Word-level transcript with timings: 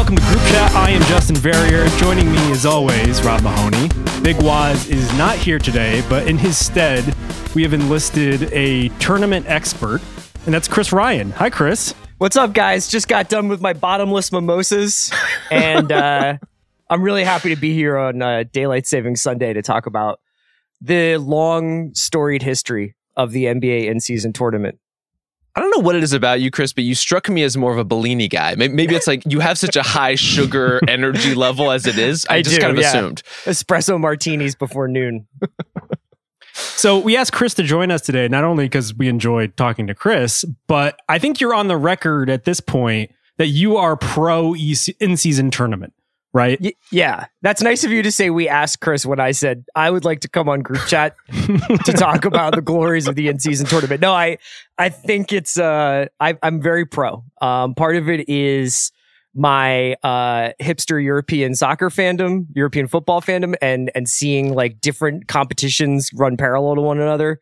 welcome 0.00 0.16
to 0.16 0.22
Group 0.22 0.40
Chat. 0.44 0.72
I 0.72 0.88
am 0.92 1.02
Justin 1.02 1.36
Verrier. 1.36 1.86
Joining 1.98 2.32
me 2.32 2.52
as 2.52 2.64
always, 2.64 3.22
Rob 3.22 3.42
Mahoney. 3.42 3.90
Big 4.22 4.40
Waz 4.40 4.88
is 4.88 5.12
not 5.18 5.36
here 5.36 5.58
today, 5.58 6.02
but 6.08 6.26
in 6.26 6.38
his 6.38 6.56
stead, 6.56 7.14
we 7.54 7.62
have 7.64 7.74
enlisted 7.74 8.50
a 8.50 8.88
tournament 8.98 9.44
expert, 9.46 10.00
and 10.46 10.54
that's 10.54 10.68
Chris 10.68 10.90
Ryan. 10.90 11.32
Hi, 11.32 11.50
Chris. 11.50 11.94
What's 12.16 12.34
up, 12.38 12.54
guys? 12.54 12.88
Just 12.88 13.08
got 13.08 13.28
done 13.28 13.48
with 13.48 13.60
my 13.60 13.74
bottomless 13.74 14.32
mimosas, 14.32 15.12
and 15.50 15.92
uh, 15.92 16.38
I'm 16.88 17.02
really 17.02 17.22
happy 17.22 17.54
to 17.54 17.60
be 17.60 17.74
here 17.74 17.98
on 17.98 18.22
uh, 18.22 18.44
Daylight 18.50 18.86
Saving 18.86 19.16
Sunday 19.16 19.52
to 19.52 19.60
talk 19.60 19.84
about 19.84 20.20
the 20.80 21.18
long 21.18 21.94
storied 21.94 22.42
history 22.42 22.96
of 23.16 23.32
the 23.32 23.44
NBA 23.44 23.90
in 23.90 24.00
season 24.00 24.32
tournament. 24.32 24.78
I 25.56 25.60
don't 25.60 25.70
know 25.76 25.82
what 25.82 25.96
it 25.96 26.02
is 26.02 26.12
about 26.12 26.40
you, 26.40 26.50
Chris, 26.50 26.72
but 26.72 26.84
you 26.84 26.94
struck 26.94 27.28
me 27.28 27.42
as 27.42 27.56
more 27.56 27.72
of 27.72 27.78
a 27.78 27.84
Bellini 27.84 28.28
guy. 28.28 28.54
Maybe, 28.54 28.72
maybe 28.72 28.94
it's 28.94 29.06
like 29.06 29.22
you 29.26 29.40
have 29.40 29.58
such 29.58 29.74
a 29.76 29.82
high 29.82 30.14
sugar 30.14 30.80
energy 30.88 31.34
level 31.34 31.70
as 31.72 31.86
it 31.86 31.98
is. 31.98 32.24
I, 32.30 32.36
I 32.36 32.42
just 32.42 32.56
do, 32.56 32.62
kind 32.62 32.76
of 32.76 32.82
yeah. 32.82 32.88
assumed. 32.88 33.22
Espresso 33.44 33.98
martinis 33.98 34.54
before 34.54 34.86
noon. 34.86 35.26
So 36.52 36.98
we 36.98 37.16
asked 37.16 37.32
Chris 37.32 37.54
to 37.54 37.62
join 37.62 37.90
us 37.90 38.02
today, 38.02 38.28
not 38.28 38.44
only 38.44 38.64
because 38.64 38.94
we 38.94 39.08
enjoyed 39.08 39.56
talking 39.56 39.86
to 39.86 39.94
Chris, 39.94 40.44
but 40.66 40.98
I 41.08 41.18
think 41.18 41.40
you're 41.40 41.54
on 41.54 41.68
the 41.68 41.76
record 41.76 42.28
at 42.28 42.44
this 42.44 42.60
point 42.60 43.12
that 43.38 43.48
you 43.48 43.76
are 43.76 43.96
pro 43.96 44.54
in 44.54 45.16
season 45.16 45.50
tournament, 45.50 45.94
right? 46.32 46.60
Y- 46.60 46.74
yeah, 46.90 47.26
that's 47.42 47.62
nice 47.62 47.84
of 47.84 47.90
you 47.90 48.02
to 48.02 48.12
say. 48.12 48.30
We 48.30 48.48
asked 48.48 48.80
Chris 48.80 49.04
when 49.04 49.20
I 49.20 49.32
said 49.32 49.64
I 49.74 49.90
would 49.90 50.04
like 50.04 50.20
to 50.20 50.28
come 50.28 50.48
on 50.48 50.60
group 50.60 50.84
chat 50.86 51.16
to 51.84 51.92
talk 51.92 52.24
about 52.24 52.54
the 52.54 52.62
glories 52.62 53.08
of 53.08 53.14
the 53.14 53.28
in 53.28 53.38
season 53.38 53.66
tournament. 53.66 54.00
No, 54.00 54.12
I 54.12 54.38
I 54.78 54.88
think 54.88 55.32
it's 55.32 55.58
uh 55.58 56.06
I, 56.20 56.38
I'm 56.42 56.60
very 56.60 56.86
pro. 56.86 57.24
Um, 57.40 57.74
part 57.74 57.96
of 57.96 58.08
it 58.08 58.28
is 58.28 58.92
my 59.34 59.94
uh 60.02 60.50
hipster 60.60 61.02
European 61.02 61.54
soccer 61.54 61.90
fandom, 61.90 62.46
European 62.54 62.86
football 62.86 63.20
fandom, 63.20 63.54
and 63.60 63.90
and 63.94 64.08
seeing 64.08 64.54
like 64.54 64.80
different 64.80 65.28
competitions 65.28 66.10
run 66.14 66.36
parallel 66.36 66.76
to 66.76 66.80
one 66.80 67.00
another. 67.00 67.40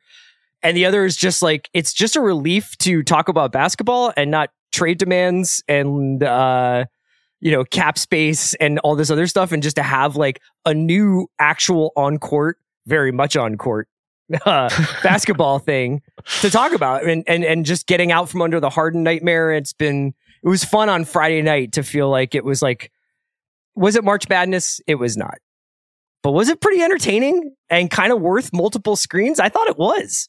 And 0.63 0.77
the 0.77 0.87
other 0.87 1.05
is 1.05 1.17
just 1.17 1.41
like 1.41 1.71
it's 1.73 1.93
just 1.93 2.17
a 2.17 2.21
relief 2.21 2.77
to 2.79 3.03
talk 3.03 3.29
about 3.29 3.53
basketball 3.53 4.13
and 4.17 4.31
not 4.31 4.51
trade 4.73 4.99
demands 4.99 5.63
and 5.69 6.23
uh 6.23 6.85
you 7.41 7.53
know 7.53 7.65
cap 7.65 7.99
space 7.99 8.55
and 8.55 8.79
all 8.81 8.97
this 8.97 9.11
other 9.11 9.27
stuff 9.27 9.53
and 9.53 9.63
just 9.63 9.77
to 9.77 9.83
have 9.83 10.17
like 10.17 10.41
a 10.65 10.75
new 10.75 11.29
actual 11.39 11.93
on 11.97 12.19
court 12.19 12.59
very 12.87 13.13
much 13.13 13.37
on 13.37 13.57
court 13.57 13.89
uh, 14.45 14.69
basketball 15.03 15.59
thing 15.59 16.03
to 16.41 16.51
talk 16.51 16.73
about 16.73 17.05
and, 17.05 17.25
and 17.27 17.45
and 17.45 17.65
just 17.65 17.87
getting 17.87 18.13
out 18.13 18.29
from 18.29 18.43
under 18.43 18.61
the 18.61 18.71
Harden 18.71 19.03
nightmare. 19.03 19.53
It's 19.53 19.73
been 19.73 20.15
it 20.43 20.49
was 20.49 20.65
fun 20.65 20.89
on 20.89 21.05
Friday 21.05 21.43
night 21.43 21.73
to 21.73 21.83
feel 21.83 22.11
like 22.11 22.35
it 22.35 22.45
was 22.45 22.63
like 22.63 22.93
was 23.75 23.97
it 23.97 24.05
March 24.05 24.29
Madness? 24.29 24.81
It 24.87 24.97
was 24.97 25.17
not. 25.17 25.39
But 26.23 26.33
was 26.33 26.49
it 26.49 26.61
pretty 26.61 26.83
entertaining 26.83 27.55
and 27.71 27.91
kind 27.91 28.13
of 28.13 28.21
worth 28.21 28.53
multiple 28.53 28.97
screens? 28.97 29.39
I 29.39 29.49
thought 29.49 29.69
it 29.69 29.79
was. 29.79 30.29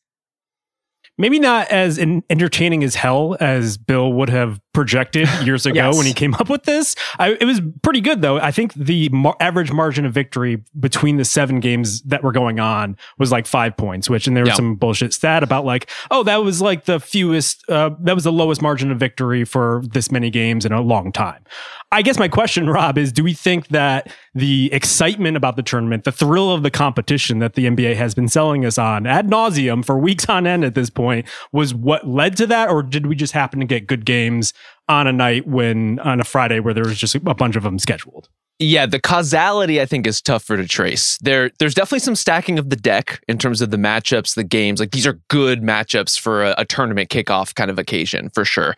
Maybe 1.19 1.37
not 1.37 1.67
as 1.67 1.99
entertaining 1.99 2.83
as 2.83 2.95
hell 2.95 3.37
as 3.39 3.77
Bill 3.77 4.11
would 4.13 4.29
have 4.29 4.59
projected 4.73 5.27
years 5.43 5.65
ago 5.65 5.75
Yes. 5.75 5.97
when 5.97 6.05
he 6.05 6.13
came 6.13 6.33
up 6.35 6.49
with 6.49 6.63
this. 6.63 6.95
I, 7.19 7.33
it 7.33 7.43
was 7.45 7.61
pretty 7.83 8.01
good 8.01 8.21
though. 8.21 8.37
I 8.39 8.51
think 8.51 8.73
the 8.73 9.09
mar- 9.09 9.35
average 9.41 9.71
margin 9.71 10.05
of 10.05 10.13
victory 10.13 10.63
between 10.79 11.17
the 11.17 11.25
seven 11.25 11.59
games 11.59 12.01
that 12.03 12.23
were 12.23 12.31
going 12.31 12.59
on 12.61 12.95
was 13.17 13.31
like 13.31 13.45
five 13.45 13.75
points, 13.75 14.09
which 14.09 14.25
and 14.27 14.35
there 14.37 14.43
was 14.43 14.49
Yeah. 14.51 14.55
some 14.55 14.75
bullshit 14.75 15.13
stat 15.13 15.43
about 15.43 15.65
like, 15.65 15.89
oh, 16.09 16.23
that 16.23 16.37
was 16.43 16.61
like 16.61 16.85
the 16.85 16.99
fewest, 16.99 17.65
uh, 17.69 17.91
that 17.99 18.15
was 18.15 18.23
the 18.23 18.31
lowest 18.31 18.61
margin 18.61 18.89
of 18.89 18.97
victory 18.97 19.43
for 19.43 19.83
this 19.91 20.11
many 20.11 20.29
games 20.29 20.65
in 20.65 20.71
a 20.71 20.81
long 20.81 21.11
time. 21.11 21.43
I 21.91 22.03
guess 22.03 22.19
my 22.19 22.27
question, 22.27 22.69
Rob, 22.69 22.99
is 22.99 23.11
do 23.11 23.23
we 23.23 23.33
think 23.33 23.69
that 23.69 24.13
the 24.35 24.71
excitement 24.71 25.35
about 25.35 25.55
the 25.55 25.63
tournament, 25.63 26.03
the 26.03 26.11
thrill 26.11 26.51
of 26.51 26.61
the 26.61 26.69
competition 26.69 27.39
that 27.39 27.55
the 27.55 27.65
NBA 27.65 27.95
has 27.95 28.13
been 28.13 28.27
selling 28.27 28.63
us 28.63 28.77
on 28.77 29.07
ad 29.07 29.27
nauseum 29.27 29.83
for 29.83 29.97
weeks 29.97 30.29
on 30.29 30.45
end 30.45 30.63
at 30.63 30.75
this 30.75 30.91
point 30.91 31.25
was 31.51 31.73
what 31.73 32.07
led 32.07 32.37
to 32.37 32.45
that? 32.47 32.69
Or 32.69 32.83
did 32.83 33.07
we 33.07 33.15
just 33.15 33.33
happen 33.33 33.59
to 33.59 33.65
get 33.65 33.87
good 33.87 34.05
games 34.05 34.53
on 34.87 35.07
a 35.07 35.11
night 35.11 35.47
when, 35.47 35.97
on 35.99 36.19
a 36.19 36.23
Friday 36.23 36.59
where 36.59 36.75
there 36.75 36.83
was 36.83 36.99
just 36.99 37.15
a 37.15 37.19
bunch 37.19 37.55
of 37.55 37.63
them 37.63 37.79
scheduled? 37.79 38.29
Yeah, 38.59 38.85
the 38.85 38.99
causality 38.99 39.81
I 39.81 39.85
think 39.87 40.05
is 40.05 40.21
tougher 40.21 40.57
to 40.57 40.67
trace. 40.67 41.17
There, 41.21 41.49
there's 41.57 41.73
definitely 41.73 41.99
some 41.99 42.15
stacking 42.15 42.59
of 42.59 42.69
the 42.69 42.75
deck 42.75 43.23
in 43.27 43.39
terms 43.39 43.61
of 43.61 43.71
the 43.71 43.77
matchups, 43.77 44.35
the 44.35 44.43
games. 44.43 44.79
Like 44.79 44.91
these 44.91 45.07
are 45.07 45.19
good 45.29 45.63
matchups 45.63 46.19
for 46.19 46.43
a, 46.43 46.55
a 46.59 46.65
tournament 46.65 47.09
kickoff 47.09 47.55
kind 47.55 47.71
of 47.71 47.79
occasion 47.79 48.29
for 48.29 48.45
sure. 48.45 48.75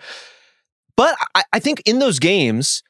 But 0.96 1.18
I, 1.36 1.44
I 1.52 1.60
think 1.60 1.82
in 1.86 2.00
those 2.00 2.20
games, 2.20 2.84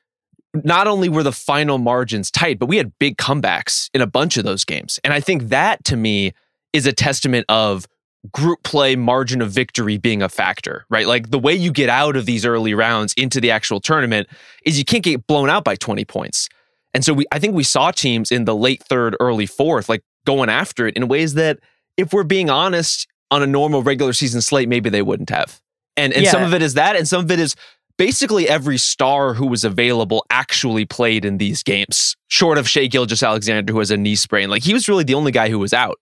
not 0.53 0.88
only 0.88 1.09
were 1.09 1.24
the 1.24 1.31
final 1.31 1.77
margins 1.77 2.30
tight, 2.30 2.59
but 2.59 2.68
we 2.68 2.77
had 2.77 2.98
big 3.00 3.18
comebacks 3.18 3.89
in 3.94 4.01
a 4.01 4.07
bunch 4.07 4.38
of 4.38 4.44
those 4.44 4.65
games. 4.65 5.00
And 5.03 5.13
I 5.13 5.19
think 5.19 5.44
that 5.50 5.83
to 5.86 5.95
me 5.95 6.33
is 6.74 6.86
a 6.86 6.94
testament 6.94 7.45
of 7.50 7.88
group 8.31 8.62
play 8.63 8.95
margin 8.95 9.42
of 9.42 9.51
victory 9.51 9.98
being 9.98 10.21
a 10.21 10.30
factor, 10.30 10.86
right? 10.89 11.07
Like 11.07 11.31
the 11.31 11.39
way 11.39 11.56
you 11.56 11.71
get 11.71 11.89
out 11.89 12.15
of 12.15 12.25
these 12.25 12.45
early 12.45 12.74
rounds 12.74 13.13
into 13.15 13.42
the 13.42 13.50
actual 13.50 13.80
tournament 13.80 14.27
is 14.63 14.77
you 14.77 14.86
can't 14.86 15.03
get 15.03 15.25
blown 15.25 15.50
out 15.50 15.63
by 15.63 15.75
20 15.75 16.06
points. 16.06 16.48
And 16.94 17.04
so 17.04 17.13
we 17.13 17.25
I 17.31 17.39
think 17.39 17.56
we 17.56 17.63
saw 17.63 17.92
teams 17.92 18.31
in 18.31 18.45
the 18.45 18.56
late 18.56 18.83
third, 18.83 19.15
early 19.19 19.45
fourth, 19.45 19.89
like 19.89 20.04
going 20.25 20.50
after 20.50 20.88
it 20.88 20.95
in 20.95 21.07
ways 21.07 21.33
that, 21.36 21.59
if 21.97 22.13
we're 22.13 22.24
being 22.24 22.50
honest, 22.50 23.07
on 23.31 23.42
a 23.42 23.47
normal 23.47 23.81
regular 23.81 24.13
season 24.13 24.42
slate, 24.42 24.68
maybe 24.68 24.89
they 24.89 25.01
wouldn't 25.01 25.30
have. 25.30 25.62
And 25.97 26.13
and 26.13 26.27
some 26.27 26.44
of 26.44 26.54
it 26.54 26.62
is 26.62 26.75
that, 26.75 26.95
and 26.95 27.07
some 27.07 27.24
of 27.24 27.31
it 27.31 27.39
is 27.39 27.56
basically 28.01 28.50
every 28.50 28.80
star 28.80 29.36
who 29.36 29.45
was 29.45 29.63
available 29.63 30.25
actually 30.31 30.86
played 30.86 31.24
in 31.24 31.38
these 31.38 31.62
games, 31.62 32.18
short 32.30 32.57
of 32.57 32.68
Shai 32.68 32.88
Gilgeous-Alexander, 32.88 33.71
who 33.71 33.77
has 33.77 33.92
a 33.92 33.98
knee 33.98 34.15
sprain. 34.15 34.50
Like 34.50 34.63
he 34.63 34.74
was 34.74 34.89
really 34.89 35.03
the 35.03 35.13
only 35.13 35.31
guy 35.31 35.50
who 35.50 35.59
was 35.59 35.71
out. 35.71 36.00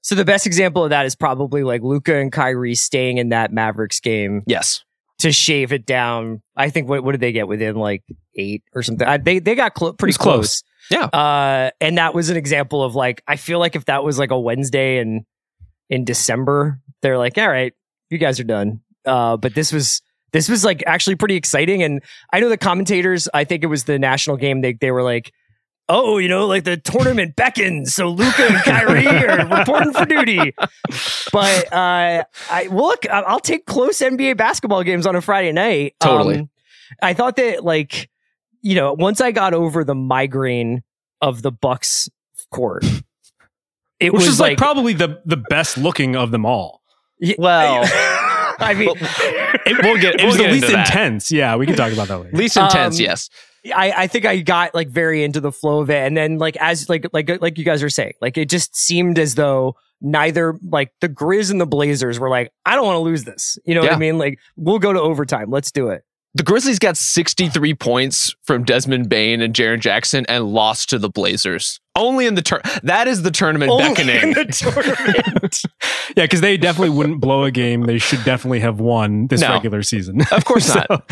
So 0.00 0.16
the 0.16 0.24
best 0.24 0.44
example 0.44 0.82
of 0.82 0.90
that 0.90 1.06
is 1.06 1.14
probably 1.14 1.62
like 1.62 1.82
Luka 1.82 2.16
and 2.16 2.32
Kyrie 2.32 2.74
staying 2.74 3.18
in 3.18 3.28
that 3.28 3.52
Mavericks 3.52 4.00
game 4.00 4.42
Yes. 4.48 4.82
to 5.20 5.30
shave 5.30 5.72
it 5.72 5.86
down. 5.86 6.42
I 6.56 6.68
think 6.70 6.88
what 6.88 7.04
what 7.04 7.12
did 7.12 7.20
they 7.20 7.30
get 7.30 7.46
within 7.46 7.76
like 7.76 8.02
eight 8.34 8.64
or 8.74 8.82
something? 8.82 9.06
I, 9.06 9.16
they 9.18 9.38
they 9.38 9.54
got 9.54 9.76
pretty 9.76 10.14
close. 10.14 10.16
close. 10.16 10.62
Yeah. 10.90 11.04
Uh, 11.04 11.70
and 11.80 11.96
that 11.96 12.12
was 12.12 12.28
an 12.28 12.36
example 12.36 12.82
of 12.82 12.96
like 12.96 13.22
I 13.28 13.36
feel 13.36 13.60
like 13.60 13.76
if 13.76 13.84
that 13.84 14.02
was 14.02 14.18
like 14.18 14.32
a 14.32 14.40
Wednesday 14.40 14.98
in 14.98 15.24
in 15.88 16.04
December, 16.04 16.80
they're 17.02 17.18
like, 17.18 17.38
all 17.38 17.48
right, 17.48 17.72
you 18.10 18.18
guys 18.18 18.40
are 18.40 18.44
done. 18.44 18.80
Uh, 19.06 19.36
but 19.36 19.54
this 19.54 19.72
was 19.72 20.02
this 20.34 20.50
was 20.50 20.62
like 20.66 20.82
actually 20.86 21.16
pretty 21.16 21.36
exciting. 21.36 21.82
And 21.82 22.02
I 22.30 22.40
know 22.40 22.50
the 22.50 22.58
commentators. 22.58 23.26
I 23.32 23.44
think 23.44 23.64
it 23.64 23.68
was 23.68 23.84
the 23.84 23.98
national 23.98 24.36
game. 24.36 24.60
They 24.60 24.74
they 24.74 24.90
were 24.90 25.02
like. 25.02 25.32
Oh, 25.86 26.16
you 26.16 26.28
know, 26.28 26.46
like 26.46 26.64
the 26.64 26.78
tournament 26.78 27.36
beckons, 27.36 27.94
so 27.94 28.08
Luka 28.08 28.46
and 28.46 28.56
Kyrie 28.64 29.06
are 29.06 29.46
reporting 29.58 29.92
for 29.92 30.06
duty. 30.06 30.54
But 31.30 31.70
uh, 31.70 32.24
I 32.50 32.68
well, 32.70 32.86
look, 32.86 33.04
I- 33.10 33.20
I'll 33.20 33.38
take 33.38 33.66
close 33.66 33.98
NBA 33.98 34.38
basketball 34.38 34.82
games 34.82 35.06
on 35.06 35.14
a 35.14 35.20
Friday 35.20 35.52
night. 35.52 35.94
Totally. 36.00 36.38
Um, 36.38 36.50
I 37.02 37.12
thought 37.12 37.36
that 37.36 37.64
like 37.64 38.08
you 38.62 38.76
know 38.76 38.94
once 38.94 39.20
I 39.20 39.30
got 39.30 39.52
over 39.52 39.84
the 39.84 39.94
migraine 39.94 40.82
of 41.20 41.42
the 41.42 41.52
Bucks 41.52 42.08
court, 42.50 42.82
it 44.00 44.10
which 44.14 44.20
was 44.20 44.28
is 44.28 44.40
like, 44.40 44.52
like, 44.52 44.58
probably 44.58 44.94
the 44.94 45.20
the 45.26 45.36
best 45.36 45.76
looking 45.76 46.16
of 46.16 46.30
them 46.30 46.46
all. 46.46 46.80
y- 47.20 47.34
Well, 47.36 47.82
I 48.58 48.74
mean, 48.74 48.90
it, 48.90 49.82
we'll 49.82 50.00
get 50.00 50.20
It 50.20 50.24
was 50.24 50.36
we'll 50.36 50.44
the 50.44 50.44
get 50.44 50.52
least 50.52 50.72
intense. 50.72 51.30
Yeah, 51.30 51.56
we 51.56 51.66
can 51.66 51.76
talk 51.76 51.92
about 51.92 52.08
that 52.08 52.18
later. 52.18 52.36
Least 52.36 52.56
intense, 52.56 52.98
Um, 52.98 53.04
yes. 53.04 53.30
I, 53.74 53.92
I 53.96 54.06
think 54.08 54.26
I 54.26 54.38
got 54.40 54.74
like 54.74 54.88
very 54.88 55.24
into 55.24 55.40
the 55.40 55.50
flow 55.50 55.80
of 55.80 55.88
it, 55.88 56.06
and 56.06 56.16
then 56.16 56.38
like 56.38 56.56
as 56.58 56.88
like 56.88 57.06
like 57.12 57.30
like 57.40 57.56
you 57.58 57.64
guys 57.64 57.82
are 57.82 57.88
saying, 57.88 58.12
like 58.20 58.36
it 58.36 58.50
just 58.50 58.76
seemed 58.76 59.18
as 59.18 59.36
though 59.36 59.76
neither 60.02 60.58
like 60.68 60.92
the 61.00 61.08
Grizz 61.08 61.50
and 61.50 61.58
the 61.60 61.66
Blazers 61.66 62.18
were 62.18 62.28
like, 62.28 62.52
I 62.66 62.76
don't 62.76 62.84
want 62.84 62.96
to 62.96 63.00
lose 63.00 63.24
this. 63.24 63.58
You 63.64 63.74
know 63.74 63.80
what 63.80 63.92
I 63.92 63.96
mean? 63.96 64.18
Like 64.18 64.38
we'll 64.56 64.78
go 64.78 64.92
to 64.92 65.00
overtime. 65.00 65.50
Let's 65.50 65.72
do 65.72 65.88
it. 65.88 66.02
The 66.36 66.42
Grizzlies 66.42 66.80
got 66.80 66.96
63 66.96 67.74
points 67.74 68.34
from 68.42 68.64
Desmond 68.64 69.08
Bane 69.08 69.40
and 69.40 69.54
Jaren 69.54 69.78
Jackson 69.78 70.26
and 70.28 70.44
lost 70.52 70.90
to 70.90 70.98
the 70.98 71.08
Blazers. 71.08 71.78
Only 71.96 72.26
in 72.26 72.34
the 72.34 72.42
turn. 72.42 72.60
That 72.82 73.06
is 73.06 73.22
the 73.22 73.30
tournament 73.30 73.70
Only 73.70 73.86
in 73.86 73.94
beckoning. 73.94 74.34
the 74.34 74.44
tournament. 74.52 75.62
Yeah, 76.16 76.24
because 76.24 76.40
they 76.42 76.56
definitely 76.56 76.90
wouldn't 76.90 77.20
blow 77.20 77.44
a 77.44 77.50
game. 77.50 77.82
They 77.82 77.98
should 77.98 78.22
definitely 78.24 78.60
have 78.60 78.78
won 78.78 79.26
this 79.28 79.40
No. 79.40 79.52
regular 79.52 79.82
season. 79.82 80.20
Of 80.30 80.44
course 80.44 80.72
not. 80.74 81.10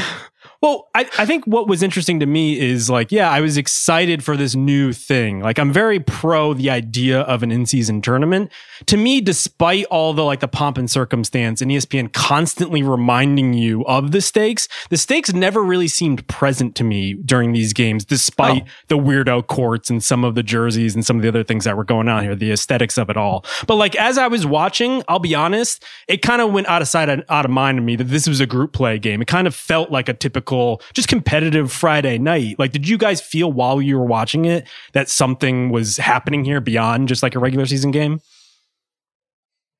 Well, 0.62 0.88
I, 0.94 1.08
I 1.18 1.26
think 1.26 1.44
what 1.44 1.66
was 1.66 1.82
interesting 1.82 2.20
to 2.20 2.26
me 2.26 2.60
is 2.60 2.88
like, 2.88 3.10
yeah, 3.10 3.28
I 3.28 3.40
was 3.40 3.56
excited 3.56 4.22
for 4.22 4.36
this 4.36 4.54
new 4.54 4.92
thing. 4.92 5.40
Like, 5.40 5.58
I'm 5.58 5.72
very 5.72 5.98
pro 5.98 6.54
the 6.54 6.70
idea 6.70 7.22
of 7.22 7.42
an 7.42 7.50
in-season 7.50 8.00
tournament. 8.00 8.52
To 8.86 8.96
me, 8.96 9.20
despite 9.20 9.86
all 9.86 10.14
the 10.14 10.22
like 10.22 10.38
the 10.38 10.46
pomp 10.46 10.78
and 10.78 10.88
circumstance 10.88 11.60
and 11.60 11.70
ESPN 11.70 12.12
constantly 12.12 12.80
reminding 12.82 13.54
you 13.54 13.84
of 13.86 14.12
the 14.12 14.20
stakes, 14.20 14.68
the 14.88 14.96
stakes 14.96 15.32
never 15.32 15.64
really 15.64 15.88
seemed 15.88 16.28
present 16.28 16.76
to 16.76 16.84
me 16.84 17.14
during 17.14 17.52
these 17.52 17.72
games, 17.72 18.04
despite 18.04 18.62
oh. 18.62 18.70
the 18.86 18.98
weirdo 18.98 19.44
courts 19.48 19.90
and 19.90 20.02
some 20.02 20.22
of 20.22 20.36
the 20.36 20.44
jerseys 20.44 20.94
and 20.94 21.04
some 21.04 21.16
of 21.16 21.22
the 21.22 21.28
other 21.28 21.42
things 21.42 21.64
that 21.64 21.76
were 21.76 21.82
going 21.82 22.08
on 22.08 22.22
here, 22.22 22.36
the 22.36 22.52
aesthetics 22.52 22.98
of 22.98 23.10
it 23.10 23.16
all. 23.16 23.44
But 23.66 23.76
like 23.76 23.96
as 23.96 24.16
I 24.16 24.28
was 24.28 24.46
watching, 24.46 25.02
I'll 25.08 25.18
be 25.18 25.34
honest, 25.34 25.84
it 26.06 26.22
kind 26.22 26.40
of 26.40 26.52
went 26.52 26.68
out 26.68 26.82
of 26.82 26.88
sight 26.88 27.08
out 27.08 27.44
of 27.44 27.50
mind 27.50 27.78
to 27.78 27.82
me 27.82 27.96
that 27.96 28.04
this 28.04 28.28
was 28.28 28.38
a 28.38 28.46
group 28.46 28.72
play 28.72 29.00
game. 29.00 29.20
It 29.20 29.26
kind 29.26 29.48
of 29.48 29.56
felt 29.56 29.90
like 29.90 30.08
a 30.08 30.14
typical, 30.14 30.51
just 30.92 31.08
competitive 31.08 31.72
Friday 31.72 32.18
night. 32.18 32.58
Like, 32.58 32.72
did 32.72 32.88
you 32.88 32.98
guys 32.98 33.20
feel 33.20 33.52
while 33.52 33.80
you 33.80 33.98
were 33.98 34.04
watching 34.04 34.44
it 34.44 34.68
that 34.92 35.08
something 35.08 35.70
was 35.70 35.96
happening 35.96 36.44
here 36.44 36.60
beyond 36.60 37.08
just 37.08 37.22
like 37.22 37.34
a 37.34 37.38
regular 37.38 37.66
season 37.66 37.90
game? 37.90 38.20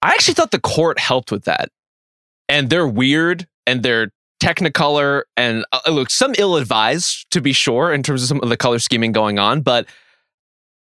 I 0.03 0.09
actually 0.09 0.35
thought 0.35 0.51
the 0.51 0.61
court 0.61 0.99
helped 0.99 1.31
with 1.31 1.45
that. 1.45 1.71
And 2.49 2.69
they're 2.69 2.89
weird 2.89 3.47
and 3.67 3.83
they're 3.83 4.11
technicolor 4.43 5.23
and 5.37 5.65
uh, 5.73 5.81
look, 5.89 6.11
some 6.11 6.35
ill 6.37 6.57
advised 6.57 7.31
to 7.31 7.41
be 7.41 7.53
sure 7.53 7.93
in 7.93 8.03
terms 8.03 8.23
of 8.23 8.29
some 8.29 8.41
of 8.41 8.49
the 8.49 8.57
color 8.57 8.81
scheming 8.81 9.13
going 9.13 9.39
on. 9.39 9.61
But 9.61 9.87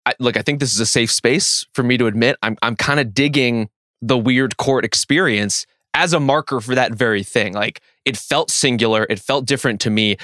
I, 0.04 0.14
look, 0.18 0.36
I 0.36 0.42
think 0.42 0.58
this 0.58 0.74
is 0.74 0.80
a 0.80 0.86
safe 0.86 1.12
space 1.12 1.64
for 1.72 1.84
me 1.84 1.96
to 1.96 2.06
admit 2.06 2.36
I'm, 2.42 2.56
I'm 2.60 2.74
kind 2.74 2.98
of 2.98 3.14
digging 3.14 3.70
the 4.00 4.18
weird 4.18 4.56
court 4.56 4.84
experience 4.84 5.64
as 5.94 6.12
a 6.12 6.18
marker 6.18 6.60
for 6.60 6.74
that 6.74 6.92
very 6.92 7.22
thing. 7.22 7.52
Like 7.52 7.80
it 8.04 8.16
felt 8.16 8.50
singular, 8.50 9.06
it 9.08 9.18
felt 9.18 9.46
different 9.46 9.80
to 9.82 9.90
me. 9.90 10.16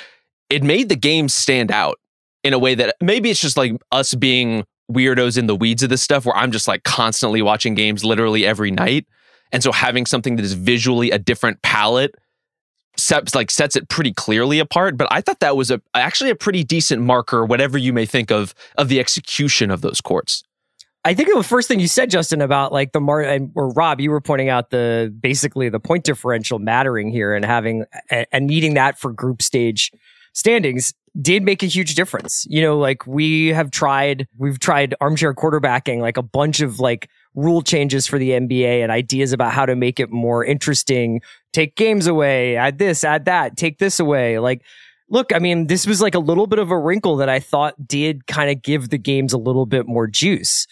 It 0.50 0.62
made 0.62 0.88
the 0.88 0.96
game 0.96 1.28
stand 1.28 1.70
out 1.70 1.98
in 2.42 2.52
a 2.52 2.58
way 2.58 2.74
that 2.74 2.96
maybe 3.00 3.30
it's 3.30 3.40
just 3.40 3.56
like 3.56 3.72
us 3.92 4.14
being 4.14 4.64
weirdos 4.90 5.36
in 5.36 5.46
the 5.46 5.56
weeds 5.56 5.82
of 5.82 5.90
this 5.90 6.02
stuff 6.02 6.24
where 6.24 6.36
I'm 6.36 6.50
just 6.50 6.66
like 6.66 6.82
constantly 6.82 7.42
watching 7.42 7.74
games 7.74 8.04
literally 8.04 8.46
every 8.46 8.70
night. 8.70 9.06
And 9.52 9.62
so 9.62 9.72
having 9.72 10.06
something 10.06 10.36
that 10.36 10.44
is 10.44 10.54
visually 10.54 11.10
a 11.10 11.18
different 11.18 11.60
palette 11.62 12.14
sets 12.96 13.34
like 13.34 13.50
sets 13.50 13.76
it 13.76 13.88
pretty 13.88 14.12
clearly 14.12 14.58
apart. 14.58 14.96
But 14.96 15.08
I 15.10 15.20
thought 15.20 15.40
that 15.40 15.56
was 15.56 15.70
a 15.70 15.80
actually 15.94 16.30
a 16.30 16.34
pretty 16.34 16.64
decent 16.64 17.02
marker, 17.02 17.44
whatever 17.44 17.78
you 17.78 17.92
may 17.92 18.06
think 18.06 18.30
of 18.30 18.54
of 18.76 18.88
the 18.88 19.00
execution 19.00 19.70
of 19.70 19.80
those 19.80 20.00
courts. 20.00 20.42
I 21.08 21.14
think 21.14 21.34
the 21.34 21.42
first 21.42 21.68
thing 21.68 21.80
you 21.80 21.88
said, 21.88 22.10
Justin, 22.10 22.42
about 22.42 22.70
like 22.70 22.92
the 22.92 23.00
mar 23.00 23.24
or 23.54 23.70
Rob, 23.70 23.98
you 23.98 24.10
were 24.10 24.20
pointing 24.20 24.50
out 24.50 24.68
the 24.68 25.10
basically 25.22 25.70
the 25.70 25.80
point 25.80 26.04
differential 26.04 26.58
mattering 26.58 27.10
here 27.10 27.34
and 27.34 27.46
having 27.46 27.86
and, 28.10 28.26
and 28.30 28.46
needing 28.46 28.74
that 28.74 28.98
for 28.98 29.10
group 29.10 29.40
stage 29.40 29.90
standings 30.34 30.92
did 31.18 31.42
make 31.42 31.62
a 31.62 31.66
huge 31.66 31.94
difference. 31.94 32.46
You 32.50 32.60
know, 32.60 32.76
like 32.76 33.06
we 33.06 33.48
have 33.48 33.70
tried, 33.70 34.28
we've 34.36 34.60
tried 34.60 34.94
armchair 35.00 35.32
quarterbacking, 35.32 36.00
like 36.00 36.18
a 36.18 36.22
bunch 36.22 36.60
of 36.60 36.78
like 36.78 37.08
rule 37.34 37.62
changes 37.62 38.06
for 38.06 38.18
the 38.18 38.32
NBA 38.32 38.82
and 38.82 38.92
ideas 38.92 39.32
about 39.32 39.54
how 39.54 39.64
to 39.64 39.74
make 39.74 39.98
it 39.98 40.10
more 40.10 40.44
interesting. 40.44 41.22
Take 41.54 41.74
games 41.74 42.06
away, 42.06 42.56
add 42.56 42.78
this, 42.78 43.02
add 43.02 43.24
that, 43.24 43.56
take 43.56 43.78
this 43.78 43.98
away. 43.98 44.38
Like, 44.40 44.62
look, 45.08 45.34
I 45.34 45.38
mean, 45.38 45.68
this 45.68 45.86
was 45.86 46.00
like 46.00 46.14
a 46.14 46.20
little 46.20 46.46
bit 46.46 46.58
of 46.58 46.70
a 46.70 46.78
wrinkle 46.78 47.16
that 47.16 47.28
I 47.28 47.40
thought 47.40 47.88
did 47.88 48.26
kind 48.26 48.50
of 48.50 48.62
give 48.62 48.90
the 48.90 48.98
games 48.98 49.32
a 49.32 49.38
little 49.38 49.66
bit 49.66 49.86
more 49.86 50.06
juice. 50.06 50.66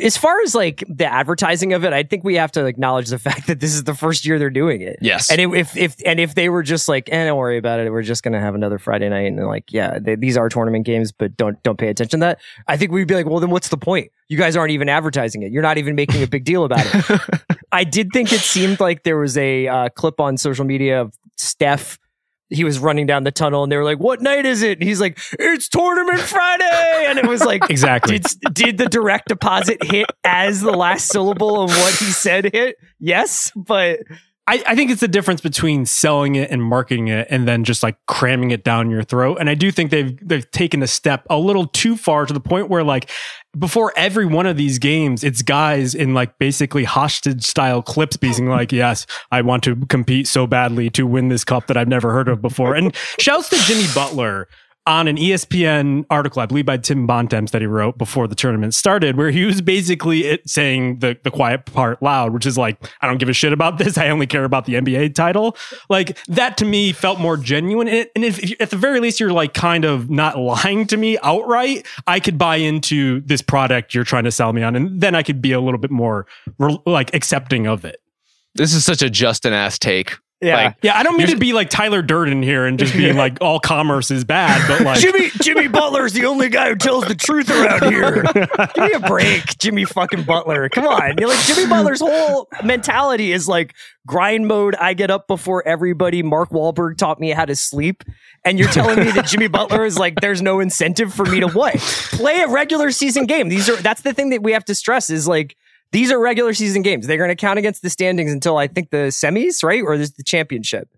As 0.00 0.16
far 0.16 0.40
as 0.42 0.54
like 0.54 0.84
the 0.88 1.06
advertising 1.06 1.72
of 1.72 1.84
it, 1.84 1.92
I 1.92 2.04
think 2.04 2.22
we 2.22 2.36
have 2.36 2.52
to 2.52 2.66
acknowledge 2.66 3.08
the 3.08 3.18
fact 3.26 3.48
that 3.48 3.60
this 3.60 3.74
is 3.74 3.84
the 3.84 3.94
first 3.94 4.24
year 4.24 4.38
they're 4.38 4.48
doing 4.48 4.80
it. 4.80 4.98
Yes. 5.00 5.30
And 5.30 5.40
if 5.40 5.76
if 5.76 5.96
and 6.04 6.20
if 6.20 6.34
they 6.34 6.48
were 6.48 6.62
just 6.62 6.88
like, 6.88 7.08
eh, 7.10 7.24
don't 7.24 7.36
worry 7.36 7.58
about 7.58 7.80
it, 7.80 7.90
we're 7.90 8.02
just 8.02 8.22
gonna 8.22 8.40
have 8.40 8.54
another 8.54 8.78
Friday 8.78 9.08
night, 9.08 9.26
and 9.26 9.44
like, 9.46 9.72
yeah, 9.72 9.98
they, 9.98 10.14
these 10.14 10.36
are 10.36 10.48
tournament 10.48 10.86
games, 10.86 11.10
but 11.10 11.36
don't 11.36 11.60
don't 11.62 11.78
pay 11.78 11.88
attention 11.88 12.20
to 12.20 12.26
that. 12.26 12.40
I 12.68 12.76
think 12.76 12.92
we'd 12.92 13.08
be 13.08 13.14
like, 13.14 13.26
well, 13.26 13.40
then 13.40 13.50
what's 13.50 13.68
the 13.68 13.76
point? 13.76 14.12
You 14.28 14.38
guys 14.38 14.56
aren't 14.56 14.72
even 14.72 14.88
advertising 14.88 15.42
it. 15.42 15.52
You're 15.52 15.62
not 15.62 15.78
even 15.78 15.94
making 15.94 16.22
a 16.22 16.26
big 16.26 16.44
deal 16.44 16.64
about 16.64 16.84
it. 16.84 17.20
I 17.72 17.84
did 17.84 18.10
think 18.12 18.32
it 18.32 18.40
seemed 18.40 18.80
like 18.80 19.02
there 19.02 19.18
was 19.18 19.36
a 19.36 19.68
uh, 19.68 19.88
clip 19.90 20.20
on 20.20 20.36
social 20.36 20.64
media 20.64 21.00
of 21.00 21.18
Steph. 21.36 21.98
He 22.48 22.62
was 22.64 22.78
running 22.78 23.06
down 23.06 23.24
the 23.24 23.32
tunnel, 23.32 23.62
and 23.62 23.72
they 23.72 23.76
were 23.76 23.84
like, 23.84 23.98
"What 23.98 24.20
night 24.22 24.46
is 24.46 24.62
it?" 24.62 24.78
And 24.78 24.88
he's 24.88 25.00
like, 25.00 25.18
"It's 25.38 25.68
tournament 25.68 26.20
Friday," 26.20 27.06
and 27.08 27.18
it 27.18 27.26
was 27.26 27.44
like, 27.44 27.62
Exactly. 27.70 28.18
did 28.18 28.54
did 28.54 28.78
the 28.78 28.86
direct 28.86 29.28
deposit 29.28 29.82
hit 29.82 30.06
as 30.24 30.60
the 30.60 30.70
last 30.72 31.08
syllable 31.08 31.62
of 31.62 31.70
what 31.70 31.94
he 31.94 32.06
said 32.06 32.50
hit? 32.52 32.76
Yes, 33.00 33.50
but 33.56 34.00
I, 34.48 34.62
I 34.64 34.74
think 34.76 34.92
it's 34.92 35.00
the 35.00 35.08
difference 35.08 35.40
between 35.40 35.86
selling 35.86 36.36
it 36.36 36.50
and 36.52 36.62
marketing 36.62 37.08
it 37.08 37.26
and 37.30 37.48
then 37.48 37.64
just 37.64 37.82
like 37.82 37.96
cramming 38.06 38.52
it 38.52 38.62
down 38.62 38.90
your 38.90 39.02
throat. 39.02 39.38
And 39.40 39.50
I 39.50 39.54
do 39.54 39.72
think 39.72 39.90
they've 39.90 40.16
they've 40.26 40.48
taken 40.52 40.82
a 40.82 40.86
step 40.86 41.26
a 41.28 41.38
little 41.38 41.66
too 41.66 41.96
far 41.96 42.26
to 42.26 42.32
the 42.32 42.40
point 42.40 42.68
where 42.68 42.84
like 42.84 43.10
before 43.58 43.92
every 43.96 44.26
one 44.26 44.46
of 44.46 44.56
these 44.56 44.78
games, 44.78 45.24
it's 45.24 45.42
guys 45.42 45.94
in 45.94 46.14
like 46.14 46.38
basically 46.38 46.84
hostage 46.84 47.44
style 47.44 47.82
clips 47.82 48.16
being 48.16 48.48
like, 48.48 48.72
Yes, 48.76 49.06
I 49.30 49.42
want 49.42 49.64
to 49.64 49.76
compete 49.86 50.26
so 50.26 50.46
badly 50.46 50.90
to 50.90 51.06
win 51.06 51.28
this 51.28 51.44
cup 51.44 51.66
that 51.68 51.76
I've 51.76 51.88
never 51.88 52.12
heard 52.12 52.28
of 52.28 52.42
before. 52.42 52.74
And 52.74 52.94
shouts 53.18 53.48
to 53.50 53.56
Jimmy 53.56 53.86
Butler 53.94 54.48
on 54.86 55.08
an 55.08 55.16
ESPN 55.16 56.06
article, 56.10 56.40
I 56.40 56.46
believe 56.46 56.66
by 56.66 56.76
Tim 56.76 57.06
Bontemps 57.06 57.50
that 57.50 57.60
he 57.60 57.66
wrote 57.66 57.98
before 57.98 58.28
the 58.28 58.34
tournament 58.34 58.74
started, 58.74 59.16
where 59.16 59.30
he 59.30 59.44
was 59.44 59.60
basically 59.60 60.38
saying 60.46 61.00
the, 61.00 61.18
the 61.24 61.30
quiet 61.30 61.66
part 61.66 62.00
loud, 62.02 62.32
which 62.32 62.46
is 62.46 62.56
like, 62.56 62.78
I 63.00 63.08
don't 63.08 63.18
give 63.18 63.28
a 63.28 63.32
shit 63.32 63.52
about 63.52 63.78
this. 63.78 63.98
I 63.98 64.08
only 64.08 64.26
care 64.26 64.44
about 64.44 64.64
the 64.64 64.74
NBA 64.74 65.14
title. 65.14 65.56
Like 65.88 66.16
that 66.26 66.56
to 66.58 66.64
me 66.64 66.92
felt 66.92 67.18
more 67.18 67.36
genuine. 67.36 67.88
And, 67.88 68.24
if, 68.24 68.60
at 68.60 68.70
the 68.70 68.76
very 68.76 69.00
least 69.00 69.18
you're 69.18 69.32
like 69.32 69.54
kind 69.54 69.84
of 69.84 70.08
not 70.08 70.38
lying 70.46 70.86
to 70.86 70.96
me 70.96 71.18
outright, 71.22 71.86
I 72.06 72.20
could 72.20 72.38
buy 72.38 72.56
into 72.56 73.20
this 73.22 73.42
product 73.42 73.94
you're 73.94 74.04
trying 74.04 74.24
to 74.24 74.32
sell 74.32 74.52
me 74.52 74.62
on. 74.62 74.76
And 74.76 75.00
then 75.00 75.14
I 75.14 75.22
could 75.22 75.42
be 75.42 75.52
a 75.52 75.60
little 75.60 75.78
bit 75.78 75.90
more 75.90 76.26
re- 76.58 76.78
like 76.86 77.14
accepting 77.14 77.66
of 77.66 77.84
it. 77.84 78.00
This 78.54 78.72
is 78.72 78.84
such 78.84 79.02
a 79.02 79.10
Justin 79.10 79.52
ass 79.52 79.78
take. 79.78 80.16
Yeah. 80.40 80.56
Like, 80.56 80.76
Yeah, 80.82 80.98
I 80.98 81.02
don't 81.02 81.16
mean 81.16 81.28
to 81.28 81.36
be 81.36 81.54
like 81.54 81.70
Tyler 81.70 82.02
Durden 82.02 82.42
here 82.42 82.66
and 82.66 82.78
just 82.78 82.92
being 82.92 83.16
like 83.18 83.38
all 83.40 83.58
commerce 83.58 84.10
is 84.10 84.24
bad, 84.24 84.66
but 84.68 84.82
like 84.82 85.00
Jimmy 85.00 85.30
Jimmy 85.42 85.66
Butler's 85.66 86.12
the 86.12 86.26
only 86.26 86.50
guy 86.50 86.68
who 86.68 86.76
tells 86.76 87.04
the 87.06 87.14
truth 87.14 87.48
around 87.50 87.90
here. 87.90 88.22
Give 88.74 88.84
me 88.84 88.92
a 88.92 89.00
break, 89.00 89.58
Jimmy 89.58 89.86
fucking 89.86 90.24
Butler. 90.24 90.68
Come 90.68 90.86
on. 90.86 91.16
You're 91.18 91.28
like 91.28 91.44
Jimmy 91.46 91.66
Butler's 91.68 92.00
whole 92.00 92.48
mentality 92.62 93.32
is 93.32 93.48
like 93.48 93.74
grind 94.06 94.46
mode. 94.46 94.74
I 94.74 94.92
get 94.92 95.10
up 95.10 95.26
before 95.26 95.66
everybody. 95.66 96.22
Mark 96.22 96.50
Wahlberg 96.50 96.98
taught 96.98 97.18
me 97.18 97.30
how 97.30 97.46
to 97.46 97.56
sleep. 97.56 98.04
And 98.44 98.58
you're 98.58 98.68
telling 98.68 98.98
me 98.98 99.10
that 99.12 99.26
Jimmy 99.26 99.48
Butler 99.48 99.84
is 99.86 99.98
like 99.98 100.20
there's 100.20 100.42
no 100.42 100.60
incentive 100.60 101.14
for 101.14 101.24
me 101.24 101.40
to 101.40 101.48
what? 101.48 101.76
Play 101.76 102.40
a 102.40 102.48
regular 102.48 102.90
season 102.90 103.24
game. 103.24 103.48
These 103.48 103.70
are 103.70 103.76
that's 103.76 104.02
the 104.02 104.12
thing 104.12 104.28
that 104.30 104.42
we 104.42 104.52
have 104.52 104.66
to 104.66 104.74
stress 104.74 105.08
is 105.08 105.26
like 105.26 105.56
these 105.92 106.10
are 106.10 106.18
regular 106.18 106.54
season 106.54 106.82
games. 106.82 107.06
They're 107.06 107.16
going 107.16 107.28
to 107.30 107.36
count 107.36 107.58
against 107.58 107.82
the 107.82 107.90
standings 107.90 108.32
until 108.32 108.56
I 108.56 108.66
think 108.66 108.90
the 108.90 109.08
semis, 109.08 109.62
right? 109.62 109.82
Or 109.82 109.96
there's 109.96 110.12
the 110.12 110.22
championship. 110.22 110.88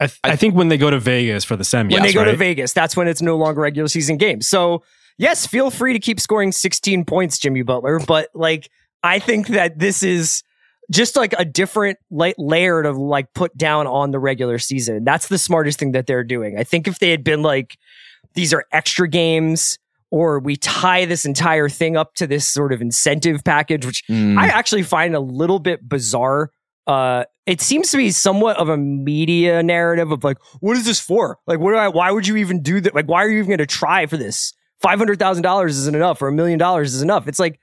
I, 0.00 0.06
th- 0.06 0.18
I 0.24 0.36
think 0.36 0.54
when 0.54 0.68
they 0.68 0.78
go 0.78 0.90
to 0.90 0.98
Vegas 0.98 1.44
for 1.44 1.56
the 1.56 1.64
semis, 1.64 1.92
when 1.92 2.02
they 2.02 2.12
go 2.12 2.24
to? 2.24 2.34
Vegas, 2.34 2.72
that's 2.72 2.96
when 2.96 3.08
it's 3.08 3.22
no 3.22 3.36
longer 3.36 3.60
regular 3.60 3.88
season 3.88 4.16
games. 4.16 4.48
So 4.48 4.82
yes, 5.18 5.46
feel 5.46 5.70
free 5.70 5.92
to 5.92 5.98
keep 5.98 6.18
scoring 6.18 6.52
16 6.52 7.04
points, 7.04 7.38
Jimmy 7.38 7.62
Butler. 7.62 8.00
But 8.00 8.28
like, 8.34 8.70
I 9.02 9.18
think 9.18 9.48
that 9.48 9.78
this 9.78 10.02
is 10.02 10.42
just 10.90 11.16
like 11.16 11.34
a 11.38 11.44
different 11.44 11.98
la- 12.10 12.32
layer 12.38 12.82
to 12.82 12.92
like 12.92 13.32
put 13.34 13.56
down 13.56 13.86
on 13.86 14.10
the 14.10 14.18
regular 14.18 14.58
season. 14.58 15.04
That's 15.04 15.28
the 15.28 15.38
smartest 15.38 15.78
thing 15.78 15.92
that 15.92 16.06
they're 16.06 16.24
doing. 16.24 16.58
I 16.58 16.64
think 16.64 16.88
if 16.88 16.98
they 16.98 17.10
had 17.10 17.24
been 17.24 17.42
like, 17.42 17.78
these 18.34 18.52
are 18.52 18.64
extra 18.72 19.08
games. 19.08 19.78
Or 20.12 20.38
we 20.38 20.56
tie 20.56 21.06
this 21.06 21.24
entire 21.24 21.70
thing 21.70 21.96
up 21.96 22.14
to 22.16 22.26
this 22.26 22.46
sort 22.46 22.72
of 22.72 22.82
incentive 22.82 23.42
package, 23.42 23.86
which 23.86 24.04
mm, 24.08 24.38
I 24.38 24.46
actually 24.48 24.82
find 24.82 25.14
a 25.16 25.20
little 25.20 25.58
bit 25.58 25.88
bizarre. 25.88 26.50
Uh, 26.86 27.24
it 27.46 27.62
seems 27.62 27.90
to 27.92 27.96
be 27.96 28.10
somewhat 28.10 28.58
of 28.58 28.68
a 28.68 28.76
media 28.76 29.62
narrative 29.62 30.12
of 30.12 30.22
like, 30.22 30.36
what 30.60 30.76
is 30.76 30.84
this 30.84 31.00
for? 31.00 31.38
Like, 31.46 31.60
what 31.60 31.72
do 31.72 31.78
I? 31.78 31.88
Why 31.88 32.10
would 32.10 32.26
you 32.26 32.36
even 32.36 32.62
do 32.62 32.80
that? 32.82 32.94
Like, 32.94 33.06
why 33.06 33.24
are 33.24 33.28
you 33.30 33.38
even 33.38 33.48
going 33.48 33.58
to 33.58 33.66
try 33.66 34.04
for 34.04 34.18
this? 34.18 34.52
Five 34.80 34.98
hundred 34.98 35.18
thousand 35.18 35.44
dollars 35.44 35.78
isn't 35.78 35.96
enough, 35.96 36.20
or 36.20 36.28
a 36.28 36.32
million 36.32 36.58
dollars 36.58 36.92
is 36.92 37.00
enough. 37.00 37.26
It's 37.26 37.38
like, 37.38 37.58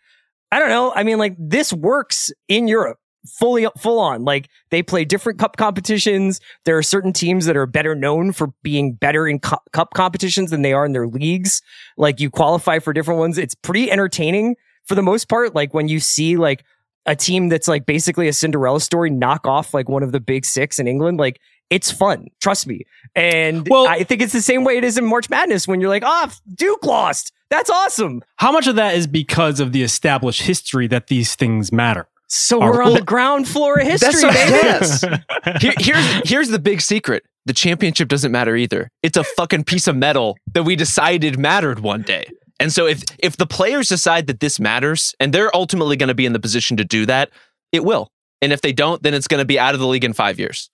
I 0.51 0.57
don't 0.57 0.69
know. 0.69 0.91
I 0.91 1.03
mean, 1.03 1.19
like 1.19 1.35
this 1.37 1.71
works 1.71 2.31
in 2.47 2.67
Europe 2.67 2.97
fully 3.27 3.67
full 3.77 3.99
on. 3.99 4.23
Like 4.23 4.49
they 4.71 4.81
play 4.83 5.05
different 5.05 5.39
cup 5.39 5.57
competitions. 5.57 6.39
There 6.65 6.77
are 6.77 6.83
certain 6.83 7.13
teams 7.13 7.45
that 7.45 7.57
are 7.57 7.65
better 7.65 7.95
known 7.95 8.31
for 8.31 8.47
being 8.63 8.93
better 8.93 9.27
in 9.27 9.39
cu- 9.39 9.57
cup 9.73 9.93
competitions 9.93 10.51
than 10.51 10.61
they 10.61 10.73
are 10.73 10.85
in 10.85 10.93
their 10.93 11.07
leagues. 11.07 11.61
Like 11.97 12.19
you 12.19 12.29
qualify 12.29 12.79
for 12.79 12.93
different 12.93 13.19
ones. 13.19 13.37
It's 13.37 13.55
pretty 13.55 13.91
entertaining 13.91 14.55
for 14.85 14.95
the 14.95 15.01
most 15.03 15.29
part. 15.29 15.55
Like 15.55 15.73
when 15.73 15.87
you 15.87 15.99
see 15.99 16.37
like 16.37 16.63
a 17.05 17.15
team 17.15 17.49
that's 17.49 17.67
like 17.67 17.85
basically 17.85 18.27
a 18.27 18.33
Cinderella 18.33 18.79
story 18.81 19.09
knock 19.09 19.47
off 19.47 19.73
like 19.73 19.89
one 19.89 20.03
of 20.03 20.11
the 20.11 20.19
big 20.19 20.45
six 20.45 20.79
in 20.79 20.87
England, 20.87 21.17
like 21.17 21.39
it's 21.69 21.91
fun. 21.91 22.27
Trust 22.41 22.67
me. 22.67 22.81
And 23.15 23.67
Well- 23.69 23.87
I 23.87 24.03
think 24.03 24.21
it's 24.21 24.33
the 24.33 24.41
same 24.41 24.63
way 24.63 24.77
it 24.77 24.83
is 24.83 24.97
in 24.97 25.05
March 25.05 25.29
Madness 25.29 25.67
when 25.67 25.79
you're 25.81 25.89
like, 25.89 26.03
ah, 26.03 26.31
Duke 26.55 26.85
lost. 26.85 27.31
That's 27.49 27.69
awesome. 27.69 28.21
How 28.37 28.51
much 28.51 28.67
of 28.67 28.75
that 28.75 28.95
is 28.95 29.07
because 29.07 29.59
of 29.59 29.71
the 29.71 29.81
established 29.83 30.43
history 30.43 30.87
that 30.87 31.07
these 31.07 31.35
things 31.35 31.71
matter? 31.71 32.07
So 32.29 32.61
Are- 32.61 32.71
we're 32.71 32.81
on 32.83 32.89
well, 32.89 32.95
the 32.99 33.05
ground 33.05 33.47
floor 33.47 33.79
of 33.79 33.87
history, 33.87 34.11
that's 34.11 34.23
what- 34.23 34.33
baby. 34.33 34.51
yes. 34.51 35.61
Here- 35.61 35.73
here's 35.79 36.29
here's 36.29 36.49
the 36.49 36.59
big 36.59 36.79
secret. 36.81 37.23
The 37.45 37.53
championship 37.53 38.07
doesn't 38.07 38.31
matter 38.31 38.55
either. 38.55 38.89
It's 39.01 39.17
a 39.17 39.23
fucking 39.23 39.63
piece 39.63 39.87
of 39.87 39.95
metal 39.95 40.37
that 40.53 40.63
we 40.63 40.75
decided 40.75 41.39
mattered 41.39 41.79
one 41.79 42.03
day. 42.03 42.25
And 42.59 42.71
so 42.71 42.85
if 42.85 43.01
if 43.17 43.37
the 43.37 43.47
players 43.47 43.87
decide 43.89 44.27
that 44.27 44.39
this 44.41 44.59
matters 44.59 45.15
and 45.19 45.33
they're 45.33 45.55
ultimately 45.55 45.95
going 45.97 46.09
to 46.09 46.13
be 46.13 46.25
in 46.25 46.33
the 46.33 46.39
position 46.39 46.77
to 46.77 46.83
do 46.85 47.05
that, 47.07 47.29
it 47.71 47.83
will. 47.83 48.11
And 48.41 48.53
if 48.53 48.61
they 48.61 48.73
don't, 48.73 49.01
then 49.01 49.13
it's 49.13 49.27
going 49.27 49.39
to 49.41 49.45
be 49.45 49.57
out 49.59 49.73
of 49.73 49.79
the 49.79 49.87
league 49.87 50.03
in 50.05 50.13
5 50.13 50.39
years. 50.39 50.69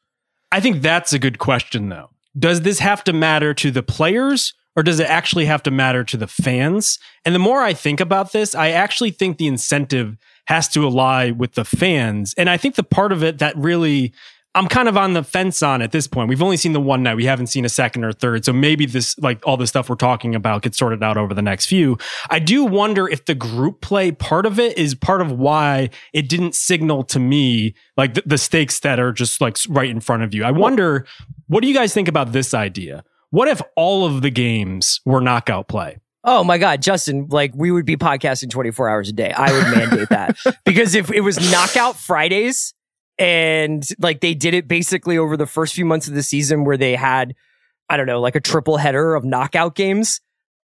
I 0.51 0.59
think 0.59 0.81
that's 0.81 1.13
a 1.13 1.19
good 1.19 1.39
question, 1.39 1.89
though. 1.89 2.09
Does 2.37 2.61
this 2.61 2.79
have 2.79 3.03
to 3.05 3.13
matter 3.13 3.53
to 3.55 3.71
the 3.71 3.81
players 3.83 4.53
or 4.75 4.83
does 4.83 4.99
it 4.99 5.09
actually 5.09 5.45
have 5.45 5.63
to 5.63 5.71
matter 5.71 6.03
to 6.03 6.17
the 6.17 6.27
fans? 6.27 6.99
And 7.23 7.33
the 7.33 7.39
more 7.39 7.61
I 7.61 7.73
think 7.73 7.99
about 8.01 8.33
this, 8.33 8.53
I 8.53 8.69
actually 8.71 9.11
think 9.11 9.37
the 9.37 9.47
incentive 9.47 10.17
has 10.47 10.67
to 10.69 10.85
ally 10.85 11.31
with 11.31 11.53
the 11.53 11.65
fans. 11.65 12.33
And 12.37 12.49
I 12.49 12.57
think 12.57 12.75
the 12.75 12.83
part 12.83 13.11
of 13.11 13.23
it 13.23 13.39
that 13.39 13.57
really 13.57 14.13
I'm 14.55 14.69
kind 14.69 14.87
of 14.87 14.95
on 14.95 15.11
the 15.11 15.21
fence 15.21 15.61
on 15.61 15.81
at 15.81 15.91
this 15.91 16.07
point. 16.07 16.29
We've 16.29 16.41
only 16.41 16.55
seen 16.55 16.71
the 16.71 16.79
one 16.79 17.03
night. 17.03 17.17
We 17.17 17.25
haven't 17.25 17.47
seen 17.47 17.65
a 17.65 17.69
second 17.69 18.05
or 18.05 18.13
third. 18.13 18.45
So 18.45 18.53
maybe 18.53 18.85
this, 18.85 19.19
like 19.19 19.45
all 19.45 19.57
the 19.57 19.67
stuff 19.67 19.89
we're 19.89 19.95
talking 19.95 20.33
about, 20.33 20.61
gets 20.61 20.77
sorted 20.77 21.03
out 21.03 21.17
over 21.17 21.33
the 21.33 21.41
next 21.41 21.65
few. 21.65 21.97
I 22.29 22.39
do 22.39 22.63
wonder 22.63 23.05
if 23.05 23.25
the 23.25 23.35
group 23.35 23.81
play 23.81 24.13
part 24.13 24.45
of 24.45 24.57
it 24.57 24.77
is 24.77 24.95
part 24.95 25.19
of 25.19 25.33
why 25.33 25.89
it 26.13 26.29
didn't 26.29 26.55
signal 26.55 27.03
to 27.03 27.19
me 27.19 27.75
like 27.97 28.13
the, 28.13 28.23
the 28.25 28.37
stakes 28.37 28.79
that 28.79 28.97
are 28.97 29.11
just 29.11 29.41
like 29.41 29.57
right 29.67 29.89
in 29.89 29.99
front 29.99 30.23
of 30.23 30.33
you. 30.33 30.45
I 30.45 30.51
wonder, 30.51 31.05
what 31.47 31.61
do 31.61 31.67
you 31.67 31.73
guys 31.73 31.93
think 31.93 32.07
about 32.07 32.31
this 32.31 32.53
idea? 32.53 33.03
What 33.31 33.49
if 33.49 33.61
all 33.75 34.05
of 34.05 34.21
the 34.21 34.29
games 34.29 35.01
were 35.03 35.19
knockout 35.19 35.67
play? 35.67 35.97
Oh 36.27 36.43
my 36.43 36.57
God, 36.57 36.81
Justin, 36.81 37.27
like 37.29 37.51
we 37.55 37.71
would 37.71 37.85
be 37.85 37.97
podcasting 37.97 38.49
24 38.49 38.89
hours 38.89 39.09
a 39.09 39.13
day. 39.13 39.31
I 39.31 39.51
would 39.51 39.77
mandate 39.77 40.09
that. 40.09 40.37
Because 40.65 40.95
if 40.95 41.11
it 41.11 41.21
was 41.21 41.51
knockout 41.51 41.95
Fridays 41.95 42.73
and 43.19 43.87
like 43.99 44.19
they 44.21 44.33
did 44.33 44.55
it 44.55 44.67
basically 44.67 45.17
over 45.17 45.37
the 45.37 45.45
first 45.45 45.75
few 45.75 45.85
months 45.85 46.07
of 46.07 46.15
the 46.15 46.23
season 46.23 46.65
where 46.65 46.75
they 46.75 46.95
had, 46.95 47.35
I 47.87 47.97
don't 47.97 48.07
know, 48.07 48.19
like 48.19 48.35
a 48.35 48.41
triple 48.41 48.77
header 48.77 49.13
of 49.13 49.23
knockout 49.23 49.75
games, 49.75 50.21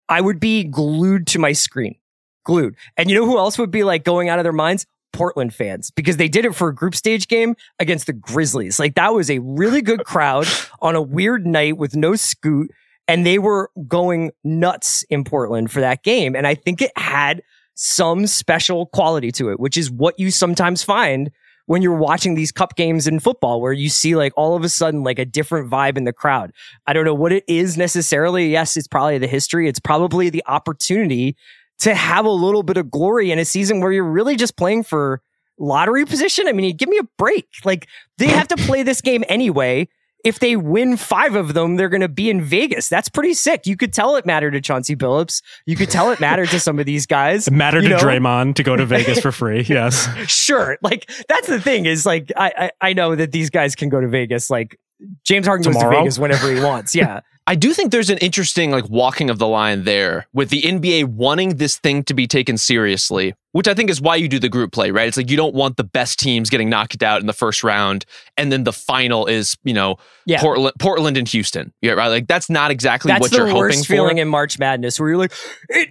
I 0.08 0.22
would 0.22 0.40
be 0.40 0.64
glued 0.64 1.26
to 1.28 1.38
my 1.38 1.52
screen. 1.52 1.96
Glued. 2.44 2.76
And 2.96 3.10
you 3.10 3.16
know 3.16 3.26
who 3.26 3.36
else 3.36 3.58
would 3.58 3.70
be 3.70 3.84
like 3.84 4.04
going 4.04 4.30
out 4.30 4.38
of 4.38 4.44
their 4.44 4.52
minds? 4.52 4.86
Portland 5.12 5.52
fans, 5.52 5.90
because 5.90 6.16
they 6.16 6.28
did 6.28 6.44
it 6.44 6.54
for 6.54 6.68
a 6.68 6.74
group 6.74 6.94
stage 6.94 7.28
game 7.28 7.56
against 7.78 8.06
the 8.06 8.12
Grizzlies. 8.12 8.78
Like 8.78 8.94
that 8.94 9.12
was 9.12 9.30
a 9.30 9.40
really 9.40 9.82
good 9.82 10.04
crowd 10.04 10.46
on 10.80 10.94
a 10.94 11.02
weird 11.02 11.46
night 11.46 11.76
with 11.76 11.94
no 11.94 12.14
Scoot 12.14 12.70
and 13.10 13.26
they 13.26 13.40
were 13.40 13.72
going 13.88 14.30
nuts 14.44 15.02
in 15.10 15.24
Portland 15.24 15.72
for 15.72 15.80
that 15.80 16.04
game. 16.04 16.36
And 16.36 16.46
I 16.46 16.54
think 16.54 16.80
it 16.80 16.92
had 16.96 17.42
some 17.74 18.28
special 18.28 18.86
quality 18.86 19.32
to 19.32 19.50
it, 19.50 19.58
which 19.58 19.76
is 19.76 19.90
what 19.90 20.16
you 20.20 20.30
sometimes 20.30 20.84
find 20.84 21.28
when 21.66 21.82
you're 21.82 21.96
watching 21.96 22.36
these 22.36 22.52
cup 22.52 22.76
games 22.76 23.08
in 23.08 23.18
football, 23.18 23.60
where 23.60 23.72
you 23.72 23.88
see 23.88 24.14
like 24.14 24.32
all 24.36 24.54
of 24.54 24.62
a 24.62 24.68
sudden 24.68 25.02
like 25.02 25.18
a 25.18 25.24
different 25.24 25.68
vibe 25.68 25.96
in 25.96 26.04
the 26.04 26.12
crowd. 26.12 26.52
I 26.86 26.92
don't 26.92 27.04
know 27.04 27.14
what 27.14 27.32
it 27.32 27.42
is 27.48 27.76
necessarily. 27.76 28.48
Yes, 28.48 28.76
it's 28.76 28.86
probably 28.86 29.18
the 29.18 29.26
history. 29.26 29.68
It's 29.68 29.80
probably 29.80 30.30
the 30.30 30.44
opportunity 30.46 31.36
to 31.80 31.96
have 31.96 32.26
a 32.26 32.30
little 32.30 32.62
bit 32.62 32.76
of 32.76 32.92
glory 32.92 33.32
in 33.32 33.40
a 33.40 33.44
season 33.44 33.80
where 33.80 33.90
you're 33.90 34.04
really 34.04 34.36
just 34.36 34.56
playing 34.56 34.84
for 34.84 35.20
lottery 35.58 36.04
position. 36.04 36.46
I 36.46 36.52
mean, 36.52 36.76
give 36.76 36.88
me 36.88 36.98
a 36.98 37.08
break. 37.18 37.48
Like 37.64 37.88
they 38.18 38.28
have 38.28 38.46
to 38.48 38.56
play 38.56 38.84
this 38.84 39.00
game 39.00 39.24
anyway 39.28 39.88
if 40.24 40.38
they 40.38 40.56
win 40.56 40.96
five 40.96 41.34
of 41.34 41.54
them, 41.54 41.76
they're 41.76 41.88
going 41.88 42.00
to 42.00 42.08
be 42.08 42.30
in 42.30 42.42
Vegas. 42.42 42.88
That's 42.88 43.08
pretty 43.08 43.34
sick. 43.34 43.66
You 43.66 43.76
could 43.76 43.92
tell 43.92 44.16
it 44.16 44.26
mattered 44.26 44.52
to 44.52 44.60
Chauncey 44.60 44.96
Billups. 44.96 45.42
You 45.66 45.76
could 45.76 45.90
tell 45.90 46.10
it 46.10 46.20
mattered 46.20 46.48
to 46.50 46.60
some 46.60 46.78
of 46.78 46.86
these 46.86 47.06
guys. 47.06 47.48
It 47.48 47.52
mattered 47.52 47.82
to 47.82 47.90
know? 47.90 47.98
Draymond 47.98 48.56
to 48.56 48.62
go 48.62 48.76
to 48.76 48.86
Vegas 48.90 49.20
for 49.20 49.32
free. 49.32 49.62
Yes. 49.62 50.08
Sure. 50.30 50.78
Like 50.82 51.10
that's 51.28 51.46
the 51.46 51.60
thing 51.60 51.86
is 51.86 52.04
like 52.04 52.32
I, 52.36 52.52
I 52.56 52.88
I 52.90 52.92
know 52.92 53.14
that 53.14 53.32
these 53.32 53.50
guys 53.50 53.74
can 53.74 53.88
go 53.88 54.00
to 54.00 54.08
Vegas. 54.08 54.50
Like 54.50 54.78
James 55.24 55.46
Harden 55.46 55.72
goes 55.72 55.82
to 55.82 55.88
Vegas 55.88 56.18
whenever 56.18 56.52
he 56.52 56.60
wants. 56.60 56.94
Yeah. 56.94 57.20
I 57.50 57.56
do 57.56 57.74
think 57.74 57.90
there's 57.90 58.10
an 58.10 58.18
interesting 58.18 58.70
like 58.70 58.88
walking 58.88 59.28
of 59.28 59.40
the 59.40 59.48
line 59.48 59.82
there 59.82 60.28
with 60.32 60.50
the 60.50 60.62
NBA 60.62 61.06
wanting 61.06 61.56
this 61.56 61.78
thing 61.78 62.04
to 62.04 62.14
be 62.14 62.28
taken 62.28 62.56
seriously, 62.56 63.34
which 63.50 63.66
I 63.66 63.74
think 63.74 63.90
is 63.90 64.00
why 64.00 64.14
you 64.14 64.28
do 64.28 64.38
the 64.38 64.48
group 64.48 64.70
play, 64.70 64.92
right? 64.92 65.08
It's 65.08 65.16
like 65.16 65.28
you 65.28 65.36
don't 65.36 65.52
want 65.52 65.76
the 65.76 65.82
best 65.82 66.20
teams 66.20 66.48
getting 66.48 66.70
knocked 66.70 67.02
out 67.02 67.20
in 67.20 67.26
the 67.26 67.32
first 67.32 67.64
round 67.64 68.04
and 68.36 68.52
then 68.52 68.62
the 68.62 68.72
final 68.72 69.26
is, 69.26 69.56
you 69.64 69.74
know, 69.74 69.96
Yeah. 70.26 70.40
Portland 70.40 70.74
Portland 70.78 71.16
and 71.16 71.26
Houston. 71.26 71.72
Yeah, 71.82 71.94
right. 71.94 72.06
Like 72.06 72.28
that's 72.28 72.48
not 72.48 72.70
exactly 72.70 73.08
That's 73.10 73.20
what 73.20 73.32
you're 73.32 73.48
hoping 73.48 73.78
for. 73.80 73.84
feeling 73.84 74.18
in 74.18 74.28
March 74.28 74.56
Madness, 74.60 75.00
where 75.00 75.08
you're 75.08 75.18
like, 75.18 75.32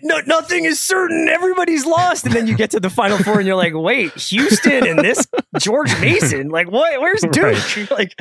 no, 0.02 0.22
nothing 0.28 0.64
is 0.64 0.80
certain, 0.80 1.28
everybody's 1.28 1.86
lost, 1.86 2.26
and 2.26 2.34
then 2.34 2.48
you 2.48 2.56
get 2.56 2.72
to 2.72 2.80
the 2.80 2.90
Final 2.90 3.18
Four, 3.18 3.40
and 3.40 3.46
you're 3.46 3.58
like, 3.58 3.74
wait, 3.76 4.14
Houston 4.14 4.88
and 4.88 5.00
this 5.00 5.28
George 5.60 5.92
Mason, 6.00 6.48
like, 6.52 6.72
what? 6.72 7.02
Where's 7.02 7.20
Duke? 7.32 7.90
Like, 7.92 8.18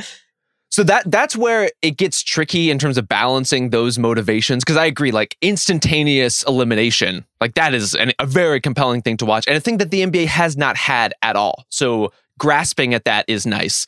So 0.70 0.82
that 0.84 1.10
that's 1.10 1.34
where 1.34 1.70
it 1.80 1.96
gets 1.96 2.22
tricky 2.22 2.70
in 2.70 2.78
terms 2.78 2.98
of 2.98 3.08
balancing 3.08 3.70
those 3.70 3.98
motivations. 3.98 4.64
Because 4.64 4.76
I 4.76 4.86
agree, 4.86 5.10
like 5.10 5.36
instantaneous 5.40 6.42
elimination, 6.44 7.24
like 7.40 7.54
that 7.54 7.74
is 7.74 7.94
an, 7.94 8.12
a 8.18 8.26
very 8.26 8.60
compelling 8.60 9.02
thing 9.02 9.16
to 9.18 9.26
watch, 9.26 9.46
and 9.48 9.56
a 9.56 9.60
thing 9.60 9.78
that 9.78 9.90
the 9.90 10.02
NBA 10.04 10.26
has 10.26 10.56
not 10.56 10.76
had 10.76 11.14
at 11.22 11.36
all. 11.36 11.64
So 11.70 12.12
grasping 12.38 12.94
at 12.94 13.04
that 13.04 13.24
is 13.28 13.46
nice. 13.46 13.86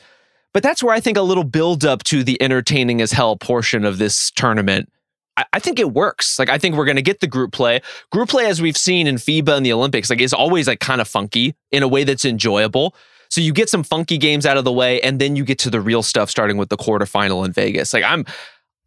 But 0.53 0.63
that's 0.63 0.83
where 0.83 0.95
I 0.95 1.01
think 1.01 1.17
a 1.17 1.23
little 1.23 1.45
build 1.45 1.85
up 1.85 2.03
to 2.05 2.25
the 2.25 2.41
entertaining 2.43 3.01
as 3.01 3.13
hell 3.13 3.37
portion 3.37 3.85
of 3.85 3.99
this 3.99 4.31
tournament. 4.33 4.91
I, 5.53 5.59
think 5.59 5.79
it 5.79 5.93
works. 5.93 6.39
Like 6.39 6.49
I 6.49 6.59
think 6.59 6.75
we're 6.75 6.85
to 6.97 7.03
get 7.03 7.21
the 7.21 7.27
group 7.27 7.53
play. 7.53 7.81
Group 8.11 8.29
play, 8.29 8.47
as 8.47 8.61
we've 8.61 8.77
seen 8.77 9.07
in 9.07 9.17
FIBA 9.17 9.57
and 9.57 9.65
the 9.65 9.73
Olympics, 9.73 10.11
like 10.11 10.21
is 10.21 10.35
always 10.35 10.67
like 10.67 10.81
kind 10.81 11.01
of 11.01 11.09
funky 11.09 11.55
in 11.71 11.83
a 11.83 11.89
way 11.89 12.05
that's 12.05 12.25
enjoyable. 12.25 12.95
So 13.31 13.41
you 13.41 13.53
get 13.53 13.69
some 13.69 13.83
funky 13.83 14.19
games 14.19 14.45
out 14.45 14.57
of 14.57 14.65
the 14.65 14.73
way, 14.73 15.01
and 15.01 15.21
then 15.21 15.37
you 15.37 15.45
get 15.45 15.59
to 15.61 15.71
the 15.71 15.81
real 15.81 16.03
stuff, 16.03 16.31
starting 16.31 16.57
with 16.57 16.69
the 16.69 16.77
quarterfinal 16.77 17.45
in 17.45 17.53
Vegas. 17.53 17.93
Like 17.93 18.05
I'm. 18.05 18.25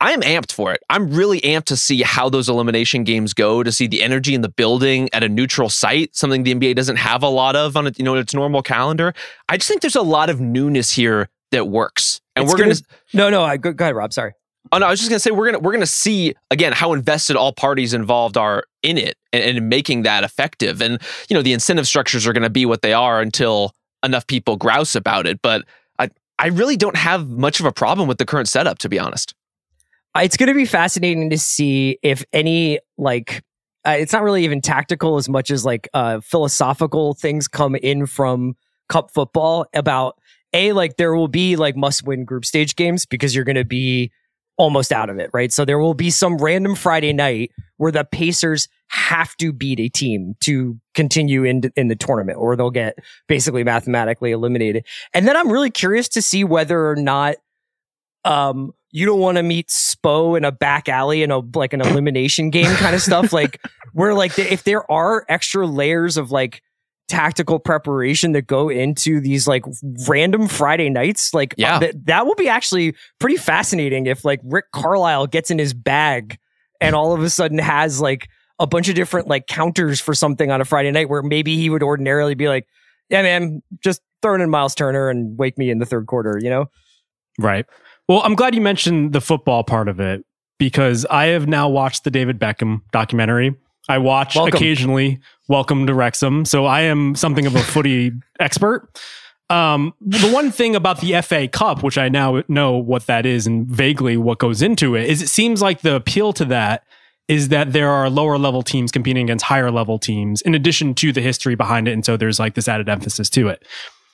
I'm 0.01 0.19
amped 0.21 0.51
for 0.51 0.73
it. 0.73 0.81
I'm 0.89 1.11
really 1.11 1.39
amped 1.41 1.65
to 1.65 1.77
see 1.77 2.01
how 2.01 2.27
those 2.27 2.49
elimination 2.49 3.05
games 3.05 3.33
go, 3.33 3.63
to 3.63 3.71
see 3.71 3.87
the 3.87 4.03
energy 4.03 4.35
in 4.35 4.41
the 4.41 4.49
building 4.49 5.07
at 5.13 5.23
a 5.23 5.29
neutral 5.29 5.69
site, 5.69 6.13
something 6.13 6.43
the 6.43 6.53
NBA 6.53 6.75
doesn't 6.75 6.97
have 6.97 7.23
a 7.23 7.29
lot 7.29 7.55
of 7.55 7.77
on 7.77 7.89
you 7.95 8.03
know 8.03 8.15
its 8.15 8.33
normal 8.33 8.61
calendar. 8.61 9.13
I 9.47 9.55
just 9.55 9.69
think 9.69 9.79
there's 9.79 9.95
a 9.95 10.01
lot 10.01 10.29
of 10.29 10.41
newness 10.41 10.91
here 10.91 11.29
that 11.51 11.69
works. 11.69 12.19
And 12.35 12.43
It's 12.43 12.53
we're 12.53 12.59
gonna, 12.59 12.75
No, 13.13 13.29
no, 13.29 13.43
I, 13.43 13.55
go, 13.55 13.71
go 13.71 13.85
ahead, 13.85 13.95
Rob. 13.95 14.11
Sorry. 14.11 14.33
Oh 14.73 14.77
no, 14.77 14.87
I 14.87 14.89
was 14.89 14.99
just 14.99 15.09
gonna 15.09 15.19
say 15.19 15.31
we're 15.31 15.45
gonna 15.45 15.59
we're 15.59 15.71
gonna 15.71 15.85
see 15.85 16.33
again 16.51 16.73
how 16.73 16.91
invested 16.91 17.37
all 17.37 17.53
parties 17.53 17.93
involved 17.93 18.35
are 18.35 18.65
in 18.81 18.97
it 18.97 19.17
and, 19.31 19.41
and 19.41 19.57
in 19.57 19.69
making 19.69 20.03
that 20.03 20.25
effective. 20.25 20.81
And 20.81 21.01
you 21.29 21.33
know 21.33 21.41
the 21.41 21.53
incentive 21.53 21.87
structures 21.87 22.27
are 22.27 22.33
gonna 22.33 22.49
be 22.49 22.65
what 22.65 22.81
they 22.81 22.91
are 22.91 23.21
until 23.21 23.73
enough 24.03 24.27
people 24.27 24.57
grouse 24.57 24.95
about 24.95 25.25
it. 25.27 25.41
But 25.41 25.65
I 25.99 26.09
I 26.39 26.47
really 26.47 26.77
don't 26.77 26.97
have 26.97 27.29
much 27.29 27.59
of 27.59 27.65
a 27.65 27.71
problem 27.71 28.07
with 28.07 28.17
the 28.17 28.25
current 28.25 28.47
setup, 28.49 28.79
to 28.79 28.89
be 28.89 28.99
honest. 28.99 29.33
it's 30.17 30.37
going 30.37 30.47
to 30.47 30.53
be 30.53 30.65
fascinating 30.65 31.29
to 31.29 31.37
see 31.37 31.97
if 32.03 32.23
any 32.33 32.79
like 32.97 33.43
uh, 33.85 33.95
it's 33.97 34.13
not 34.13 34.23
really 34.23 34.43
even 34.43 34.61
tactical 34.61 35.17
as 35.17 35.27
much 35.27 35.51
as 35.51 35.65
like 35.65 35.89
uh 35.93 36.19
philosophical 36.21 37.13
things 37.13 37.47
come 37.47 37.75
in 37.75 38.05
from 38.05 38.55
cup 38.89 39.11
football 39.11 39.65
about 39.73 40.17
a 40.53 40.71
like 40.73 40.97
there 40.97 41.15
will 41.15 41.27
be 41.27 41.55
like 41.55 41.75
must 41.75 42.03
win 42.05 42.25
group 42.25 42.45
stage 42.45 42.75
games 42.75 43.05
because 43.05 43.35
you're 43.35 43.43
going 43.43 43.55
to 43.55 43.65
be 43.65 44.11
almost 44.57 44.91
out 44.91 45.09
of 45.09 45.17
it 45.17 45.29
right 45.33 45.51
so 45.51 45.65
there 45.65 45.79
will 45.79 45.95
be 45.95 46.09
some 46.09 46.37
random 46.37 46.75
friday 46.75 47.11
night 47.11 47.51
where 47.83 47.91
the 47.91 48.05
pacers 48.05 48.69
have 48.87 49.35
to 49.35 49.51
beat 49.51 49.77
a 49.79 49.89
team 49.89 50.35
to 50.39 50.79
continue 50.95 51.43
in 51.43 51.61
in 51.75 51.89
the 51.89 51.95
tournament 51.95 52.37
or 52.39 52.55
they'll 52.55 52.69
get 52.71 52.97
basically 53.27 53.63
mathematically 53.63 54.31
eliminated 54.31 54.85
and 55.13 55.27
then 55.27 55.35
i'm 55.35 55.51
really 55.51 55.69
curious 55.69 56.07
to 56.07 56.21
see 56.21 56.43
whether 56.45 56.89
or 56.89 56.95
not 56.95 57.35
um 58.25 58.71
you 58.91 59.05
don't 59.05 59.19
want 59.19 59.37
to 59.37 59.43
meet 59.43 59.67
Spo 59.69 60.37
in 60.37 60.45
a 60.45 60.51
back 60.51 60.87
alley 60.87 61.23
in 61.23 61.31
a 61.31 61.39
like 61.55 61.73
an 61.73 61.81
elimination 61.85 62.51
game 62.51 62.73
kind 62.75 62.95
of 62.95 63.01
stuff. 63.01 63.33
Like 63.33 63.59
where 63.93 64.13
like 64.13 64.35
the, 64.35 64.53
if 64.53 64.63
there 64.65 64.89
are 64.91 65.25
extra 65.27 65.65
layers 65.65 66.15
of 66.15 66.29
like 66.29 66.61
tactical 67.07 67.57
preparation 67.59 68.33
that 68.33 68.43
go 68.43 68.69
into 68.69 69.19
these 69.19 69.47
like 69.47 69.65
random 70.07 70.47
Friday 70.47 70.91
nights, 70.91 71.33
like 71.33 71.55
Yeah. 71.57 71.79
th- 71.79 71.95
that 72.03 72.27
will 72.27 72.35
be 72.35 72.47
actually 72.47 72.95
pretty 73.19 73.37
fascinating 73.37 74.05
if 74.05 74.23
like 74.23 74.39
Rick 74.43 74.65
Carlisle 74.71 75.27
gets 75.27 75.49
in 75.49 75.57
his 75.57 75.73
bag 75.73 76.37
and 76.81 76.95
all 76.95 77.13
of 77.13 77.21
a 77.21 77.29
sudden 77.29 77.57
has 77.57 78.01
like 78.01 78.29
a 78.59 78.67
bunch 78.67 78.89
of 78.89 78.95
different 78.95 79.27
like 79.27 79.47
counters 79.47 79.99
for 79.99 80.13
something 80.13 80.51
on 80.51 80.61
a 80.61 80.65
Friday 80.65 80.91
night 80.91 81.09
where 81.09 81.21
maybe 81.21 81.57
he 81.57 81.69
would 81.69 81.83
ordinarily 81.83 82.35
be 82.35 82.47
like, 82.47 82.67
yeah, 83.09 83.21
man, 83.21 83.61
just 83.83 84.01
throw 84.21 84.35
in 84.35 84.49
Miles 84.49 84.75
Turner 84.75 85.09
and 85.09 85.37
wake 85.37 85.57
me 85.57 85.69
in 85.69 85.79
the 85.79 85.85
third 85.85 86.07
quarter, 86.07 86.39
you 86.41 86.49
know? 86.49 86.69
Right. 87.39 87.65
Well, 88.07 88.21
I'm 88.23 88.35
glad 88.35 88.55
you 88.55 88.61
mentioned 88.61 89.13
the 89.13 89.21
football 89.21 89.63
part 89.63 89.87
of 89.87 89.99
it 89.99 90.23
because 90.59 91.05
I 91.09 91.27
have 91.27 91.47
now 91.47 91.69
watched 91.69 92.03
the 92.03 92.11
David 92.11 92.39
Beckham 92.39 92.81
documentary. 92.91 93.55
I 93.89 93.97
watch 93.97 94.35
Welcome. 94.35 94.55
occasionally 94.55 95.19
Welcome 95.49 95.87
to 95.87 95.93
Wrexham. 95.93 96.45
So 96.45 96.65
I 96.65 96.81
am 96.81 97.15
something 97.15 97.45
of 97.45 97.55
a 97.55 97.59
footy 97.59 98.11
expert. 98.39 98.87
Um, 99.53 99.93
the 100.01 100.31
one 100.31 100.49
thing 100.49 100.75
about 100.75 100.99
the 100.99 101.21
FA 101.21 101.47
Cup, 101.47 101.83
which 101.83 101.99
I 101.99 102.09
now 102.09 102.41
know 102.47 102.75
what 102.75 103.05
that 103.05 103.23
is 103.27 103.45
and 103.45 103.67
vaguely 103.67 104.17
what 104.17 104.39
goes 104.39 104.63
into 104.63 104.95
it, 104.95 105.07
is 105.07 105.21
it 105.21 105.29
seems 105.29 105.61
like 105.61 105.81
the 105.81 105.95
appeal 105.95 106.33
to 106.33 106.45
that 106.45 106.83
is 107.27 107.49
that 107.49 107.71
there 107.71 107.91
are 107.91 108.09
lower 108.09 108.39
level 108.39 108.63
teams 108.63 108.91
competing 108.91 109.25
against 109.25 109.45
higher 109.45 109.69
level 109.69 109.99
teams 109.99 110.41
in 110.41 110.55
addition 110.55 110.95
to 110.95 111.11
the 111.11 111.21
history 111.21 111.53
behind 111.53 111.87
it. 111.87 111.91
And 111.91 112.03
so 112.03 112.17
there's 112.17 112.39
like 112.39 112.55
this 112.55 112.67
added 112.67 112.89
emphasis 112.89 113.29
to 113.29 113.47
it. 113.47 113.63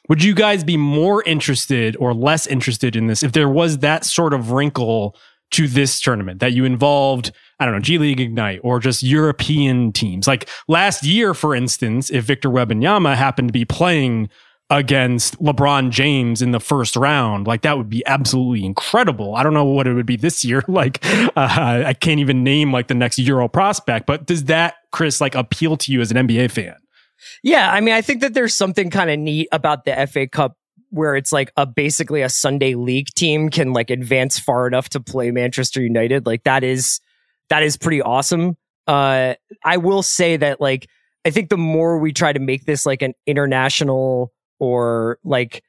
Would 0.10 0.22
you 0.22 0.34
guys 0.34 0.66
be 0.66 0.76
more 0.76 1.24
interested 1.24 1.96
or 2.02 2.14
less 2.14 2.46
interested 2.46 2.98
in 2.98 3.08
this 3.08 3.24
if 3.24 3.32
there 3.32 3.48
was 3.48 3.78
that 3.78 4.04
sort 4.04 4.34
of 4.34 4.52
wrinkle 4.52 5.16
to 5.52 5.68
this 5.68 6.02
tournament 6.02 6.42
that 6.42 6.52
you 6.52 6.66
involved, 6.66 7.32
I 7.62 7.66
don't 7.66 7.76
know, 7.76 7.80
G 7.80 7.98
League 7.98 8.20
Ignite 8.20 8.60
or 8.62 8.80
just 8.80 9.04
European 9.04 9.94
teams? 9.94 10.28
Like 10.28 10.50
last 10.68 11.06
year, 11.06 11.34
for 11.34 11.56
instance, 11.56 12.10
if 12.10 12.26
Victor 12.26 12.50
Wembanyama 12.50 13.16
happened 13.16 13.48
to 13.50 13.54
be 13.54 13.64
playing 13.64 14.30
against 14.70 15.42
LeBron 15.42 15.90
James 15.90 16.42
in 16.42 16.52
the 16.52 16.60
first 16.60 16.96
round, 16.96 17.48
like 17.48 17.62
that 17.64 17.78
would 17.78 17.90
be 17.90 18.06
absolutely 18.06 18.64
incredible. 18.64 19.36
I 19.36 19.44
don't 19.44 19.54
know 19.54 19.66
what 19.66 19.88
it 19.88 19.94
would 19.94 20.06
be 20.06 20.16
this 20.16 20.46
year. 20.46 20.64
Like 20.70 21.04
uh, 21.36 21.84
I 21.86 21.94
can't 21.94 22.22
even 22.22 22.44
name 22.44 22.72
like 22.72 22.88
the 22.88 22.94
next 22.94 23.18
Euro 23.18 23.50
prospect, 23.50 24.06
but 24.06 24.26
does 24.28 24.46
that, 24.46 24.76
Chris, 24.92 25.20
like 25.20 25.36
appeal 25.36 25.76
to 25.78 25.92
you 25.92 26.00
as 26.00 26.10
an 26.12 26.28
NBA 26.28 26.52
fan? 26.52 26.76
Yeah, 27.44 27.72
I 27.72 27.82
mean, 27.82 27.94
I 27.94 28.02
think 28.02 28.22
that 28.22 28.34
there's 28.34 28.54
something 28.54 28.90
kind 28.90 29.10
of 29.10 29.20
neat 29.20 29.50
about 29.52 29.84
the 29.84 30.08
FA 30.08 30.28
Cup 30.28 30.56
where 30.90 31.16
it's 31.16 31.32
like 31.32 31.52
a 31.58 31.66
basically 31.66 32.22
a 32.22 32.30
Sunday 32.30 32.76
league 32.76 33.08
team 33.16 33.50
can 33.50 33.74
like 33.74 33.90
advance 33.90 34.40
far 34.40 34.68
enough 34.68 34.90
to 34.90 35.00
play 35.00 35.32
Manchester 35.32 35.82
United. 35.82 36.26
Like 36.26 36.44
that 36.44 36.64
is 36.64 37.00
that 37.50 37.64
is 37.64 37.78
pretty 37.78 38.02
awesome. 38.02 38.58
Uh 38.88 39.36
I 39.64 39.78
will 39.78 40.04
say 40.04 40.38
that 40.38 40.60
like 40.62 40.88
I 41.26 41.32
think 41.32 41.50
the 41.50 41.58
more 41.58 42.00
we 42.00 42.14
try 42.14 42.34
to 42.34 42.40
make 42.40 42.66
this 42.66 42.86
like 42.86 43.02
an 43.02 43.14
international 43.28 44.32
or 44.60 45.20
like 45.24 45.64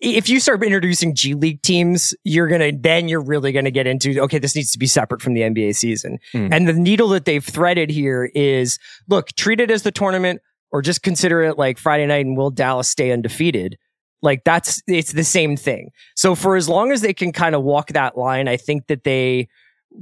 if 0.00 0.28
you 0.28 0.40
start 0.40 0.62
introducing 0.62 1.14
G 1.14 1.34
League 1.34 1.62
teams, 1.62 2.14
you're 2.24 2.48
gonna 2.48 2.72
then 2.72 3.08
you're 3.08 3.22
really 3.22 3.52
gonna 3.52 3.70
get 3.70 3.86
into 3.86 4.18
okay, 4.20 4.38
this 4.38 4.56
needs 4.56 4.72
to 4.72 4.78
be 4.78 4.86
separate 4.86 5.20
from 5.20 5.34
the 5.34 5.42
NBA 5.42 5.76
season. 5.76 6.18
Mm. 6.32 6.48
And 6.52 6.68
the 6.68 6.72
needle 6.72 7.08
that 7.08 7.24
they've 7.26 7.44
threaded 7.44 7.90
here 7.90 8.30
is 8.34 8.78
look, 9.08 9.28
treat 9.32 9.60
it 9.60 9.70
as 9.70 9.82
the 9.82 9.92
tournament 9.92 10.40
or 10.72 10.82
just 10.82 11.02
consider 11.02 11.42
it 11.42 11.58
like 11.58 11.78
Friday 11.78 12.06
night 12.06 12.24
and 12.24 12.36
will 12.36 12.50
Dallas 12.50 12.88
stay 12.88 13.12
undefeated? 13.12 13.76
Like 14.22 14.44
that's 14.44 14.82
it's 14.86 15.12
the 15.12 15.24
same 15.24 15.56
thing. 15.56 15.90
So 16.14 16.34
for 16.34 16.56
as 16.56 16.68
long 16.68 16.92
as 16.92 17.02
they 17.02 17.14
can 17.14 17.32
kind 17.32 17.54
of 17.54 17.62
walk 17.62 17.88
that 17.88 18.16
line, 18.16 18.48
I 18.48 18.56
think 18.56 18.86
that 18.86 19.04
they 19.04 19.48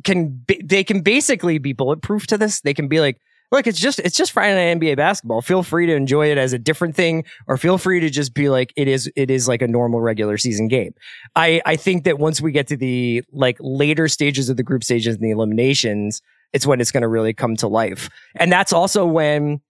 can 0.04 0.44
they 0.64 0.84
can 0.84 1.00
basically 1.00 1.58
be 1.58 1.72
bulletproof 1.72 2.26
to 2.28 2.38
this. 2.38 2.60
They 2.60 2.74
can 2.74 2.88
be 2.88 3.00
like, 3.00 3.20
look, 3.52 3.66
it's 3.66 3.78
just 3.78 3.98
it's 4.00 4.16
just 4.16 4.32
Friday 4.32 4.54
night 4.54 4.80
NBA 4.80 4.96
basketball. 4.96 5.42
Feel 5.42 5.62
free 5.62 5.86
to 5.86 5.94
enjoy 5.94 6.30
it 6.30 6.38
as 6.38 6.52
a 6.52 6.58
different 6.58 6.94
thing, 6.94 7.24
or 7.46 7.56
feel 7.56 7.78
free 7.78 8.00
to 8.00 8.10
just 8.10 8.34
be 8.34 8.48
like 8.48 8.72
it 8.76 8.88
is 8.88 9.10
it 9.16 9.30
is 9.30 9.48
like 9.48 9.62
a 9.62 9.68
normal 9.68 10.00
regular 10.00 10.38
season 10.38 10.68
game. 10.68 10.94
I 11.36 11.60
I 11.66 11.76
think 11.76 12.04
that 12.04 12.18
once 12.18 12.40
we 12.40 12.52
get 12.52 12.66
to 12.68 12.76
the 12.76 13.22
like 13.32 13.56
later 13.60 14.08
stages 14.08 14.48
of 14.48 14.56
the 14.56 14.62
group 14.62 14.84
stages 14.84 15.16
and 15.16 15.24
the 15.24 15.30
eliminations, 15.30 16.22
it's 16.52 16.66
when 16.66 16.80
it's 16.80 16.92
going 16.92 17.02
to 17.02 17.08
really 17.08 17.34
come 17.34 17.56
to 17.56 17.68
life. 17.68 18.08
And 18.36 18.50
that's 18.52 18.72
also 18.72 19.06
when 19.06 19.60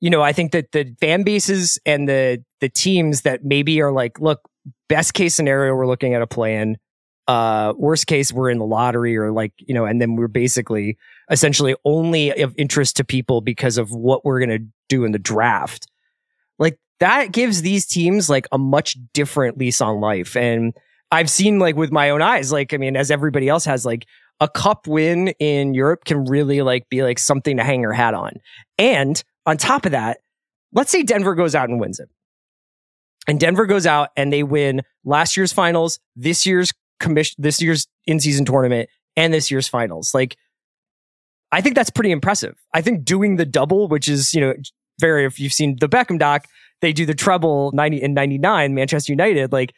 you 0.00 0.10
know, 0.10 0.22
I 0.22 0.32
think 0.32 0.52
that 0.52 0.72
the 0.72 0.94
fan 1.00 1.22
bases 1.22 1.78
and 1.86 2.06
the 2.08 2.44
the 2.60 2.68
teams 2.68 3.22
that 3.22 3.44
maybe 3.44 3.80
are 3.80 3.92
like, 3.92 4.20
look, 4.20 4.40
best 4.88 5.14
case 5.14 5.34
scenario, 5.34 5.74
we're 5.74 5.86
looking 5.86 6.14
at 6.14 6.20
a 6.20 6.26
plan. 6.26 6.76
Uh, 7.26 7.72
worst 7.78 8.06
case, 8.06 8.30
we're 8.30 8.50
in 8.50 8.58
the 8.58 8.66
lottery 8.66 9.16
or 9.16 9.32
like, 9.32 9.54
you 9.56 9.72
know, 9.72 9.86
and 9.86 10.02
then 10.02 10.14
we're 10.14 10.28
basically 10.28 10.98
essentially 11.30 11.74
only 11.84 12.30
of 12.30 12.54
interest 12.56 12.96
to 12.96 13.04
people 13.04 13.40
because 13.40 13.78
of 13.78 13.90
what 13.90 14.24
we're 14.24 14.40
gonna 14.40 14.58
do 14.88 15.04
in 15.04 15.12
the 15.12 15.18
draft. 15.18 15.86
Like 16.58 16.78
that 17.00 17.32
gives 17.32 17.62
these 17.62 17.86
teams 17.86 18.28
like 18.28 18.46
a 18.52 18.58
much 18.58 18.96
different 19.12 19.58
lease 19.58 19.80
on 19.80 20.00
life. 20.00 20.36
And 20.36 20.74
I've 21.10 21.30
seen 21.30 21.58
like 21.58 21.76
with 21.76 21.92
my 21.92 22.10
own 22.10 22.22
eyes, 22.22 22.52
like, 22.52 22.74
I 22.74 22.76
mean, 22.76 22.96
as 22.96 23.10
everybody 23.10 23.48
else 23.48 23.64
has, 23.64 23.86
like 23.86 24.06
a 24.40 24.48
cup 24.48 24.86
win 24.86 25.28
in 25.38 25.74
Europe 25.74 26.04
can 26.04 26.24
really 26.24 26.62
like 26.62 26.88
be 26.88 27.02
like 27.02 27.18
something 27.18 27.56
to 27.56 27.64
hang 27.64 27.80
your 27.80 27.92
hat 27.92 28.14
on. 28.14 28.32
And 28.78 29.22
on 29.46 29.56
top 29.56 29.86
of 29.86 29.92
that, 29.92 30.18
let's 30.72 30.90
say 30.90 31.02
Denver 31.02 31.34
goes 31.34 31.54
out 31.54 31.68
and 31.68 31.80
wins 31.80 32.00
it. 32.00 32.08
And 33.26 33.40
Denver 33.40 33.66
goes 33.66 33.86
out 33.86 34.10
and 34.16 34.32
they 34.32 34.42
win 34.42 34.82
last 35.04 35.36
year's 35.36 35.52
finals, 35.52 35.98
this 36.16 36.44
year's 36.44 36.72
commission, 37.00 37.36
this 37.38 37.62
year's 37.62 37.86
in-season 38.06 38.44
tournament, 38.44 38.90
and 39.16 39.32
this 39.32 39.50
year's 39.50 39.68
finals. 39.68 40.14
Like, 40.14 40.36
I 41.52 41.60
think 41.60 41.76
that's 41.76 41.90
pretty 41.90 42.10
impressive. 42.10 42.56
I 42.72 42.80
think 42.80 43.04
doing 43.04 43.36
the 43.36 43.44
double, 43.44 43.88
which 43.88 44.08
is, 44.08 44.34
you 44.34 44.40
know, 44.40 44.54
very, 45.00 45.24
if 45.24 45.38
you've 45.38 45.52
seen 45.52 45.76
the 45.80 45.88
Beckham 45.88 46.18
doc, 46.18 46.46
they 46.80 46.92
do 46.92 47.06
the 47.06 47.14
treble 47.14 47.70
90 47.72 48.02
and 48.02 48.14
99, 48.14 48.74
Manchester 48.74 49.12
United. 49.12 49.52
Like, 49.52 49.72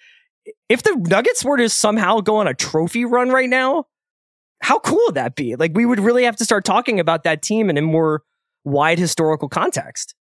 if 0.69 0.83
the 0.83 0.97
Nuggets 0.97 1.45
were 1.45 1.57
to 1.57 1.69
somehow 1.69 2.21
go 2.21 2.37
on 2.37 2.47
a 2.49 2.55
trophy 2.55 3.05
run 3.05 3.31
right 3.31 3.49
now, 3.49 3.85
how 4.63 4.79
cool 4.79 5.01
would 5.07 5.15
that 5.15 5.37
be? 5.37 5.57
Like, 5.57 5.73
we 5.75 5.85
would 5.85 6.01
really 6.01 6.25
have 6.25 6.37
to 6.37 6.45
start 6.45 6.65
talking 6.65 6.99
about 6.99 7.25
that 7.25 7.43
team 7.43 7.69
in 7.69 7.77
a 7.77 7.83
more 7.83 8.23
wide 8.65 8.99
historical 8.99 9.49
context. 9.49 10.15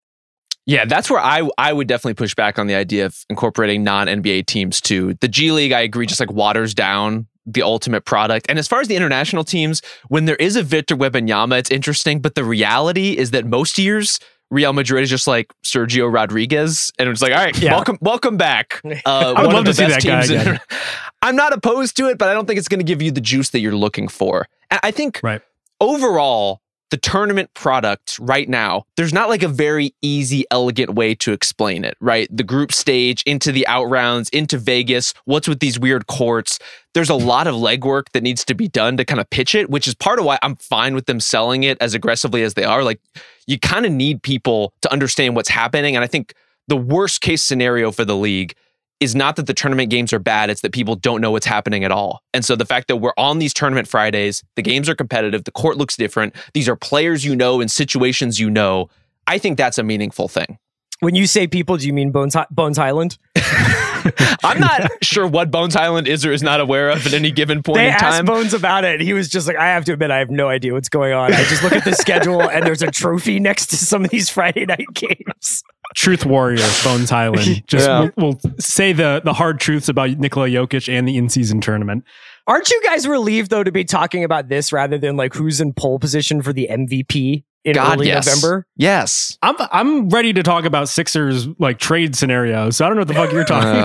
Yeah, 0.65 0.86
that's 0.86 1.12
where 1.12 1.19
I 1.19 1.47
I 1.58 1.73
would 1.73 1.88
definitely 1.88 2.15
push 2.15 2.34
back 2.34 2.58
on 2.58 2.65
the 2.65 2.73
idea 2.73 3.05
of 3.05 3.23
incorporating 3.29 3.84
non 3.84 4.08
NBA 4.08 4.47
teams 4.47 4.81
too. 4.81 5.13
The 5.21 5.27
G 5.27 5.51
League, 5.51 5.71
I 5.71 5.81
agree, 5.81 6.08
just 6.08 6.19
like 6.19 6.31
waters 6.31 6.73
down 6.73 7.27
the 7.45 7.62
ultimate 7.62 8.05
product. 8.05 8.45
And 8.49 8.58
as 8.60 8.67
far 8.67 8.81
as 8.81 8.88
the 8.88 8.95
international 8.95 9.43
teams, 9.43 9.81
when 10.08 10.25
there 10.25 10.36
is 10.38 10.55
a 10.55 10.63
Victor 10.63 10.95
Wembanyama, 10.95 11.60
it's 11.60 11.71
interesting. 11.71 12.19
But 12.21 12.36
the 12.36 12.43
reality 12.43 13.17
is 13.17 13.31
that 13.31 13.45
most 13.45 13.77
years 13.77 14.19
Real 14.51 14.73
Madrid 14.73 15.03
is 15.03 15.10
just 15.10 15.25
like 15.27 15.51
Sergio 15.63 16.12
Rodriguez, 16.12 16.91
and 16.99 17.10
it's 17.10 17.21
like, 17.21 17.31
all 17.31 17.43
right, 17.43 17.60
Yeah. 17.60 17.71
welcome, 17.73 17.97
welcome 18.01 18.38
back. 18.38 18.79
Uh, 19.05 19.34
I 19.36 19.41
would 19.41 19.53
love 19.53 19.65
to 19.65 19.73
see 19.73 19.86
that 19.86 20.03
guy 20.03 20.23
again. 20.23 20.60
I'm 21.23 21.36
not 21.36 21.51
opposed 21.53 21.97
to 21.97 22.10
it, 22.10 22.17
but 22.19 22.29
I 22.29 22.34
don't 22.34 22.45
think 22.45 22.60
it's 22.60 22.67
going 22.67 22.79
to 22.79 22.86
give 22.86 23.01
you 23.01 23.10
the 23.12 23.21
juice 23.21 23.49
that 23.49 23.60
you're 23.60 23.75
looking 23.75 24.08
for. 24.08 24.47
And 24.69 24.79
I 24.84 24.91
think 24.91 25.19
Right. 25.23 25.41
overall, 25.81 26.62
the 26.91 26.98
tournament 26.98 27.54
product 27.54 28.17
right 28.19 28.48
now, 28.48 28.86
there's 28.95 29.13
not 29.13 29.30
like 29.30 29.43
a 29.43 29.48
very 29.48 29.93
easy, 30.02 30.45
elegant 30.52 30.93
way 30.93 31.15
to 31.15 31.32
explain 31.32 31.84
it, 31.84 31.98
right? 32.00 32.28
The 32.36 32.43
group 32.43 32.71
stage 32.71 33.24
into 33.24 33.52
the 33.52 33.65
out 33.67 33.86
rounds, 33.86 34.30
into 34.30 34.58
Vegas, 34.58 35.13
what's 35.26 35.48
with 35.48 35.60
these 35.60 35.80
weird 35.80 36.08
courts? 36.08 36.60
There's 36.93 37.10
a 37.10 37.15
lot 37.15 37.48
of 37.48 37.56
legwork 37.56 38.12
that 38.13 38.24
needs 38.24 38.45
to 38.45 38.54
be 38.54 38.67
done 38.67 38.98
to 38.98 39.06
kind 39.06 39.19
of 39.19 39.30
pitch 39.30 39.56
it, 39.56 39.69
which 39.69 39.88
is 39.88 39.95
part 39.95 40.19
of 40.19 40.26
why 40.26 40.38
I'm 40.41 40.56
fine 40.56 40.95
with 40.95 41.08
them 41.08 41.19
selling 41.19 41.63
it 41.63 41.78
as 41.82 41.93
aggressively 41.93 42.43
as 42.43 42.54
they 42.54 42.63
are. 42.63 42.84
Like, 42.84 43.02
you 43.48 43.60
kind 43.60 43.86
of 43.86 43.91
need 43.91 44.21
people 44.21 44.74
to 44.82 44.91
understand 44.91 45.36
what's 45.36 45.50
happening. 45.50 45.95
And 45.95 46.04
I 46.04 46.08
think 46.08 46.34
the 46.67 46.78
worst 46.78 47.21
case 47.21 47.43
scenario 47.43 47.91
for 47.91 48.06
the 48.06 48.15
league 48.15 48.56
is 48.99 49.15
not 49.15 49.36
that 49.36 49.47
the 49.47 49.53
tournament 49.53 49.89
games 49.89 50.13
are 50.13 50.19
bad, 50.19 50.49
it's 50.49 50.62
that 50.62 50.71
people 50.71 50.95
don't 50.95 51.21
know 51.21 51.31
what's 51.31 51.45
happening 51.45 51.84
at 51.84 51.91
all. 51.91 52.21
And 52.34 52.45
so 52.45 52.55
the 52.55 52.65
fact 52.65 52.88
that 52.88 52.97
we're 52.97 53.13
on 53.17 53.39
these 53.39 53.53
tournament 53.53 53.88
Fridays, 53.88 54.43
the 54.55 54.62
games 54.62 54.88
are 54.89 54.95
competitive, 54.95 55.43
the 55.43 55.51
court 55.51 55.77
looks 55.77 55.97
different, 55.97 56.36
these 56.53 56.69
are 56.69 56.75
players 56.75 57.25
you 57.25 57.36
know 57.36 57.62
and 57.62 57.69
situations 57.69 58.39
you 58.39 58.49
know, 58.49 58.89
I 59.27 59.38
think 59.38 59.58
that's 59.58 59.77
a 59.77 59.84
meaningful 59.84 60.27
thing. 60.27 60.58
When 61.01 61.15
you 61.15 61.27
say 61.27 61.45
people, 61.45 61.77
do 61.77 61.86
you 61.86 61.93
mean 61.93 62.12
Bones, 62.12 62.36
Bones 62.51 62.77
Hyland? 62.77 63.17
I'm 64.44 64.60
not 64.60 64.91
sure 65.04 65.28
what 65.28 65.52
Bones 65.52 65.74
Hyland 65.74 66.08
is 66.08 66.26
or 66.26 66.32
is 66.32 66.44
not 66.44 66.60
aware 66.60 66.89
of 66.89 67.06
at 67.06 67.13
any 67.13 67.32
given 67.32 67.63
point 67.63 67.78
they 67.78 67.88
in 67.88 67.94
asked. 67.94 68.26
Bones 68.26 68.54
about 68.54 68.84
it. 68.84 69.02
He 69.02 69.13
was 69.13 69.30
just 69.30 69.48
like, 69.48 69.58
I 69.58 69.68
have 69.68 69.86
to 69.86 69.94
admit, 69.94 70.12
I 70.12 70.20
have 70.20 70.30
no 70.30 70.48
idea 70.50 70.74
what's 70.74 70.89
going 70.89 71.13
on. 71.13 71.34
I 71.34 71.44
just 71.46 71.63
look 71.63 71.74
at 71.74 71.84
the 71.86 71.94
schedule 71.94 72.41
and 72.41 72.65
there's 72.65 72.82
a 72.82 72.91
trophy 72.91 73.39
next 73.39 73.68
to 73.68 73.78
some 73.78 74.04
of 74.06 74.12
these 74.12 74.30
Friday 74.30 74.65
night 74.65 74.88
games. 74.94 75.63
Truth 75.96 76.26
warrior, 76.26 76.65
Bones 76.84 77.10
Hyland. 77.10 77.63
Just 77.68 77.88
Yeah. 77.88 78.10
we'll, 78.18 78.38
we'll 78.44 78.54
say 78.60 78.91
the 78.91 79.22
the 79.24 79.34
hard 79.34 79.60
truths 79.60 79.88
about 79.88 80.10
Nikola 80.10 80.48
Jokic 80.50 80.91
and 80.91 81.08
the 81.08 81.15
in 81.15 81.30
season 81.30 81.62
tournament. 81.62 82.04
Aren't 82.48 82.70
you 82.70 82.82
guys 82.84 83.08
relieved 83.08 83.50
though 83.52 83.63
to 83.63 83.72
be 83.72 83.84
talking 83.86 84.24
about 84.24 84.50
this 84.50 84.74
rather 84.74 84.98
than 84.98 85.15
like 85.15 85.34
who's 85.36 85.62
in 85.62 85.74
pole 85.74 86.00
position 86.00 86.41
for 86.41 86.52
the 86.54 86.68
MVP 86.70 87.44
in 87.65 87.73
God, 87.73 87.97
early 87.97 88.08
yes. 88.08 88.25
November? 88.28 88.65
Yes. 88.78 89.38
I'm 89.41 89.56
I'm 89.71 90.10
ready 90.10 90.32
to 90.34 90.43
talk 90.43 90.63
about 90.65 90.88
Sixers 90.88 91.47
like 91.60 91.80
trade 91.80 92.15
scenarios. 92.15 92.78
So 92.78 92.86
I 92.86 92.88
don't 92.88 92.95
know 92.95 93.01
what 93.01 93.08
the 93.10 93.13
fuck 93.15 93.32
you're 93.32 93.43
talking 93.43 93.82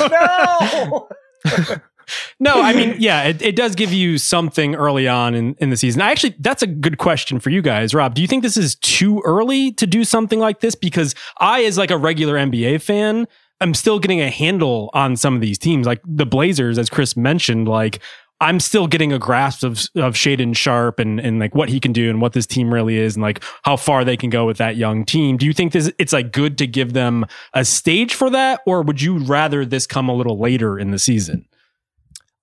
Uh. 0.00 0.06
about. 0.06 1.10
No. 1.46 1.76
No, 2.38 2.60
I 2.60 2.74
mean, 2.74 2.96
yeah, 2.98 3.22
it, 3.22 3.40
it 3.40 3.56
does 3.56 3.74
give 3.74 3.90
you 3.90 4.18
something 4.18 4.74
early 4.74 5.08
on 5.08 5.34
in, 5.34 5.54
in 5.58 5.70
the 5.70 5.76
season. 5.76 6.02
I 6.02 6.10
actually, 6.10 6.34
that's 6.38 6.62
a 6.62 6.66
good 6.66 6.98
question 6.98 7.40
for 7.40 7.48
you 7.48 7.62
guys. 7.62 7.94
Rob, 7.94 8.14
do 8.14 8.20
you 8.20 8.28
think 8.28 8.42
this 8.42 8.58
is 8.58 8.74
too 8.74 9.22
early 9.24 9.72
to 9.72 9.86
do 9.86 10.04
something 10.04 10.38
like 10.38 10.60
this? 10.60 10.74
Because 10.74 11.14
I, 11.40 11.64
as 11.64 11.78
like 11.78 11.90
a 11.90 11.96
regular 11.96 12.34
NBA 12.34 12.82
fan, 12.82 13.26
I'm 13.62 13.72
still 13.72 13.98
getting 13.98 14.20
a 14.20 14.28
handle 14.28 14.90
on 14.92 15.16
some 15.16 15.34
of 15.34 15.40
these 15.40 15.56
teams. 15.58 15.86
Like 15.86 16.02
the 16.04 16.26
Blazers, 16.26 16.76
as 16.76 16.90
Chris 16.90 17.16
mentioned, 17.16 17.68
like 17.68 18.00
I'm 18.40 18.60
still 18.60 18.86
getting 18.86 19.12
a 19.12 19.18
grasp 19.18 19.62
of 19.62 19.78
of 19.94 20.14
Shaedon 20.14 20.56
Sharpe 20.56 20.98
and 20.98 21.20
and 21.20 21.38
like 21.38 21.54
what 21.54 21.68
he 21.68 21.80
can 21.80 21.92
do 21.92 22.10
and 22.10 22.20
what 22.20 22.32
this 22.32 22.46
team 22.46 22.72
really 22.72 22.96
is 22.98 23.16
and 23.16 23.22
like 23.22 23.42
how 23.62 23.76
far 23.76 24.04
they 24.04 24.16
can 24.16 24.30
go 24.30 24.44
with 24.44 24.58
that 24.58 24.76
young 24.76 25.04
team. 25.04 25.36
Do 25.36 25.46
you 25.46 25.52
think 25.52 25.72
this 25.72 25.90
it's 25.98 26.12
like 26.12 26.32
good 26.32 26.58
to 26.58 26.66
give 26.66 26.92
them 26.92 27.26
a 27.52 27.64
stage 27.64 28.14
for 28.14 28.30
that, 28.30 28.60
or 28.66 28.82
would 28.82 29.00
you 29.00 29.18
rather 29.18 29.64
this 29.64 29.86
come 29.86 30.08
a 30.08 30.14
little 30.14 30.38
later 30.38 30.78
in 30.78 30.90
the 30.90 30.98
season? 30.98 31.46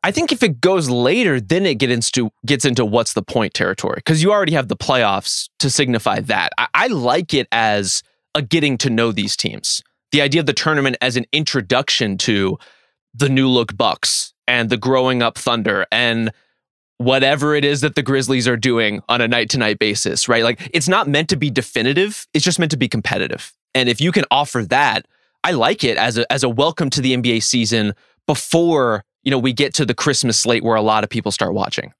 I 0.03 0.11
think 0.11 0.31
if 0.31 0.41
it 0.41 0.61
goes 0.61 0.89
later, 0.89 1.39
then 1.39 1.65
it 1.65 1.75
gets 1.75 1.93
into 1.93 2.31
gets 2.45 2.65
into 2.65 2.85
what's 2.85 3.13
the 3.13 3.21
point 3.21 3.53
territory 3.53 3.97
because 3.97 4.23
you 4.23 4.31
already 4.31 4.53
have 4.53 4.69
the 4.69 4.77
playoffs 4.77 5.49
to 5.59 5.69
signify 5.69 6.21
that. 6.21 6.51
I, 6.57 6.67
I 6.73 6.87
like 6.87 7.33
it 7.33 7.47
as 7.51 8.01
a 8.33 8.41
getting 8.41 8.77
to 8.79 8.89
know 8.89 9.11
these 9.11 9.35
teams. 9.35 9.83
The 10.11 10.21
idea 10.21 10.41
of 10.41 10.47
the 10.47 10.53
tournament 10.53 10.97
as 11.01 11.17
an 11.17 11.25
introduction 11.31 12.17
to 12.19 12.57
the 13.13 13.29
new 13.29 13.47
look 13.47 13.75
Bucks 13.77 14.30
and 14.51 14.69
the 14.69 14.75
growing 14.75 15.23
up 15.23 15.37
Thunder 15.37 15.87
and 15.93 16.29
whatever 16.97 17.55
it 17.55 17.63
is 17.63 17.79
that 17.81 17.95
the 17.95 18.03
Grizzlies 18.03 18.49
are 18.49 18.57
doing 18.57 19.01
on 19.07 19.21
a 19.21 19.27
night 19.27 19.49
to 19.51 19.57
night 19.57 19.79
basis, 19.79 20.27
right? 20.27 20.43
Like 20.43 20.69
it's 20.73 20.89
not 20.89 21.07
meant 21.07 21.29
to 21.29 21.37
be 21.37 21.49
definitive, 21.49 22.27
it's 22.33 22.43
just 22.43 22.59
meant 22.59 22.71
to 22.71 22.77
be 22.77 22.89
competitive. 22.89 23.53
And 23.73 23.87
if 23.87 24.01
you 24.01 24.11
can 24.11 24.25
offer 24.29 24.63
that, 24.65 25.07
I 25.45 25.51
like 25.51 25.85
it 25.85 25.95
as 25.95 26.17
a 26.17 26.29
as 26.29 26.43
a 26.43 26.49
welcome 26.49 26.89
to 26.91 27.01
the 27.01 27.15
NBA 27.15 27.43
season 27.43 27.93
before, 28.27 29.05
you 29.23 29.31
know, 29.31 29.39
we 29.39 29.53
get 29.53 29.73
to 29.75 29.85
the 29.85 29.93
Christmas 29.93 30.37
slate 30.37 30.63
where 30.63 30.75
a 30.75 30.81
lot 30.81 31.05
of 31.05 31.09
people 31.09 31.31
start 31.31 31.53
watching. 31.53 31.93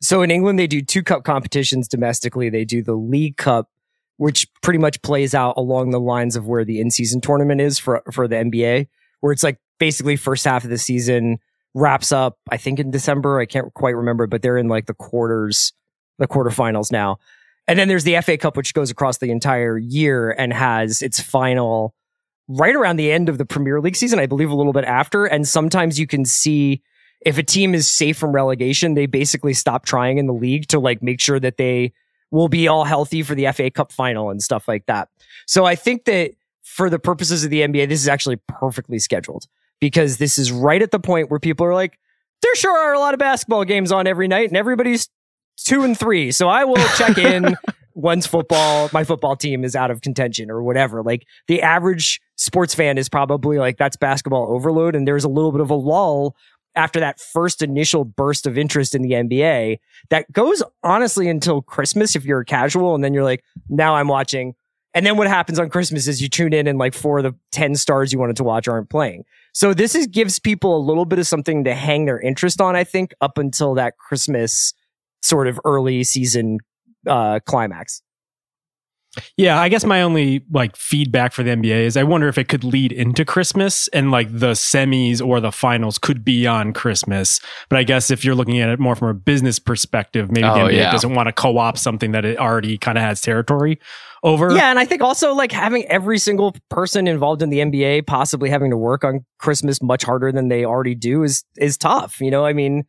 So 0.00 0.22
in 0.22 0.30
England, 0.30 0.58
they 0.58 0.66
do 0.66 0.80
two 0.80 1.02
cup 1.02 1.24
competitions 1.24 1.88
domestically. 1.88 2.48
They 2.48 2.64
do 2.64 2.82
the 2.82 2.94
League 2.94 3.36
Cup, 3.36 3.68
which 4.16 4.48
pretty 4.62 4.78
much 4.78 5.02
plays 5.02 5.34
out 5.34 5.58
along 5.58 5.90
the 5.90 6.00
lines 6.00 6.36
of 6.36 6.46
where 6.46 6.64
the 6.64 6.80
in-season 6.80 7.20
tournament 7.20 7.60
is 7.60 7.78
for 7.78 8.02
for 8.10 8.26
the 8.26 8.36
NBA, 8.36 8.88
where 9.20 9.32
it's 9.32 9.42
like 9.42 9.58
basically 9.78 10.16
first 10.16 10.46
half 10.46 10.64
of 10.64 10.70
the 10.70 10.78
season 10.78 11.38
wraps 11.78 12.12
up. 12.12 12.38
I 12.50 12.56
think 12.56 12.78
in 12.78 12.90
December. 12.90 13.40
I 13.40 13.46
can't 13.46 13.72
quite 13.74 13.96
remember, 13.96 14.26
but 14.26 14.42
they're 14.42 14.58
in 14.58 14.68
like 14.68 14.86
the 14.86 14.94
quarters, 14.94 15.72
the 16.18 16.26
quarterfinals 16.26 16.90
now. 16.90 17.18
And 17.66 17.78
then 17.78 17.88
there's 17.88 18.04
the 18.04 18.20
FA 18.22 18.38
Cup, 18.38 18.56
which 18.56 18.74
goes 18.74 18.90
across 18.90 19.18
the 19.18 19.30
entire 19.30 19.76
year 19.78 20.30
and 20.30 20.52
has 20.52 21.02
its 21.02 21.20
final 21.20 21.94
right 22.48 22.74
around 22.74 22.96
the 22.96 23.12
end 23.12 23.28
of 23.28 23.36
the 23.36 23.44
Premier 23.44 23.80
League 23.80 23.96
season, 23.96 24.18
I 24.18 24.26
believe 24.26 24.50
a 24.50 24.54
little 24.54 24.72
bit 24.72 24.84
after. 24.84 25.26
And 25.26 25.46
sometimes 25.46 26.00
you 26.00 26.06
can 26.06 26.24
see 26.24 26.82
if 27.20 27.36
a 27.36 27.42
team 27.42 27.74
is 27.74 27.90
safe 27.90 28.16
from 28.16 28.32
relegation, 28.32 28.94
they 28.94 29.06
basically 29.06 29.52
stop 29.52 29.84
trying 29.84 30.16
in 30.16 30.26
the 30.26 30.32
league 30.32 30.68
to 30.68 30.78
like 30.78 31.02
make 31.02 31.20
sure 31.20 31.38
that 31.40 31.58
they 31.58 31.92
will 32.30 32.48
be 32.48 32.68
all 32.68 32.84
healthy 32.84 33.22
for 33.22 33.34
the 33.34 33.50
FA 33.52 33.70
Cup 33.70 33.92
final 33.92 34.30
and 34.30 34.42
stuff 34.42 34.66
like 34.66 34.86
that. 34.86 35.08
So 35.46 35.66
I 35.66 35.74
think 35.74 36.06
that 36.06 36.32
for 36.62 36.88
the 36.88 36.98
purposes 36.98 37.44
of 37.44 37.50
the 37.50 37.60
NBA, 37.60 37.88
this 37.88 38.00
is 38.00 38.08
actually 38.08 38.36
perfectly 38.46 38.98
scheduled 38.98 39.46
because 39.80 40.18
this 40.18 40.38
is 40.38 40.50
right 40.52 40.82
at 40.82 40.90
the 40.90 40.98
point 40.98 41.30
where 41.30 41.40
people 41.40 41.66
are 41.66 41.74
like, 41.74 41.98
there 42.42 42.54
sure 42.54 42.76
are 42.76 42.94
a 42.94 42.98
lot 42.98 43.14
of 43.14 43.18
basketball 43.18 43.64
games 43.64 43.92
on 43.92 44.06
every 44.06 44.28
night 44.28 44.48
and 44.48 44.56
everybody's 44.56 45.08
two 45.56 45.82
and 45.82 45.98
three. 45.98 46.30
So 46.30 46.48
I 46.48 46.64
will 46.64 46.76
check 46.96 47.18
in 47.18 47.56
once 47.94 48.26
football, 48.26 48.88
my 48.92 49.04
football 49.04 49.36
team 49.36 49.64
is 49.64 49.74
out 49.74 49.90
of 49.90 50.00
contention 50.00 50.50
or 50.50 50.62
whatever. 50.62 51.02
Like 51.02 51.26
the 51.48 51.62
average 51.62 52.20
sports 52.36 52.74
fan 52.74 52.96
is 52.96 53.08
probably 53.08 53.58
like, 53.58 53.76
that's 53.76 53.96
basketball 53.96 54.52
overload. 54.52 54.94
And 54.94 55.06
there's 55.06 55.24
a 55.24 55.28
little 55.28 55.52
bit 55.52 55.60
of 55.60 55.70
a 55.70 55.74
lull 55.74 56.36
after 56.76 57.00
that 57.00 57.18
first 57.18 57.60
initial 57.60 58.04
burst 58.04 58.46
of 58.46 58.56
interest 58.56 58.94
in 58.94 59.02
the 59.02 59.10
NBA 59.12 59.78
that 60.10 60.30
goes 60.32 60.62
honestly 60.84 61.28
until 61.28 61.60
Christmas 61.60 62.14
if 62.14 62.24
you're 62.24 62.40
a 62.40 62.44
casual. 62.44 62.94
And 62.94 63.02
then 63.02 63.12
you're 63.12 63.24
like, 63.24 63.42
now 63.68 63.96
I'm 63.96 64.06
watching. 64.06 64.54
And 64.94 65.04
then 65.04 65.16
what 65.16 65.26
happens 65.26 65.58
on 65.58 65.68
Christmas 65.68 66.06
is 66.06 66.22
you 66.22 66.28
tune 66.28 66.52
in 66.52 66.66
and 66.66 66.78
like 66.78 66.94
four 66.94 67.18
of 67.18 67.24
the 67.24 67.34
10 67.52 67.74
stars 67.74 68.12
you 68.12 68.18
wanted 68.18 68.36
to 68.36 68.44
watch 68.44 68.68
aren't 68.68 68.88
playing. 68.88 69.24
So 69.54 69.74
this 69.74 69.94
is 69.94 70.06
gives 70.06 70.38
people 70.38 70.76
a 70.76 70.82
little 70.84 71.04
bit 71.04 71.18
of 71.18 71.26
something 71.26 71.64
to 71.64 71.74
hang 71.74 72.04
their 72.06 72.20
interest 72.20 72.60
on, 72.60 72.76
I 72.76 72.84
think, 72.84 73.12
up 73.20 73.38
until 73.38 73.74
that 73.74 73.96
Christmas 73.98 74.72
sort 75.22 75.48
of 75.48 75.58
early 75.64 76.04
season 76.04 76.58
uh 77.06 77.40
climax. 77.46 78.02
Yeah, 79.36 79.58
I 79.58 79.68
guess 79.68 79.84
my 79.84 80.02
only 80.02 80.44
like 80.52 80.76
feedback 80.76 81.32
for 81.32 81.42
the 81.42 81.50
NBA 81.50 81.80
is 81.86 81.96
I 81.96 82.02
wonder 82.04 82.28
if 82.28 82.36
it 82.38 82.48
could 82.48 82.62
lead 82.62 82.92
into 82.92 83.24
Christmas 83.24 83.88
and 83.88 84.10
like 84.10 84.28
the 84.30 84.52
semis 84.52 85.24
or 85.26 85.40
the 85.40 85.50
finals 85.50 85.98
could 85.98 86.24
be 86.24 86.46
on 86.46 86.72
Christmas. 86.72 87.40
But 87.68 87.78
I 87.78 87.84
guess 87.84 88.10
if 88.10 88.24
you're 88.24 88.34
looking 88.34 88.60
at 88.60 88.68
it 88.68 88.78
more 88.78 88.94
from 88.94 89.08
a 89.08 89.14
business 89.14 89.58
perspective, 89.58 90.30
maybe 90.30 90.42
the 90.42 90.52
Oh, 90.52 90.66
NBA 90.68 90.72
yeah. 90.76 90.92
doesn't 90.92 91.14
want 91.14 91.26
to 91.26 91.32
co-op 91.32 91.78
something 91.78 92.12
that 92.12 92.24
it 92.26 92.38
already 92.38 92.76
kind 92.78 92.98
of 92.98 93.02
has 93.02 93.20
territory 93.20 93.80
over. 94.22 94.52
Yeah, 94.54 94.70
and 94.70 94.78
I 94.78 94.84
think 94.84 95.02
also 95.02 95.34
like 95.34 95.52
having 95.52 95.84
every 95.86 96.18
single 96.18 96.54
person 96.68 97.06
involved 97.06 97.42
in 97.42 97.50
the 97.50 97.58
NBA 97.58 98.06
possibly 98.06 98.50
having 98.50 98.70
to 98.70 98.76
work 98.76 99.04
on 99.04 99.24
Christmas 99.38 99.82
much 99.82 100.02
harder 100.04 100.32
than 100.32 100.48
they 100.48 100.64
already 100.64 100.94
do 100.94 101.22
is 101.22 101.44
is 101.56 101.76
tough. 101.76 102.20
You 102.20 102.30
know, 102.30 102.44
I 102.44 102.52
mean, 102.52 102.84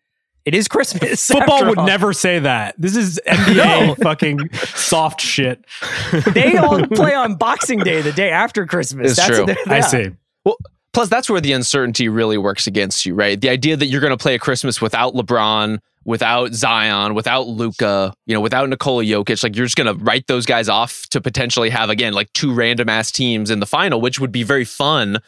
it 0.45 0.55
is 0.55 0.67
Christmas. 0.67 1.25
Football 1.27 1.65
would 1.67 1.77
all. 1.77 1.85
never 1.85 2.13
say 2.13 2.39
that. 2.39 2.75
This 2.77 2.95
is 2.95 3.19
NBA 3.27 4.01
fucking 4.01 4.39
soft 4.53 5.21
shit. 5.21 5.63
They 6.33 6.57
all 6.57 6.85
play 6.87 7.13
on 7.13 7.35
Boxing 7.35 7.79
Day, 7.79 8.01
the 8.01 8.11
day 8.11 8.31
after 8.31 8.65
Christmas. 8.65 9.11
It's 9.11 9.19
That's 9.19 9.29
true. 9.37 9.45
what 9.45 9.57
they're- 9.65 9.73
I 9.75 9.81
see. 9.81 10.09
Well, 10.45 10.57
Plus, 10.91 11.07
that's 11.07 11.29
where 11.29 11.39
the 11.39 11.51
uncertainty 11.53 12.09
really 12.09 12.37
works 12.39 12.65
against 12.65 13.05
you, 13.05 13.13
right? 13.13 13.39
The 13.39 13.49
idea 13.49 13.77
that 13.77 13.85
you're 13.85 14.01
going 14.01 14.09
to 14.09 14.17
play 14.17 14.33
a 14.33 14.39
Christmas 14.39 14.81
without 14.81 15.13
LeBron, 15.13 15.77
without 16.09 16.55
Zion, 16.55 17.13
without 17.13 17.47
Luka, 17.47 18.11
you 18.25 18.33
know, 18.33 18.41
without 18.41 18.67
Nikola 18.67 19.03
Jokic, 19.03 19.43
like 19.43 19.55
you're 19.55 19.67
just 19.67 19.77
to 19.77 19.93
write 19.93 20.25
those 20.25 20.47
guys 20.47 20.67
off 20.67 21.03
to 21.11 21.21
potentially 21.21 21.69
have 21.69 21.91
again 21.91 22.13
like 22.13 22.33
two 22.33 22.51
random 22.51 22.89
ass 22.89 23.11
teams 23.11 23.51
in 23.51 23.59
the 23.59 23.67
final, 23.67 24.01
which 24.01 24.19
would 24.19 24.31
be 24.31 24.41
very 24.41 24.65
fun, 24.65 25.19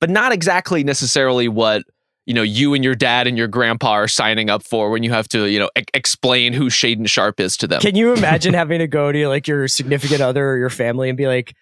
but 0.00 0.08
not 0.08 0.32
exactly 0.32 0.84
necessarily 0.84 1.48
what 1.48 1.82
you 2.24 2.32
know 2.32 2.40
you 2.40 2.72
and 2.72 2.82
your 2.82 2.94
dad 2.94 3.26
and 3.26 3.36
your 3.36 3.46
grandpa 3.46 3.90
are 3.90 4.08
signing 4.08 4.48
up 4.48 4.62
for 4.62 4.88
when 4.88 5.02
you 5.02 5.10
have 5.10 5.28
to 5.28 5.50
you 5.50 5.58
know 5.58 5.68
e- 5.78 5.84
explain 5.92 6.54
who 6.54 6.70
Shaedon 6.70 7.08
Sharpe 7.08 7.38
is 7.38 7.58
to 7.58 7.66
them. 7.66 7.82
Can 7.82 7.94
you 7.94 8.14
imagine 8.14 8.54
having 8.62 8.78
to 8.78 8.86
go 8.86 9.12
to 9.12 9.28
like 9.28 9.46
your 9.46 9.68
significant 9.68 10.22
other 10.22 10.48
or 10.48 10.56
your 10.56 10.70
family 10.70 11.10
and 11.10 11.18
be 11.18 11.26
like, 11.26 11.54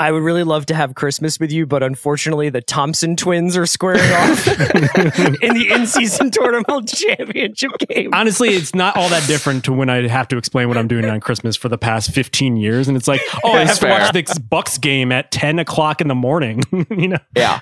I 0.00 0.10
would 0.10 0.22
really 0.22 0.44
love 0.44 0.64
to 0.66 0.74
have 0.74 0.94
Christmas 0.94 1.38
with 1.38 1.52
you, 1.52 1.66
but 1.66 1.82
unfortunately 1.82 2.48
the 2.48 2.62
Thompson 2.62 3.16
twins 3.16 3.54
are 3.54 3.66
squaring 3.66 4.00
off 4.00 4.48
in 5.42 5.54
the 5.54 5.68
in-season 5.70 6.30
tournament 6.30 6.88
championship 6.88 7.72
game. 7.86 8.08
Honestly, 8.14 8.48
it's 8.48 8.74
not 8.74 8.96
all 8.96 9.10
that 9.10 9.26
different 9.26 9.62
to 9.66 9.74
when 9.74 9.90
I 9.90 10.08
have 10.08 10.26
to 10.28 10.38
explain 10.38 10.68
what 10.68 10.78
I'm 10.78 10.88
doing 10.88 11.04
on 11.04 11.20
Christmas 11.20 11.54
for 11.54 11.68
the 11.68 11.76
past 11.76 12.12
15 12.12 12.56
years. 12.56 12.88
And 12.88 12.96
it's 12.96 13.06
like, 13.06 13.20
oh, 13.44 13.52
I 13.52 13.58
have 13.58 13.66
That's 13.66 13.78
to 13.80 13.88
watch 13.88 14.12
fair. 14.12 14.22
this 14.22 14.38
Bucks 14.38 14.78
game 14.78 15.12
at 15.12 15.30
10 15.32 15.58
o'clock 15.58 16.00
in 16.00 16.08
the 16.08 16.14
morning. 16.14 16.62
you 16.90 17.08
know? 17.08 17.18
yeah. 17.36 17.60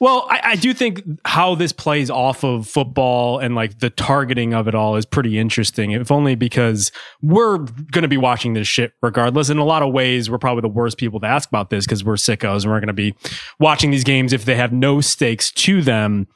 Well, 0.00 0.26
I, 0.30 0.40
I, 0.44 0.56
do 0.56 0.72
think 0.72 1.02
how 1.24 1.54
this 1.54 1.72
plays 1.72 2.10
off 2.10 2.44
of 2.44 2.68
football 2.68 3.38
and 3.38 3.54
like 3.54 3.80
the 3.80 3.90
targeting 3.90 4.54
of 4.54 4.68
it 4.68 4.74
all 4.74 4.96
is 4.96 5.04
pretty 5.04 5.38
interesting. 5.38 5.90
If 5.90 6.10
only 6.10 6.34
because 6.34 6.92
we're 7.20 7.58
going 7.58 8.02
to 8.02 8.08
be 8.08 8.16
watching 8.16 8.54
this 8.54 8.68
shit 8.68 8.92
regardless. 9.02 9.50
In 9.50 9.58
a 9.58 9.64
lot 9.64 9.82
of 9.82 9.92
ways, 9.92 10.30
we're 10.30 10.38
probably 10.38 10.62
the 10.62 10.68
worst 10.68 10.98
people 10.98 11.20
to 11.20 11.26
ask 11.26 11.48
about 11.48 11.70
this 11.70 11.84
because 11.84 12.04
we're 12.04 12.14
sickos 12.14 12.62
and 12.62 12.72
we're 12.72 12.80
going 12.80 12.88
to 12.88 12.92
be 12.92 13.14
watching 13.58 13.90
these 13.90 14.04
games 14.04 14.32
if 14.32 14.44
they 14.44 14.54
have 14.54 14.72
no 14.72 15.00
stakes 15.00 15.50
to 15.52 15.82
them. 15.82 16.28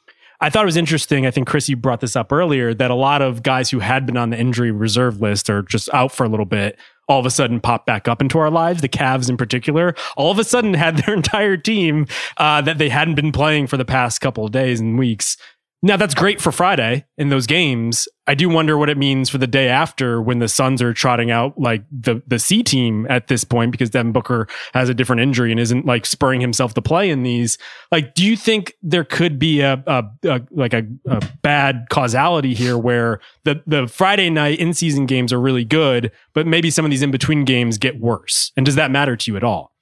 I 0.43 0.51
thought 0.51 0.65
it 0.65 0.67
was 0.67 0.77
interesting. 0.77 1.25
I 1.25 1.31
think 1.31 1.47
Chrissy 1.47 1.75
brought 1.75 2.01
this 2.01 2.17
up 2.17 2.33
earlier 2.33 2.75
that 2.75 2.91
a 2.91 2.97
lot 2.97 3.23
of 3.23 3.45
guys 3.45 3.71
who 3.71 3.79
had 3.79 4.07
been 4.07 4.17
on 4.17 4.31
the 4.31 4.39
injury 4.39 4.73
reserve 4.73 5.21
list 5.21 5.49
are 5.49 5.63
just 5.63 5.89
out 5.95 6.11
for 6.11 6.25
a 6.25 6.29
little 6.29 6.47
bit 6.47 6.77
all 7.13 7.21
of 7.21 7.27
a 7.27 7.31
sudden 7.31 7.61
pop 7.61 7.85
back 7.85 8.09
up 8.09 8.23
into 8.23 8.39
our 8.39 8.51
lives. 8.51 8.81
The 8.81 8.89
Cavs 8.89 9.29
in 9.29 9.37
particular, 9.37 9.95
all 10.17 10.31
of 10.31 10.39
a 10.39 10.45
sudden 10.45 10.73
had 10.73 10.97
their 10.97 11.15
entire 11.23 11.59
team 11.59 12.07
uh, 12.39 12.63
that 12.63 12.79
they 12.79 12.89
hadn't 12.89 13.17
been 13.17 13.33
playing 13.33 13.67
for 13.67 13.77
the 13.77 13.85
past 13.85 14.23
couple 14.23 14.47
of 14.47 14.53
days 14.53 14.81
and 14.81 14.99
weeks 14.99 15.37
now 15.85 15.97
that's 15.97 16.15
great 16.15 16.41
for 16.41 16.53
Friday 16.53 17.05
in 17.19 17.29
those 17.29 17.49
games. 17.49 18.07
I 18.29 18.37
do 18.37 18.49
wonder 18.49 18.79
what 18.79 18.89
it 18.89 18.97
means 18.97 19.29
for 19.29 19.39
the 19.39 19.49
day 19.49 19.69
after 19.69 20.23
when 20.23 20.39
the 20.39 20.47
Suns 20.47 20.81
are 20.81 20.95
trotting 20.95 21.33
out 21.33 21.59
like 21.59 21.85
the 21.91 22.23
the 22.27 22.39
C 22.39 22.63
team 22.63 23.05
at 23.11 23.27
this 23.27 23.43
point 23.43 23.73
because 23.73 23.91
Devin 23.91 24.13
Booker 24.13 24.47
has 24.75 24.89
a 24.89 24.95
different 24.95 25.23
injury 25.23 25.51
and 25.51 25.59
isn't 25.59 25.85
like 25.85 26.07
spurring 26.07 26.41
himself 26.41 26.75
to 26.75 26.83
play 26.83 27.11
in 27.11 27.25
these. 27.25 27.59
Like, 27.91 28.15
do 28.15 28.25
you 28.25 28.37
think 28.37 28.75
there 28.81 29.03
could 29.03 29.41
be 29.41 29.61
a, 29.61 29.83
a, 29.89 30.05
a 30.25 30.41
like 30.53 30.73
a, 30.73 30.87
a 31.07 31.21
bad 31.43 31.87
causality 31.91 32.55
here 32.55 32.79
where 32.79 33.21
the 33.43 33.61
the 33.67 33.89
Friday 33.89 34.31
night 34.31 34.61
in 34.61 34.73
season 34.73 35.07
games 35.07 35.33
are 35.33 35.41
really 35.41 35.65
good, 35.65 36.13
but 36.33 36.47
maybe 36.47 36.71
some 36.71 36.85
of 36.85 36.93
these 36.93 37.03
in 37.03 37.11
between 37.11 37.45
games 37.45 37.77
get 37.77 37.99
worse? 37.99 38.53
And 38.57 38.65
does 38.65 38.77
that 38.77 38.93
matter 38.93 39.17
to 39.17 39.31
you 39.33 39.37
at 39.37 39.43
all? 39.43 39.73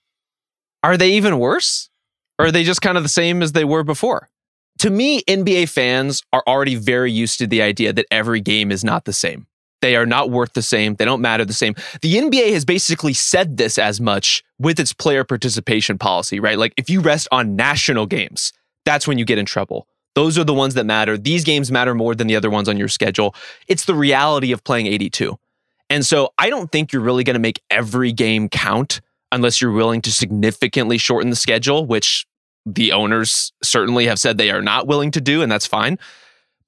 Are 0.83 0.97
they 0.97 1.11
even 1.13 1.39
worse? 1.39 1.91
Or 2.39 2.47
are 2.47 2.51
they 2.51 2.65
just 2.65 2.81
kind 2.81 2.97
of 2.97 3.03
the 3.03 3.11
same 3.11 3.43
as 3.43 3.53
they 3.53 3.67
were 3.67 3.85
before? 3.85 4.30
To 4.81 4.89
me, 4.89 5.23
NBA 5.25 5.69
fans 5.69 6.23
are 6.33 6.43
already 6.47 6.75
very 6.75 7.13
used 7.13 7.39
to 7.41 7.47
the 7.47 7.61
idea 7.61 7.93
that 7.93 8.07
every 8.11 8.41
game 8.41 8.73
is 8.73 8.83
not 8.83 9.05
the 9.05 9.13
same. 9.13 9.47
They 9.83 9.95
are 9.95 10.07
not 10.07 10.31
worth 10.31 10.55
the 10.55 10.63
same. 10.63 10.95
They 10.95 11.05
don't 11.05 11.21
matter 11.21 11.45
the 11.45 11.53
same. 11.53 11.75
The 12.01 12.15
NBA 12.15 12.55
has 12.55 12.65
basically 12.65 13.13
said 13.13 13.59
this 13.59 13.77
as 13.77 14.01
much 14.01 14.43
with 14.59 14.81
its 14.81 14.95
player 14.95 15.23
participation 15.23 15.99
policy, 15.99 16.41
right? 16.41 16.57
Like 16.57 16.73
if 16.79 16.89
you 16.89 17.03
rest 17.03 17.29
on 17.31 17.57
national 17.57 18.07
games, 18.07 18.55
that's 18.87 19.07
when 19.07 19.19
you 19.19 19.27
get 19.27 19.37
in 19.37 19.45
trouble. 19.45 19.87
Those 20.15 20.39
are 20.39 20.45
the 20.45 20.55
ones 20.55 20.73
that 20.75 20.87
matter. 20.87 21.19
These 21.19 21.45
games 21.45 21.71
matter 21.71 21.95
more 21.95 22.15
than 22.15 22.27
the 22.27 22.37
other 22.37 22.49
ones 22.51 22.67
on 22.67 22.79
your 22.79 22.89
schedule. 22.89 23.35
It's 23.69 23.85
the 23.85 23.95
reality 23.95 24.51
of 24.51 24.65
playing 24.65 24.87
82. 24.87 25.39
And 25.91 26.07
so 26.07 26.33
I 26.39 26.49
don't 26.49 26.73
think 26.73 26.91
you're 26.91 27.03
really 27.03 27.25
going 27.25 27.35
to 27.35 27.41
make 27.41 27.61
every 27.71 28.13
game 28.13 28.49
count 28.49 29.03
unless 29.31 29.61
you're 29.61 29.73
willing 29.73 30.01
to 30.03 30.13
significantly 30.13 30.97
shorten 30.97 31.29
the 31.29 31.37
schedule, 31.37 31.85
which 31.85 32.27
the 32.67 32.93
owners 32.93 33.53
certainly 33.63 34.07
have 34.07 34.19
said 34.19 34.39
they 34.39 34.51
are 34.51 34.63
not 34.63 34.87
willing 34.87 35.11
to 35.13 35.21
do, 35.21 35.43
and 35.43 35.51
that's 35.51 35.67
fine. 35.67 35.99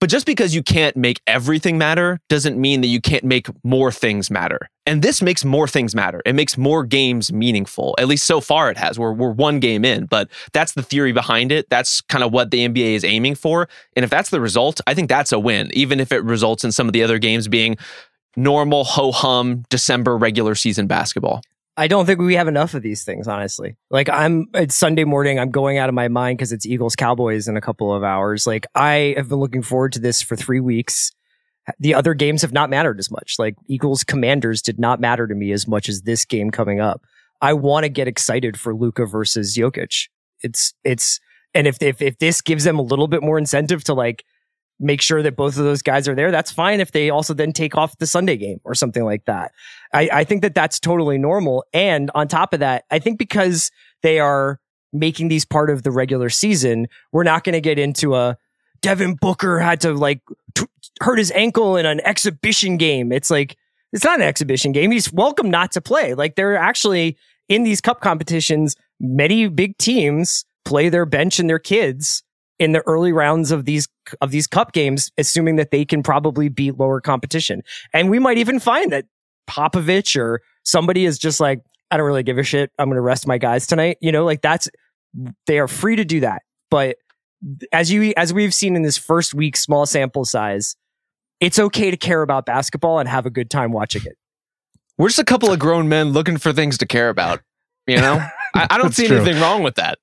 But 0.03 0.11
just 0.11 0.27
because 0.27 0.53
you 0.53 0.65
can't 0.65 0.97
make 0.97 1.21
everything 1.29 1.79
matter 1.79 2.19
doesn't 2.29 2.61
mean 2.61 2.81
that 2.81 2.89
you 2.89 3.01
can't 3.01 3.23
make 3.23 3.47
more 3.63 3.93
things 3.93 4.33
matter. 4.33 4.59
And 4.85 5.01
this 5.01 5.23
makes 5.23 5.45
more 5.45 5.69
things 5.69 5.95
matter. 5.95 6.21
It 6.27 6.33
makes 6.33 6.59
more 6.59 6.85
games 6.85 7.33
meaningful. 7.33 7.95
At 8.01 8.09
least 8.09 8.27
so 8.27 8.41
far 8.41 8.69
it 8.69 8.77
has. 8.77 8.99
We're, 8.99 9.13
we're 9.13 9.31
one 9.31 9.61
game 9.61 9.85
in, 9.85 10.07
but 10.07 10.29
that's 10.53 10.73
the 10.73 10.83
theory 10.83 11.13
behind 11.13 11.53
it. 11.53 11.71
That's 11.71 12.01
kind 12.01 12.25
of 12.25 12.33
what 12.33 12.51
the 12.51 12.67
NBA 12.67 12.95
is 12.95 13.05
aiming 13.05 13.37
for. 13.37 13.69
And 13.95 14.03
if 14.03 14.11
that's 14.11 14.31
the 14.31 14.41
result, 14.41 14.81
I 14.89 14.95
think 14.95 15.09
that's 15.09 15.31
a 15.31 15.39
win, 15.39 15.71
even 15.73 16.01
if 16.01 16.11
it 16.11 16.25
results 16.25 16.65
in 16.65 16.73
some 16.73 16.89
of 16.89 16.95
the 16.95 17.05
other 17.05 17.21
games 17.21 17.47
being 17.47 17.77
normal 18.35 18.83
ho 18.83 19.13
hum 19.13 19.63
December 19.71 20.17
regular 20.19 20.57
season 20.57 20.89
basketball. 20.89 21.43
I 21.77 21.89
don't 21.89 22.05
think 22.05 22.21
we 22.21 22.35
have 22.35 22.49
enough 22.49 22.75
of 22.75 22.83
these 22.83 23.05
things, 23.05 23.27
honestly. 23.27 23.77
Like 23.91 24.09
I'm 24.09 24.47
it's 24.55 24.75
Sunday 24.75 25.05
morning, 25.05 25.39
I'm 25.39 25.51
going 25.51 25.79
out 25.79 25.89
of 25.89 25.95
my 25.95 26.09
mind 26.09 26.39
because 26.39 26.53
it's 26.53 26.67
Eagles 26.67 26.97
Cowboys 26.97 27.49
in 27.49 27.57
a 27.57 27.61
couple 27.61 27.95
of 27.95 28.03
hours. 28.03 28.47
Like 28.47 28.67
I 28.75 29.15
have 29.17 29.29
been 29.29 29.39
looking 29.39 29.63
forward 29.63 29.93
to 29.95 29.99
this 29.99 30.21
for 30.21 30.37
three 30.37 30.61
weeks. 30.61 31.13
The 31.79 31.95
other 31.95 32.13
games 32.13 32.43
have 32.43 32.53
not 32.53 32.71
mattered 32.71 32.99
as 32.99 33.11
much. 33.11 33.37
Like 33.39 33.55
Eagles 33.69 34.05
Commanders 34.05 34.61
did 34.61 34.79
not 34.79 35.01
matter 35.01 35.27
to 35.27 35.35
me 35.35 35.53
as 35.53 35.67
much 35.67 35.89
as 35.89 36.03
this 36.03 36.25
game 36.25 36.51
coming 36.51 36.81
up. 36.81 37.03
I 37.41 37.55
want 37.55 37.85
to 37.85 37.89
get 37.89 38.09
excited 38.09 38.59
for 38.59 38.75
Luka 38.75 39.07
versus 39.07 39.57
Jokic. 39.57 40.09
It's 40.41 40.75
it's 40.85 41.21
and 41.55 41.67
if 41.67 41.79
if 41.81 42.03
if 42.03 42.19
this 42.19 42.43
gives 42.43 42.65
them 42.65 42.79
a 42.79 42.83
little 42.83 43.09
bit 43.09 43.23
more 43.23 43.39
incentive 43.39 43.83
to 43.85 43.95
like 43.95 44.25
make 44.83 45.01
sure 45.01 45.23
that 45.23 45.37
both 45.37 45.57
of 45.57 45.65
those 45.65 45.81
guys 45.81 46.09
are 46.09 46.15
there. 46.15 46.31
That's 46.31 46.51
fine 46.51 46.81
if 46.81 46.93
they 46.93 47.09
also 47.09 47.33
then 47.33 47.53
take 47.53 47.77
off 47.77 47.97
the 47.99 48.07
Sunday 48.07 48.37
game 48.37 48.61
or 48.65 48.75
something 48.75 49.05
like 49.05 49.25
that. 49.27 49.53
I, 49.95 50.09
I 50.13 50.25
think 50.25 50.43
that 50.43 50.55
that's 50.55 50.81
totally 50.81 51.19
normal. 51.19 51.65
And 51.73 52.11
on 52.15 52.29
top 52.29 52.53
of 52.53 52.61
that, 52.61 52.85
I 52.91 52.99
think 52.99 53.19
because 53.19 53.71
they 54.03 54.19
are 54.19 54.59
making 54.93 55.29
these 55.29 55.45
part 55.45 55.71
of 55.71 55.85
the 55.85 55.91
regular 55.91 56.29
season, 56.29 56.89
we're 57.13 57.23
not 57.23 57.45
going 57.45 57.55
to 57.55 57.61
get 57.61 57.79
into 57.79 58.15
a 58.15 58.37
Devin 58.83 59.15
Booker 59.15 59.61
had 59.61 59.81
to 59.83 59.93
like 59.93 60.21
t- 60.55 60.67
hurt 61.01 61.19
his 61.19 61.31
ankle 61.31 61.77
in 61.77 61.87
an 61.87 62.01
exhibition 62.05 62.77
game. 62.77 63.13
It's 63.13 63.31
like, 63.31 63.57
it's 63.93 64.05
not 64.05 64.21
an 64.21 64.27
exhibition 64.27 64.73
game. 64.73 64.91
He's 64.91 65.13
welcome 65.13 65.51
not 65.51 65.71
to 65.73 65.81
play. 65.81 66.15
Like 66.15 66.35
they're 66.35 66.57
actually 66.57 67.17
in 67.49 67.63
these 67.63 67.81
cup 67.81 68.01
competitions, 68.01 68.75
many 68.99 69.47
big 69.49 69.79
teams 69.79 70.45
play 70.65 70.89
their 70.89 71.07
bench 71.07 71.39
and 71.39 71.49
their 71.49 71.59
kids 71.59 72.25
in 72.59 72.73
the 72.73 72.83
early 72.87 73.13
rounds 73.13 73.51
of 73.51 73.65
these 73.65 73.89
of 74.21 74.31
these 74.31 74.47
cup 74.47 74.73
games, 74.73 75.11
assuming 75.19 75.57
that 75.57 75.71
they 75.71 75.85
can 75.85 76.03
probably 76.03 76.49
beat 76.49 76.79
lower 76.79 77.01
competition. 77.01 77.63
And 77.93 78.11
we 78.11 78.19
might 78.19 78.39
even 78.39 78.61
find 78.61 78.93
that 78.93 79.07
Popovich 79.49 80.19
or 80.21 80.41
somebody 80.65 81.05
is 81.05 81.19
just 81.19 81.41
like, 81.41 81.61
I 81.91 81.97
don't 81.97 82.07
really 82.07 82.23
give 82.23 82.39
a 82.39 82.43
shit. 82.43 82.71
I'm 82.79 82.87
going 82.87 82.97
to 82.97 83.03
rest 83.03 83.27
my 83.27 83.39
guys 83.39 83.67
tonight. 83.67 83.99
You 84.01 84.13
know, 84.13 84.25
like 84.25 84.43
that's 84.43 84.69
they 85.47 85.59
are 85.59 85.69
free 85.69 85.97
to 85.97 86.05
do 86.05 86.21
that. 86.21 86.43
But 86.71 86.97
as 87.73 87.91
you 87.91 88.13
as 88.17 88.33
we've 88.33 88.55
seen 88.55 88.77
in 88.77 88.83
this 88.83 88.99
first 88.99 89.35
week 89.35 89.57
small 89.57 89.87
sample 89.87 90.25
size, 90.25 90.77
it's 91.41 91.59
okay 91.59 91.91
to 91.91 91.97
care 91.97 92.23
about 92.23 92.47
basketball 92.47 92.99
and 92.99 93.09
have 93.09 93.27
a 93.27 93.31
good 93.31 93.51
time 93.51 93.73
watching 93.73 94.03
it. 94.05 94.17
We're 94.99 95.09
just 95.09 95.19
a 95.19 95.25
couple 95.25 95.51
of 95.51 95.59
grown 95.59 95.89
men 95.89 96.11
looking 96.11 96.37
for 96.37 96.53
things 96.53 96.79
to 96.79 96.87
care 96.87 97.09
about. 97.09 97.41
You 97.87 97.97
know, 97.97 98.15
I, 98.55 98.69
I, 98.71 98.79
don't 98.79 98.95
see 98.95 99.09
true. 99.09 99.17
anything 99.17 99.41
wrong 99.41 99.63
with 99.63 99.75
that. 99.75 99.99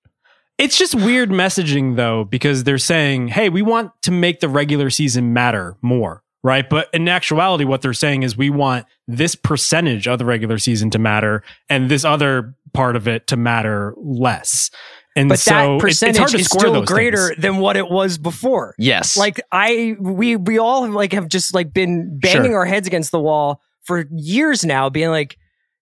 It's 0.60 0.78
just 0.78 0.94
weird 0.94 1.30
messaging 1.30 1.96
though, 1.96 2.26
because 2.26 2.66
they're 2.66 2.78
saying, 2.78 3.30
hey, 3.30 3.48
we 3.48 3.62
want 3.62 3.92
to 4.04 4.12
make 4.12 4.42
the 4.42 4.50
regular 4.50 4.90
season 4.90 5.32
matter 5.32 5.78
more, 5.82 6.22
right? 6.44 6.70
But 6.70 6.90
in 6.94 7.08
actuality, 7.08 7.64
what 7.64 7.82
they're 7.82 7.94
saying 7.94 8.24
is 8.24 8.36
we 8.36 8.50
want 8.50 8.86
this 9.08 9.36
percentage 9.36 10.06
of 10.06 10.20
the 10.20 10.26
regular 10.26 10.58
season 10.58 10.90
to 10.90 11.00
matter 11.00 11.44
and 11.70 11.90
this 11.90 12.04
other 12.04 12.56
part 12.74 12.98
of 12.98 13.08
it 13.08 13.26
to 13.28 13.38
matter 13.38 13.96
less. 13.98 14.70
And 15.16 15.30
but 15.30 15.40
so 15.40 15.52
that 15.52 15.82
percentage 15.82 16.34
it, 16.34 16.42
is 16.42 16.48
still 16.48 16.84
greater 16.84 17.30
things. 17.30 17.42
than 17.42 17.58
what 17.58 17.78
it 17.78 17.90
was 17.90 18.18
before. 18.18 18.76
Yes. 18.78 19.16
Like 19.16 19.40
I 19.54 19.96
we 19.98 20.36
we 20.36 20.60
all 20.60 20.90
like 20.90 21.14
have 21.14 21.30
just 21.30 21.54
like 21.54 21.74
been 21.74 22.20
banging 22.20 22.52
sure. 22.52 22.58
our 22.58 22.66
heads 22.66 22.86
against 22.86 23.12
the 23.12 23.20
wall 23.20 23.62
for 23.84 24.06
years 24.12 24.66
now, 24.66 24.90
being 24.90 25.10
like, 25.10 25.38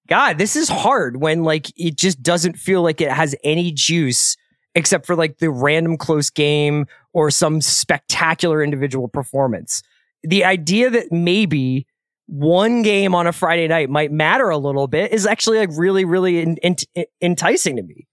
God, 0.07 0.37
this 0.37 0.55
is 0.55 0.69
hard 0.69 1.17
when 1.17 1.43
like 1.43 1.67
it 1.77 1.97
just 1.97 2.21
doesn't 2.21 2.57
feel 2.57 2.83
like 2.83 3.01
it 3.01 3.11
has 3.11 3.35
any 3.43 3.71
juice 3.71 4.37
except 4.77 5.07
for 5.07 5.15
like 5.15 5.39
the 5.39 5.49
random 5.49 5.97
close 5.97 6.29
game 6.29 6.85
or 7.11 7.31
some 7.31 7.61
spectacular 7.61 8.63
individual 8.63 9.07
performance. 9.07 9.81
The 10.21 10.45
idea 10.45 10.91
that 10.91 11.11
maybe 11.11 11.87
one 12.27 12.83
game 12.83 13.15
on 13.15 13.25
a 13.25 13.33
Friday 13.33 13.67
night 13.67 13.89
might 13.89 14.11
matter 14.11 14.49
a 14.49 14.57
little 14.57 14.87
bit 14.87 15.11
is 15.11 15.25
actually 15.25 15.57
like 15.57 15.71
really, 15.73 16.05
really 16.05 16.41
in, 16.41 16.57
in, 16.57 16.75
enticing 17.21 17.77
to 17.77 17.81
me. 17.81 18.05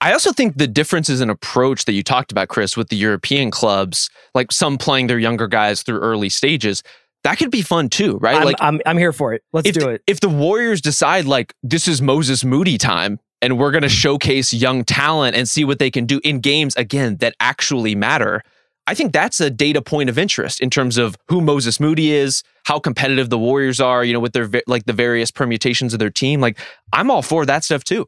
I 0.00 0.12
also 0.12 0.32
think 0.32 0.58
the 0.58 0.68
differences 0.68 1.20
in 1.20 1.28
approach 1.28 1.86
that 1.86 1.92
you 1.92 2.04
talked 2.04 2.30
about, 2.30 2.48
Chris, 2.48 2.76
with 2.76 2.88
the 2.88 2.96
European 2.96 3.50
clubs, 3.50 4.08
like 4.32 4.52
some 4.52 4.78
playing 4.78 5.08
their 5.08 5.18
younger 5.18 5.48
guys 5.48 5.82
through 5.82 5.98
early 5.98 6.28
stages, 6.28 6.84
that 7.24 7.38
could 7.38 7.50
be 7.50 7.62
fun 7.62 7.88
too, 7.88 8.18
right? 8.18 8.36
I'm, 8.36 8.44
like 8.44 8.56
I'm, 8.60 8.80
I'm 8.86 8.98
here 8.98 9.12
for 9.12 9.34
it. 9.34 9.42
Let's 9.52 9.68
do 9.72 9.88
it. 9.88 10.02
If 10.06 10.20
the 10.20 10.28
Warriors 10.28 10.80
decide 10.80 11.24
like 11.24 11.52
this 11.64 11.88
is 11.88 12.00
Moses 12.00 12.44
Moody 12.44 12.78
time, 12.78 13.18
and 13.46 13.56
we're 13.56 13.70
going 13.70 13.82
to 13.82 13.88
showcase 13.88 14.52
young 14.52 14.84
talent 14.84 15.36
and 15.36 15.48
see 15.48 15.64
what 15.64 15.78
they 15.78 15.88
can 15.88 16.04
do 16.04 16.20
in 16.24 16.40
games 16.40 16.74
again 16.74 17.16
that 17.18 17.32
actually 17.38 17.94
matter. 17.94 18.42
I 18.88 18.94
think 18.94 19.12
that's 19.12 19.40
a 19.40 19.50
data 19.50 19.80
point 19.80 20.10
of 20.10 20.18
interest 20.18 20.60
in 20.60 20.68
terms 20.68 20.98
of 20.98 21.16
who 21.28 21.40
Moses 21.40 21.78
Moody 21.78 22.10
is, 22.10 22.42
how 22.64 22.80
competitive 22.80 23.30
the 23.30 23.38
Warriors 23.38 23.80
are, 23.80 24.04
you 24.04 24.12
know, 24.12 24.18
with 24.18 24.32
their 24.32 24.50
like 24.66 24.86
the 24.86 24.92
various 24.92 25.30
permutations 25.30 25.92
of 25.92 26.00
their 26.00 26.10
team. 26.10 26.40
Like 26.40 26.58
I'm 26.92 27.08
all 27.08 27.22
for 27.22 27.46
that 27.46 27.62
stuff 27.62 27.84
too. 27.84 28.06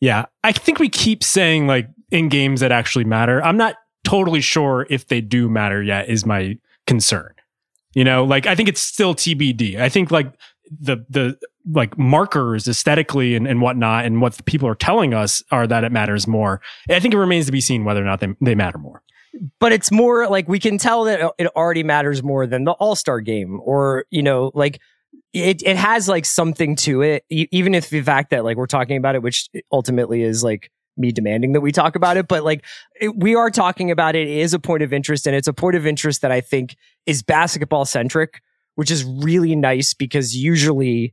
Yeah, 0.00 0.26
I 0.44 0.52
think 0.52 0.78
we 0.78 0.88
keep 0.88 1.24
saying 1.24 1.66
like 1.66 1.88
in 2.12 2.28
games 2.28 2.60
that 2.60 2.70
actually 2.70 3.04
matter. 3.04 3.42
I'm 3.42 3.56
not 3.56 3.74
totally 4.04 4.40
sure 4.40 4.86
if 4.88 5.08
they 5.08 5.20
do 5.20 5.48
matter 5.48 5.82
yet 5.82 6.08
is 6.08 6.24
my 6.24 6.58
concern. 6.86 7.32
You 7.92 8.04
know, 8.04 8.22
like 8.22 8.46
I 8.46 8.54
think 8.54 8.68
it's 8.68 8.80
still 8.80 9.16
TBD. 9.16 9.80
I 9.80 9.88
think 9.88 10.12
like 10.12 10.32
the 10.70 11.04
the 11.08 11.38
like 11.72 11.98
markers 11.98 12.68
aesthetically 12.68 13.34
and, 13.34 13.46
and 13.46 13.60
whatnot 13.60 14.04
and 14.04 14.20
what 14.20 14.44
people 14.46 14.68
are 14.68 14.74
telling 14.74 15.14
us 15.14 15.42
are 15.50 15.66
that 15.66 15.84
it 15.84 15.92
matters 15.92 16.26
more. 16.26 16.60
I 16.88 17.00
think 17.00 17.14
it 17.14 17.18
remains 17.18 17.46
to 17.46 17.52
be 17.52 17.60
seen 17.60 17.84
whether 17.84 18.00
or 18.00 18.04
not 18.04 18.20
they, 18.20 18.28
they 18.40 18.54
matter 18.54 18.78
more. 18.78 19.02
But 19.58 19.72
it's 19.72 19.92
more 19.92 20.28
like 20.28 20.48
we 20.48 20.58
can 20.58 20.78
tell 20.78 21.04
that 21.04 21.32
it 21.38 21.46
already 21.48 21.82
matters 21.82 22.22
more 22.22 22.46
than 22.46 22.64
the 22.64 22.72
All 22.72 22.94
Star 22.94 23.20
game, 23.20 23.60
or 23.62 24.06
you 24.10 24.22
know, 24.22 24.50
like 24.54 24.80
it 25.34 25.62
it 25.62 25.76
has 25.76 26.08
like 26.08 26.24
something 26.24 26.74
to 26.76 27.02
it, 27.02 27.24
even 27.28 27.74
if 27.74 27.90
the 27.90 28.00
fact 28.00 28.30
that 28.30 28.44
like 28.44 28.56
we're 28.56 28.66
talking 28.66 28.96
about 28.96 29.14
it, 29.14 29.22
which 29.22 29.50
ultimately 29.70 30.22
is 30.22 30.42
like 30.42 30.70
me 30.96 31.12
demanding 31.12 31.52
that 31.52 31.60
we 31.60 31.70
talk 31.70 31.96
about 31.96 32.16
it, 32.16 32.28
but 32.28 32.44
like 32.44 32.64
it, 32.98 33.14
we 33.14 33.34
are 33.34 33.50
talking 33.50 33.90
about 33.90 34.16
it. 34.16 34.26
It 34.26 34.38
is 34.38 34.54
a 34.54 34.58
point 34.58 34.82
of 34.82 34.94
interest, 34.94 35.26
and 35.26 35.36
it's 35.36 35.48
a 35.48 35.52
point 35.52 35.76
of 35.76 35.86
interest 35.86 36.22
that 36.22 36.32
I 36.32 36.40
think 36.40 36.74
is 37.04 37.22
basketball 37.22 37.84
centric, 37.84 38.40
which 38.76 38.90
is 38.90 39.04
really 39.04 39.54
nice 39.54 39.92
because 39.92 40.34
usually 40.34 41.12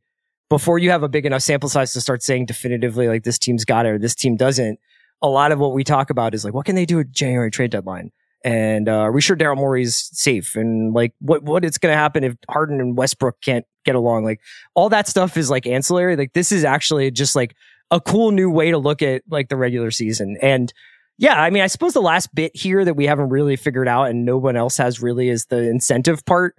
before 0.54 0.78
you 0.78 0.92
have 0.92 1.02
a 1.02 1.10
big 1.10 1.26
enough 1.26 1.42
sample 1.42 1.68
size 1.68 1.94
to 1.94 2.00
start 2.00 2.22
saying 2.22 2.46
definitively 2.46 3.08
like 3.08 3.24
this 3.24 3.39
team's 3.39 3.66
got 3.66 3.88
it 3.88 3.89
or 3.89 3.98
this 3.98 4.13
team 4.13 4.36
doesn't, 4.36 4.80
a 5.24 5.28
lot 5.28 5.52
of 5.52 5.58
what 5.58 5.74
we 5.74 5.84
talk 5.84 6.12
about 6.12 6.36
is 6.36 6.46
like 6.46 6.54
what 6.54 6.63
can 6.63 6.76
they 6.76 6.86
do 6.86 7.00
at 7.00 7.10
January 7.10 7.50
trade 7.50 7.72
deadline. 7.72 8.12
And 8.46 8.88
uh, 8.88 8.98
are 8.98 9.12
we 9.12 9.20
sure 9.20 9.36
Daryl 9.36 9.58
Morey's 9.58 10.12
safe? 10.13 10.56
And 10.56 10.94
like, 10.94 11.16
what 11.20 11.42
what 11.42 11.66
is 11.66 11.80
going 11.80 11.92
to 11.92 11.98
happen 11.98 12.24
if 12.24 12.36
Harden 12.52 12.80
and 12.80 12.96
Westbrook 12.96 13.42
can't 13.42 13.66
get 13.84 13.96
along? 13.96 14.26
Like, 14.26 14.42
all 14.76 14.89
that 14.89 15.08
stuff 15.08 15.38
is 15.38 15.50
like 15.50 15.66
ancillary. 15.66 16.16
Like, 16.16 16.34
this 16.34 16.52
is 16.52 16.63
actually 16.63 17.10
just 17.10 17.36
like 17.36 17.56
a 17.89 18.00
cool 18.00 18.30
new 18.30 18.52
way 18.52 18.70
to 18.70 18.78
look 18.78 19.02
at 19.02 19.24
like 19.28 19.50
the 19.50 19.58
regular 19.58 19.89
season. 19.89 20.38
And 20.39 20.72
yeah, 21.18 21.42
I 21.42 21.50
mean, 21.50 21.63
I 21.63 21.68
suppose 21.68 21.94
the 21.94 22.02
last 22.02 22.36
bit 22.36 22.56
here 22.56 22.86
that 22.86 22.96
we 22.96 23.08
haven't 23.08 23.30
really 23.30 23.56
figured 23.56 23.88
out 23.88 24.10
and 24.10 24.24
no 24.24 24.38
one 24.38 24.56
else 24.56 24.78
has 24.78 25.02
really 25.02 25.30
is 25.30 25.46
the 25.46 25.68
incentive 25.68 26.24
part. 26.26 26.56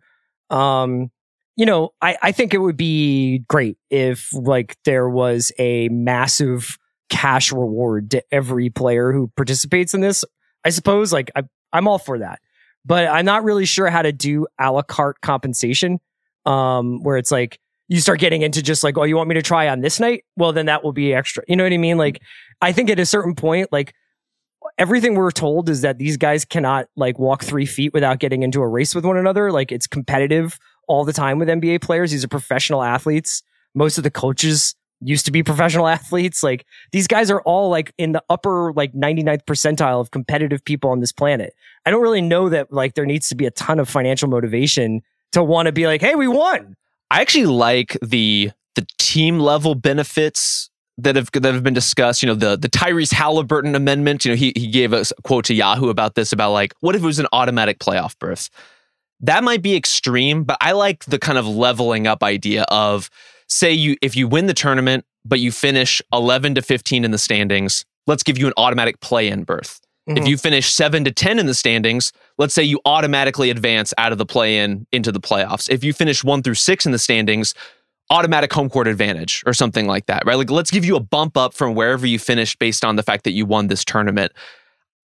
Um, 0.51 1.11
you 1.57 1.67
know, 1.67 1.91
I, 2.01 2.17
I 2.23 2.33
think 2.33 2.55
it 2.55 2.59
would 2.59 2.77
be 2.77 3.45
great 3.49 3.79
if 3.91 4.33
like 4.33 4.77
there 4.85 5.09
was 5.09 5.53
a 5.59 5.89
massive 5.89 6.79
cash 7.11 7.53
reward 7.53 8.11
to 8.13 8.23
every 8.33 8.71
player 8.71 9.13
who 9.13 9.31
participates 9.37 9.95
in 9.95 10.01
this. 10.01 10.25
I 10.65 10.71
suppose 10.71 11.13
like 11.13 11.31
I, 11.37 11.43
I'm 11.73 11.87
all 11.87 11.99
for 11.99 12.19
that, 12.19 12.41
but 12.85 13.07
I'm 13.07 13.25
not 13.25 13.45
really 13.45 13.67
sure 13.67 13.91
how 13.91 14.03
to 14.03 14.13
do 14.13 14.47
a 14.59 14.73
la 14.73 14.83
carte 14.83 15.21
compensation. 15.21 16.01
Um, 16.47 17.03
where 17.03 17.17
it's 17.17 17.31
like, 17.31 17.59
you 17.89 18.01
start 18.01 18.19
getting 18.19 18.43
into 18.43 18.63
just 18.63 18.85
like, 18.85 18.99
oh, 18.99 19.05
you 19.05 19.17
want 19.17 19.29
me 19.29 19.35
to 19.35 19.43
try 19.43 19.69
on 19.69 19.81
this 19.81 19.99
night? 20.01 20.25
Well, 20.37 20.53
then 20.53 20.67
that 20.67 20.85
will 20.85 20.93
be 20.93 21.15
extra. 21.15 21.43
You 21.49 21.57
know 21.57 21.65
what 21.65 21.73
I 21.73 21.79
mean? 21.79 21.97
Like, 21.97 22.21
I 22.61 22.73
think 22.73 22.91
at 22.91 22.99
a 22.99 23.07
certain 23.07 23.35
point, 23.35 23.73
like 23.73 23.95
everything 24.79 25.15
we're 25.15 25.31
told 25.31 25.69
is 25.69 25.83
that 25.83 25.99
these 25.99 26.17
guys 26.17 26.45
cannot 26.45 26.87
like 26.97 27.19
walk 27.19 27.43
three 27.43 27.67
feet 27.67 27.93
without 27.93 28.19
getting 28.19 28.43
into 28.43 28.61
a 28.61 28.69
race 28.69 28.95
with 28.95 29.05
one 29.05 29.17
another. 29.17 29.53
Like 29.53 29.71
it's 29.71 29.87
competitive 29.87 30.59
all 30.89 31.05
the 31.05 31.13
time 31.13 31.39
with 31.39 31.49
NBA 31.49 31.83
players. 31.83 32.11
These 32.11 32.25
are 32.25 32.29
professional 32.29 32.83
athletes. 32.83 33.43
Most 33.75 33.99
of 33.99 34.05
the 34.05 34.11
coaches 34.11 34.75
used 35.01 35.27
to 35.27 35.33
be 35.33 35.43
professional 35.45 35.87
athletes. 35.87 36.43
Like 36.43 36.67
these 36.93 37.07
guys 37.07 37.31
are 37.31 37.41
all 37.43 37.69
like 37.69 37.93
in 37.99 38.13
the 38.13 38.23
upper 38.31 38.73
like 38.73 38.93
99th 38.93 39.45
percentile 39.45 40.01
of 40.01 40.11
competitive 40.11 40.65
people 40.65 40.91
on 40.91 41.01
this 41.01 41.13
planet. 41.13 41.55
I 41.87 41.91
don't 41.91 42.03
really 42.03 42.23
know 42.23 42.49
that 42.49 42.73
like 42.73 42.95
there 42.95 43.07
needs 43.07 43.29
to 43.29 43.35
be 43.35 43.47
a 43.47 43.51
ton 43.51 43.79
of 43.79 43.89
financial 43.89 44.29
motivation 44.29 45.03
to 45.33 45.43
want 45.43 45.67
to 45.67 45.73
be 45.73 45.87
like, 45.87 46.01
hey, 46.01 46.15
we 46.15 46.29
won. 46.29 46.77
I 47.11 47.21
actually 47.21 47.47
like 47.47 47.97
the 48.03 48.51
the 48.75 48.87
team 48.99 49.39
level 49.39 49.75
benefits 49.75 50.71
that 50.99 51.17
have 51.17 51.31
that 51.33 51.55
have 51.55 51.63
been 51.63 51.75
discussed. 51.75 52.23
You 52.23 52.29
know, 52.29 52.35
the 52.35 52.57
the 52.57 52.69
Tyrese 52.69 53.13
Halliburton 53.13 53.75
amendment. 53.75 54.25
You 54.25 54.33
know, 54.33 54.37
he 54.37 54.53
he 54.57 54.69
gave 54.69 54.93
a 54.93 55.05
quote 55.23 55.45
to 55.47 55.55
Yahoo 55.55 55.89
about 55.89 56.15
this 56.15 56.33
about 56.33 56.53
like, 56.53 56.75
what 56.81 56.95
if 56.95 57.03
it 57.03 57.07
was 57.07 57.19
an 57.19 57.27
automatic 57.33 57.79
playoff 57.79 58.19
berth? 58.19 58.49
That 59.21 59.45
might 59.45 59.63
be 59.63 59.77
extreme, 59.77 60.45
but 60.45 60.59
I 60.61 60.73
like 60.73 61.05
the 61.05 61.19
kind 61.19 61.39
of 61.39 61.47
leveling 61.47 62.07
up 62.07 62.23
idea 62.23 62.65
of 62.65 63.11
say 63.49 63.73
you 63.73 63.97
if 64.03 64.17
you 64.17 64.29
win 64.29 64.47
the 64.47 64.55
tournament, 64.55 65.05
but 65.25 65.41
you 65.41 65.53
finish 65.53 66.03
11 66.13 66.57
to 66.57 66.63
15 66.63 67.05
in 67.05 67.11
the 67.11 67.19
standings, 67.19 67.85
let's 68.07 68.23
give 68.23 68.39
you 68.39 68.47
an 68.47 68.53
automatic 68.57 69.01
play-in 69.01 69.45
berth. 69.45 69.81
Mm-hmm. 70.09 70.19
If 70.19 70.29
you 70.29 70.37
finish 70.37 70.73
7 70.73 71.05
to 71.05 71.11
10 71.11 71.39
in 71.39 71.47
the 71.47 71.55
standings, 71.55 72.13
let's 72.37 72.53
say 72.53 72.63
you 72.63 72.81
automatically 72.85 73.49
advance 73.51 73.95
out 73.97 74.13
of 74.13 74.19
the 74.19 74.27
play-in 74.27 74.87
into 74.93 75.11
the 75.11 75.21
playoffs. 75.21 75.71
If 75.71 75.83
you 75.83 75.95
finish 75.95 76.23
1 76.23 76.43
through 76.43 76.55
6 76.55 76.87
in 76.87 76.93
the 76.93 76.99
standings, 76.99 77.55
automatic 78.11 78.53
home 78.53 78.69
court 78.69 78.87
advantage 78.87 79.43
or 79.47 79.55
something 79.55 79.87
like 79.87 80.07
that, 80.07 80.27
right? 80.27 80.37
Like 80.37 80.51
let's 80.51 80.71
give 80.71 80.85
you 80.85 80.97
a 80.97 81.01
bump 81.01 81.39
up 81.39 81.55
from 81.55 81.75
wherever 81.75 82.07
you 82.07 82.19
finished 82.19 82.59
based 82.59 82.85
on 82.85 82.97
the 82.97 83.03
fact 83.03 83.25
that 83.25 83.33
you 83.33 83.47
won 83.47 83.69
this 83.69 83.85
tournament. 83.85 84.33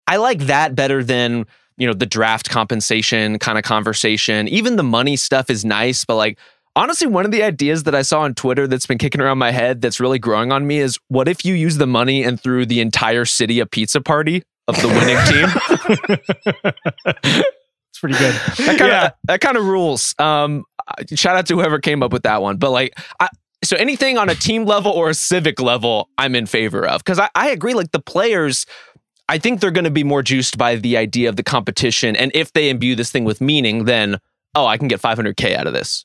I 0.08 0.16
like 0.16 0.40
that 0.40 0.74
better 0.74 1.04
than, 1.04 1.46
you 1.78 1.86
know, 1.86 1.94
the 1.94 2.06
draft 2.06 2.50
compensation 2.50 3.38
kind 3.38 3.56
of 3.56 3.64
conversation. 3.64 4.48
Even 4.48 4.76
the 4.76 4.82
money 4.82 5.16
stuff 5.16 5.48
is 5.48 5.64
nice, 5.64 6.04
but 6.04 6.16
like 6.16 6.38
honestly, 6.78 7.06
one 7.06 7.24
of 7.24 7.30
the 7.30 7.42
ideas 7.42 7.84
that 7.84 7.94
I 7.94 8.02
saw 8.02 8.20
on 8.20 8.34
Twitter 8.34 8.66
that's 8.66 8.86
been 8.86 8.98
kicking 8.98 9.20
around 9.20 9.38
my 9.38 9.50
head 9.50 9.80
that's 9.80 10.00
really 10.00 10.18
growing 10.18 10.52
on 10.52 10.66
me 10.66 10.78
is 10.78 10.98
what 11.08 11.28
if 11.28 11.44
you 11.44 11.54
use 11.54 11.76
the 11.76 11.86
money 11.86 12.22
and 12.22 12.40
threw 12.40 12.64
the 12.64 12.80
entire 12.80 13.24
city 13.24 13.60
a 13.60 13.66
pizza 13.66 14.00
party 14.00 14.42
of 14.68 14.76
the 14.76 14.88
winning 14.88 15.18
team? 15.26 17.42
it's 17.90 18.00
pretty 18.00 18.18
good. 18.18 18.34
That 18.66 18.78
kind 18.78 18.80
of 18.80 18.88
yeah. 18.88 19.10
that 19.24 19.40
kind 19.40 19.56
of 19.56 19.64
rules. 19.64 20.14
Um, 20.18 20.64
shout 21.14 21.36
out 21.36 21.46
to 21.46 21.56
whoever 21.56 21.78
came 21.78 22.02
up 22.02 22.12
with 22.12 22.22
that 22.22 22.42
one. 22.42 22.56
But 22.56 22.70
like, 22.70 22.98
I, 23.20 23.28
so 23.64 23.76
anything 23.76 24.18
on 24.18 24.28
a 24.28 24.34
team 24.34 24.64
level 24.64 24.92
or 24.92 25.10
a 25.10 25.14
civic 25.14 25.60
level, 25.60 26.08
I'm 26.16 26.34
in 26.34 26.46
favor 26.46 26.86
of 26.86 27.02
because 27.02 27.18
I, 27.18 27.28
I 27.34 27.50
agree. 27.50 27.74
Like 27.74 27.90
the 27.90 28.00
players, 28.00 28.66
I 29.28 29.38
think 29.38 29.60
they're 29.60 29.70
going 29.70 29.84
to 29.84 29.90
be 29.90 30.04
more 30.04 30.22
juiced 30.22 30.56
by 30.56 30.76
the 30.76 30.96
idea 30.96 31.28
of 31.28 31.36
the 31.36 31.42
competition, 31.42 32.16
and 32.16 32.30
if 32.34 32.52
they 32.52 32.70
imbue 32.70 32.94
this 32.94 33.10
thing 33.10 33.24
with 33.24 33.40
meaning, 33.40 33.84
then 33.84 34.18
oh, 34.54 34.66
I 34.66 34.76
can 34.76 34.88
get 34.88 35.00
500k 35.00 35.54
out 35.54 35.66
of 35.66 35.72
this. 35.72 36.04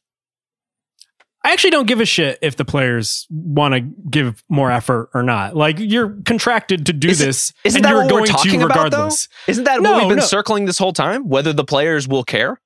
I 1.46 1.52
actually 1.52 1.72
don't 1.72 1.88
give 1.88 2.00
a 2.00 2.06
shit 2.06 2.40
if 2.42 2.56
the 2.56 2.64
players 2.64 3.28
want 3.30 3.74
to 3.74 3.82
give 3.82 4.44
more 4.48 4.72
effort 4.72 5.10
or 5.14 5.24
not. 5.24 5.58
Like 5.58 5.78
you're 5.78 6.16
contracted 6.24 6.86
to 6.86 6.94
do 6.94 7.10
is 7.10 7.20
this, 7.20 7.50
it, 7.50 7.70
isn't 7.70 7.80
and 7.80 7.86
that 7.86 7.90
you're 7.90 8.02
what 8.04 8.10
going 8.10 8.22
we're 8.22 8.28
talking 8.28 8.60
to 8.60 8.66
about, 8.66 8.86
regardless. 8.86 9.28
Though? 9.28 9.52
Isn't 9.52 9.64
that 9.66 9.82
no, 9.82 9.92
what 9.92 10.02
we've 10.02 10.10
been 10.10 10.20
no. 10.20 10.26
circling 10.26 10.66
this 10.66 10.78
whole 10.78 10.94
time? 10.94 11.28
Whether 11.28 11.52
the 11.52 11.66
players 11.66 12.08
will 12.08 12.24
care? 12.24 12.62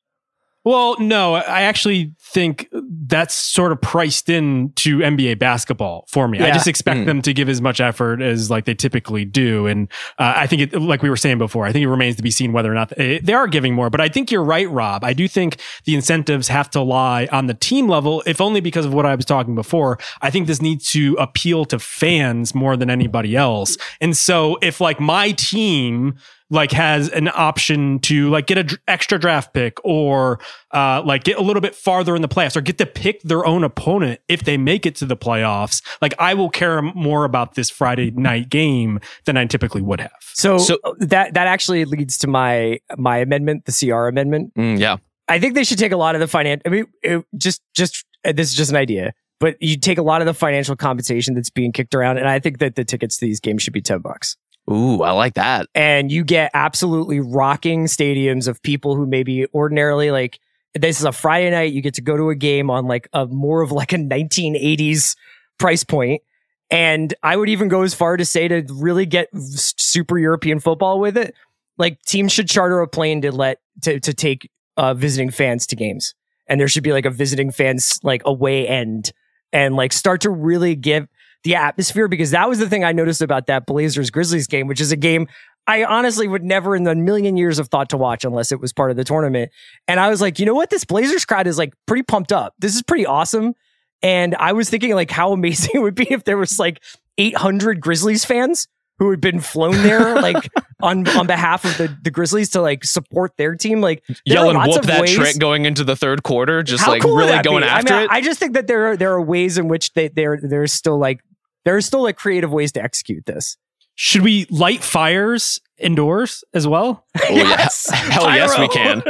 Well, 0.64 0.96
no, 1.00 1.34
I 1.36 1.62
actually 1.62 2.14
think 2.22 2.68
that's 2.90 3.36
sort 3.36 3.72
of 3.72 3.82
priced 3.82 4.30
in 4.30 4.72
to 4.78 5.00
NBA 5.00 5.40
basketball 5.40 6.06
for 6.08 6.28
me. 6.28 6.40
Yeah. 6.40 6.46
I 6.46 6.52
just 6.52 6.68
expect 6.68 7.02
Mm. 7.02 7.06
them 7.06 7.22
to 7.24 7.34
give 7.34 7.50
as 7.50 7.62
much 7.62 7.82
effort 7.82 8.22
as 8.22 8.50
like 8.50 8.64
they 8.66 8.74
typically 8.74 9.26
do. 9.26 9.68
And 9.68 9.90
uh, 10.18 10.34
I 10.38 10.48
think 10.48 10.62
it, 10.62 10.82
like 10.82 11.02
we 11.02 11.10
were 11.10 11.18
saying 11.18 11.38
before, 11.38 11.66
I 11.66 11.72
think 11.74 11.84
it 11.84 11.90
remains 11.90 12.16
to 12.16 12.24
be 12.24 12.32
seen 12.32 12.54
whether 12.54 12.72
or 12.72 12.76
not 12.76 12.90
they, 12.96 13.20
they 13.20 13.34
are 13.34 13.48
giving 13.48 13.74
more. 13.74 13.90
But 13.90 14.00
I 14.02 14.08
think 14.10 14.32
you're 14.32 14.44
right, 14.44 14.70
Rob. 14.70 15.04
I 15.04 15.14
do 15.14 15.28
think 15.28 15.58
the 15.86 15.96
incentives 15.96 16.48
have 16.48 16.70
to 16.72 16.82
lie 16.82 17.28
on 17.32 17.48
the 17.48 17.54
team 17.54 17.88
level, 17.90 18.24
if 18.26 18.40
only 18.40 18.62
because 18.62 18.86
of 18.86 18.94
what 18.94 19.06
I 19.06 19.16
was 19.16 19.26
talking 19.26 19.54
before. 19.54 20.00
I 20.22 20.30
think 20.30 20.48
this 20.48 20.62
needs 20.62 20.90
to 20.92 21.16
appeal 21.20 21.66
to 21.66 21.80
fans 21.80 22.56
more 22.56 22.78
than 22.78 22.90
anybody 22.90 23.36
else. 23.36 23.78
And 24.00 24.16
so 24.16 24.58
if 24.62 24.80
like 24.80 25.00
my 25.00 25.32
team 25.32 26.16
like 26.50 26.72
has 26.72 27.10
an 27.10 27.30
option 27.34 28.00
to 28.00 28.30
like 28.30 28.48
get 28.48 28.58
an 28.58 28.66
dr- 28.68 28.82
extra 28.88 29.20
draft 29.20 29.54
pick 29.54 29.78
or 29.84 30.40
uh, 30.74 31.02
like 31.06 31.24
get 31.26 31.38
a 31.38 31.42
little 31.42 31.62
bit 31.62 31.76
farther 31.76 32.16
in 32.16 32.22
the 32.22 32.28
playoffs 32.28 32.56
or 32.56 32.62
get 32.62 32.78
to 32.78 32.86
pick 32.86 33.22
their 33.24 33.46
own 33.46 33.64
opponent 33.64 34.22
if 34.30 34.44
they 34.44 34.58
make 34.58 34.86
it 34.86 34.96
to 34.96 35.06
the 35.06 35.18
playoffs. 35.18 35.82
Like 36.02 36.14
I 36.20 36.34
will 36.34 36.50
care 36.50 36.82
more 36.82 37.26
about 37.26 37.56
this 37.56 37.70
Friday 37.70 38.12
night 38.12 38.50
game 38.50 39.00
than 39.26 39.36
I 39.38 39.46
typically 39.46 39.82
would 39.82 40.00
have. 40.00 40.12
So, 40.22 40.58
So- 40.58 40.80
that 41.00 41.34
that 41.34 41.48
actually 41.48 41.84
leads 41.86 42.18
to 42.20 42.28
my 42.28 42.80
my 42.98 43.18
amendment, 43.18 43.66
the 43.66 43.72
CR 43.74 44.08
amendment. 44.08 44.54
Mm, 44.56 44.80
yeah. 44.80 44.98
I 45.28 45.40
think 45.40 45.56
they 45.56 45.66
should 45.66 45.78
take 45.80 45.92
a 45.92 45.98
lot 45.98 46.16
of 46.16 46.22
the 46.22 46.28
financial. 46.28 46.62
I 46.66 46.70
mean, 46.70 46.86
it, 47.04 47.26
just 47.38 47.62
just 47.76 48.06
uh, 48.24 48.32
this 48.32 48.48
is 48.50 48.56
just 48.56 48.70
an 48.72 48.78
idea, 48.78 49.12
but 49.42 49.58
you 49.62 49.78
take 49.78 49.98
a 49.98 50.02
lot 50.02 50.22
of 50.22 50.26
the 50.26 50.34
financial 50.34 50.78
compensation 50.78 51.34
that's 51.36 51.50
being 51.50 51.74
kicked 51.74 51.94
around, 51.94 52.18
and 52.18 52.30
I 52.30 52.40
think 52.40 52.60
that 52.60 52.76
the 52.76 52.86
tickets 52.86 53.18
to 53.18 53.26
these 53.26 53.42
games 53.42 53.62
should 53.64 53.74
be 53.74 53.82
ten 53.82 54.00
bucks. 54.00 54.38
Ooh, 54.70 55.02
I 55.02 55.12
like 55.12 55.36
that. 55.36 55.68
and 55.74 56.12
you 56.12 56.24
get 56.24 56.52
absolutely 56.54 57.20
rocking 57.20 57.86
stadiums 57.86 58.48
of 58.48 58.62
people 58.62 58.96
who 58.96 59.06
maybe 59.06 59.46
ordinarily 59.54 60.12
like 60.12 60.40
this 60.74 61.00
is 61.00 61.06
a 61.06 61.12
Friday 61.12 61.50
night. 61.50 61.74
You 61.74 61.82
get 61.82 61.96
to 61.96 62.02
go 62.02 62.18
to 62.18 62.30
a 62.30 62.36
game 62.36 62.70
on 62.70 62.86
like 62.86 63.08
a 63.14 63.26
more 63.26 63.62
of 63.62 63.72
like 63.72 63.94
a 63.94 63.98
1980s 63.98 65.16
price 65.58 65.84
point. 65.84 66.22
And 66.70 67.14
I 67.24 67.38
would 67.38 67.50
even 67.50 67.70
go 67.70 67.84
as 67.84 67.94
far 67.94 68.18
to 68.18 68.26
say 68.26 68.48
to 68.48 68.64
really 68.74 69.06
get 69.06 69.30
super 69.34 70.20
European 70.20 70.60
football 70.60 71.00
with 71.00 71.18
it. 71.18 71.34
Like 71.78 72.02
teams 72.04 72.32
should 72.34 72.50
charter 72.50 72.82
a 72.82 72.88
plane 72.88 73.22
to 73.22 73.32
let 73.32 73.60
to 73.84 74.00
to 74.02 74.14
take 74.14 74.52
uh, 74.76 74.94
visiting 74.94 75.32
fans 75.32 75.66
to 75.68 75.76
games, 75.76 76.14
and 76.48 76.60
there 76.60 76.68
should 76.68 76.84
be 76.84 76.92
like 76.92 77.06
a 77.06 77.10
visiting 77.10 77.52
fans 77.52 78.00
like 78.04 78.22
away 78.26 78.68
end, 78.68 79.14
and 79.54 79.76
like 79.76 79.94
start 79.94 80.22
to 80.22 80.30
really 80.30 80.76
give 80.76 81.08
the 81.44 81.56
atmosphere 81.56 82.08
because 82.08 82.32
that 82.32 82.50
was 82.50 82.60
the 82.60 82.70
thing 82.70 82.84
I 82.84 82.92
noticed 82.92 83.22
about 83.22 83.48
that 83.48 83.66
Blazers 83.66 84.10
Grizzlies 84.10 84.48
game, 84.48 84.68
which 84.68 84.82
is 84.82 84.92
a 84.92 84.98
game 84.98 85.28
I 85.68 85.84
honestly 85.84 86.28
would 86.28 86.44
never 86.44 86.76
in 86.76 86.88
a 86.88 86.96
million 86.96 87.36
years 87.36 87.58
have 87.58 87.68
thought 87.68 87.90
to 87.90 87.98
watch 87.98 88.24
unless 88.24 88.54
it 88.54 88.62
was 88.62 88.72
part 88.72 88.90
of 88.90 88.96
the 88.96 89.04
tournament. 89.04 89.52
And 89.88 90.00
I 90.00 90.10
was 90.10 90.22
like, 90.22 90.40
you 90.40 90.46
know 90.46 90.54
what? 90.54 90.70
This 90.70 90.86
Blazers 90.86 91.26
crowd 91.26 91.46
is 91.46 91.58
like 91.58 91.74
pretty 91.86 92.04
pumped 92.04 92.32
up. 92.32 92.54
This 92.60 92.74
is 92.74 92.82
pretty 92.82 93.06
awesome. 93.06 93.54
And 94.02 94.34
I 94.36 94.54
was 94.54 94.70
thinking 94.70 94.96
like 94.96 95.12
how 95.12 95.34
amazing 95.34 95.72
it 95.76 95.80
would 95.80 95.96
be 95.96 96.12
if 96.12 96.24
there 96.24 96.38
was 96.38 96.58
like 96.58 96.82
800 97.18 97.82
Grizzlies 97.82 98.24
fans 98.24 98.68
who 99.00 99.12
had 99.12 99.22
been 99.22 99.40
flown 99.42 99.74
there 99.84 100.16
like 100.22 100.50
on 100.82 101.08
on 101.10 101.28
behalf 101.28 101.66
of 101.66 101.78
the, 101.78 101.96
the 102.02 102.12
Grizzlies 102.12 102.50
to 102.52 102.62
like 102.62 102.86
support 102.86 103.34
their 103.38 103.54
team. 103.54 103.82
Like 103.82 104.04
lots 104.26 104.78
whoop 104.78 104.86
that 104.86 105.02
ways- 105.02 105.16
trick 105.16 105.38
going 105.38 105.66
into 105.66 105.84
the 105.84 105.98
third 105.98 106.24
quarter, 106.24 106.64
just 106.64 106.86
how 106.86 106.92
like 106.92 107.02
cool 107.02 107.16
really 107.16 107.42
going 107.42 107.64
be? 107.64 107.68
after 107.68 107.94
I 107.94 107.98
mean, 107.98 108.06
it. 108.06 108.12
I 108.12 108.22
just 108.22 108.40
think 108.40 108.54
that 108.54 108.68
there 108.68 108.92
are 108.92 108.98
there 108.98 109.12
are 109.12 109.22
ways 109.22 109.58
in 109.58 109.68
which 109.68 109.94
they 109.94 110.08
there 110.08 110.40
there's 110.42 110.72
still 110.72 110.98
like 110.98 111.20
there 111.68 111.76
are 111.76 111.82
still 111.82 112.02
like 112.02 112.16
creative 112.16 112.54
ways 112.54 112.72
to 112.72 112.82
execute 112.82 113.26
this. 113.26 113.58
Should 113.96 114.22
we 114.22 114.46
light 114.50 114.82
fires 114.82 115.60
indoors 115.78 116.46
as 116.54 116.66
well? 116.66 117.06
Oh, 117.22 117.36
yeah. 117.36 117.68
Hell 117.92 118.34
yes, 118.34 118.58
we 118.58 118.70
can. 118.70 119.04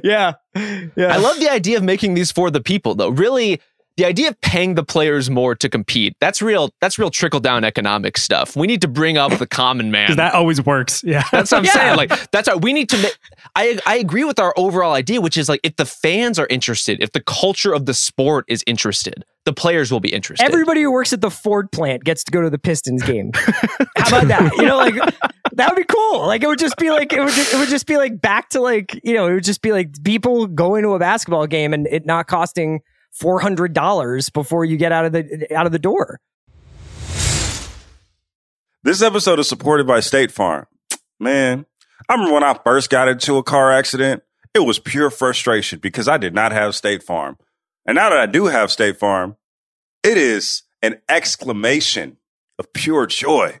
yeah, 0.04 0.34
yeah. 0.96 1.14
I 1.14 1.16
love 1.16 1.40
the 1.40 1.48
idea 1.50 1.78
of 1.78 1.82
making 1.82 2.12
these 2.14 2.30
for 2.30 2.50
the 2.50 2.60
people, 2.60 2.94
though. 2.94 3.08
Really, 3.08 3.62
the 4.00 4.06
idea 4.06 4.28
of 4.30 4.40
paying 4.40 4.76
the 4.76 4.82
players 4.82 5.28
more 5.28 5.54
to 5.54 5.68
compete, 5.68 6.16
that's 6.20 6.40
real, 6.40 6.70
that's 6.80 6.98
real 6.98 7.10
trickle 7.10 7.38
down 7.38 7.64
economic 7.64 8.16
stuff. 8.16 8.56
We 8.56 8.66
need 8.66 8.80
to 8.80 8.88
bring 8.88 9.18
up 9.18 9.36
the 9.38 9.46
common 9.46 9.90
man. 9.90 10.06
Because 10.06 10.16
that 10.16 10.32
always 10.32 10.64
works. 10.64 11.04
Yeah. 11.04 11.22
That's 11.30 11.52
what 11.52 11.58
I'm 11.58 11.64
Yeah. 11.66 11.72
saying. 11.72 11.96
Like 11.98 12.30
that's 12.30 12.48
how 12.48 12.56
we 12.56 12.72
need 12.72 12.88
to 12.88 12.96
make 12.96 13.18
I 13.54 13.78
I 13.84 13.96
agree 13.96 14.24
with 14.24 14.38
our 14.38 14.54
overall 14.56 14.94
idea, 14.94 15.20
which 15.20 15.36
is 15.36 15.50
like 15.50 15.60
if 15.62 15.76
the 15.76 15.84
fans 15.84 16.38
are 16.38 16.46
interested, 16.48 17.02
if 17.02 17.12
the 17.12 17.20
culture 17.20 17.74
of 17.74 17.84
the 17.84 17.92
sport 17.92 18.46
is 18.48 18.64
interested, 18.66 19.22
the 19.44 19.52
players 19.52 19.92
will 19.92 20.00
be 20.00 20.08
interested. 20.14 20.44
Everybody 20.46 20.80
who 20.80 20.90
works 20.92 21.12
at 21.12 21.20
the 21.20 21.30
Ford 21.30 21.70
plant 21.70 22.02
gets 22.02 22.24
to 22.24 22.32
go 22.32 22.40
to 22.40 22.48
the 22.48 22.58
Pistons 22.58 23.02
game. 23.02 23.32
How 23.34 24.08
about 24.08 24.28
that? 24.28 24.52
You 24.56 24.64
know, 24.64 24.78
like 24.78 24.94
that 25.52 25.68
would 25.68 25.76
be 25.76 25.84
cool. 25.84 26.26
Like 26.26 26.42
it 26.42 26.46
would 26.46 26.58
just 26.58 26.78
be 26.78 26.90
like 26.90 27.12
it 27.12 27.20
would 27.20 27.34
just, 27.34 27.52
it 27.52 27.58
would 27.58 27.68
just 27.68 27.86
be 27.86 27.98
like 27.98 28.18
back 28.18 28.48
to 28.50 28.62
like 28.62 28.98
you 29.04 29.12
know 29.12 29.26
it 29.26 29.34
would 29.34 29.44
just 29.44 29.60
be 29.60 29.72
like 29.72 30.02
people 30.04 30.46
going 30.46 30.84
to 30.84 30.94
a 30.94 30.98
basketball 30.98 31.46
game 31.46 31.74
and 31.74 31.86
it 31.88 32.06
not 32.06 32.26
costing 32.28 32.80
four 33.12 33.40
hundred 33.40 33.72
dollars 33.72 34.30
before 34.30 34.64
you 34.64 34.76
get 34.76 34.92
out 34.92 35.04
of 35.04 35.12
the 35.12 35.54
out 35.54 35.66
of 35.66 35.72
the 35.72 35.78
door. 35.78 36.18
This 38.82 39.02
episode 39.02 39.38
is 39.38 39.48
supported 39.48 39.86
by 39.86 40.00
State 40.00 40.32
Farm. 40.32 40.66
Man, 41.18 41.66
I 42.08 42.14
remember 42.14 42.34
when 42.34 42.44
I 42.44 42.54
first 42.64 42.88
got 42.88 43.08
into 43.08 43.36
a 43.36 43.42
car 43.42 43.70
accident, 43.70 44.22
it 44.54 44.60
was 44.60 44.78
pure 44.78 45.10
frustration 45.10 45.78
because 45.80 46.08
I 46.08 46.16
did 46.16 46.34
not 46.34 46.52
have 46.52 46.74
State 46.74 47.02
Farm. 47.02 47.36
And 47.84 47.96
now 47.96 48.08
that 48.08 48.18
I 48.18 48.26
do 48.26 48.46
have 48.46 48.70
State 48.70 48.98
Farm, 48.98 49.36
it 50.02 50.16
is 50.16 50.62
an 50.82 51.00
exclamation 51.08 52.16
of 52.58 52.72
pure 52.72 53.06
joy. 53.06 53.60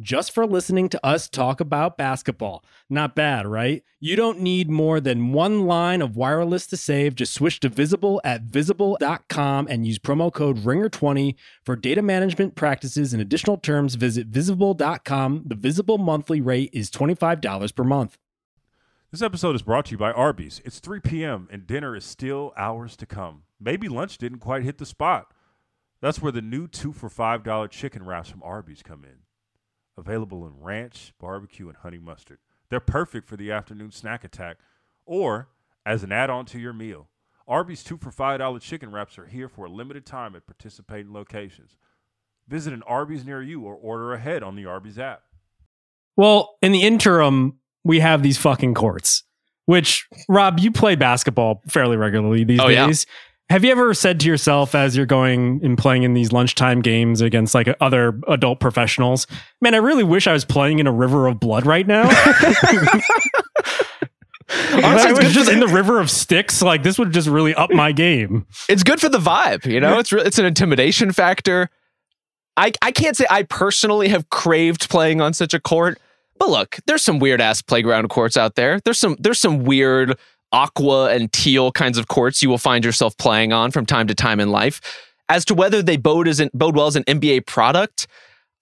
just 0.00 0.32
for 0.32 0.46
listening 0.46 0.88
to 0.88 1.06
us 1.06 1.28
talk 1.28 1.60
about 1.60 1.96
basketball. 1.96 2.64
Not 2.90 3.14
bad, 3.14 3.46
right? 3.46 3.82
You 4.00 4.16
don't 4.16 4.40
need 4.40 4.68
more 4.68 5.00
than 5.00 5.32
one 5.32 5.66
line 5.66 6.02
of 6.02 6.16
wireless 6.16 6.66
to 6.68 6.76
save. 6.76 7.14
Just 7.14 7.34
switch 7.34 7.60
to 7.60 7.68
Visible 7.68 8.20
at 8.24 8.42
visible.com 8.42 9.66
and 9.68 9.86
use 9.86 9.98
promo 9.98 10.32
code 10.32 10.58
RINGER20 10.58 11.34
for 11.64 11.76
data 11.76 12.02
management 12.02 12.54
practices 12.54 13.12
and 13.12 13.22
additional 13.22 13.56
terms. 13.56 13.94
Visit 13.94 14.26
visible.com. 14.26 15.44
The 15.46 15.54
Visible 15.54 15.98
monthly 15.98 16.40
rate 16.40 16.70
is 16.72 16.90
$25 16.90 17.74
per 17.74 17.84
month. 17.84 18.18
This 19.10 19.22
episode 19.22 19.54
is 19.54 19.62
brought 19.62 19.84
to 19.86 19.92
you 19.92 19.98
by 19.98 20.10
Arby's. 20.10 20.60
It's 20.64 20.80
3 20.80 20.98
p.m. 20.98 21.48
and 21.52 21.68
dinner 21.68 21.94
is 21.94 22.04
still 22.04 22.52
hours 22.56 22.96
to 22.96 23.06
come. 23.06 23.44
Maybe 23.60 23.88
lunch 23.88 24.18
didn't 24.18 24.40
quite 24.40 24.64
hit 24.64 24.78
the 24.78 24.86
spot. 24.86 25.32
That's 26.00 26.20
where 26.20 26.32
the 26.32 26.42
new 26.42 26.66
two 26.66 26.92
for 26.92 27.08
$5 27.08 27.70
chicken 27.70 28.04
wraps 28.04 28.28
from 28.28 28.42
Arby's 28.42 28.82
come 28.82 29.04
in. 29.04 29.23
Available 29.96 30.46
in 30.46 30.60
ranch, 30.60 31.12
barbecue, 31.20 31.68
and 31.68 31.76
honey 31.78 31.98
mustard. 31.98 32.38
They're 32.68 32.80
perfect 32.80 33.28
for 33.28 33.36
the 33.36 33.52
afternoon 33.52 33.92
snack 33.92 34.24
attack 34.24 34.56
or 35.06 35.48
as 35.86 36.02
an 36.02 36.12
add 36.12 36.30
on 36.30 36.46
to 36.46 36.58
your 36.58 36.72
meal. 36.72 37.08
Arby's 37.46 37.84
two 37.84 37.98
for 37.98 38.10
$5 38.10 38.60
chicken 38.60 38.90
wraps 38.90 39.18
are 39.18 39.26
here 39.26 39.48
for 39.48 39.66
a 39.66 39.70
limited 39.70 40.06
time 40.06 40.34
at 40.34 40.46
participating 40.46 41.12
locations. 41.12 41.76
Visit 42.48 42.72
an 42.72 42.82
Arby's 42.84 43.24
near 43.24 43.42
you 43.42 43.62
or 43.62 43.74
order 43.74 44.12
ahead 44.14 44.42
on 44.42 44.56
the 44.56 44.66
Arby's 44.66 44.98
app. 44.98 45.22
Well, 46.16 46.56
in 46.62 46.72
the 46.72 46.82
interim, 46.82 47.58
we 47.84 48.00
have 48.00 48.22
these 48.22 48.38
fucking 48.38 48.74
courts, 48.74 49.24
which, 49.66 50.06
Rob, 50.28 50.58
you 50.58 50.70
play 50.72 50.96
basketball 50.96 51.62
fairly 51.68 51.96
regularly 51.96 52.44
these 52.44 52.60
Oh, 52.60 52.68
yeah. 52.68 52.90
Have 53.50 53.62
you 53.62 53.70
ever 53.70 53.92
said 53.92 54.20
to 54.20 54.26
yourself 54.26 54.74
as 54.74 54.96
you're 54.96 55.04
going 55.04 55.60
and 55.62 55.76
playing 55.76 56.02
in 56.02 56.14
these 56.14 56.32
lunchtime 56.32 56.80
games 56.80 57.20
against 57.20 57.54
like 57.54 57.68
other 57.80 58.18
adult 58.26 58.58
professionals, 58.58 59.26
man, 59.60 59.74
I 59.74 59.78
really 59.78 60.04
wish 60.04 60.26
I 60.26 60.32
was 60.32 60.44
playing 60.44 60.78
in 60.78 60.86
a 60.86 60.92
river 60.92 61.26
of 61.26 61.40
blood 61.40 61.66
right 61.66 61.86
now? 61.86 62.04
Honestly, 64.72 64.82
I 64.82 65.10
it's 65.10 65.20
good, 65.20 65.32
just 65.32 65.50
in 65.50 65.60
the, 65.60 65.66
the 65.66 65.72
river 65.74 66.00
of 66.00 66.10
sticks. 66.10 66.62
Like 66.62 66.82
this 66.82 66.98
would 66.98 67.12
just 67.12 67.28
really 67.28 67.54
up 67.54 67.70
my 67.70 67.92
game. 67.92 68.46
it's 68.68 68.82
good 68.82 69.00
for 69.00 69.08
the 69.08 69.18
vibe. 69.18 69.66
You 69.66 69.80
know, 69.80 69.98
it's 69.98 70.12
re- 70.12 70.22
it's 70.22 70.38
an 70.38 70.46
intimidation 70.46 71.12
factor. 71.12 71.70
I 72.56 72.72
I 72.82 72.92
can't 72.92 73.16
say 73.16 73.26
I 73.30 73.42
personally 73.42 74.08
have 74.08 74.30
craved 74.30 74.88
playing 74.88 75.20
on 75.20 75.32
such 75.32 75.54
a 75.54 75.60
court, 75.60 75.98
but 76.38 76.50
look, 76.50 76.78
there's 76.86 77.02
some 77.02 77.18
weird 77.18 77.40
ass 77.40 77.62
playground 77.62 78.08
courts 78.08 78.36
out 78.36 78.54
there. 78.54 78.80
There's 78.80 78.98
some 78.98 79.16
there's 79.18 79.40
some 79.40 79.64
weird 79.64 80.18
aqua 80.54 81.10
and 81.14 81.32
teal 81.32 81.72
kinds 81.72 81.98
of 81.98 82.08
courts 82.08 82.42
you 82.42 82.48
will 82.48 82.58
find 82.58 82.84
yourself 82.84 83.16
playing 83.18 83.52
on 83.52 83.70
from 83.72 83.84
time 83.84 84.06
to 84.06 84.14
time 84.14 84.38
in 84.40 84.50
life. 84.50 84.80
As 85.28 85.44
to 85.46 85.54
whether 85.54 85.82
they 85.82 85.96
bode 85.96 86.28
as 86.28 86.38
an, 86.38 86.50
bode 86.54 86.76
well 86.76 86.86
as 86.86 86.96
an 86.96 87.02
NBA 87.04 87.46
product, 87.46 88.06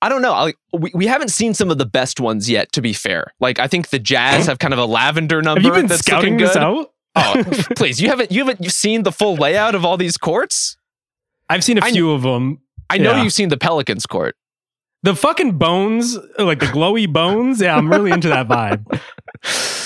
I 0.00 0.08
don't 0.08 0.22
know. 0.22 0.32
I, 0.32 0.54
we, 0.72 0.90
we 0.94 1.06
haven't 1.06 1.28
seen 1.30 1.54
some 1.54 1.70
of 1.70 1.78
the 1.78 1.86
best 1.86 2.18
ones 2.20 2.48
yet. 2.48 2.72
To 2.72 2.80
be 2.80 2.92
fair, 2.92 3.32
like 3.40 3.58
I 3.58 3.66
think 3.68 3.90
the 3.90 3.98
Jazz 3.98 4.46
have 4.46 4.58
kind 4.58 4.72
of 4.72 4.78
a 4.80 4.86
lavender 4.86 5.42
number. 5.42 5.60
Have 5.60 5.66
you 5.66 5.72
been 5.72 5.86
that's 5.88 6.00
scouting 6.02 6.38
this 6.38 6.56
out? 6.56 6.92
Oh, 7.14 7.42
please! 7.76 8.00
You 8.00 8.08
haven't 8.08 8.32
you 8.32 8.38
haven't 8.40 8.60
you've 8.62 8.72
seen 8.72 9.02
the 9.02 9.12
full 9.12 9.34
layout 9.36 9.74
of 9.74 9.84
all 9.84 9.96
these 9.96 10.16
courts? 10.16 10.76
I've 11.50 11.62
seen 11.62 11.78
a 11.78 11.82
few 11.82 12.10
of 12.12 12.22
them. 12.22 12.60
I 12.88 12.98
know 12.98 13.12
Yeah. 13.12 13.22
you've 13.24 13.32
seen 13.32 13.48
the 13.48 13.56
Pelicans 13.58 14.06
court. 14.06 14.34
The 15.02 15.14
fucking 15.16 15.58
bones, 15.58 16.16
like 16.38 16.60
the 16.60 16.66
glowy 16.66 17.12
bones. 17.12 17.60
Yeah, 17.60 17.76
I'm 17.76 17.90
really 17.90 18.12
into 18.12 18.28
that 18.28 18.46
vibe. 18.48 18.86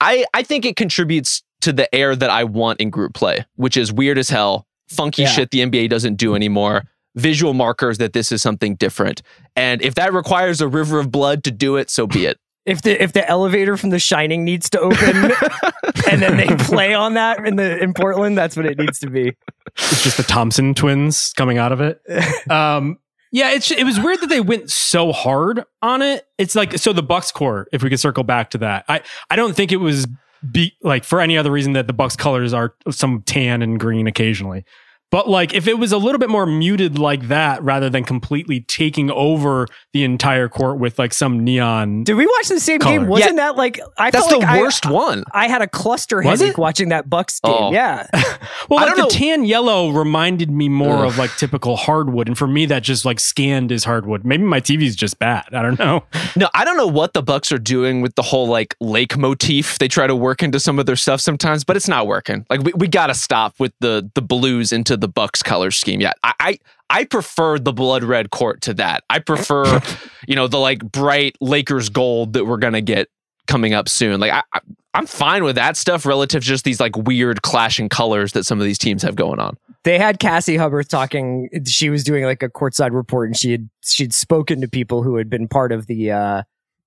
I 0.00 0.24
I 0.34 0.42
think 0.42 0.64
it 0.64 0.76
contributes 0.76 1.42
to 1.62 1.72
the 1.72 1.92
air 1.94 2.14
that 2.14 2.30
I 2.30 2.44
want 2.44 2.80
in 2.80 2.90
group 2.90 3.14
play, 3.14 3.44
which 3.56 3.76
is 3.76 3.92
weird 3.92 4.16
as 4.18 4.28
hell, 4.30 4.66
funky 4.88 5.22
Yeah. 5.22 5.28
shit 5.28 5.50
the 5.50 5.60
NBA 5.60 5.88
doesn't 5.90 6.14
do 6.16 6.34
anymore. 6.34 6.84
Visual 7.16 7.52
markers 7.54 7.98
that 7.98 8.12
this 8.12 8.30
is 8.30 8.40
something 8.42 8.76
different. 8.76 9.22
And 9.56 9.82
if 9.82 9.94
that 9.96 10.12
requires 10.12 10.60
a 10.60 10.68
river 10.68 11.00
of 11.00 11.10
blood 11.10 11.42
to 11.44 11.50
do 11.50 11.76
it, 11.76 11.90
so 11.90 12.06
be 12.06 12.26
it. 12.26 12.38
If 12.66 12.82
the 12.82 13.02
if 13.02 13.14
the 13.14 13.26
elevator 13.26 13.78
from 13.78 13.88
The 13.88 13.98
Shining 13.98 14.44
needs 14.44 14.68
to 14.70 14.78
open, 14.80 15.32
and 16.10 16.20
then 16.20 16.36
they 16.36 16.48
play 16.66 16.92
on 16.92 17.14
that 17.14 17.42
in 17.46 17.56
the 17.56 17.78
in 17.82 17.94
Portland, 17.94 18.36
that's 18.36 18.58
what 18.58 18.66
it 18.66 18.76
needs 18.78 18.98
to 18.98 19.08
be. 19.08 19.32
It's 19.78 20.02
just 20.04 20.18
the 20.18 20.22
Thompson 20.22 20.74
twins 20.74 21.32
coming 21.34 21.56
out 21.56 21.72
of 21.72 21.80
it. 21.80 22.02
Um, 22.50 22.98
yeah, 23.30 23.50
it's 23.52 23.70
it 23.70 23.84
was 23.84 24.00
weird 24.00 24.20
that 24.20 24.28
they 24.28 24.40
went 24.40 24.70
so 24.70 25.12
hard 25.12 25.64
on 25.82 26.02
it. 26.02 26.26
It's 26.38 26.54
like 26.54 26.78
so 26.78 26.92
the 26.92 27.02
Bucks 27.02 27.30
court. 27.30 27.68
If 27.72 27.82
we 27.82 27.90
could 27.90 28.00
circle 28.00 28.24
back 28.24 28.50
to 28.50 28.58
that, 28.58 28.84
I 28.88 29.02
I 29.30 29.36
don't 29.36 29.54
think 29.54 29.72
it 29.72 29.76
was 29.76 30.06
be 30.50 30.74
like 30.82 31.04
for 31.04 31.20
any 31.20 31.36
other 31.36 31.50
reason 31.50 31.72
that 31.74 31.86
the 31.86 31.92
Bucks 31.92 32.16
colors 32.16 32.52
are 32.52 32.74
some 32.90 33.22
tan 33.22 33.62
and 33.62 33.78
green 33.78 34.06
occasionally. 34.06 34.64
But 35.10 35.28
like 35.28 35.54
if 35.54 35.66
it 35.66 35.78
was 35.78 35.92
a 35.92 35.98
little 35.98 36.18
bit 36.18 36.28
more 36.28 36.44
muted 36.44 36.98
like 36.98 37.28
that, 37.28 37.62
rather 37.62 37.88
than 37.88 38.04
completely 38.04 38.60
taking 38.60 39.10
over 39.10 39.66
the 39.94 40.04
entire 40.04 40.48
court 40.48 40.78
with 40.78 40.98
like 40.98 41.14
some 41.14 41.42
neon. 41.44 42.04
Did 42.04 42.14
we 42.14 42.26
watch 42.26 42.48
the 42.48 42.60
same 42.60 42.78
Color. 42.78 42.98
game? 42.98 43.06
Wasn't 43.08 43.36
that 43.36 43.56
like 43.56 43.80
I 43.96 44.10
That's 44.10 44.26
felt 44.28 44.40
the 44.40 44.46
like 44.46 44.56
I- 44.56 44.60
worst 44.60 44.84
one. 44.86 45.24
I, 45.32 45.48
had 45.48 45.62
a 45.62 45.66
cluster 45.66 46.18
Was 46.22 46.40
headache 46.40 46.52
it? 46.56 46.58
watching 46.58 46.90
that 46.90 47.08
Bucks 47.08 47.40
game. 47.40 47.54
Oh. 47.58 47.72
Yeah, 47.72 48.06
Well, 48.68 48.84
like 48.84 48.94
the 48.96 49.02
know- 49.02 49.08
tan 49.08 49.44
yellow 49.44 49.90
reminded 49.90 50.50
me 50.50 50.68
more 50.68 50.98
Ugh. 50.98 51.06
of 51.06 51.16
like 51.18 51.34
typical 51.36 51.76
hardwood, 51.76 52.28
and 52.28 52.36
for 52.36 52.46
me 52.46 52.66
that 52.66 52.82
just 52.82 53.04
like 53.06 53.18
scanned 53.18 53.72
as 53.72 53.84
hardwood. 53.84 54.24
Maybe 54.26 54.42
my 54.42 54.60
TV's 54.60 54.94
just 54.94 55.18
bad. 55.18 55.44
I 55.52 55.62
don't 55.62 55.78
know. 55.78 56.04
No, 56.36 56.48
I 56.54 56.64
don't 56.64 56.76
know 56.76 56.86
what 56.86 57.14
the 57.14 57.22
Bucks 57.22 57.50
are 57.50 57.58
doing 57.58 58.00
with 58.00 58.14
the 58.14 58.22
whole 58.22 58.46
like 58.46 58.76
lake 58.80 59.16
motif. 59.16 59.78
They 59.78 59.88
try 59.88 60.06
to 60.06 60.14
work 60.14 60.42
into 60.42 60.60
some 60.60 60.78
of 60.78 60.86
their 60.86 60.94
stuff 60.94 61.20
sometimes, 61.20 61.64
but 61.64 61.74
it's 61.76 61.88
not 61.88 62.06
working. 62.06 62.44
Like 62.50 62.60
we, 62.62 62.72
we 62.76 62.86
gotta 62.86 63.14
stop 63.14 63.58
with 63.58 63.72
the 63.80 64.08
the 64.14 64.22
blues 64.22 64.70
into 64.72 64.96
the 65.00 65.08
Bucks 65.08 65.42
color 65.42 65.70
scheme. 65.70 66.00
Yeah. 66.00 66.12
I, 66.22 66.32
I 66.40 66.58
I 66.90 67.04
prefer 67.04 67.58
the 67.58 67.72
blood 67.72 68.02
red 68.02 68.30
court 68.30 68.62
to 68.62 68.74
that. 68.74 69.04
I 69.10 69.18
prefer, 69.18 69.80
you 70.28 70.34
know, 70.34 70.48
the 70.48 70.58
like 70.58 70.80
bright 70.80 71.36
Lakers 71.40 71.88
gold 71.88 72.32
that 72.32 72.46
we're 72.46 72.56
gonna 72.56 72.80
get 72.80 73.08
coming 73.46 73.74
up 73.74 73.88
soon. 73.88 74.20
Like 74.20 74.32
I, 74.32 74.42
I 74.52 74.60
I'm 74.94 75.06
fine 75.06 75.44
with 75.44 75.56
that 75.56 75.76
stuff 75.76 76.06
relative 76.06 76.42
to 76.42 76.48
just 76.48 76.64
these 76.64 76.80
like 76.80 76.96
weird 76.96 77.42
clashing 77.42 77.88
colors 77.88 78.32
that 78.32 78.44
some 78.44 78.58
of 78.58 78.64
these 78.64 78.78
teams 78.78 79.02
have 79.02 79.16
going 79.16 79.38
on. 79.38 79.56
they 79.84 79.98
had 79.98 80.18
Cassie 80.18 80.56
Hubbard 80.56 80.88
talking. 80.88 81.48
She 81.66 81.90
was 81.90 82.04
doing 82.04 82.24
like 82.24 82.42
a 82.42 82.48
courtside 82.48 82.92
report, 82.92 83.28
and 83.28 83.36
she 83.36 83.52
had 83.52 83.68
she'd 83.84 84.14
spoken 84.14 84.60
to 84.60 84.68
people 84.68 85.02
who 85.02 85.16
had 85.16 85.28
been 85.28 85.46
part 85.46 85.72
of 85.72 85.86
the 85.86 86.10
uh, 86.10 86.42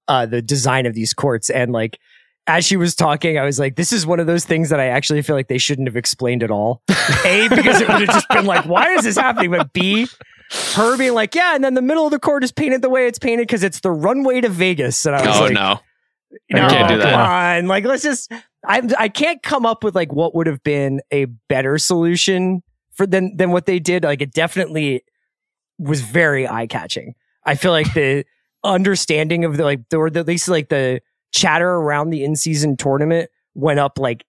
uh, 0.08 0.26
the 0.26 0.42
design 0.42 0.86
of 0.86 0.94
these 0.94 1.14
courts, 1.14 1.50
and 1.50 1.72
like 1.72 2.00
as 2.48 2.66
she 2.66 2.76
was 2.76 2.96
talking, 2.96 3.38
I 3.38 3.46
was 3.46 3.60
like, 3.60 3.76
this 3.76 3.94
is 3.94 4.06
one 4.06 4.20
of 4.20 4.28
those 4.28 4.46
things 4.46 4.70
that 4.70 4.80
I 4.80 4.88
actually 4.88 5.22
feel 5.22 5.36
like 5.36 5.48
they 5.48 5.58
shouldn't 5.58 5.88
have 5.88 5.96
explained 5.96 6.44
at 6.44 6.52
all. 6.52 6.82
A, 7.24 7.48
because 7.50 7.82
it 7.82 7.88
would 7.88 8.00
have 8.02 8.10
just 8.10 8.30
been 8.30 8.46
like, 8.46 8.66
why 8.66 8.94
is 8.94 9.04
this 9.04 9.16
happening? 9.16 9.52
But 9.52 9.74
B, 9.74 10.08
her 10.74 10.98
being 10.98 11.14
like, 11.14 11.36
yeah, 11.36 11.56
and 11.56 11.64
then 11.64 11.76
the 11.76 11.82
middle 11.82 12.06
of 12.06 12.12
the 12.12 12.20
court 12.20 12.44
is 12.44 12.52
painted 12.52 12.82
the 12.82 12.90
way 12.90 13.08
it's 13.08 13.20
painted 13.20 13.48
because 13.48 13.64
it's 13.64 13.80
the 13.82 13.92
runway 13.92 14.42
to 14.42 14.50
Vegas. 14.50 15.06
And 15.06 15.16
I 15.16 15.26
was 15.26 15.38
Oh 15.38 15.42
like, 15.44 15.54
no. 15.54 15.80
no, 16.50 16.68
can't 16.68 16.90
do 16.90 16.98
that. 16.98 17.12
Come 17.12 17.22
on. 17.22 17.68
Like, 17.68 17.86
let's 17.86 18.04
just, 18.04 18.32
I, 18.66 18.82
I 18.98 19.08
can't 19.08 19.42
come 19.44 19.66
up 19.66 19.84
with 19.84 19.96
like 19.96 20.12
what 20.12 20.34
would 20.36 20.48
have 20.48 20.64
been 20.64 21.02
a 21.12 21.26
better 21.26 21.78
solution 21.78 22.64
for 22.94 23.06
than, 23.06 23.38
than 23.38 23.52
what 23.52 23.66
they 23.66 23.80
did. 23.80 24.04
Like, 24.04 24.22
it 24.22 24.34
definitely 24.34 25.04
was 25.78 26.02
very 26.02 26.48
eye 26.48 26.68
catching. 26.68 27.14
I 27.46 27.56
feel 27.56 27.72
like 27.72 27.94
the 27.94 28.26
understanding 28.64 29.46
of 29.46 29.58
the, 29.58 29.64
like, 29.64 29.88
the, 29.90 29.98
or 29.98 30.08
at 30.08 30.28
least 30.28 30.48
like 30.48 30.70
the 30.70 31.02
chatter 31.32 31.70
around 31.70 32.10
the 32.12 32.24
in 32.24 32.36
season 32.36 32.78
tournament 32.78 33.30
went 33.56 33.80
up 33.80 33.98
like 34.00 34.24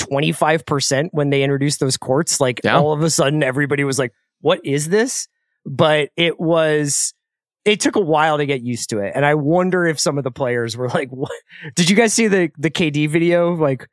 25% 0.00 1.08
when 1.12 1.30
they 1.30 1.42
introduced 1.42 1.80
those 1.80 1.96
courts. 1.96 2.40
Like, 2.40 2.60
Yeah. 2.64 2.76
all 2.78 2.92
of 2.92 3.02
a 3.02 3.10
sudden, 3.10 3.42
everybody 3.42 3.84
was 3.84 3.98
like, 3.98 4.12
what 4.40 4.60
is 4.64 4.88
this? 4.88 5.28
But 5.64 6.10
it 6.16 6.38
was, 6.38 7.14
it 7.64 7.80
took 7.80 7.96
a 7.96 8.00
while 8.00 8.38
to 8.38 8.46
get 8.46 8.62
used 8.62 8.90
to 8.90 8.98
it. 8.98 9.12
And 9.14 9.24
I 9.26 9.34
wonder 9.34 9.86
if 9.86 9.98
some 9.98 10.18
of 10.18 10.24
the 10.24 10.30
players 10.30 10.76
were 10.76 10.88
like, 10.88 11.10
what? 11.10 11.32
Did 11.74 11.90
you 11.90 11.96
guys 11.96 12.12
see 12.12 12.28
the, 12.28 12.50
the 12.58 12.70
KD 12.70 13.08
video? 13.10 13.54
Like, 13.54 13.88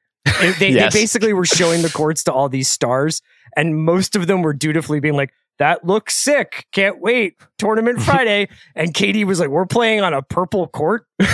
they, 0.60 0.70
Yes. 0.70 0.94
they 0.94 1.00
basically 1.02 1.34
were 1.34 1.46
showing 1.46 1.82
the 1.82 1.90
courts 1.90 2.24
to 2.26 2.34
all 2.34 2.50
these 2.50 2.68
stars, 2.70 3.22
and 3.56 3.76
most 3.84 4.16
of 4.16 4.28
them 4.28 4.42
were 4.42 4.54
dutifully 4.54 5.00
being 5.00 5.16
like, 5.16 5.32
that 5.60 5.86
looks 5.86 6.16
sick. 6.16 6.66
Can't 6.72 7.00
wait. 7.02 7.36
Tournament 7.58 8.02
Friday. 8.04 8.48
and 8.76 8.94
KD 8.94 9.26
was 9.26 9.40
like, 9.40 9.50
We're 9.50 9.66
playing 9.66 10.02
on 10.02 10.14
a 10.14 10.22
purple 10.22 10.68
court 10.68 11.06
in 11.20 11.26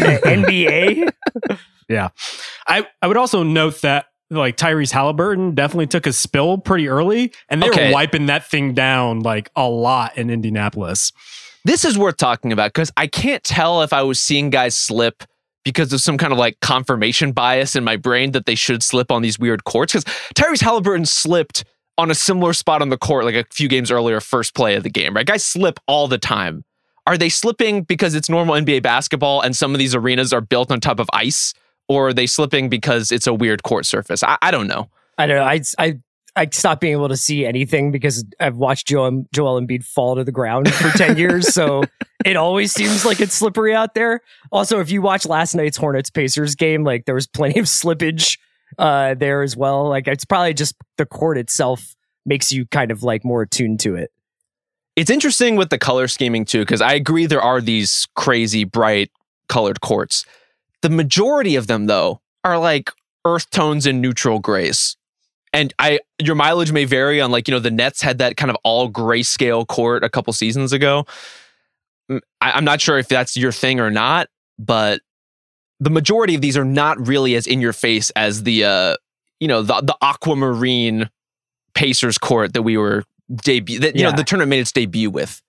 the 0.00 0.20
NBA. 0.24 1.58
Yeah. 1.88 2.08
I, 2.66 2.86
I 3.02 3.06
would 3.06 3.16
also 3.16 3.42
note 3.42 3.80
that 3.82 4.06
like 4.30 4.56
Tyrese 4.56 4.90
Halliburton 4.90 5.54
definitely 5.54 5.86
took 5.86 6.06
a 6.06 6.12
spill 6.12 6.58
pretty 6.58 6.88
early, 6.88 7.32
and 7.48 7.62
they 7.62 7.68
Okay. 7.68 7.88
were 7.88 7.94
wiping 7.94 8.26
that 8.26 8.44
thing 8.44 8.74
down 8.74 9.20
like 9.20 9.50
a 9.54 9.68
lot 9.68 10.16
in 10.18 10.30
Indianapolis. 10.30 11.12
This 11.64 11.84
is 11.84 11.96
worth 11.96 12.16
talking 12.16 12.52
about 12.52 12.72
because 12.72 12.90
I 12.96 13.06
can't 13.06 13.42
tell 13.44 13.82
if 13.82 13.92
I 13.92 14.02
was 14.02 14.18
seeing 14.18 14.50
guys 14.50 14.76
slip 14.76 15.22
because 15.64 15.92
of 15.92 16.00
some 16.00 16.16
kind 16.18 16.32
of 16.32 16.38
like 16.38 16.58
confirmation 16.60 17.32
bias 17.32 17.74
in 17.76 17.82
my 17.84 17.96
brain 17.96 18.32
that 18.32 18.46
they 18.46 18.54
should 18.54 18.82
slip 18.84 19.10
on 19.12 19.22
these 19.22 19.38
weird 19.38 19.64
courts. 19.64 19.92
Because 19.92 20.04
Tyrese 20.34 20.62
Halliburton 20.62 21.06
slipped 21.06 21.64
on 21.98 22.10
a 22.10 22.14
similar 22.14 22.52
spot 22.52 22.82
on 22.82 22.88
the 22.88 22.98
court 22.98 23.24
like 23.24 23.34
a 23.34 23.44
few 23.50 23.68
games 23.68 23.90
earlier, 23.90 24.20
first 24.20 24.54
play 24.54 24.74
of 24.74 24.82
the 24.82 24.90
game, 24.90 25.14
right? 25.14 25.26
Guys 25.26 25.44
slip 25.44 25.80
all 25.86 26.08
the 26.08 26.18
time. 26.18 26.64
Are 27.06 27.16
they 27.16 27.28
slipping 27.28 27.82
because 27.82 28.14
it's 28.14 28.28
normal 28.28 28.54
NBA 28.56 28.82
basketball 28.82 29.40
and 29.40 29.54
some 29.54 29.74
of 29.74 29.78
these 29.78 29.94
arenas 29.94 30.32
are 30.32 30.40
built 30.40 30.70
on 30.70 30.80
top 30.80 30.98
of 30.98 31.08
ice? 31.12 31.54
Or 31.88 32.08
are 32.08 32.12
they 32.12 32.26
slipping 32.26 32.68
because 32.68 33.12
it's 33.12 33.28
a 33.28 33.34
weird 33.34 33.62
court 33.62 33.86
surface? 33.86 34.24
I, 34.24 34.36
I 34.42 34.50
don't 34.50 34.66
know. 34.66 34.88
I 35.18 35.26
don't 35.26 35.36
know. 35.36 35.44
I, 35.44 35.60
I, 35.78 35.98
I 36.34 36.48
stopped 36.50 36.80
being 36.80 36.92
able 36.92 37.08
to 37.08 37.16
see 37.16 37.46
anything 37.46 37.92
because 37.92 38.24
I've 38.40 38.56
watched 38.56 38.88
Joel, 38.88 39.24
Joel 39.32 39.60
Embiid 39.60 39.84
fall 39.84 40.16
to 40.16 40.24
the 40.24 40.32
ground 40.32 40.72
for 40.74 40.90
10 40.90 41.16
years. 41.16 41.54
So 41.54 41.84
it 42.24 42.36
always 42.36 42.72
seems 42.72 43.06
like 43.06 43.20
it's 43.20 43.34
slippery 43.34 43.72
out 43.72 43.94
there. 43.94 44.20
Also, 44.50 44.80
if 44.80 44.90
you 44.90 45.00
watch 45.00 45.26
last 45.26 45.54
night's 45.54 45.76
Hornets 45.76 46.10
Pacers 46.10 46.56
game, 46.56 46.82
like 46.82 47.04
there 47.06 47.14
was 47.14 47.28
plenty 47.28 47.60
of 47.60 47.66
slippage 47.66 48.36
uh, 48.78 49.14
there 49.14 49.42
as 49.42 49.56
well. 49.56 49.88
Like 49.88 50.08
it's 50.08 50.24
probably 50.24 50.54
just 50.54 50.74
the 50.98 51.06
court 51.06 51.38
itself 51.38 51.94
makes 52.24 52.52
you 52.52 52.66
kind 52.66 52.90
of 52.90 53.02
like 53.02 53.24
more 53.24 53.42
attuned 53.42 53.80
to 53.80 53.94
it. 53.94 54.10
It's 54.96 55.10
interesting 55.10 55.56
with 55.56 55.70
the 55.70 55.78
color 55.78 56.08
scheming 56.08 56.44
too, 56.44 56.60
because 56.60 56.80
I 56.80 56.94
agree 56.94 57.26
there 57.26 57.42
are 57.42 57.60
these 57.60 58.06
crazy 58.16 58.64
bright 58.64 59.10
colored 59.48 59.80
courts. 59.80 60.24
The 60.82 60.88
majority 60.88 61.56
of 61.56 61.66
them, 61.66 61.86
though, 61.86 62.20
are 62.44 62.58
like 62.58 62.90
earth 63.24 63.50
tones 63.50 63.86
and 63.86 64.00
neutral 64.00 64.38
grays. 64.38 64.96
And 65.52 65.72
I, 65.78 66.00
your 66.18 66.34
mileage 66.34 66.72
may 66.72 66.84
vary 66.84 67.20
on 67.20 67.30
like 67.30 67.48
you 67.48 67.52
know 67.52 67.60
the 67.60 67.70
Nets 67.70 68.00
had 68.02 68.18
that 68.18 68.36
kind 68.36 68.50
of 68.50 68.56
all 68.64 68.90
grayscale 68.90 69.66
court 69.66 70.04
a 70.04 70.08
couple 70.08 70.32
seasons 70.32 70.72
ago. 70.72 71.06
I, 72.10 72.20
I'm 72.40 72.64
not 72.64 72.80
sure 72.80 72.98
if 72.98 73.08
that's 73.08 73.36
your 73.36 73.52
thing 73.52 73.80
or 73.80 73.90
not, 73.90 74.28
but 74.58 75.00
the 75.80 75.90
majority 75.90 76.34
of 76.34 76.40
these 76.40 76.56
are 76.56 76.64
not 76.64 77.06
really 77.06 77.34
as 77.34 77.46
in 77.46 77.60
your 77.60 77.72
face 77.72 78.10
as 78.10 78.42
the 78.42 78.64
uh 78.64 78.96
you 79.40 79.48
know 79.48 79.62
the 79.62 79.80
the 79.82 79.96
aquamarine 80.02 81.10
Pacers 81.74 82.16
court 82.16 82.54
that 82.54 82.62
we 82.62 82.76
were 82.76 83.04
debut 83.42 83.78
that 83.80 83.96
you 83.96 84.02
know 84.02 84.12
the 84.12 84.24
tournament 84.24 84.50
made 84.50 84.60
its 84.60 84.72
debut 84.72 85.10
with. 85.10 85.42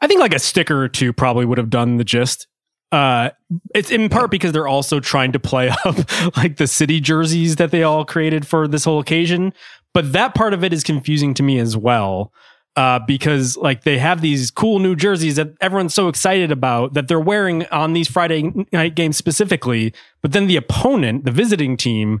I 0.00 0.06
think 0.06 0.20
like 0.20 0.34
a 0.34 0.38
sticker 0.38 0.82
or 0.82 0.88
two 0.88 1.12
probably 1.12 1.44
would 1.44 1.58
have 1.58 1.70
done 1.70 1.98
the 1.98 2.04
gist. 2.04 2.46
Uh, 2.90 3.30
it's 3.74 3.90
in 3.90 4.08
part 4.08 4.30
because 4.30 4.52
they're 4.52 4.68
also 4.68 5.00
trying 5.00 5.32
to 5.32 5.40
play 5.40 5.68
up 5.84 5.96
like 6.36 6.56
the 6.56 6.66
city 6.66 7.00
jerseys 7.00 7.56
that 7.56 7.70
they 7.70 7.82
all 7.82 8.04
created 8.04 8.46
for 8.46 8.68
this 8.68 8.84
whole 8.84 9.00
occasion. 9.00 9.52
But 9.92 10.12
that 10.12 10.34
part 10.34 10.54
of 10.54 10.64
it 10.64 10.72
is 10.72 10.82
confusing 10.82 11.34
to 11.34 11.42
me 11.42 11.58
as 11.58 11.76
well. 11.76 12.32
Uh, 12.76 12.98
because 13.06 13.56
like 13.56 13.84
they 13.84 13.98
have 13.98 14.20
these 14.20 14.50
cool 14.50 14.80
new 14.80 14.96
jerseys 14.96 15.36
that 15.36 15.54
everyone's 15.60 15.94
so 15.94 16.08
excited 16.08 16.50
about 16.50 16.94
that 16.94 17.06
they're 17.06 17.20
wearing 17.20 17.64
on 17.66 17.92
these 17.92 18.08
Friday 18.08 18.52
night 18.72 18.96
games 18.96 19.16
specifically. 19.16 19.94
But 20.22 20.32
then 20.32 20.48
the 20.48 20.56
opponent, 20.56 21.24
the 21.24 21.30
visiting 21.30 21.76
team, 21.76 22.20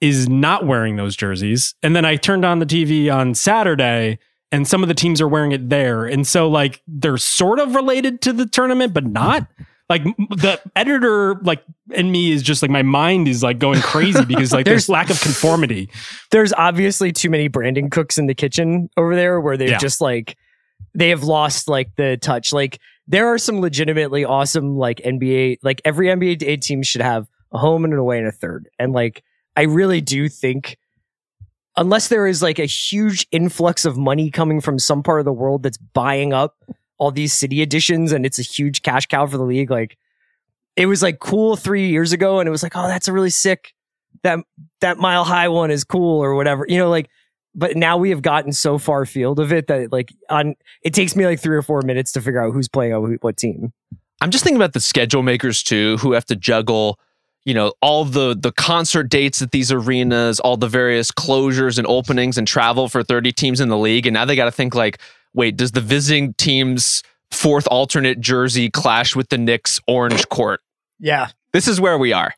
is 0.00 0.28
not 0.28 0.64
wearing 0.64 0.94
those 0.94 1.16
jerseys. 1.16 1.74
And 1.82 1.96
then 1.96 2.04
I 2.04 2.14
turned 2.14 2.44
on 2.44 2.60
the 2.60 2.66
TV 2.66 3.12
on 3.12 3.34
Saturday 3.34 4.20
and 4.50 4.66
some 4.66 4.82
of 4.82 4.88
the 4.88 4.94
teams 4.94 5.20
are 5.20 5.28
wearing 5.28 5.52
it 5.52 5.68
there. 5.68 6.06
And 6.06 6.26
so 6.26 6.48
like 6.48 6.80
they're 6.86 7.18
sort 7.18 7.58
of 7.58 7.74
related 7.74 8.20
to 8.22 8.32
the 8.32 8.46
tournament, 8.46 8.94
but 8.94 9.04
not. 9.04 9.46
Like 9.88 10.04
the 10.04 10.60
editor, 10.76 11.36
like 11.36 11.64
and 11.94 12.12
me 12.12 12.30
is 12.30 12.42
just 12.42 12.60
like 12.60 12.70
my 12.70 12.82
mind 12.82 13.26
is 13.26 13.42
like 13.42 13.58
going 13.58 13.80
crazy 13.80 14.24
because 14.24 14.52
like 14.52 14.64
there's, 14.66 14.86
There's- 14.86 14.88
lack 14.88 15.10
of 15.10 15.20
conformity. 15.20 15.90
There's 16.30 16.52
obviously 16.52 17.10
too 17.12 17.30
many 17.30 17.48
branding 17.48 17.88
cooks 17.88 18.18
in 18.18 18.26
the 18.26 18.34
kitchen 18.34 18.90
over 18.98 19.14
there 19.16 19.40
where 19.40 19.56
they're 19.56 19.70
Yeah. 19.70 19.78
just 19.78 20.00
like 20.00 20.36
they 20.94 21.08
have 21.08 21.22
lost 21.24 21.68
like 21.68 21.94
the 21.96 22.18
touch. 22.18 22.52
Like 22.52 22.80
there 23.06 23.28
are 23.28 23.38
some 23.38 23.60
legitimately 23.60 24.24
awesome 24.26 24.76
like 24.76 24.98
NBA 24.98 25.58
like 25.62 25.80
every 25.86 26.08
NBA 26.08 26.60
team 26.60 26.82
should 26.82 27.00
have 27.00 27.26
a 27.52 27.58
home 27.58 27.84
and 27.84 27.94
an 27.94 27.98
away 27.98 28.18
and 28.18 28.26
a 28.28 28.32
third. 28.32 28.68
And 28.78 28.92
like 28.92 29.22
I 29.56 29.62
really 29.62 30.02
do 30.02 30.28
think 30.28 30.76
unless 31.78 32.08
there 32.08 32.26
is 32.26 32.42
like 32.42 32.58
a 32.58 32.66
huge 32.66 33.26
influx 33.30 33.84
of 33.86 33.96
money 33.96 34.30
coming 34.30 34.60
from 34.60 34.78
some 34.78 35.02
part 35.02 35.20
of 35.20 35.24
the 35.24 35.32
world 35.32 35.62
that's 35.62 35.78
buying 35.78 36.32
up 36.34 36.56
all 36.98 37.10
these 37.10 37.32
city 37.32 37.62
editions 37.62 38.12
and 38.12 38.26
it's 38.26 38.38
a 38.38 38.42
huge 38.42 38.82
cash 38.82 39.06
cow 39.06 39.26
for 39.26 39.38
the 39.38 39.44
league. 39.44 39.70
Like 39.70 39.96
it 40.76 40.86
was 40.86 41.02
like 41.02 41.18
cool 41.18 41.56
3 41.56 41.88
years 41.88 42.12
ago 42.12 42.40
and 42.40 42.46
it 42.46 42.50
was 42.50 42.62
like 42.62 42.76
oh 42.76 42.86
that's 42.86 43.08
a 43.08 43.12
really 43.12 43.30
sick 43.30 43.74
that 44.22 44.38
that 44.80 44.98
mile 44.98 45.24
high 45.24 45.48
one 45.48 45.70
is 45.70 45.84
cool 45.84 46.22
or 46.22 46.34
whatever 46.34 46.64
you 46.68 46.78
know 46.78 46.88
like 46.88 47.08
but 47.54 47.76
now 47.76 47.96
we 47.96 48.10
have 48.10 48.22
gotten 48.22 48.52
so 48.52 48.78
far 48.78 49.04
field 49.04 49.40
of 49.40 49.52
it 49.52 49.66
that 49.66 49.90
like 49.92 50.12
on 50.30 50.54
it 50.82 50.94
takes 50.94 51.16
me 51.16 51.26
like 51.26 51.40
3 51.40 51.56
or 51.56 51.62
4 51.62 51.82
minutes 51.82 52.12
to 52.12 52.20
figure 52.20 52.42
out 52.42 52.52
who's 52.52 52.68
playing 52.68 52.94
on 52.94 53.18
what 53.20 53.36
team. 53.36 53.72
I'm 54.20 54.30
just 54.30 54.44
thinking 54.44 54.56
about 54.56 54.72
the 54.72 54.80
schedule 54.80 55.22
makers 55.22 55.62
too, 55.62 55.96
who 55.98 56.12
have 56.12 56.24
to 56.26 56.36
juggle, 56.36 56.98
you 57.44 57.54
know, 57.54 57.72
all 57.80 58.04
the 58.04 58.36
the 58.38 58.52
concert 58.52 59.04
dates 59.04 59.42
at 59.42 59.50
these 59.50 59.72
arenas, 59.72 60.38
all 60.40 60.56
the 60.56 60.68
various 60.68 61.10
closures 61.10 61.78
and 61.78 61.86
openings 61.86 62.38
and 62.38 62.46
travel 62.46 62.88
for 62.88 63.02
30 63.02 63.32
teams 63.32 63.60
in 63.60 63.68
the 63.68 63.78
league, 63.78 64.06
and 64.06 64.14
now 64.14 64.24
they 64.24 64.36
got 64.36 64.46
to 64.46 64.52
think 64.52 64.74
like, 64.74 65.00
wait, 65.34 65.56
does 65.56 65.72
the 65.72 65.80
visiting 65.80 66.34
team's 66.34 67.02
fourth 67.30 67.66
alternate 67.68 68.20
jersey 68.20 68.70
clash 68.70 69.14
with 69.14 69.28
the 69.28 69.38
Knicks 69.38 69.80
orange 69.86 70.28
court? 70.28 70.60
yeah 70.98 71.28
This 71.52 71.68
is 71.68 71.80
where 71.80 71.96
we 71.98 72.12
are. 72.12 72.34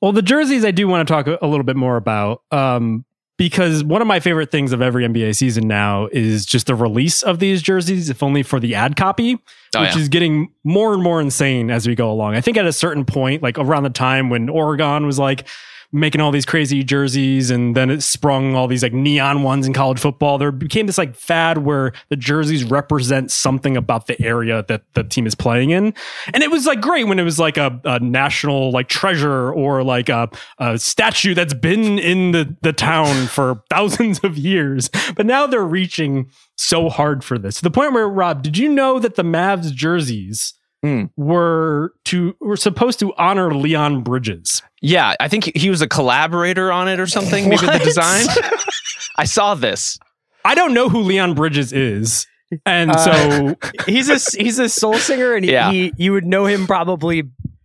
Well, 0.00 0.12
the 0.12 0.22
jerseys 0.22 0.64
I 0.64 0.70
do 0.70 0.86
want 0.86 1.06
to 1.08 1.12
talk 1.12 1.26
a 1.26 1.38
a 1.40 1.46
little 1.46 1.64
bit 1.64 1.76
more 1.76 1.96
about 1.96 2.42
um, 2.50 3.04
because 3.38 3.82
one 3.82 4.00
of 4.02 4.06
my 4.06 4.20
favorite 4.20 4.50
things 4.50 4.72
of 4.72 4.80
every 4.82 5.04
NBA 5.04 5.34
season 5.34 5.66
now 5.66 6.08
is 6.12 6.44
just 6.46 6.66
the 6.66 6.74
release 6.74 7.22
of 7.22 7.38
these 7.40 7.62
jerseys, 7.62 8.10
if 8.10 8.22
only 8.22 8.42
for 8.42 8.60
the 8.60 8.74
ad 8.74 8.96
copy, 8.96 9.38
Oh, 9.74 9.80
which 9.80 9.94
yeah. 9.96 9.98
is 10.02 10.08
getting 10.08 10.52
more 10.62 10.92
and 10.94 11.02
more 11.02 11.20
insane 11.20 11.70
as 11.70 11.88
we 11.88 11.94
go 11.96 12.10
along. 12.10 12.34
I 12.36 12.40
think 12.40 12.56
at 12.56 12.66
a 12.66 12.72
certain 12.72 13.04
point, 13.04 13.42
like 13.42 13.58
around 13.58 13.82
the 13.82 13.90
time 13.90 14.30
when 14.30 14.48
Oregon 14.48 15.04
was 15.06 15.18
like 15.18 15.48
making 15.94 16.20
all 16.20 16.32
these 16.32 16.44
crazy 16.44 16.82
jerseys 16.82 17.50
and 17.50 17.76
then 17.76 17.88
it 17.88 18.02
sprung 18.02 18.56
all 18.56 18.66
these 18.66 18.82
like 18.82 18.92
neon 18.92 19.44
ones 19.44 19.64
in 19.64 19.72
college 19.72 20.00
football, 20.00 20.38
there 20.38 20.50
became 20.50 20.86
this 20.86 20.98
like 20.98 21.14
fad 21.14 21.58
where 21.58 21.92
the 22.08 22.16
jerseys 22.16 22.64
represent 22.64 23.30
something 23.30 23.76
about 23.76 24.06
the 24.08 24.20
area 24.20 24.64
that 24.66 24.82
the 24.94 25.04
team 25.04 25.24
is 25.24 25.36
playing 25.36 25.70
in. 25.70 25.94
And 26.32 26.42
it 26.42 26.50
was 26.50 26.66
like 26.66 26.80
great 26.80 27.06
when 27.06 27.20
it 27.20 27.22
was 27.22 27.38
like 27.38 27.56
a, 27.56 27.80
a 27.84 28.00
national 28.00 28.72
like 28.72 28.88
treasure 28.88 29.52
or 29.52 29.84
like 29.84 30.08
a, 30.08 30.28
a 30.58 30.78
statue 30.78 31.32
that's 31.32 31.54
been 31.54 32.00
in 32.00 32.32
the, 32.32 32.56
the 32.62 32.72
town 32.72 33.28
for 33.28 33.62
thousands 33.70 34.18
of 34.24 34.36
years. 34.36 34.90
But 35.14 35.26
now 35.26 35.46
they're 35.46 35.64
reaching 35.64 36.28
so 36.56 36.88
hard 36.88 37.22
for 37.22 37.38
this 37.38 37.56
to 37.56 37.62
the 37.62 37.70
point 37.70 37.92
where 37.92 38.08
Rob, 38.08 38.42
did 38.42 38.58
you 38.58 38.68
know 38.68 38.98
that 38.98 39.14
the 39.14 39.22
Mavs 39.22 39.72
jerseys 39.72 40.54
Hmm. 40.84 41.04
were 41.16 41.92
to 42.06 42.36
were 42.40 42.56
supposed 42.58 42.98
to 42.98 43.14
honor 43.16 43.54
Leon 43.54 44.02
Bridges? 44.02 44.62
Yeah, 44.82 45.14
I 45.18 45.28
think 45.28 45.44
he- 45.44 45.52
he 45.58 45.70
was 45.70 45.80
a 45.80 45.88
collaborator 45.88 46.70
on 46.70 46.88
it 46.88 47.00
or 47.00 47.06
something, 47.06 47.48
maybe 47.48 47.64
the 47.64 47.78
design. 47.84 48.26
I 49.16 49.24
saw 49.24 49.54
this. 49.54 49.98
I 50.44 50.54
don't 50.54 50.74
know 50.74 50.90
who 50.90 51.00
Leon 51.00 51.32
Bridges 51.34 51.72
is. 51.72 52.26
And 52.66 52.90
Uh, 52.90 52.98
so 52.98 53.56
he's 53.86 54.10
a 54.10 54.38
he's 54.38 54.58
a 54.58 54.68
soul 54.68 54.94
singer 54.94 55.34
and 55.34 55.42
he, 55.44 55.52
Yeah. 55.52 55.70
he 55.72 55.92
you 55.96 56.12
would 56.12 56.26
know 56.26 56.44
him 56.44 56.66
probably 56.66 57.22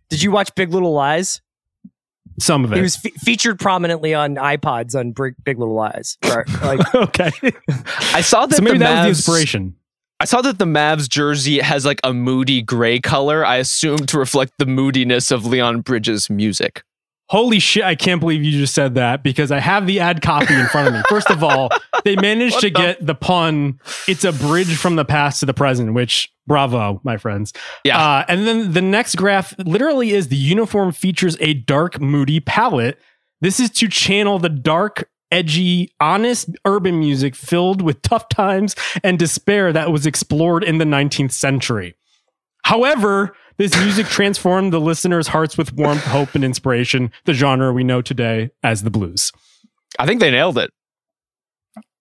did 0.10 0.24
you 0.24 0.32
watch 0.32 0.56
Big 0.56 0.72
Little 0.74 0.94
Lies 0.94 1.42
Some 2.40 2.64
of 2.64 2.72
it. 2.72 2.78
He 2.78 2.82
was 2.82 2.96
fe- 2.96 3.12
featured 3.20 3.60
prominently 3.60 4.14
on 4.14 4.36
iPods 4.36 4.96
on 4.98 5.12
Big, 5.12 5.36
Big 5.44 5.60
Little 5.60 5.76
Lies. 5.76 6.18
Right, 6.24 6.48
Like, 6.64 6.96
okay. 6.96 7.32
I 8.14 8.22
saw 8.22 8.46
that 8.46 8.56
so 8.56 8.62
maybe 8.64 8.78
the 8.78 8.86
that 8.86 9.08
was 9.10 9.18
the 9.26 9.32
inspiration. 9.32 9.76
I 10.22 10.26
saw 10.26 10.42
that 10.42 10.60
the 10.60 10.66
Mavs 10.66 11.08
jersey 11.08 11.60
has 11.60 11.86
like 11.86 12.02
a 12.04 12.14
moody 12.14 12.62
gray 12.62 13.00
color. 13.00 13.46
I 13.46 13.56
assume 13.56 14.00
to 14.08 14.20
reflect 14.20 14.54
the 14.58 14.66
moodiness 14.66 15.32
of 15.32 15.46
Leon 15.46 15.82
Bridges' 15.82 16.30
music. 16.30 16.84
Holy 17.30 17.60
shit, 17.60 17.84
I 17.84 17.96
can't 17.96 18.20
believe 18.20 18.44
you 18.44 18.52
just 18.52 18.74
said 18.74 18.96
that 18.96 19.24
because 19.24 19.52
I 19.52 19.60
have 19.60 19.86
the 19.86 20.00
ad 20.00 20.22
copy 20.22 20.54
in 20.54 20.66
front 20.66 20.88
of 20.88 20.94
me. 20.96 21.02
First 21.08 21.30
of 21.30 21.44
all, 21.44 21.70
they 22.04 22.16
managed 22.16 22.60
to 22.62 22.72
get 22.72 23.06
the 23.06 23.14
pun, 23.14 23.80
it's 24.08 24.24
a 24.24 24.34
bridge 24.34 24.76
from 24.76 24.96
the 24.96 25.06
past 25.06 25.40
to 25.42 25.46
the 25.46 25.54
present, 25.54 25.94
which 25.94 26.28
bravo, 26.48 27.00
my 27.04 27.18
friends. 27.18 27.54
Yeah. 27.86 28.00
Uh, 28.00 28.26
and 28.28 28.48
then 28.48 28.74
the 28.74 28.82
next 28.82 29.16
graph 29.16 29.54
literally 29.60 30.10
is 30.12 30.30
the 30.30 30.36
uniform 30.36 30.92
features 30.92 31.38
a 31.40 31.54
dark, 31.54 32.02
moody 32.02 32.40
palette. 32.40 33.00
This 33.42 33.60
is 33.60 33.70
to 33.70 33.88
channel 33.88 34.40
the 34.40 34.50
dark, 34.50 35.08
edgy, 35.32 35.94
honest 36.00 36.50
urban 36.66 37.00
music 37.00 37.36
filled 37.36 37.82
with 37.82 38.02
tough 38.02 38.30
times 38.30 38.76
and 39.04 39.20
despair 39.20 39.72
that 39.74 39.92
was 39.92 40.06
explored 40.06 40.64
in 40.64 40.78
the 40.78 40.86
19th 40.86 41.32
century. 41.32 41.96
However, 42.64 43.36
this 43.58 43.78
music 43.78 44.06
transformed 44.10 44.74
the 44.74 44.80
listener's 44.82 45.28
hearts 45.28 45.58
with 45.58 45.74
warmth, 45.74 46.04
hope, 46.04 46.36
and 46.36 46.44
inspiration, 46.44 47.12
the 47.26 47.34
genre 47.34 47.74
we 47.74 47.84
know 47.84 48.02
today 48.02 48.50
as 48.64 48.84
the 48.84 48.92
blues. 48.92 49.32
I 49.98 50.06
think 50.06 50.20
they 50.20 50.32
nailed 50.32 50.58
it. 50.58 50.72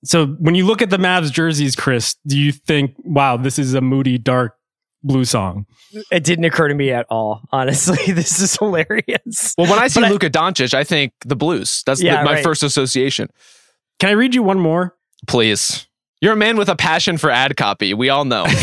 So 0.05 0.27
when 0.39 0.55
you 0.55 0.65
look 0.65 0.81
at 0.81 0.91
the 0.91 0.97
Mavs 0.97 1.33
jerseys, 1.33 1.75
Chris, 1.75 2.15
do 2.27 2.39
you 2.39 2.53
think, 2.53 2.95
wow, 2.99 3.37
this 3.37 3.59
is 3.59 3.75
a 3.75 3.81
moody, 3.81 4.17
dark 4.17 4.58
blue 5.09 5.25
song? 5.25 5.67
it 6.13 6.23
didn't 6.23 6.45
occur 6.45 6.69
to 6.69 6.75
me 6.75 6.91
at 6.93 7.07
all. 7.11 7.43
Honestly, 7.51 8.13
this 8.13 8.39
is 8.41 8.57
hilarious. 8.57 9.55
Well, 9.59 9.69
when 9.71 9.79
I 9.79 9.89
see 9.89 10.01
But 10.01 10.07
I- 10.09 10.11
Luka 10.11 10.31
Doncic, 10.31 10.75
I 10.75 10.85
think 10.85 11.13
the 11.25 11.35
Blues. 11.37 11.83
That's 11.87 12.01
the- 12.01 12.11
my 12.13 12.23
right. 12.35 12.45
first 12.45 12.63
association. 12.63 13.29
Can 13.99 14.11
I 14.11 14.13
read 14.13 14.35
you 14.35 14.43
one 14.45 14.61
more? 14.61 14.95
Please. 15.27 15.87
You're 16.21 16.35
a 16.35 16.37
man 16.37 16.57
with 16.57 16.69
a 16.69 16.77
passion 16.77 17.17
for 17.19 17.31
ad 17.31 17.57
copy. 17.57 17.95
We 17.95 18.09
all 18.11 18.25
know. 18.25 18.45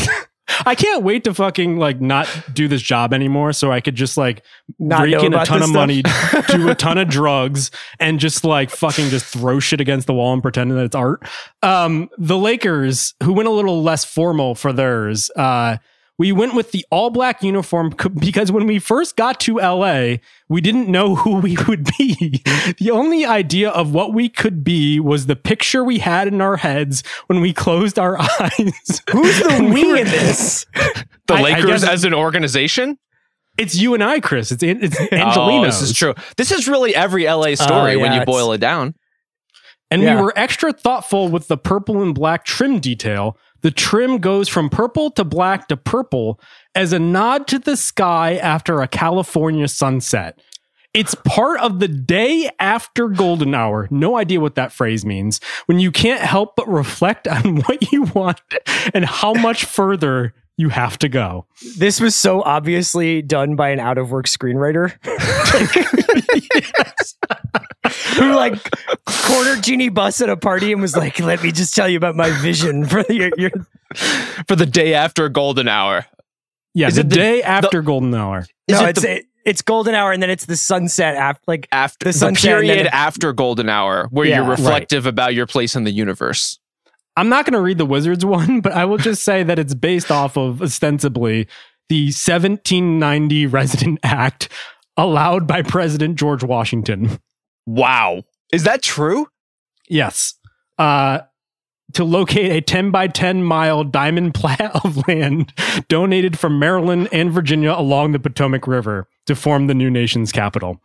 I 0.65 0.75
can't 0.75 1.03
wait 1.03 1.23
to 1.23 1.33
fucking 1.33 1.77
like 1.77 1.99
not 1.99 2.27
do 2.53 2.67
this 2.67 2.81
job 2.81 3.13
anymore 3.13 3.51
so 3.51 3.71
I 3.71 3.81
could 3.81 3.95
just 3.95 4.15
like 4.15 4.43
Not 4.77 5.01
rake 5.03 5.23
in 5.23 5.33
a 5.33 5.43
ton 5.43 5.57
of 5.57 5.63
stuff. 5.69 5.73
money, 5.73 6.03
do 6.49 6.69
a 6.69 6.75
ton 6.75 6.99
of 6.99 7.07
drugs, 7.09 7.71
and 7.99 8.19
just 8.19 8.43
like 8.45 8.69
fucking 8.69 9.09
just 9.09 9.25
throw 9.25 9.59
shit 9.59 9.81
against 9.81 10.05
the 10.05 10.13
wall 10.13 10.33
and 10.33 10.43
pretend 10.43 10.69
that 10.71 10.83
it's 10.85 10.95
art. 10.95 11.23
Um, 11.63 12.09
the 12.19 12.37
Lakers, 12.37 13.15
who 13.23 13.33
went 13.33 13.47
a 13.47 13.51
little 13.51 13.81
less 13.81 14.05
formal 14.05 14.53
for 14.53 14.71
theirs, 14.71 15.31
uh, 15.35 15.77
we 16.17 16.31
went 16.31 16.55
with 16.55 16.71
the 16.71 16.85
all 16.91 17.09
black 17.09 17.43
uniform 17.43 17.93
because 18.19 18.51
when 18.51 18.65
we 18.67 18.79
first 18.79 19.17
got 19.17 19.39
to 19.41 19.57
LA, 19.57 20.15
we 20.47 20.61
didn't 20.61 20.87
know 20.87 21.15
who 21.15 21.39
we 21.39 21.57
would 21.67 21.89
be. 21.97 22.41
the 22.79 22.89
only 22.91 23.25
idea 23.25 23.69
of 23.69 23.93
what 23.93 24.13
we 24.13 24.29
could 24.29 24.63
be 24.63 24.99
was 24.99 25.25
the 25.25 25.35
picture 25.35 25.83
we 25.83 25.99
had 25.99 26.27
in 26.29 26.39
our 26.39 26.55
heads 26.57 27.03
when 27.27 27.41
we 27.41 27.51
closed 27.51 27.99
our 27.99 28.17
eyes. 28.39 29.01
Who's 29.11 29.39
the 29.39 29.49
And 29.51 29.73
we 29.73 29.83
we 29.91 29.99
in 30.01 30.07
this? 30.07 30.65
The 31.27 31.33
I- 31.33 31.37
I 31.37 31.41
Lakers 31.41 31.81
guess- 31.81 31.83
as 31.89 32.03
an 32.05 32.13
organization? 32.13 32.97
It's 33.57 33.75
you 33.75 33.93
and 33.93 34.03
I, 34.03 34.19
Chris. 34.19 34.51
It's 34.51 34.63
it's 34.63 34.97
Oh, 35.13 35.63
this 35.63 35.81
is 35.81 35.93
true. 35.97 36.13
This 36.37 36.51
is 36.51 36.67
really 36.67 36.93
every 36.93 37.23
LA 37.25 37.47
oh, 37.51 37.55
story 37.55 37.95
Oh, 37.95 37.99
when 37.99 38.11
you 38.13 38.25
boil 38.25 38.51
it 38.51 38.57
down. 38.59 38.95
And 39.91 40.01
Yeah. 40.01 40.15
we 40.15 40.21
were 40.23 40.33
extra 40.35 40.73
thoughtful 40.73 41.29
with 41.29 41.47
the 41.47 41.55
purple 41.57 42.01
and 42.01 42.13
black 42.13 42.43
trim 42.43 42.79
detail. 42.79 43.37
The 43.65 43.71
trim 43.71 44.19
goes 44.19 44.47
from 44.47 44.69
purple 44.69 45.09
to 45.09 45.23
black 45.23 45.69
to 45.69 45.75
purple 45.75 46.39
as 46.75 46.93
a 46.93 46.99
nod 46.99 47.47
to 47.47 47.57
the 47.57 47.75
sky 47.75 48.35
after 48.35 48.79
a 48.79 48.87
California 48.87 49.67
sunset. 49.67 50.39
It's 50.93 51.15
part 51.25 51.59
of 51.61 51.79
the 51.79 51.87
day 51.87 52.51
after 52.59 53.07
golden 53.07 53.55
hour. 53.55 53.87
No 53.89 54.17
idea 54.17 54.39
what 54.39 54.53
that 54.53 54.71
phrase 54.71 55.03
means. 55.03 55.39
When 55.65 55.79
you 55.79 55.91
can't 55.91 56.21
help 56.21 56.55
but 56.55 56.67
reflect 56.67 57.27
on 57.27 57.61
what 57.61 57.91
you 57.91 58.03
want 58.03 58.39
and 58.93 59.03
how 59.03 59.33
much 59.33 59.65
further 59.65 60.35
you 60.57 60.69
have 60.69 60.97
to 60.99 61.09
go. 61.09 61.45
This 61.77 61.99
was 61.99 62.15
so 62.15 62.41
obviously 62.41 63.21
done 63.21 63.55
by 63.55 63.69
an 63.69 63.79
out 63.79 63.97
of 63.97 64.11
work 64.11 64.27
screenwriter. 64.27 64.93
Who 68.17 68.33
like 68.35 68.53
cornered 69.05 69.63
Jeanie 69.63 69.89
Buss 69.89 70.21
at 70.21 70.29
a 70.29 70.37
party 70.37 70.71
and 70.71 70.81
was 70.81 70.95
like, 70.95 71.19
"Let 71.19 71.43
me 71.43 71.51
just 71.51 71.75
tell 71.75 71.87
you 71.87 71.97
about 71.97 72.15
my 72.15 72.29
vision 72.41 72.85
for 72.85 73.03
your, 73.11 73.29
your 73.37 73.51
For 74.47 74.55
the 74.55 74.65
day 74.65 74.93
after 74.93 75.29
golden 75.29 75.67
hour. 75.67 76.05
Yeah, 76.73 76.87
Is 76.87 76.95
the 76.95 77.01
it 77.01 77.09
the- 77.09 77.15
day 77.15 77.43
after 77.43 77.81
golden 77.81 78.13
hour. 78.15 78.45
Is 78.67 78.79
no, 78.79 78.85
it 78.85 78.89
it's 78.91 79.01
the- 79.01 79.11
it, 79.17 79.25
it's 79.45 79.61
golden 79.61 79.93
hour 79.93 80.11
and 80.11 80.23
then 80.23 80.31
it's 80.31 80.45
the 80.45 80.57
sunset 80.57 81.15
after 81.15 81.41
like 81.47 81.67
After 81.71 82.05
The 82.05 82.09
the, 82.11 82.17
sunset 82.17 82.51
and 82.51 82.59
then 82.61 82.65
period 82.67 82.85
it- 82.87 82.93
after 82.93 83.31
golden 83.33 83.69
hour, 83.69 84.07
where 84.09 84.25
Yeah, 84.25 84.37
you're 84.37 84.45
right. 84.45 84.57
reflective 84.57 85.05
about 85.05 85.35
your 85.35 85.45
place 85.45 85.75
in 85.75 85.83
the 85.83 85.91
universe. 85.91 86.59
I'm 87.17 87.29
not 87.29 87.45
going 87.45 87.53
to 87.53 87.61
read 87.61 87.77
the 87.77 87.85
Wizards 87.85 88.25
one, 88.25 88.61
but 88.61 88.73
I 88.73 88.85
will 88.85 88.97
just 88.97 89.23
say 89.23 89.43
that 89.43 89.59
it's 89.59 89.73
based 89.73 90.11
off 90.11 90.37
of 90.37 90.61
ostensibly 90.61 91.47
the 91.89 92.05
1790 92.05 93.45
Residence 93.47 93.99
Act 94.03 94.49
allowed 94.97 95.47
by 95.47 95.61
President 95.61 96.17
George 96.17 96.43
Washington. 96.43 97.19
Wow. 97.65 98.23
Is 98.51 98.63
that 98.63 98.81
true? 98.81 99.27
Yes. 99.87 100.35
Uh, 100.77 101.19
to 101.93 102.03
locate 102.03 102.51
a 102.51 102.61
10 102.61 102.91
by 102.91 103.07
10 103.07 103.43
mile 103.43 103.83
diamond 103.83 104.33
plat 104.35 104.71
of 104.83 105.07
land 105.07 105.53
donated 105.87 106.37
from 106.37 106.59
Maryland 106.59 107.09
and 107.11 107.31
Virginia 107.31 107.73
along 107.73 108.11
the 108.11 108.19
Potomac 108.19 108.67
River 108.67 109.07
to 109.25 109.35
form 109.35 109.67
the 109.67 109.73
new 109.73 109.89
nation's 109.89 110.31
capital. 110.31 110.81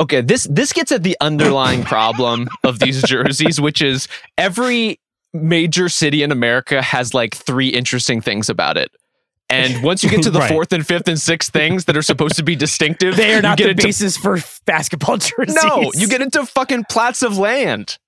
Okay, 0.00 0.20
this 0.20 0.48
this 0.50 0.72
gets 0.72 0.90
at 0.90 1.04
the 1.04 1.16
underlying 1.20 1.84
problem 1.84 2.48
of 2.64 2.80
these 2.80 3.02
jerseys, 3.06 3.60
which 3.60 3.80
is 3.80 4.08
every 4.36 4.98
major 5.32 5.88
city 5.88 6.22
in 6.22 6.30
America 6.32 6.82
has 6.82 7.14
like 7.14 7.34
three 7.34 7.68
interesting 7.68 8.20
things 8.20 8.48
about 8.48 8.76
it. 8.76 8.90
And 9.50 9.82
once 9.82 10.02
you 10.02 10.08
get 10.08 10.22
to 10.22 10.30
the 10.30 10.38
Right. 10.40 10.50
fourth 10.50 10.72
and 10.72 10.86
fifth 10.86 11.08
and 11.08 11.20
sixth 11.20 11.52
things 11.52 11.84
that 11.84 11.96
are 11.96 12.02
supposed 12.02 12.36
to 12.36 12.42
be 12.42 12.56
distinctive, 12.56 13.16
they 13.16 13.34
are 13.34 13.42
not 13.42 13.58
get 13.58 13.64
the 13.64 13.70
into, 13.72 13.82
basis 13.82 14.16
for 14.16 14.38
basketball 14.64 15.16
jerseys. 15.18 15.56
No, 15.62 15.90
you 15.94 16.08
get 16.08 16.22
into 16.22 16.46
fucking 16.46 16.84
plats 16.88 17.22
of 17.22 17.36
land. 17.36 17.98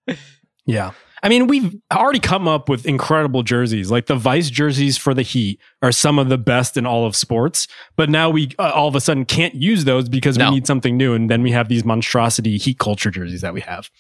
Yeah. 0.65 0.93
I 1.23 1.29
mean, 1.31 1.47
we've 1.47 1.75
already 1.93 2.19
come 2.19 2.47
up 2.47 2.69
with 2.69 2.85
incredible 2.87 3.43
jerseys. 3.43 3.91
Like 3.91 4.07
the 4.07 4.15
Vice 4.15 4.51
jerseys 4.51 4.97
for 4.99 5.15
the 5.15 5.23
Heat 5.23 5.59
are 5.83 5.93
some 5.93 6.19
of 6.19 6.29
the 6.29 6.37
best 6.39 6.77
in 6.77 6.85
all 6.87 7.07
of 7.07 7.17
sports. 7.17 7.67
But 7.97 8.11
now 8.11 8.29
we 8.31 8.51
uh, 8.59 8.71
all 8.75 8.89
of 8.89 8.95
a 8.95 9.01
sudden 9.01 9.25
can't 9.25 9.55
use 9.55 9.85
those 9.85 10.09
because 10.09 10.37
No. 10.37 10.49
we 10.51 10.57
need 10.57 10.67
something 10.67 10.97
new. 10.99 11.15
And 11.15 11.31
then 11.31 11.43
we 11.43 11.51
have 11.53 11.69
these 11.69 11.83
monstrosity 11.85 12.59
Heat 12.59 12.79
culture 12.79 13.11
jerseys 13.11 13.41
that 13.41 13.55
we 13.55 13.63
have. 13.63 13.91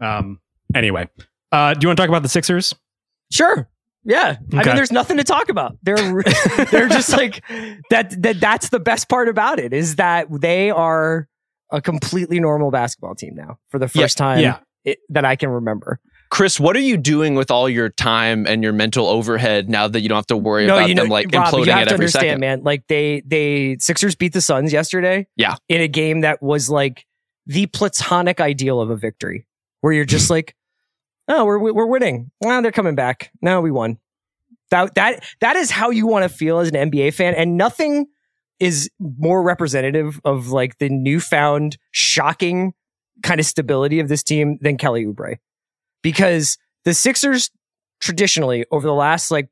Um. 0.00 0.40
Anyway, 0.74 1.08
uh, 1.52 1.74
do 1.74 1.84
you 1.84 1.88
want 1.88 1.96
to 1.96 2.02
talk 2.02 2.08
about 2.08 2.22
the 2.22 2.28
Sixers? 2.28 2.74
Sure. 3.32 3.68
Yeah. 4.04 4.36
I 4.52 4.64
mean, 4.64 4.76
there's 4.76 4.92
nothing 4.92 5.18
to 5.18 5.24
talk 5.24 5.48
about. 5.50 5.76
They're 5.82 5.96
they're 6.70 6.88
just 6.88 7.12
like 7.12 7.44
that. 7.90 8.14
That 8.22 8.40
that's 8.40 8.70
the 8.70 8.80
best 8.80 9.08
part 9.08 9.28
about 9.28 9.58
it 9.58 9.72
is 9.72 9.96
that 9.96 10.26
they 10.30 10.70
are 10.70 11.28
a 11.70 11.80
completely 11.80 12.40
normal 12.40 12.70
basketball 12.70 13.14
team 13.14 13.34
now 13.34 13.58
for 13.68 13.78
the 13.78 13.90
Yeah, 13.94 14.02
first 14.02 14.16
time 14.18 14.40
yeah. 14.40 14.58
it, 14.84 14.98
that 15.10 15.24
I 15.24 15.36
can 15.36 15.50
remember. 15.50 16.00
Chris, 16.30 16.58
what 16.60 16.76
are 16.76 16.80
you 16.80 16.96
doing 16.96 17.34
with 17.34 17.50
all 17.50 17.68
your 17.68 17.88
time 17.88 18.46
and 18.46 18.62
your 18.62 18.72
mental 18.72 19.06
overhead 19.08 19.68
now 19.68 19.88
that 19.88 20.00
you 20.00 20.08
don't 20.08 20.16
have 20.16 20.26
to 20.28 20.36
worry 20.36 20.64
about 20.66 20.86
them 20.94 21.08
like 21.08 21.26
Rob, 21.34 21.52
imploding 21.52 21.66
you 21.66 21.72
have 21.72 21.80
at 21.82 21.88
to 21.88 21.94
every 21.94 22.04
understand, 22.04 22.22
second? 22.24 22.40
man. 22.40 22.62
Like 22.62 22.86
they 22.86 23.22
they 23.26 23.76
Sixers 23.80 24.14
beat 24.14 24.32
the 24.32 24.40
Suns 24.40 24.72
yesterday. 24.72 25.26
Yeah. 25.36 25.56
in 25.68 25.80
a 25.80 25.88
game 25.88 26.20
that 26.20 26.40
was 26.42 26.70
like 26.70 27.04
the 27.46 27.66
platonic 27.66 28.40
ideal 28.40 28.80
of 28.80 28.90
a 28.90 28.96
victory, 28.96 29.46
where 29.80 29.92
you're 29.92 30.04
just 30.04 30.30
like, 30.30 30.54
oh, 31.30 31.44
we're 31.44 31.72
we're 31.72 31.86
winning. 31.86 32.30
Well, 32.40 32.60
they're 32.60 32.72
coming 32.72 32.94
back. 32.94 33.30
No, 33.40 33.60
we 33.60 33.70
won. 33.70 33.98
That 34.70 34.94
that 34.96 35.24
that 35.40 35.56
is 35.56 35.70
how 35.70 35.90
you 35.90 36.06
want 36.06 36.24
to 36.24 36.28
feel 36.28 36.58
as 36.58 36.68
an 36.68 36.90
NBA 36.90 37.14
fan, 37.14 37.34
and 37.34 37.56
nothing 37.56 38.06
is 38.58 38.90
more 38.98 39.42
representative 39.42 40.20
of 40.24 40.48
like 40.48 40.78
the 40.78 40.90
newfound 40.90 41.78
shocking 41.92 42.74
kind 43.22 43.40
of 43.40 43.46
stability 43.46 44.00
of 44.00 44.08
this 44.08 44.22
team 44.22 44.58
than 44.60 44.76
Kelly 44.76 45.06
Oubre, 45.06 45.36
because 46.02 46.58
the 46.84 46.92
Sixers 46.94 47.50
traditionally 48.00 48.64
over 48.70 48.86
the 48.86 48.94
last 48.94 49.30
like 49.30 49.48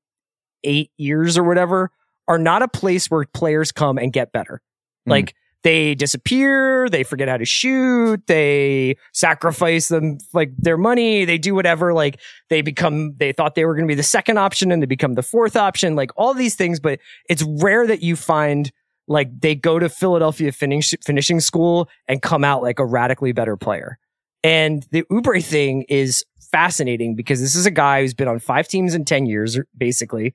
eight 0.64 0.91
years 0.97 1.39
or 1.39 1.45
whatever 1.45 1.91
are 2.26 2.39
not 2.39 2.62
a 2.62 2.68
place 2.68 3.11
where 3.11 3.24
players 3.24 3.72
come 3.72 3.99
and 3.99 4.12
get 4.12 4.33
better. 4.33 4.61
Mhm. 5.07 5.11
Like 5.12 5.35
they 5.65 5.95
disappear, 5.95 6.89
they 6.89 7.03
forget 7.03 7.29
how 7.29 7.37
to 7.37 7.45
shoot, 7.45 8.25
they 8.27 8.97
sacrifice 9.13 9.89
them 9.89 10.19
like 10.33 10.53
their 10.57 10.77
money, 10.77 11.25
they 11.25 11.39
do 11.39 11.55
whatever. 11.55 11.93
Like 11.93 12.21
they 12.49 12.63
become, 12.63 13.15
they 13.17 13.33
thought 13.33 13.55
they 13.55 13.65
were 13.65 13.75
going 13.75 13.87
to 13.87 13.91
be 13.91 13.97
the 13.97 14.03
second 14.03 14.39
option 14.39 14.71
and 14.71 14.81
they 14.81 14.87
become 14.87 15.15
the 15.15 15.23
fourth 15.23 15.57
option. 15.57 15.97
Like 15.97 16.11
all 16.17 16.33
these 16.33 16.55
things, 16.55 16.79
but 16.79 17.01
it's 17.29 17.43
rare 17.43 17.87
that 17.87 18.03
you 18.03 18.15
find 18.15 18.71
like 19.09 19.41
they 19.41 19.55
go 19.55 19.79
to 19.79 19.89
Philadelphia 19.89 20.53
finish, 20.53 20.95
finishing 21.05 21.41
school 21.41 21.89
and 22.07 22.23
come 22.23 22.45
out 22.45 22.63
like 22.63 22.79
a 22.79 22.85
radically 22.85 23.33
better 23.33 23.57
player. 23.57 23.99
And 24.45 24.87
the 24.93 25.03
Oubre 25.11 25.43
thing 25.43 25.83
is 25.89 26.25
fascinating 26.53 27.17
because 27.17 27.41
this 27.41 27.55
is 27.55 27.67
a 27.67 27.71
guy 27.71 28.03
who's 28.03 28.15
been 28.15 28.29
on 28.29 28.39
five 28.39 28.69
teams 28.69 28.95
in 28.95 29.05
10 29.05 29.27
years, 29.27 29.59
basically. 29.77 30.35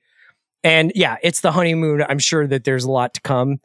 And 0.64 0.92
yeah, 0.96 1.18
it's 1.24 1.42
the 1.42 1.52
honeymoon. 1.52 2.04
I'm 2.08 2.20
sure 2.20 2.48
that 2.48 2.64
there's 2.64 2.84
a 2.84 2.92
lot 2.92 3.14
to 3.16 3.22
come, 3.22 3.60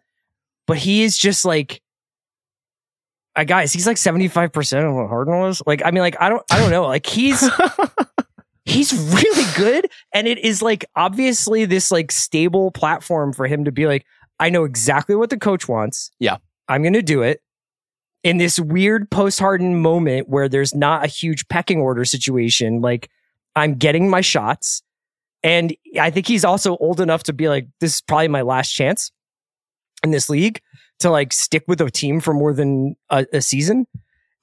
but 0.68 0.76
he 0.76 1.02
is 1.02 1.16
just 1.16 1.46
like, 1.46 1.80
uh, 3.34 3.44
guys, 3.44 3.72
he's 3.72 3.86
like 3.86 3.96
75% 3.96 4.88
of 4.88 4.94
what 4.94 5.08
Harden 5.08 5.38
was. 5.38 5.62
Like, 5.66 5.82
I 5.84 5.90
mean, 5.90 6.02
like, 6.02 6.20
I 6.20 6.28
don't, 6.28 6.42
I 6.52 6.58
don't 6.58 6.70
know. 6.70 6.86
Like, 6.86 7.06
he's, 7.06 7.48
he's 8.66 8.92
really 8.92 9.52
good. 9.56 9.90
And 10.12 10.28
it 10.28 10.38
is 10.38 10.60
like, 10.60 10.84
obviously, 10.94 11.64
this 11.64 11.90
like 11.90 12.12
stable 12.12 12.70
platform 12.70 13.32
for 13.32 13.46
him 13.46 13.64
to 13.64 13.72
be 13.72 13.86
like, 13.86 14.04
I 14.38 14.50
know 14.50 14.64
exactly 14.64 15.16
what 15.16 15.30
the 15.30 15.38
coach 15.38 15.66
wants. 15.68 16.10
Yeah. 16.20 16.36
I'm 16.68 16.82
going 16.82 16.92
to 16.92 17.02
do 17.02 17.22
it 17.22 17.40
in 18.22 18.36
this 18.36 18.60
weird 18.60 19.10
post 19.10 19.38
Harden 19.40 19.80
moment 19.80 20.28
where 20.28 20.50
there's 20.50 20.74
not 20.74 21.02
a 21.02 21.08
huge 21.08 21.48
pecking 21.48 21.80
order 21.80 22.04
situation. 22.04 22.82
Like, 22.82 23.08
I'm 23.56 23.76
getting 23.76 24.10
my 24.10 24.20
shots. 24.20 24.82
And 25.42 25.74
I 25.98 26.10
think 26.10 26.26
he's 26.26 26.44
also 26.44 26.76
old 26.76 27.00
enough 27.00 27.22
to 27.22 27.32
be 27.32 27.48
like, 27.48 27.68
this 27.80 27.94
is 27.94 28.00
probably 28.02 28.28
my 28.28 28.42
last 28.42 28.70
chance 28.72 29.12
in 30.02 30.10
this 30.10 30.28
league 30.28 30.60
to 31.00 31.10
like 31.10 31.32
stick 31.32 31.64
with 31.66 31.80
a 31.80 31.90
team 31.90 32.20
for 32.20 32.34
more 32.34 32.52
than 32.52 32.96
a, 33.10 33.26
a 33.32 33.40
season. 33.40 33.86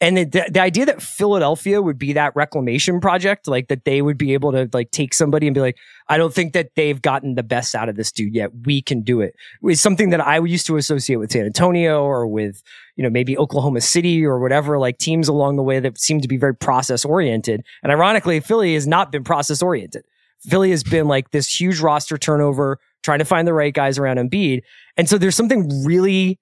And 0.01 0.17
the, 0.17 0.23
the, 0.25 0.49
the 0.51 0.61
idea 0.61 0.85
that 0.87 1.01
Philadelphia 1.01 1.81
would 1.81 1.97
be 1.97 2.13
that 2.13 2.35
reclamation 2.35 2.99
project, 2.99 3.47
like 3.47 3.69
that 3.69 3.85
they 3.85 4.01
would 4.01 4.17
be 4.17 4.33
able 4.33 4.51
to 4.51 4.69
like 4.73 4.91
take 4.91 5.13
somebody 5.13 5.47
and 5.47 5.53
be 5.53 5.61
like, 5.61 5.77
I 6.09 6.17
don't 6.17 6.33
think 6.33 6.51
that 6.51 6.71
they've 6.75 7.01
gotten 7.01 7.35
the 7.35 7.43
best 7.43 7.73
out 7.73 7.87
of 7.87 7.95
this 7.95 8.11
dude 8.11 8.35
yet. 8.35 8.51
We 8.65 8.81
can 8.81 9.01
do 9.01 9.21
it. 9.21 9.35
Is 9.63 9.79
something 9.79 10.09
that 10.09 10.19
I 10.19 10.37
used 10.39 10.65
to 10.67 10.75
associate 10.75 11.15
with 11.15 11.31
San 11.31 11.45
Antonio 11.45 12.03
or 12.03 12.27
with, 12.27 12.61
you 12.97 13.03
know, 13.03 13.09
maybe 13.09 13.37
Oklahoma 13.37 13.79
City 13.79 14.25
or 14.25 14.39
whatever, 14.39 14.77
like 14.77 14.97
teams 14.97 15.29
along 15.29 15.55
the 15.55 15.63
way 15.63 15.79
that 15.79 15.97
seem 15.97 16.19
to 16.19 16.27
be 16.27 16.37
very 16.37 16.55
process 16.55 17.05
oriented. 17.05 17.63
And 17.81 17.91
ironically, 17.91 18.41
Philly 18.41 18.73
has 18.73 18.85
not 18.85 19.13
been 19.13 19.23
process 19.23 19.61
oriented. 19.61 20.03
Philly 20.41 20.71
has 20.71 20.83
been 20.83 21.07
like 21.07 21.31
this 21.31 21.59
huge 21.59 21.79
roster 21.79 22.17
turnover, 22.17 22.79
trying 23.05 23.19
to 23.19 23.25
find 23.25 23.47
the 23.47 23.53
right 23.53 23.73
guys 23.73 23.97
around 23.97 24.17
Embiid. 24.17 24.61
And 24.97 25.07
so 25.07 25.17
there's 25.17 25.35
something 25.35 25.85
really 25.85 26.39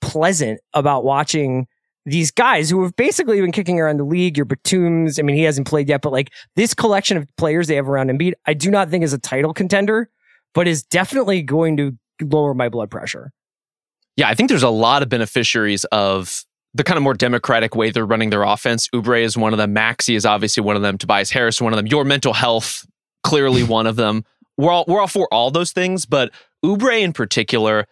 pleasant 0.00 0.60
about 0.72 1.04
watching 1.04 1.66
these 2.06 2.30
guys 2.30 2.70
who 2.70 2.82
have 2.82 2.94
basically 2.96 3.40
been 3.40 3.52
kicking 3.52 3.80
around 3.80 3.98
the 3.98 4.04
league. 4.04 4.36
Your 4.36 4.46
Batums, 4.46 5.18
I 5.18 5.22
mean, 5.22 5.36
he 5.36 5.42
hasn't 5.42 5.66
played 5.66 5.88
yet, 5.88 6.02
but 6.02 6.12
like 6.12 6.32
this 6.56 6.74
collection 6.74 7.16
of 7.16 7.28
players 7.36 7.66
they 7.66 7.76
have 7.76 7.88
around 7.88 8.10
Embiid, 8.10 8.34
I 8.46 8.54
do 8.54 8.70
not 8.70 8.90
think 8.90 9.04
is 9.04 9.12
a 9.12 9.18
title 9.18 9.52
contender, 9.52 10.08
but 10.54 10.68
is 10.68 10.82
definitely 10.82 11.42
going 11.42 11.76
to 11.78 11.98
lower 12.22 12.54
my 12.54 12.68
blood 12.68 12.90
pressure. 12.90 13.32
Yeah, 14.16 14.28
I 14.28 14.34
think 14.34 14.48
there's 14.48 14.62
a 14.62 14.70
lot 14.70 15.02
of 15.02 15.08
beneficiaries 15.08 15.84
of 15.86 16.44
the 16.74 16.84
kind 16.84 16.96
of 16.96 17.02
more 17.02 17.14
democratic 17.14 17.74
way 17.74 17.90
they're 17.90 18.06
running 18.06 18.30
their 18.30 18.42
offense. 18.42 18.88
Oubre 18.88 19.22
is 19.22 19.36
one 19.36 19.52
of 19.52 19.58
them. 19.58 19.72
Maxey 19.72 20.14
is 20.14 20.26
obviously 20.26 20.62
one 20.62 20.76
of 20.76 20.82
them. 20.82 20.98
Tobias 20.98 21.30
Harris, 21.30 21.60
one 21.60 21.72
of 21.72 21.76
them. 21.76 21.86
Your 21.86 22.04
mental 22.04 22.32
health, 22.32 22.86
clearly 23.22 23.62
one 23.64 23.86
of 23.86 23.96
them. 23.96 24.24
We're 24.56 24.70
all 24.70 24.84
we're 24.86 25.00
all 25.00 25.08
for 25.08 25.28
all 25.32 25.50
those 25.50 25.72
things, 25.72 26.06
but 26.06 26.30
Oubre 26.64 27.00
in 27.00 27.12
particular, 27.12 27.86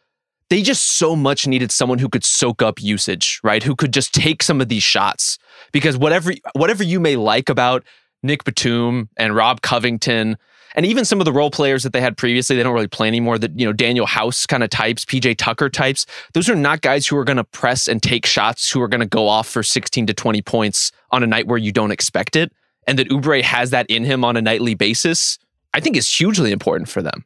they 0.48 0.62
just 0.62 0.98
so 0.98 1.16
much 1.16 1.46
needed 1.46 1.72
someone 1.72 1.98
who 1.98 2.08
could 2.08 2.24
soak 2.24 2.62
up 2.62 2.80
usage, 2.82 3.40
right? 3.42 3.62
Who 3.62 3.74
could 3.74 3.92
just 3.92 4.12
take 4.12 4.42
some 4.42 4.60
of 4.60 4.68
these 4.68 4.82
shots. 4.82 5.38
Because 5.72 5.96
whatever 5.96 6.32
whatever 6.54 6.84
you 6.84 7.00
may 7.00 7.16
like 7.16 7.48
about 7.48 7.84
Nick 8.22 8.44
Batum 8.44 9.08
and 9.16 9.34
Rob 9.34 9.62
Covington, 9.62 10.36
and 10.74 10.86
even 10.86 11.04
some 11.04 11.20
of 11.20 11.24
the 11.24 11.32
role 11.32 11.50
players 11.50 11.82
that 11.82 11.92
they 11.92 12.00
had 12.00 12.16
previously, 12.16 12.56
they 12.56 12.62
don't 12.62 12.74
really 12.74 12.86
play 12.86 13.08
anymore. 13.08 13.38
That 13.38 13.58
you 13.58 13.66
know, 13.66 13.72
Danuel 13.72 14.06
House 14.06 14.46
kind 14.46 14.62
of 14.62 14.70
types, 14.70 15.04
PJ 15.04 15.36
Tucker 15.38 15.68
types. 15.68 16.06
Those 16.34 16.48
are 16.48 16.54
not 16.54 16.80
guys 16.80 17.06
who 17.06 17.16
are 17.16 17.24
going 17.24 17.36
to 17.36 17.44
press 17.44 17.88
and 17.88 18.02
take 18.02 18.26
shots, 18.26 18.70
who 18.70 18.80
are 18.82 18.88
going 18.88 19.00
to 19.00 19.06
go 19.06 19.28
off 19.28 19.48
for 19.48 19.62
16 19.62 20.06
to 20.06 20.14
20 20.14 20.42
points 20.42 20.92
on 21.10 21.22
a 21.22 21.26
night 21.26 21.46
where 21.46 21.58
you 21.58 21.72
don't 21.72 21.90
expect 21.90 22.36
it. 22.36 22.52
And 22.86 22.98
that 22.98 23.08
Oubre 23.08 23.42
has 23.42 23.70
that 23.70 23.86
in 23.88 24.04
him 24.04 24.24
on 24.24 24.36
a 24.36 24.42
nightly 24.42 24.74
basis, 24.74 25.38
I 25.74 25.80
think 25.80 25.96
is 25.96 26.12
hugely 26.12 26.52
important 26.52 26.88
for 26.88 27.02
them. 27.02 27.24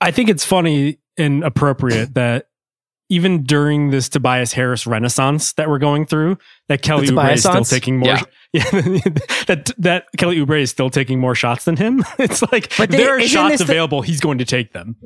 I 0.00 0.10
think 0.10 0.28
it's 0.28 0.44
funny 0.44 0.98
and 1.18 1.44
appropriate 1.44 2.14
that 2.14 2.46
even 3.08 3.42
during 3.42 3.90
this 3.90 4.08
Tobias 4.08 4.52
Harris 4.52 4.86
renaissance 4.86 5.52
that 5.54 5.68
we're 5.68 5.78
going 5.80 6.06
through, 6.06 6.38
that 6.68 6.80
Kelly 6.82 7.08
Oubre 7.08 7.32
is 7.34 7.40
still 7.42 7.64
taking 7.64 7.98
more. 7.98 8.08
Yeah. 8.08 8.22
Yeah, 8.52 8.64
that 9.46 9.70
that 9.78 10.06
Kelly 10.18 10.38
Oubre 10.38 10.60
is 10.60 10.70
still 10.72 10.90
taking 10.90 11.20
more 11.20 11.36
shots 11.36 11.66
than 11.66 11.76
him. 11.76 12.02
It's 12.18 12.42
like 12.50 12.76
But 12.76 12.90
they- 12.90 12.96
there 12.96 13.16
are 13.16 13.20
shots 13.20 13.52
this 13.52 13.58
the- 13.60 13.64
available. 13.72 14.02
he's 14.02 14.18
going 14.20 14.38
to 14.38 14.44
take 14.44 14.72
them. 14.72 14.96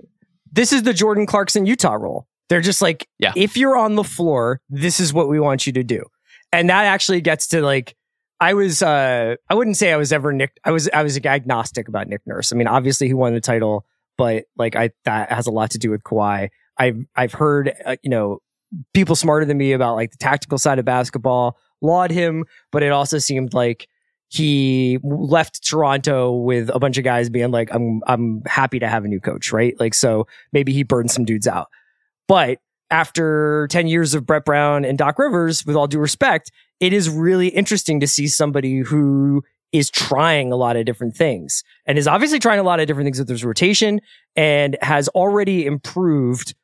This 0.50 0.72
is 0.72 0.84
the 0.84 0.94
Jordan 0.94 1.26
Clarkson 1.26 1.66
Utah 1.66 1.92
role. 1.92 2.26
They're 2.48 2.62
just 2.62 2.80
like, 2.80 3.06
Yeah. 3.18 3.32
if 3.36 3.54
you're 3.58 3.76
on 3.76 3.96
the 3.96 4.04
floor, 4.04 4.62
this 4.70 4.98
is 4.98 5.12
what 5.12 5.28
we 5.28 5.40
want 5.40 5.66
you 5.66 5.74
to 5.74 5.82
do. 5.84 6.04
And 6.52 6.70
that 6.70 6.86
actually 6.86 7.20
gets 7.20 7.46
to 7.48 7.60
like, 7.60 7.94
I 8.44 8.52
was, 8.52 8.82
uh, 8.82 9.36
I 9.48 9.54
wouldn't 9.54 9.78
say 9.78 9.90
I 9.90 9.96
was 9.96 10.12
ever 10.12 10.30
Nick. 10.30 10.60
I 10.66 10.70
was, 10.70 10.90
I 10.92 11.02
was 11.02 11.16
agnostic 11.16 11.88
about 11.88 12.08
Nick 12.08 12.20
Nurse. 12.26 12.52
I 12.52 12.56
mean, 12.56 12.66
obviously 12.66 13.06
he 13.06 13.14
won 13.14 13.32
the 13.32 13.40
title, 13.40 13.86
but 14.18 14.44
like, 14.58 14.76
I 14.76 14.90
that 15.06 15.32
has 15.32 15.46
a 15.46 15.50
lot 15.50 15.70
to 15.70 15.78
do 15.78 15.90
with 15.90 16.02
Kawhi. 16.02 16.50
I've, 16.76 16.98
I've 17.16 17.32
heard, 17.32 17.72
uh, 17.86 17.96
you 18.02 18.10
know, 18.10 18.40
people 18.92 19.16
smarter 19.16 19.46
than 19.46 19.56
me 19.56 19.72
about 19.72 19.94
like 19.94 20.10
the 20.10 20.18
tactical 20.18 20.58
side 20.58 20.78
of 20.78 20.84
basketball 20.84 21.56
laud 21.80 22.10
him, 22.10 22.44
but 22.70 22.82
it 22.82 22.92
also 22.92 23.16
seemed 23.16 23.54
like 23.54 23.88
he 24.28 24.98
left 25.02 25.66
Toronto 25.66 26.32
with 26.32 26.68
a 26.68 26.78
bunch 26.78 26.98
of 26.98 27.04
guys 27.04 27.30
being 27.30 27.50
like, 27.50 27.70
I'm 27.72 28.02
I'm 28.06 28.42
happy 28.44 28.78
to 28.78 28.88
have 28.88 29.06
a 29.06 29.08
new 29.08 29.20
coach, 29.20 29.52
right? 29.52 29.74
Like 29.80 29.94
so 29.94 30.26
maybe 30.52 30.74
he 30.74 30.82
burned 30.82 31.10
some 31.10 31.24
dudes 31.24 31.46
out. 31.46 31.68
But 32.28 32.58
after 32.90 33.68
10 33.70 33.86
years 33.86 34.14
of 34.14 34.26
Brett 34.26 34.44
Brown 34.44 34.84
and 34.84 34.98
Doc 34.98 35.18
Rivers, 35.18 35.64
with 35.64 35.76
all 35.76 35.86
due 35.86 35.98
respect, 35.98 36.50
it 36.80 36.92
is 36.92 37.08
really 37.08 37.48
interesting 37.48 38.00
to 38.00 38.06
see 38.06 38.26
somebody 38.28 38.78
who 38.80 39.42
is 39.72 39.90
trying 39.90 40.52
a 40.52 40.56
lot 40.56 40.76
of 40.76 40.84
different 40.84 41.16
things 41.16 41.64
and 41.84 41.98
is 41.98 42.06
obviously 42.06 42.38
trying 42.38 42.60
a 42.60 42.62
lot 42.62 42.78
of 42.78 42.86
different 42.86 43.06
things 43.06 43.18
with 43.18 43.28
his 43.28 43.44
rotation 43.44 44.00
and 44.36 44.76
has 44.82 45.08
already 45.08 45.66
improved 45.66 46.54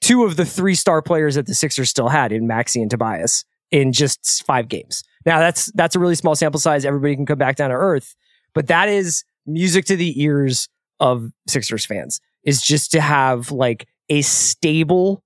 two 0.00 0.24
of 0.24 0.36
the 0.36 0.44
three 0.44 0.74
star 0.74 1.02
players 1.02 1.34
that 1.34 1.46
the 1.46 1.54
Sixers 1.54 1.90
still 1.90 2.08
had 2.08 2.32
in 2.32 2.46
Maxey 2.46 2.80
and 2.80 2.90
Tobias 2.90 3.44
in 3.70 3.92
just 3.92 4.44
five 4.46 4.68
games. 4.68 5.02
Now 5.26 5.38
that's 5.38 5.70
that's 5.72 5.96
a 5.96 5.98
really 5.98 6.14
small 6.14 6.34
sample 6.34 6.60
size. 6.60 6.84
Everybody 6.84 7.16
can 7.16 7.26
come 7.26 7.38
back 7.38 7.56
down 7.56 7.70
to 7.70 7.76
earth, 7.76 8.14
but 8.54 8.68
that 8.68 8.88
is 8.88 9.24
music 9.44 9.84
to 9.86 9.96
the 9.96 10.20
ears 10.22 10.68
of 11.00 11.30
Sixers 11.48 11.84
fans. 11.84 12.20
Is 12.44 12.62
just 12.62 12.92
to 12.92 13.00
have 13.00 13.50
like 13.50 13.88
a 14.08 14.22
stable, 14.22 15.24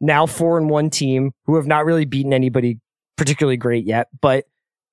now 0.00 0.26
four 0.26 0.58
and 0.58 0.68
one 0.68 0.90
team 0.90 1.30
who 1.46 1.54
have 1.54 1.66
not 1.66 1.84
really 1.84 2.04
beaten 2.04 2.32
anybody 2.32 2.80
particularly 3.16 3.56
great 3.56 3.84
yet, 3.84 4.08
but 4.20 4.46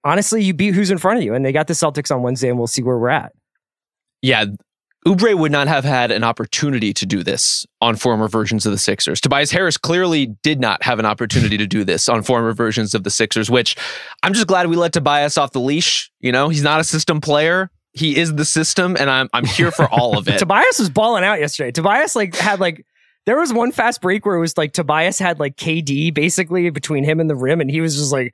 honestly, 0.03 0.43
you 0.43 0.53
beat 0.53 0.73
who's 0.73 0.91
in 0.91 0.97
front 0.97 1.19
of 1.19 1.23
you, 1.23 1.33
and 1.33 1.45
they 1.45 1.51
got 1.51 1.67
the 1.67 1.73
Celtics 1.73 2.13
on 2.13 2.21
Wednesday, 2.21 2.49
and 2.49 2.57
we'll 2.57 2.67
see 2.67 2.83
where 2.83 2.97
we're 2.97 3.09
at. 3.09 3.33
Yeah, 4.21 4.45
Oubre 5.07 5.35
would 5.35 5.51
not 5.51 5.67
have 5.67 5.83
had 5.83 6.11
an 6.11 6.23
opportunity 6.23 6.93
to 6.93 7.05
do 7.07 7.23
this 7.23 7.65
on 7.81 7.95
former 7.95 8.27
versions 8.27 8.67
of 8.67 8.71
the 8.71 8.77
Sixers. 8.77 9.19
Tobias 9.19 9.49
Harris 9.49 9.77
clearly 9.77 10.27
did 10.43 10.59
not 10.59 10.83
have 10.83 10.99
an 10.99 11.05
opportunity 11.05 11.57
to 11.57 11.65
do 11.65 11.83
this 11.83 12.07
on 12.07 12.21
former 12.21 12.53
versions 12.53 12.93
of 12.93 13.03
the 13.03 13.09
Sixers, 13.09 13.49
which 13.49 13.75
I'm 14.21 14.33
just 14.33 14.45
glad 14.45 14.67
we 14.67 14.75
let 14.75 14.93
Tobias 14.93 15.39
off 15.39 15.51
the 15.51 15.59
leash. 15.59 16.11
You 16.19 16.31
know, 16.31 16.49
he's 16.49 16.61
not 16.61 16.79
a 16.79 16.83
system 16.83 17.19
player. 17.19 17.71
He 17.93 18.15
is 18.15 18.35
the 18.35 18.45
system, 18.45 18.95
and 18.97 19.09
I'm 19.09 19.27
I'm 19.33 19.45
here 19.45 19.71
for 19.71 19.89
all 19.89 20.17
of 20.17 20.27
it. 20.29 20.37
Tobias 20.37 20.77
was 20.77 20.89
balling 20.89 21.23
out 21.23 21.39
yesterday. 21.39 21.71
Tobias 21.71 22.15
like 22.15 22.35
had 22.35 22.59
like 22.59 22.85
there 23.25 23.39
was 23.39 23.53
one 23.53 23.71
fast 23.71 24.01
break 24.01 24.25
where 24.25 24.35
it 24.35 24.39
was 24.39 24.57
like 24.57 24.73
Tobias 24.73 25.19
had 25.19 25.39
like 25.39 25.55
KD 25.55 26.13
basically 26.13 26.69
between 26.69 27.03
him 27.03 27.19
and 27.19 27.29
the 27.29 27.35
rim, 27.35 27.61
and 27.61 27.69
he 27.69 27.81
was 27.81 27.95
just 27.95 28.11
like, 28.11 28.33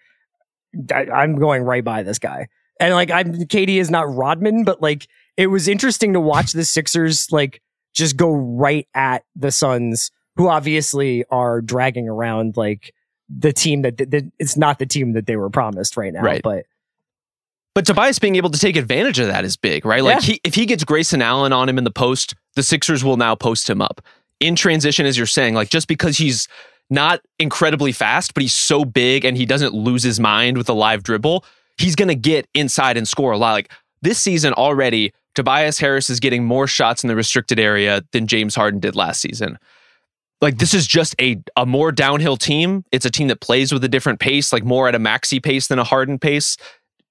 I'm 1.14 1.36
going 1.38 1.64
right 1.64 1.84
by 1.84 2.04
this 2.04 2.20
guy. 2.20 2.48
And 2.80 2.94
like 2.94 3.12
I'm 3.12 3.34
KD 3.34 3.78
is 3.78 3.90
not 3.90 4.14
Rodman, 4.14 4.64
but 4.64 4.82
like 4.82 5.08
it 5.36 5.48
was 5.48 5.68
interesting 5.68 6.14
to 6.14 6.20
watch 6.20 6.54
the 6.54 6.64
Sixers 6.64 7.32
like 7.32 7.62
just 7.94 8.16
go 8.18 8.32
right 8.32 8.88
at 8.94 9.24
the 9.36 9.52
Suns, 9.52 10.12
who 10.36 10.48
obviously 10.48 11.26
are 11.32 11.62
dragging 11.62 12.08
around 12.08 12.56
like 12.56 12.94
the 13.30 13.52
team 13.52 13.82
that, 13.82 13.98
that 13.98 14.32
it's 14.40 14.56
not 14.56 14.80
the 14.80 14.86
team 14.86 15.14
that 15.14 15.26
they 15.26 15.36
were 15.36 15.50
promised 15.50 15.98
right 15.98 16.14
now. 16.14 16.22
Right. 16.22 16.42
But 16.42 16.66
But 17.74 17.86
Tobias 17.86 18.20
being 18.20 18.36
able 18.36 18.52
to 18.52 18.60
take 18.60 18.76
advantage 18.76 19.20
of 19.20 19.28
that 19.28 19.44
is 19.44 19.58
big, 19.58 19.84
right? 19.86 20.04
Like 20.04 20.22
Yeah. 20.22 20.34
he, 20.34 20.42
if 20.44 20.54
he 20.54 20.66
gets 20.66 20.84
Grayson 20.84 21.22
Allen 21.22 21.52
on 21.52 21.68
him 21.68 21.78
in 21.78 21.84
the 21.84 21.92
post, 21.92 22.36
the 22.56 22.64
Sixers 22.64 23.04
will 23.04 23.18
now 23.18 23.36
post 23.36 23.70
him 23.70 23.82
up 23.82 24.02
in 24.40 24.56
transition, 24.56 25.06
as 25.06 25.18
you're 25.18 25.26
saying. 25.26 25.54
Like 25.54 25.70
just 25.70 25.88
because 25.88 26.18
he's 26.18 26.48
not 26.90 27.22
incredibly 27.40 27.92
fast, 27.92 28.34
but 28.34 28.42
he's 28.42 28.54
so 28.54 28.86
big 28.86 29.26
and 29.26 29.38
he 29.38 29.46
doesn't 29.46 29.74
lose 29.74 30.04
his 30.04 30.20
mind 30.20 30.58
with 30.58 30.70
a 30.70 30.74
live 30.74 31.04
dribble, 31.04 31.44
he's 31.78 31.96
going 31.96 32.08
to 32.08 32.16
get 32.16 32.48
inside 32.54 32.98
and 32.98 33.08
score 33.08 33.32
a 33.32 33.38
lot. 33.38 33.52
Like 33.54 33.72
this 34.02 34.20
season 34.20 34.54
already, 34.54 35.14
Tobias 35.36 35.80
Harris 35.80 36.10
is 36.10 36.20
getting 36.20 36.46
more 36.46 36.68
shots 36.68 37.04
in 37.04 37.08
the 37.08 37.16
restricted 37.16 37.60
area 37.60 38.04
than 38.12 38.28
James 38.28 38.56
Harden 38.56 38.80
did 38.80 38.96
last 38.96 39.22
season. 39.22 39.60
Like 40.40 40.60
this 40.60 40.74
is 40.74 40.86
just 40.86 41.16
a 41.20 41.42
a 41.56 41.66
more 41.66 41.92
downhill 41.92 42.38
team. 42.38 42.86
It's 42.92 43.06
a 43.06 43.12
team 43.12 43.28
that 43.28 43.42
plays 43.42 43.74
with 43.74 43.84
a 43.84 43.88
different 43.88 44.20
pace, 44.20 44.54
like 44.54 44.64
more 44.64 44.88
at 44.88 44.96
a 44.96 45.00
Maxey 45.00 45.40
pace 45.40 45.68
than 45.68 45.80
a 45.80 45.84
Harden 45.84 46.20
pace. 46.20 46.58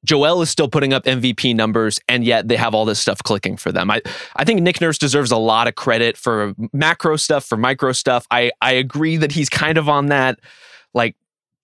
Joel 0.07 0.41
is 0.41 0.49
still 0.49 0.69
putting 0.69 0.95
up 0.95 1.05
MVP 1.05 1.55
numbers, 1.55 1.99
and 2.09 2.25
yet 2.25 2.49
they 2.49 2.57
have 2.57 2.75
all 2.75 2.85
this 2.85 3.01
stuff 3.01 3.23
clicking 3.23 3.57
for 3.57 3.73
them. 3.73 3.91
I, 3.91 4.01
I 4.37 4.45
think 4.45 4.63
Nick 4.63 4.81
Nurse 4.81 4.99
deserves 4.99 5.31
a 5.31 5.37
lot 5.37 5.69
of 5.69 5.75
credit 5.75 6.17
for 6.17 6.55
macro 6.73 7.17
stuff, 7.17 7.45
for 7.45 7.57
micro 7.57 7.93
stuff. 7.93 8.27
I, 8.31 8.53
I 8.63 8.73
agree 8.73 9.17
that 9.19 9.33
he's 9.33 9.49
kind 9.49 9.77
of 9.77 9.89
on 9.89 10.07
that 10.07 10.41
like 10.95 11.17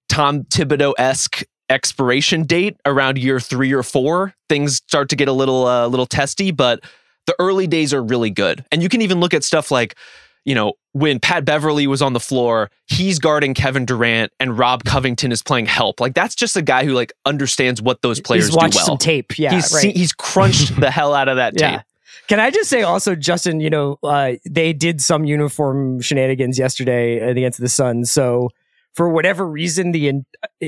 Tom 0.09 0.43
Thibodeau 0.45 0.93
esque 0.99 1.45
expiration 1.71 2.43
date 2.43 2.77
around 2.85 3.17
year 3.17 3.41
three 3.41 3.73
or 3.73 3.83
four. 3.83 4.35
Things 4.49 4.77
start 4.77 5.09
to 5.11 5.17
get 5.17 5.29
a 5.29 5.33
little 5.33 5.67
uh, 5.67 5.87
little 5.87 6.07
testy, 6.07 6.51
but 6.51 6.81
the 7.27 7.35
early 7.39 7.67
days 7.67 7.95
are 7.95 8.03
really 8.03 8.31
good. 8.31 8.65
And 8.73 8.83
you 8.83 8.89
can 8.89 9.01
even 9.01 9.21
look 9.21 9.33
at 9.33 9.45
stuff 9.45 9.71
like, 9.71 9.97
you 10.45 10.55
know, 10.55 10.75
when 10.93 11.19
Pat 11.21 11.45
Beverley 11.45 11.87
was 11.87 12.03
on 12.03 12.13
the 12.13 12.21
floor, 12.21 12.71
he's 12.87 13.19
guarding 13.19 13.55
Kevin 13.55 13.85
Durant 13.87 14.33
and 14.39 14.59
Rob 14.59 14.85
Covington 14.85 15.33
is 15.33 15.43
playing 15.43 15.67
help. 15.67 16.01
Like 16.01 16.15
that's 16.15 16.35
just 16.35 16.57
a 16.57 16.63
guy 16.63 16.85
who 16.85 16.93
like 16.93 17.13
understands 17.25 17.81
what 17.81 18.03
those 18.03 18.21
players 18.21 18.47
He's 18.49 18.55
watched 18.57 18.73
do 18.75 18.79
well. 18.79 18.87
some 18.87 18.99
tape. 18.99 19.39
Yeah, 19.39 19.53
he's 19.55 19.73
right. 19.73 19.97
he's 19.97 20.13
crunched 20.13 20.79
the 20.79 20.91
hell 20.99 21.15
out 21.15 21.29
of 21.29 21.37
that 21.37 21.55
Yeah. 21.59 21.77
tape. 21.79 21.81
Can 22.29 22.41
I 22.41 22.51
just 22.51 22.69
say 22.71 22.83
also, 22.83 23.15
Justin, 23.15 23.61
you 23.61 23.69
know, 23.71 23.99
uh, 24.03 24.33
they 24.49 24.73
did 24.73 25.01
some 25.01 25.25
uniform 25.25 26.01
shenanigans 26.01 26.59
yesterday 26.59 27.19
against 27.19 27.59
the 27.59 27.69
Suns. 27.69 28.13
So 28.13 28.51
for 28.95 29.09
whatever 29.09 29.47
reason, 29.47 29.93
the 29.93 30.09
en- 30.09 30.27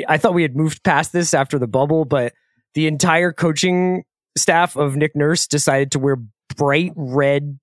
I 0.08 0.16
thought 0.16 0.34
we 0.34 0.42
had 0.42 0.56
moved 0.56 0.82
past 0.82 1.12
this 1.12 1.32
after 1.34 1.58
the 1.58 1.66
bubble, 1.68 2.06
but 2.06 2.32
the 2.74 2.86
entire 2.86 3.32
coaching 3.32 4.04
staff 4.36 4.74
of 4.76 4.96
Nick 4.96 5.14
Nurse 5.14 5.46
decided 5.46 5.92
to 5.92 5.98
wear 5.98 6.16
bright 6.56 6.92
red, 6.96 7.58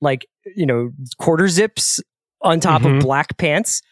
like, 0.00 0.26
you 0.56 0.66
know, 0.66 0.90
quarter 1.18 1.48
zips 1.48 2.00
on 2.42 2.60
top 2.60 2.82
Mhm. 2.82 2.96
of 2.98 3.02
black 3.02 3.36
pants. 3.38 3.82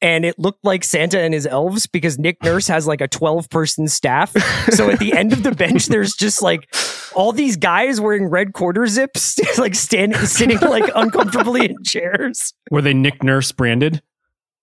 And 0.00 0.24
it 0.24 0.38
looked 0.38 0.64
like 0.64 0.84
Santa 0.84 1.18
and 1.18 1.34
his 1.34 1.44
elves 1.44 1.88
because 1.88 2.20
Nick 2.20 2.40
Nurse 2.44 2.68
has 2.68 2.86
like 2.86 3.00
a 3.00 3.08
12 3.08 3.50
person 3.50 3.88
staff. 3.88 4.32
So 4.70 4.88
at 4.90 5.00
the 5.00 5.12
end 5.12 5.32
of 5.32 5.42
the 5.42 5.50
bench, 5.50 5.86
there's 5.86 6.14
just 6.14 6.40
like 6.40 6.72
all 7.16 7.32
these 7.32 7.56
guys 7.56 8.00
wearing 8.00 8.26
red 8.26 8.52
quarter 8.52 8.86
zips, 8.86 9.40
like 9.58 9.74
standing, 9.74 10.20
sitting 10.20 10.60
like 10.60 10.88
uncomfortably 10.94 11.64
in 11.64 11.82
chairs. 11.82 12.54
Were 12.70 12.80
they 12.80 12.94
Nick 12.94 13.24
Nurse 13.24 13.50
branded? 13.50 14.00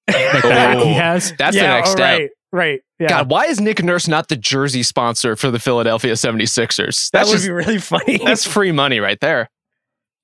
Like 0.07 0.41
the 0.43 0.53
hat 0.53 0.77
he 0.83 0.93
has? 0.93 1.33
That's 1.37 1.55
the 1.57 1.63
next 1.63 1.89
oh, 1.89 1.91
step. 1.93 2.19
right, 2.19 2.29
right. 2.53 2.79
Yeah, 2.99 3.09
God, 3.09 3.29
why 3.29 3.47
is 3.47 3.59
Nick 3.59 3.83
Nurse 3.83 4.07
not 4.07 4.29
the 4.29 4.37
jersey 4.37 4.83
sponsor 4.83 5.35
for 5.35 5.51
the 5.51 5.59
Philadelphia 5.59 6.13
76ers? 6.13 7.09
that 7.11 7.25
would 7.25 7.33
just 7.33 7.45
be 7.45 7.51
really 7.51 7.79
funny. 7.79 8.19
that's 8.23 8.45
free 8.47 8.71
money 8.71 8.99
right 9.01 9.19
there. 9.19 9.49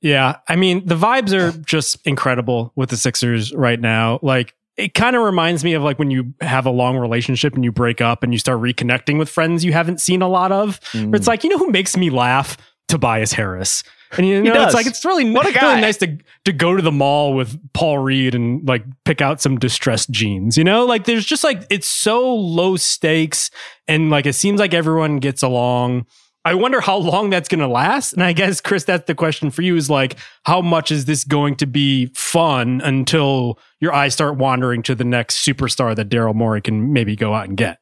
Yeah. 0.01 0.37
I 0.47 0.55
mean, 0.55 0.85
the 0.85 0.95
vibes 0.95 1.31
are 1.33 1.57
just 1.59 2.05
incredible 2.05 2.71
with 2.75 2.89
the 2.89 2.97
Sixers 2.97 3.53
right 3.53 3.79
now. 3.79 4.19
Like, 4.21 4.55
it 4.77 4.93
kind 4.93 5.15
of 5.15 5.21
reminds 5.21 5.63
me 5.63 5.73
of 5.73 5.83
like 5.83 5.99
when 5.99 6.09
you 6.09 6.33
have 6.41 6.65
a 6.65 6.71
long 6.71 6.97
relationship 6.97 7.53
and 7.53 7.63
you 7.63 7.71
break 7.71 8.01
up 8.01 8.23
and 8.23 8.33
you 8.33 8.39
start 8.39 8.59
reconnecting 8.59 9.19
with 9.19 9.29
friends 9.29 9.63
you 9.65 9.73
haven't 9.73 10.01
seen 10.01 10.21
a 10.21 10.27
lot 10.27 10.51
of. 10.51 10.79
Where 10.93 11.15
it's 11.15 11.25
mm. 11.25 11.27
like, 11.27 11.43
you 11.43 11.49
know 11.49 11.57
who 11.57 11.69
makes 11.69 11.95
me 11.95 12.09
laugh? 12.09 12.57
Tobias 12.87 13.31
Harris. 13.31 13.83
And 14.17 14.27
you 14.27 14.41
know, 14.41 14.65
it's 14.65 14.73
like 14.73 14.85
it's 14.85 15.05
really, 15.05 15.31
What 15.31 15.45
a 15.45 15.57
really 15.61 15.79
nice 15.79 15.97
to 15.97 16.17
to 16.43 16.51
go 16.51 16.75
to 16.75 16.81
the 16.81 16.91
mall 16.91 17.33
with 17.33 17.57
Paul 17.73 17.99
Reed 17.99 18.35
and 18.35 18.67
like 18.67 18.83
pick 19.05 19.21
out 19.21 19.41
some 19.41 19.57
distressed 19.57 20.11
jeans. 20.11 20.57
You 20.57 20.65
know, 20.65 20.85
like 20.85 21.05
there's 21.05 21.25
just 21.25 21.43
like 21.45 21.65
it's 21.69 21.87
so 21.87 22.35
low 22.35 22.75
stakes 22.75 23.49
and 23.87 24.09
like 24.09 24.25
it 24.25 24.33
seems 24.33 24.59
like 24.59 24.73
everyone 24.73 25.19
gets 25.19 25.41
along. 25.41 26.05
I 26.43 26.55
wonder 26.55 26.81
how 26.81 26.97
long 26.97 27.29
that's 27.29 27.47
going 27.47 27.59
to 27.59 27.67
last. 27.67 28.13
And 28.13 28.23
I 28.23 28.33
guess 28.33 28.61
Chris, 28.61 28.83
that's 28.83 29.05
the 29.05 29.15
question 29.15 29.51
for 29.51 29.61
you: 29.61 29.75
is 29.75 29.89
like 29.89 30.17
how 30.43 30.61
much 30.61 30.91
is 30.91 31.05
this 31.05 31.23
going 31.23 31.55
to 31.57 31.67
be 31.67 32.07
fun 32.15 32.81
until 32.83 33.59
your 33.79 33.93
eyes 33.93 34.13
start 34.13 34.37
wandering 34.37 34.81
to 34.83 34.95
the 34.95 35.03
next 35.03 35.45
superstar 35.45 35.95
that 35.95 36.09
Daryl 36.09 36.33
Morey 36.33 36.61
can 36.61 36.93
maybe 36.93 37.15
go 37.15 37.33
out 37.33 37.47
and 37.47 37.57
get? 37.57 37.77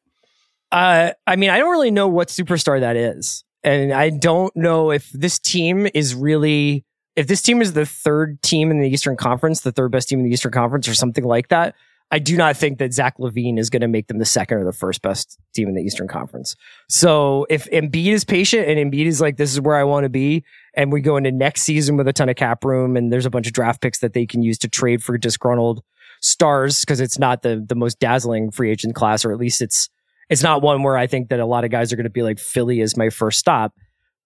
Uh, 0.72 1.12
I 1.26 1.36
mean, 1.36 1.50
I 1.50 1.58
don't 1.58 1.72
really 1.72 1.92
know 1.92 2.08
what 2.08 2.28
superstar 2.28 2.80
that 2.80 2.96
is. 2.96 3.44
And 3.64 3.92
I 3.92 4.10
don't 4.10 4.56
know 4.56 4.92
if 4.92 5.10
this 5.12 5.40
team 5.40 5.88
is 5.94 6.16
really, 6.16 6.86
if 7.16 7.28
this 7.28 7.42
team 7.42 7.62
is 7.62 7.74
the 7.74 7.86
third 7.86 8.42
team 8.42 8.72
in 8.72 8.80
the 8.80 8.88
Eastern 8.88 9.18
Conference, 9.18 9.62
the 9.62 9.72
third 9.72 9.92
best 9.92 10.10
team 10.10 10.20
in 10.20 10.26
the 10.26 10.32
Eastern 10.32 10.52
Conference, 10.52 10.88
or 10.88 10.94
something 10.94 11.24
like 11.24 11.50
that. 11.50 11.76
I 12.12 12.20
do 12.20 12.36
not 12.36 12.58
think 12.58 12.80
that 12.80 12.92
Zach 12.92 13.18
LaVine 13.20 13.60
is 13.60 13.70
going 13.70 13.82
to 13.82 13.88
make 13.88 14.08
them 14.08 14.18
the 14.18 14.26
second 14.26 14.58
or 14.58 14.66
the 14.66 14.74
first 14.74 15.02
best 15.02 15.38
team 15.54 15.68
in 15.68 15.76
the 15.76 15.82
Eastern 15.82 16.08
Conference. 16.08 16.56
So 16.88 17.46
if 17.50 17.70
Embiid 17.70 18.08
is 18.08 18.24
patient 18.24 18.68
and 18.68 18.80
Embiid 18.80 19.06
is 19.06 19.22
like, 19.22 19.38
this 19.38 19.52
is 19.52 19.62
where 19.62 19.76
I 19.76 19.84
want 19.84 20.06
to 20.06 20.10
be, 20.10 20.44
and 20.74 20.92
we 20.92 21.02
go 21.02 21.18
into 21.18 21.32
next 21.32 21.62
season 21.62 21.98
with 21.98 22.08
a 22.08 22.14
ton 22.14 22.30
of 22.30 22.36
cap 22.36 22.66
room 22.66 22.98
and 22.98 23.14
there's 23.14 23.28
a 23.28 23.30
bunch 23.30 23.46
of 23.46 23.54
draft 23.54 23.82
picks 23.82 24.00
that 24.00 24.14
they 24.14 24.26
can 24.26 24.42
use 24.42 24.58
to 24.60 24.68
trade 24.68 25.04
for 25.04 25.18
disgruntled 25.18 25.84
stars 26.22 26.82
because 26.82 27.00
it's 27.00 27.18
not 27.18 27.44
the 27.44 27.64
the 27.66 27.76
most 27.76 28.00
dazzling 28.00 28.52
free 28.52 28.72
agent 28.72 28.96
class, 28.96 29.24
or 29.24 29.32
at 29.32 29.38
least 29.38 29.62
it's 29.62 29.90
it's 30.30 30.44
not 30.44 30.62
one 30.62 30.84
where 30.84 30.98
I 30.98 31.08
think 31.08 31.30
that 31.30 31.40
a 31.40 31.46
lot 31.46 31.64
of 31.64 31.72
guys 31.72 31.92
are 31.92 31.96
going 31.96 32.04
to 32.06 32.10
be 32.10 32.24
like 32.24 32.40
Philly 32.40 32.82
is 32.82 32.98
my 32.98 33.10
first 33.10 33.40
stop. 33.40 33.74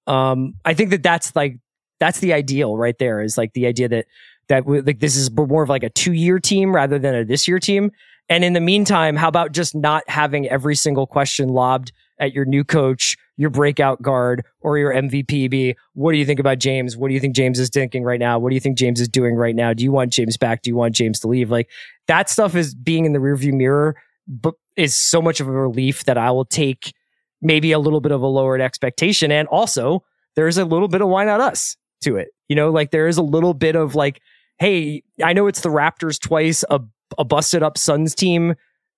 Um, 0.07 0.55
I 0.65 0.73
think 0.73 0.89
that 0.89 1.03
that's 1.03 1.35
like 1.35 1.59
that's 1.99 2.19
the 2.19 2.33
ideal 2.33 2.75
right 2.75 2.97
there 2.97 3.21
is 3.21 3.37
like 3.37 3.53
the 3.53 3.65
idea 3.65 3.87
that 3.89 4.05
that 4.49 4.65
we, 4.65 4.81
like 4.81 4.99
this 4.99 5.15
is 5.15 5.31
more 5.31 5.63
of 5.63 5.69
like 5.69 5.83
a 5.83 5.89
two 5.89 6.13
year 6.13 6.39
team 6.39 6.73
rather 6.73 6.99
than 6.99 7.15
a 7.15 7.25
this 7.25 7.47
year 7.47 7.59
team. 7.59 7.91
And 8.29 8.43
in 8.43 8.53
the 8.53 8.61
meantime, 8.61 9.15
how 9.15 9.27
about 9.27 9.51
just 9.51 9.75
not 9.75 10.03
having 10.07 10.47
every 10.47 10.75
single 10.75 11.05
question 11.05 11.49
lobbed 11.49 11.91
at 12.19 12.33
your 12.33 12.45
new 12.45 12.63
coach, 12.63 13.17
your 13.37 13.49
breakout 13.49 14.01
guard, 14.01 14.45
or 14.61 14.77
your 14.77 14.93
MVP 14.93 15.49
be, 15.49 15.75
what 15.93 16.13
do 16.13 16.17
you 16.17 16.25
think 16.25 16.39
about 16.39 16.59
James? 16.59 16.95
What 16.95 17.09
do 17.09 17.13
you 17.13 17.19
think 17.19 17.35
James 17.35 17.59
is 17.59 17.69
thinking 17.69 18.03
right 18.03 18.19
now? 18.19 18.39
What 18.39 18.49
do 18.49 18.55
you 18.55 18.61
think 18.61 18.77
James 18.77 19.01
is 19.01 19.09
doing 19.09 19.35
right 19.35 19.55
now? 19.55 19.73
Do 19.73 19.83
you 19.83 19.91
want 19.91 20.13
James 20.13 20.37
back? 20.37 20.61
Do 20.61 20.69
you 20.69 20.75
want 20.75 20.95
James 20.95 21.19
to 21.21 21.27
leave? 21.27 21.51
Like 21.51 21.69
that 22.07 22.29
stuff 22.29 22.55
is 22.55 22.73
being 22.73 23.05
in 23.05 23.13
the 23.13 23.19
rearview 23.19 23.53
mirror, 23.53 23.95
but 24.27 24.53
is 24.77 24.95
so 24.97 25.21
much 25.21 25.39
of 25.39 25.47
a 25.47 25.51
relief 25.51 26.05
that 26.05 26.17
I 26.17 26.31
will 26.31 26.45
take 26.45 26.93
maybe 27.41 27.71
a 27.71 27.79
little 27.79 27.99
bit 27.99 28.11
of 28.11 28.21
a 28.21 28.27
lowered 28.27 28.61
expectation. 28.61 29.31
And 29.31 29.47
also, 29.49 30.03
there's 30.35 30.57
a 30.57 30.65
little 30.65 30.87
bit 30.87 31.01
of 31.01 31.09
why 31.09 31.25
not 31.25 31.41
us 31.41 31.75
to 32.03 32.15
it. 32.15 32.29
You 32.47 32.55
know, 32.55 32.71
like 32.71 32.91
there 32.91 33.07
is 33.07 33.17
a 33.17 33.23
little 33.23 33.53
bit 33.53 33.75
of 33.75 33.95
like, 33.95 34.21
hey, 34.63 35.03
I 35.21 35.33
know 35.33 35.47
it's 35.47 35.59
the 35.59 35.67
Raptors 35.67 36.17
twice, 36.17 36.63
a, 36.69 36.79
a 37.17 37.25
busted 37.25 37.61
up 37.63 37.77
Suns 37.77 38.15
team, 38.15 38.55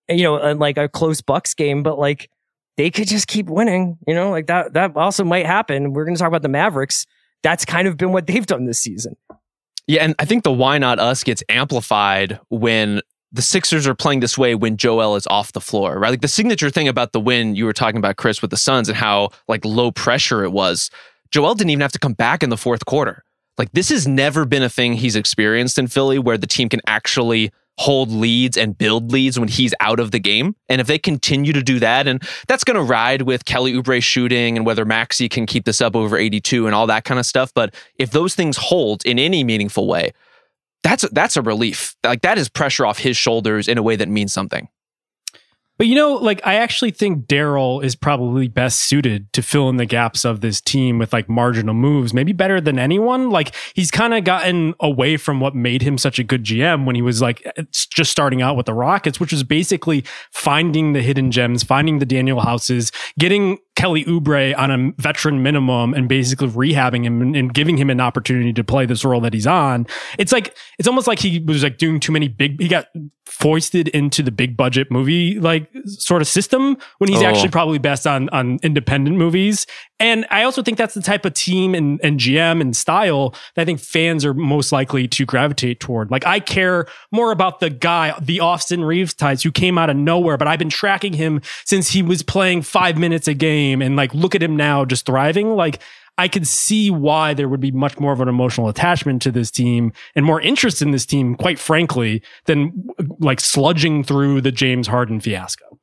you 0.07 0.21
know, 0.21 0.37
and 0.37 0.59
like 0.59 0.77
a 0.77 0.87
close 0.87 1.21
Bucks 1.21 1.55
game, 1.55 1.81
but 1.81 1.97
like 1.97 2.29
they 2.77 2.91
could 2.91 3.07
just 3.07 3.27
keep 3.27 3.49
winning, 3.49 3.97
you 4.07 4.13
know, 4.13 4.29
like 4.29 4.45
that, 4.45 4.73
that 4.73 4.95
also 4.95 5.23
might 5.23 5.47
happen. 5.47 5.93
We're 5.93 6.05
going 6.05 6.13
to 6.13 6.19
talk 6.19 6.27
about 6.27 6.43
the 6.43 6.49
Mavericks. 6.49 7.07
That's 7.41 7.65
kind 7.65 7.87
of 7.87 7.97
been 7.97 8.11
what 8.11 8.27
they've 8.27 8.45
done 8.45 8.65
this 8.65 8.79
season. 8.79 9.15
Yeah, 9.87 10.03
and 10.03 10.13
I 10.19 10.25
think 10.25 10.43
the 10.43 10.51
why 10.51 10.77
not 10.77 10.99
us 10.99 11.23
gets 11.23 11.41
amplified 11.49 12.39
when 12.49 13.01
the 13.31 13.41
Sixers 13.41 13.87
are 13.87 13.95
playing 13.95 14.19
this 14.19 14.37
way 14.37 14.53
when 14.53 14.77
Joel 14.77 15.15
is 15.15 15.25
off 15.27 15.53
the 15.53 15.61
floor, 15.61 15.97
right? 15.97 16.11
Like 16.11 16.21
the 16.21 16.27
signature 16.27 16.69
thing 16.69 16.87
about 16.87 17.11
the 17.11 17.19
win 17.19 17.55
you 17.55 17.65
were 17.65 17.73
talking 17.73 17.97
about, 17.97 18.17
Chris, 18.17 18.39
with 18.39 18.51
the 18.51 18.57
Suns 18.57 18.87
and 18.87 18.95
how 18.95 19.29
like 19.47 19.65
low 19.65 19.91
pressure 19.91 20.43
it 20.43 20.51
was. 20.51 20.91
Joel 21.31 21.55
didn't 21.55 21.71
even 21.71 21.81
have 21.81 21.91
to 21.93 21.99
come 21.99 22.13
back 22.13 22.43
in 22.43 22.51
the 22.51 22.57
fourth 22.57 22.85
quarter. 22.85 23.24
Like 23.57 23.71
this 23.71 23.89
has 23.89 24.07
never 24.07 24.45
been 24.45 24.63
a 24.63 24.69
thing 24.69 24.93
he's 24.93 25.15
experienced 25.15 25.77
in 25.77 25.87
Philly 25.87 26.19
where 26.19 26.37
the 26.37 26.47
team 26.47 26.69
can 26.69 26.81
actually 26.87 27.51
hold 27.77 28.09
leads 28.09 28.57
and 28.57 28.77
build 28.77 29.11
leads 29.11 29.37
when 29.37 29.49
he's 29.49 29.73
out 29.79 29.99
of 29.99 30.11
the 30.11 30.19
game. 30.19 30.55
And 30.69 30.79
if 30.79 30.87
they 30.87 30.97
continue 30.97 31.51
to 31.53 31.61
do 31.61 31.79
that, 31.79 32.07
and 32.07 32.23
that's 32.47 32.63
going 32.63 32.77
to 32.77 32.83
ride 32.83 33.23
with 33.23 33.45
Kelly 33.45 33.73
Oubre 33.73 34.01
shooting 34.01 34.55
and 34.55 34.65
whether 34.65 34.85
Maxey 34.85 35.27
can 35.27 35.45
keep 35.45 35.65
this 35.65 35.81
up 35.81 35.95
over 35.95 36.17
82 36.17 36.65
and 36.65 36.75
all 36.75 36.87
that 36.87 37.03
kind 37.03 37.19
of 37.19 37.25
stuff. 37.25 37.53
But 37.53 37.73
if 37.99 38.11
those 38.11 38.35
things 38.35 38.57
hold 38.57 39.05
in 39.05 39.19
any 39.19 39.43
meaningful 39.43 39.87
way, 39.87 40.11
that's 40.83 41.07
that's 41.11 41.35
a 41.35 41.41
relief. 41.41 41.95
Like 42.03 42.21
that 42.21 42.37
is 42.37 42.47
pressure 42.47 42.85
off 42.85 42.99
his 42.99 43.17
shoulders 43.17 43.67
in 43.67 43.77
a 43.77 43.83
way 43.83 43.95
that 43.95 44.07
means 44.07 44.31
something. 44.31 44.69
But 45.77 45.87
you 45.87 45.95
know, 45.95 46.13
like 46.13 46.41
I 46.45 46.55
actually 46.55 46.91
think 46.91 47.27
Daryl 47.27 47.83
is 47.83 47.95
probably 47.95 48.47
best 48.47 48.83
suited 48.83 49.31
to 49.33 49.41
fill 49.41 49.67
in 49.69 49.75
the 49.75 49.85
gaps 49.85 50.23
of 50.23 50.39
this 50.39 50.61
team 50.61 50.97
with 50.99 51.11
like 51.11 51.27
marginal 51.27 51.73
moves, 51.73 52.13
maybe 52.13 52.31
better 52.31 52.61
than 52.61 52.79
anyone. 52.79 53.29
Like 53.29 53.53
he's 53.73 53.91
kind 53.91 54.13
of 54.13 54.23
gotten 54.23 54.73
away 54.79 55.17
from 55.17 55.41
what 55.41 55.53
made 55.53 55.81
him 55.81 55.97
such 55.97 56.17
a 56.17 56.23
good 56.23 56.45
GM 56.45 56.85
when 56.85 56.95
he 56.95 57.01
was 57.01 57.21
like 57.21 57.45
eh, 57.57 57.63
just 57.71 58.09
starting 58.09 58.41
out 58.41 58.55
with 58.55 58.67
the 58.67 58.73
Rockets, 58.73 59.19
which 59.19 59.33
was 59.33 59.43
basically 59.43 60.05
finding 60.31 60.93
the 60.93 61.01
hidden 61.01 61.29
gems, 61.29 61.63
finding 61.63 61.99
the 61.99 62.05
Danuel 62.05 62.43
Houses, 62.43 62.91
getting 63.19 63.57
Kelly 63.75 64.05
Oubre 64.05 64.57
on 64.57 64.71
a 64.71 64.91
veteran 65.01 65.43
minimum 65.43 65.93
and 65.93 66.07
basically 66.07 66.47
rehabbing 66.47 67.03
him 67.03 67.21
and, 67.35 67.53
giving 67.53 67.75
him 67.77 67.89
an 67.89 67.99
opportunity 67.99 68.53
to 68.53 68.63
play 68.63 68.85
this 68.85 69.03
role 69.03 69.19
that 69.21 69.33
he's 69.33 69.45
on. 69.47 69.85
It's 70.17 70.31
like 70.31 70.55
it's 70.79 70.87
almost 70.87 71.07
like 71.07 71.19
he 71.19 71.39
was 71.39 71.61
like 71.63 71.77
doing 71.77 71.99
too 71.99 72.11
many 72.11 72.27
big 72.29 72.61
he 72.61 72.67
got 72.69 72.87
foisted 73.25 73.87
into 73.89 74.23
the 74.23 74.31
big 74.31 74.55
budget 74.55 74.89
movie 74.91 75.39
like 75.39 75.67
sort 75.85 76.21
of 76.21 76.27
system 76.27 76.77
when 76.99 77.09
he's 77.09 77.21
Oh. 77.21 77.25
actually 77.25 77.49
probably 77.49 77.77
best 77.79 78.07
on 78.07 78.29
on 78.29 78.59
independent 78.63 79.17
movies. 79.17 79.65
And 79.99 80.25
I 80.29 80.43
also 80.43 80.61
think 80.61 80.77
that's 80.77 80.93
the 80.93 81.01
type 81.01 81.23
of 81.25 81.33
team 81.33 81.73
and, 81.73 82.01
and 82.03 82.19
GM 82.19 82.59
and 82.59 82.75
style 82.75 83.33
that 83.55 83.61
I 83.61 83.65
think 83.65 83.79
fans 83.79 84.25
are 84.25 84.33
most 84.33 84.71
likely 84.73 85.07
to 85.07 85.25
gravitate 85.25 85.79
toward. 85.79 86.11
Like 86.11 86.25
I 86.25 86.41
care 86.41 86.87
more 87.11 87.31
about 87.31 87.61
the 87.61 87.69
guy, 87.69 88.13
the 88.21 88.41
Austin 88.41 88.83
Reaves 88.83 89.13
types 89.13 89.43
who 89.43 89.51
came 89.51 89.77
out 89.77 89.89
of 89.89 89.95
nowhere, 89.95 90.37
but 90.37 90.49
I've 90.49 90.59
been 90.59 90.69
tracking 90.69 91.13
him 91.13 91.41
since 91.63 91.89
he 91.89 92.01
was 92.01 92.23
playing 92.23 92.63
five 92.63 92.97
minutes 92.97 93.29
a 93.29 93.33
game 93.33 93.81
and 93.81 93.95
like 93.95 94.13
look 94.13 94.35
at 94.35 94.43
him 94.43 94.57
now 94.57 94.83
just 94.83 95.05
thriving. 95.05 95.51
Like 95.51 95.81
I 96.17 96.27
could 96.27 96.47
see 96.47 96.91
why 96.91 97.33
there 97.33 97.47
would 97.47 97.61
be 97.61 97.71
much 97.71 97.97
more 97.99 98.11
of 98.11 98.19
an 98.19 98.27
emotional 98.27 98.67
attachment 98.67 99.21
to 99.23 99.31
this 99.31 99.49
team 99.49 99.93
and 100.13 100.25
more 100.25 100.41
interest 100.41 100.81
in 100.81 100.91
this 100.91 101.05
team, 101.05 101.35
quite 101.35 101.59
frankly, 101.59 102.21
than 102.45 102.89
like 103.19 103.39
sludging 103.39 104.05
through 104.05 104.41
the 104.41 104.51
James 104.51 104.87
Harden 104.87 105.19
fiasco. 105.21 105.79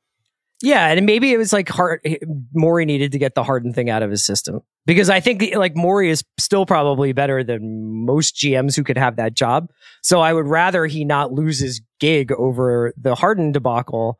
Yeah, 0.63 0.87
and 0.87 1.05
maybe 1.05 1.33
it 1.33 1.37
was 1.37 1.51
like 1.51 1.67
Hart, 1.67 1.99
eh, 2.05 2.15
Morey 2.53 2.85
needed 2.85 3.11
to 3.11 3.19
get 3.19 3.35
the 3.35 3.43
Harden 3.43 3.73
thing 3.73 3.89
out 3.89 4.01
of 4.01 4.09
his 4.09 4.23
system 4.23 4.61
because 4.85 5.09
I 5.09 5.19
think 5.19 5.39
the, 5.41 5.55
like 5.57 5.75
Morey 5.75 6.09
is 6.09 6.23
still 6.39 6.65
probably 6.65 7.11
better 7.11 7.43
than 7.43 8.05
most 8.05 8.35
GMs 8.37 8.73
who 8.75 8.83
could 8.83 8.97
have 8.97 9.17
that 9.17 9.33
job. 9.33 9.69
So 10.01 10.21
I 10.21 10.31
would 10.31 10.47
rather 10.47 10.85
he 10.85 11.03
not 11.03 11.33
lose 11.33 11.59
his 11.59 11.81
gig 11.99 12.31
over 12.31 12.93
the 12.97 13.13
Harden 13.13 13.51
debacle 13.51 14.17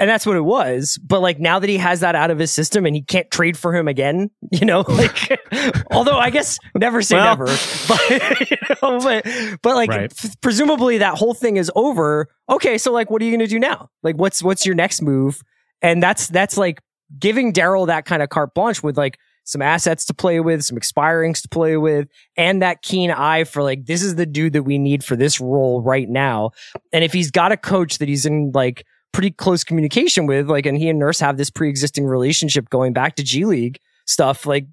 and 0.00 0.08
that's 0.10 0.26
what 0.26 0.36
it 0.36 0.42
was. 0.42 0.98
But 1.02 1.20
like 1.20 1.40
now 1.40 1.58
that 1.58 1.68
he 1.68 1.76
has 1.78 2.00
that 2.00 2.14
out 2.14 2.30
of 2.30 2.38
his 2.38 2.50
system 2.52 2.84
and 2.86 2.94
he 2.94 3.02
can't 3.02 3.30
trade 3.30 3.56
for 3.58 3.74
him 3.74 3.86
again, 3.86 4.30
you 4.52 4.64
know, 4.66 4.80
like 4.88 5.38
although 5.90 6.18
I 6.18 6.30
guess 6.30 6.58
never 6.74 7.02
say 7.02 7.16
Well. 7.16 7.36
never, 7.36 7.44
but 7.88 8.50
you 8.50 8.56
know, 8.82 8.98
but, 9.00 9.26
but 9.62 9.74
like 9.74 9.90
Right. 9.90 10.12
f- 10.24 10.40
presumably 10.40 10.98
that 10.98 11.14
whole 11.18 11.34
thing 11.34 11.58
is 11.58 11.70
over. 11.74 12.28
Okay, 12.48 12.78
so 12.78 12.92
like 12.92 13.10
what 13.10 13.20
are 13.20 13.26
you 13.26 13.30
gonna 13.32 13.46
do 13.46 13.58
now? 13.58 13.90
Like 14.02 14.16
what's 14.16 14.42
what's 14.42 14.64
your 14.64 14.74
next 14.74 15.02
move? 15.02 15.42
And 15.82 16.02
that's 16.02 16.28
that's 16.28 16.56
like 16.56 16.80
giving 17.18 17.52
Daryl 17.52 17.86
that 17.86 18.04
kind 18.04 18.22
of 18.22 18.28
carte 18.28 18.54
blanche 18.54 18.82
with 18.82 18.96
like 18.96 19.18
some 19.44 19.62
assets 19.62 20.04
to 20.06 20.14
play 20.14 20.40
with, 20.40 20.64
some 20.64 20.76
expirings 20.76 21.40
to 21.42 21.48
play 21.48 21.76
with, 21.76 22.08
and 22.36 22.60
that 22.62 22.82
keen 22.82 23.10
eye 23.10 23.44
for 23.44 23.62
like 23.62 23.86
this 23.86 24.02
is 24.02 24.16
the 24.16 24.26
dude 24.26 24.52
that 24.54 24.64
we 24.64 24.78
need 24.78 25.04
for 25.04 25.16
this 25.16 25.40
role 25.40 25.80
right 25.82 26.08
now. 26.08 26.50
And 26.92 27.04
if 27.04 27.12
he's 27.12 27.30
got 27.30 27.52
a 27.52 27.56
coach 27.56 27.98
that 27.98 28.08
he's 28.08 28.26
in 28.26 28.50
like 28.52 28.84
pretty 29.12 29.30
close 29.30 29.64
communication 29.64 30.26
with, 30.26 30.50
like, 30.50 30.66
and 30.66 30.76
he 30.76 30.88
and 30.88 30.98
Nurse 30.98 31.20
have 31.20 31.36
this 31.36 31.48
pre-existing 31.48 32.04
relationship 32.04 32.68
going 32.68 32.92
back 32.92 33.16
to 33.16 33.22
G 33.22 33.44
League 33.44 33.78
stuff, 34.06 34.44
like, 34.44 34.66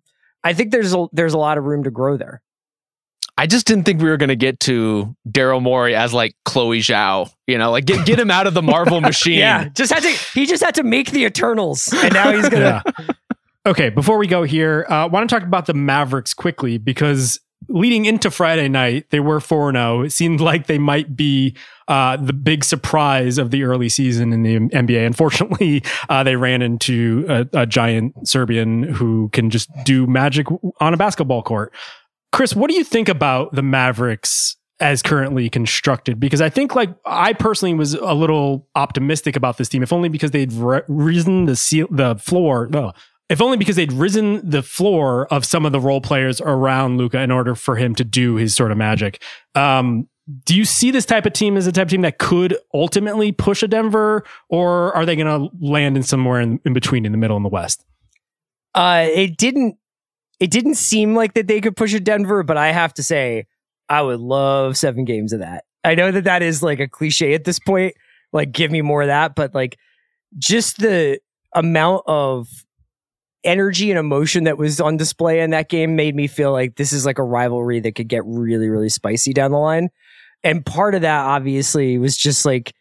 I 0.43 0.53
think 0.53 0.71
there's 0.71 0.93
a 0.93 1.07
there's 1.13 1.33
a 1.33 1.37
lot 1.37 1.57
of 1.57 1.63
room 1.63 1.83
to 1.83 1.91
grow 1.91 2.17
there. 2.17 2.41
I 3.37 3.47
just 3.47 3.65
didn't 3.65 3.85
think 3.85 4.01
we 4.01 4.09
were 4.09 4.17
going 4.17 4.29
to 4.29 4.35
get 4.35 4.59
to 4.61 5.15
Daryl 5.27 5.61
Morey 5.61 5.95
as 5.95 6.13
like 6.13 6.35
Chloe 6.45 6.79
Zhao, 6.79 7.31
you 7.47 7.57
know, 7.57 7.71
like 7.71 7.85
get, 7.85 8.05
get 8.05 8.19
him 8.19 8.29
out 8.29 8.45
of 8.45 8.53
the 8.53 8.61
Marvel 8.61 9.01
machine. 9.01 9.39
Yeah, 9.39 9.69
just 9.69 9.91
had 9.91 10.03
to 10.03 10.09
he 10.33 10.45
just 10.45 10.63
had 10.63 10.75
to 10.75 10.83
make 10.83 11.11
the 11.11 11.25
Eternals, 11.25 11.91
and 11.93 12.13
now 12.13 12.31
he's 12.31 12.49
gonna. 12.49 12.83
Yeah. 12.85 13.05
Okay, 13.65 13.89
before 13.89 14.17
we 14.17 14.27
go 14.27 14.43
here, 14.43 14.85
I 14.89 15.03
uh, 15.03 15.07
want 15.07 15.29
to 15.29 15.33
talk 15.33 15.47
about 15.47 15.67
the 15.67 15.73
Mavericks 15.73 16.33
quickly 16.33 16.77
because 16.77 17.39
leading 17.69 18.05
into 18.05 18.29
Friday 18.29 18.67
night, 18.67 19.09
they 19.09 19.19
were 19.19 19.39
4 19.39 19.71
0. 19.71 20.01
It 20.01 20.11
seemed 20.11 20.41
like 20.41 20.67
they 20.67 20.77
might 20.77 21.15
be 21.15 21.55
uh, 21.87 22.17
the 22.17 22.33
big 22.33 22.63
surprise 22.63 23.37
of 23.37 23.51
the 23.51 23.63
early 23.63 23.89
season 23.89 24.33
in 24.33 24.43
the 24.43 24.59
NBA. 24.59 25.05
Unfortunately, 25.05 25.83
uh, 26.09 26.23
they 26.23 26.35
ran 26.35 26.61
into 26.61 27.25
a, 27.29 27.61
a 27.61 27.65
giant 27.65 28.27
Serbian 28.27 28.83
who 28.83 29.29
can 29.29 29.49
just 29.49 29.69
do 29.83 30.07
magic 30.07 30.47
on 30.79 30.93
a 30.93 30.97
basketball 30.97 31.41
court. 31.41 31.73
Chris, 32.33 32.55
what 32.55 32.69
do 32.69 32.75
you 32.75 32.83
think 32.83 33.07
about 33.07 33.53
the 33.53 33.61
Mavericks 33.61 34.57
as 34.79 35.03
currently 35.03 35.49
constructed? 35.49 36.19
Because 36.19 36.41
I 36.41 36.49
think, 36.49 36.75
like, 36.75 36.89
I 37.05 37.33
personally 37.33 37.75
was 37.75 37.93
a 37.93 38.13
little 38.13 38.67
optimistic 38.75 39.35
about 39.35 39.57
this 39.57 39.69
team, 39.69 39.83
if 39.83 39.93
only 39.93 40.09
because 40.09 40.31
they'd 40.31 40.51
re- 40.51 40.81
risen 40.87 41.45
the 41.45 41.55
seal, 41.55 41.87
the 41.91 42.15
floor. 42.15 42.67
No, 42.71 42.91
if 43.29 43.39
only 43.39 43.55
because 43.55 43.75
they'd 43.75 43.93
risen 43.93 44.41
the 44.49 44.63
floor 44.63 45.27
of 45.27 45.45
some 45.45 45.63
of 45.63 45.71
the 45.71 45.79
role 45.79 46.01
players 46.01 46.41
around 46.41 46.97
Luka 46.97 47.21
in 47.21 47.29
order 47.29 47.53
for 47.53 47.75
him 47.75 47.93
to 47.95 48.03
do 48.03 48.35
his 48.35 48.55
sort 48.55 48.71
of 48.71 48.79
magic. 48.79 49.21
Um, 49.53 50.09
do 50.45 50.55
you 50.55 50.65
see 50.65 50.89
this 50.89 51.05
type 51.05 51.27
of 51.27 51.33
team 51.33 51.55
as 51.55 51.67
a 51.67 51.71
type 51.71 51.85
of 51.85 51.91
team 51.91 52.01
that 52.01 52.17
could 52.17 52.57
ultimately 52.73 53.31
push 53.31 53.61
a 53.61 53.67
Denver, 53.67 54.23
or 54.49 54.91
are 54.95 55.05
they 55.05 55.15
going 55.15 55.27
to 55.27 55.55
land 55.61 55.97
in 55.97 56.03
somewhere 56.03 56.41
in, 56.41 56.59
in 56.65 56.73
between, 56.73 57.05
in 57.05 57.11
the 57.11 57.17
middle 57.17 57.37
in 57.37 57.43
the 57.43 57.49
West? 57.49 57.85
Uh, 58.73 59.05
it 59.07 59.37
didn't. 59.37 59.77
It 60.43 60.51
didn't 60.51 60.75
seem 60.75 61.15
like 61.15 61.35
that 61.35 61.47
they 61.47 61.61
could 61.61 61.77
push 61.77 61.93
a 61.93 62.01
Denver, 62.01 62.43
but 62.43 62.57
I 62.57 62.73
have 62.73 62.93
to 62.95 63.01
say, 63.01 63.45
I 63.87 64.01
would 64.01 64.19
love 64.19 64.75
seven 64.75 65.05
games 65.05 65.31
of 65.31 65.39
that. 65.39 65.63
I 65.85 65.95
know 65.95 66.11
that 66.11 66.25
that 66.25 66.41
is 66.41 66.61
like 66.61 66.81
a 66.81 66.87
cliche 66.89 67.33
at 67.33 67.45
this 67.45 67.59
point. 67.59 67.95
Like, 68.33 68.51
give 68.51 68.69
me 68.69 68.81
more 68.81 69.03
of 69.03 69.07
that, 69.07 69.35
but 69.35 69.55
like, 69.55 69.77
just 70.37 70.79
the 70.79 71.21
amount 71.55 72.03
of 72.07 72.49
energy 73.45 73.89
and 73.89 73.97
emotion 73.97 74.43
that 74.43 74.57
was 74.57 74.81
on 74.81 74.97
display 74.97 75.39
in 75.39 75.51
that 75.51 75.69
game 75.69 75.95
made 75.95 76.13
me 76.13 76.27
feel 76.27 76.51
like 76.51 76.75
this 76.75 76.91
is 76.91 77.05
like 77.05 77.19
a 77.19 77.23
rivalry 77.23 77.79
that 77.79 77.95
could 77.95 78.09
get 78.09 78.25
really, 78.25 78.67
really 78.67 78.89
spicy 78.89 79.31
down 79.31 79.51
the 79.51 79.57
line. 79.57 79.87
And 80.43 80.65
part 80.65 80.93
of 80.93 81.03
that 81.03 81.25
obviously 81.25 81.97
was 81.97 82.17
just 82.17 82.43
like 82.43 82.73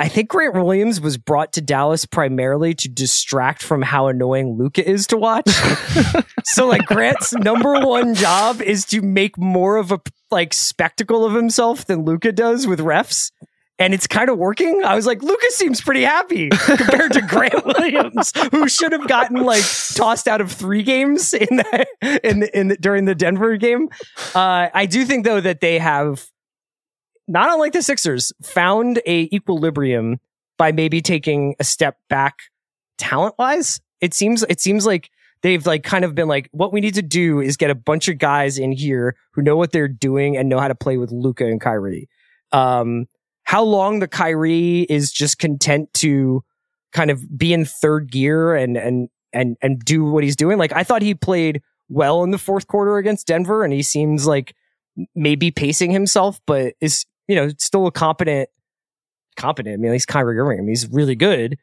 I 0.00 0.08
think 0.08 0.28
Grant 0.28 0.54
Williams 0.54 1.00
was 1.00 1.16
brought 1.16 1.52
to 1.54 1.60
Dallas 1.60 2.06
primarily 2.06 2.72
to 2.74 2.88
distract 2.88 3.62
from 3.64 3.82
how 3.82 4.06
annoying 4.06 4.56
Luka 4.56 4.88
is 4.88 5.08
to 5.08 5.16
watch. 5.16 5.50
so 6.44 6.66
like 6.68 6.86
Grant's 6.86 7.32
number 7.34 7.80
one 7.80 8.14
job 8.14 8.62
is 8.62 8.84
to 8.86 9.02
make 9.02 9.36
more 9.36 9.76
of 9.76 9.90
a 9.90 10.00
like 10.30 10.54
spectacle 10.54 11.24
of 11.24 11.34
himself 11.34 11.86
than 11.86 12.04
Luka 12.04 12.30
does 12.30 12.66
with 12.66 12.78
refs. 12.78 13.32
And 13.80 13.94
it's 13.94 14.08
kind 14.08 14.28
of 14.28 14.38
working. 14.38 14.82
I 14.84 14.94
was 14.96 15.06
like, 15.06 15.22
Luka's 15.22 15.54
seems 15.54 15.80
pretty 15.80 16.02
happy 16.02 16.48
compared 16.50 17.12
to 17.12 17.20
Grant 17.22 17.64
Williams, 17.66 18.32
who 18.50 18.68
should 18.68 18.90
have 18.92 19.06
gotten 19.06 19.42
like 19.44 19.62
tossed 19.94 20.26
out 20.26 20.40
of 20.40 20.50
three 20.50 20.82
games 20.82 21.32
in 21.32 21.56
the, 21.56 21.86
in 22.22 22.40
the, 22.40 22.58
in 22.58 22.68
the, 22.68 22.76
during 22.76 23.04
the 23.04 23.14
Denver 23.14 23.56
game. 23.56 23.88
Uh, 24.34 24.68
I 24.74 24.86
do 24.86 25.04
think 25.04 25.24
though 25.24 25.40
that 25.40 25.60
they 25.60 25.78
have 25.78 26.28
not 27.28 27.52
unlike 27.52 27.72
the 27.72 27.82
Sixers, 27.82 28.32
found 28.42 29.00
a 29.06 29.28
equilibrium 29.32 30.18
by 30.56 30.72
maybe 30.72 31.00
taking 31.00 31.54
a 31.60 31.64
step 31.64 31.98
back 32.08 32.38
talent 32.96 33.34
wise. 33.38 33.80
It 34.00 34.14
seems 34.14 34.44
it 34.48 34.60
seems 34.60 34.86
like 34.86 35.10
they've 35.42 35.64
like 35.64 35.84
kind 35.84 36.04
of 36.04 36.14
been 36.14 36.28
like, 36.28 36.48
what 36.52 36.72
we 36.72 36.80
need 36.80 36.94
to 36.94 37.02
do 37.02 37.40
is 37.40 37.56
get 37.56 37.70
a 37.70 37.74
bunch 37.74 38.08
of 38.08 38.18
guys 38.18 38.58
in 38.58 38.72
here 38.72 39.14
who 39.32 39.42
know 39.42 39.56
what 39.56 39.72
they're 39.72 39.88
doing 39.88 40.36
and 40.36 40.48
know 40.48 40.58
how 40.58 40.68
to 40.68 40.74
play 40.74 40.96
with 40.96 41.12
Luka 41.12 41.46
and 41.46 41.60
Kyrie. 41.60 42.08
Um, 42.50 43.06
how 43.44 43.62
long 43.62 44.00
the 44.00 44.08
Kyrie 44.08 44.82
is 44.90 45.12
just 45.12 45.38
content 45.38 45.92
to 45.94 46.42
kind 46.92 47.10
of 47.10 47.38
be 47.38 47.52
in 47.52 47.64
third 47.64 48.10
gear 48.10 48.54
and 48.54 48.76
and 48.76 49.08
and 49.32 49.56
and 49.62 49.78
do 49.80 50.04
what 50.04 50.24
he's 50.24 50.36
doing. 50.36 50.58
Like 50.58 50.72
I 50.72 50.84
thought 50.84 51.02
he 51.02 51.14
played 51.14 51.62
well 51.88 52.22
in 52.24 52.30
the 52.30 52.38
fourth 52.38 52.66
quarter 52.66 52.96
against 52.96 53.26
Denver, 53.26 53.64
and 53.64 53.72
he 53.72 53.82
seems 53.82 54.26
like 54.26 54.54
maybe 55.14 55.50
pacing 55.50 55.92
himself, 55.92 56.40
but 56.46 56.74
is 56.80 57.06
you 57.28 57.36
know 57.36 57.48
still 57.58 57.86
a 57.86 57.92
competent, 57.92 58.48
competent. 59.36 59.74
I 59.74 59.76
mean, 59.76 59.92
he's 59.92 60.06
Kyrie 60.06 60.38
Irving. 60.38 60.58
I 60.58 60.60
mean, 60.60 60.70
he's 60.70 60.88
really 60.88 61.14
good. 61.14 61.58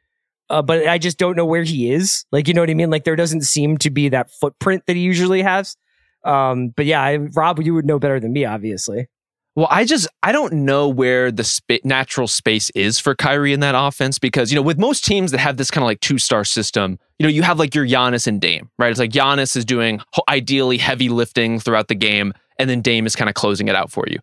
Uh, 0.49 0.61
but 0.61 0.87
I 0.87 0.97
just 0.97 1.17
don't 1.17 1.35
know 1.35 1.45
where 1.45 1.63
he 1.63 1.91
is. 1.91 2.23
Like, 2.31 2.47
you 2.47 2.53
know 2.53 2.61
what 2.61 2.69
I 2.69 2.75
mean? 2.75 2.91
Like, 2.91 3.03
there 3.03 3.15
doesn't 3.15 3.41
seem 3.41 3.77
to 3.79 3.89
be 3.89 4.09
that 4.09 4.29
footprint 4.29 4.83
that 4.85 4.95
he 4.95 5.01
usually 5.01 5.41
has. 5.41 5.75
Um, 6.23 6.69
but 6.69 6.85
yeah, 6.85 7.01
I, 7.01 7.17
Rob, 7.17 7.61
you 7.61 7.73
would 7.73 7.85
know 7.85 7.99
better 7.99 8.19
than 8.19 8.31
me, 8.31 8.45
obviously. 8.45 9.07
Well, 9.55 9.67
I 9.71 9.85
just 9.85 10.07
I 10.21 10.33
don't 10.33 10.51
know 10.51 10.89
where 10.89 11.31
the 11.31 11.45
spa- 11.45 11.77
natural 11.85 12.27
space 12.27 12.69
is 12.71 12.99
for 12.99 13.15
Kyrie 13.15 13.53
in 13.53 13.61
that 13.61 13.73
offense 13.73 14.19
because 14.19 14.51
you 14.51 14.57
know 14.57 14.61
with 14.61 14.77
most 14.77 15.05
teams 15.05 15.31
that 15.31 15.37
have 15.37 15.55
this 15.55 15.71
kind 15.71 15.81
of 15.81 15.85
like 15.85 16.01
two 16.01 16.17
star 16.17 16.43
system, 16.43 16.99
you 17.19 17.23
know 17.23 17.29
you 17.29 17.41
have 17.41 17.57
like 17.57 17.73
your 17.73 17.85
Giannis 17.85 18.27
and 18.27 18.41
Dame, 18.41 18.69
right? 18.77 18.91
It's 18.91 18.99
like 18.99 19.11
Giannis 19.11 19.55
is 19.55 19.63
doing 19.63 20.01
ideally 20.27 20.77
heavy 20.77 21.07
lifting 21.07 21.61
throughout 21.61 21.87
the 21.87 21.95
game, 21.95 22.33
and 22.59 22.69
then 22.69 22.81
Dame 22.81 23.05
is 23.05 23.15
kind 23.15 23.29
of 23.29 23.35
closing 23.35 23.69
it 23.69 23.75
out 23.75 23.91
for 23.91 24.03
you. 24.09 24.19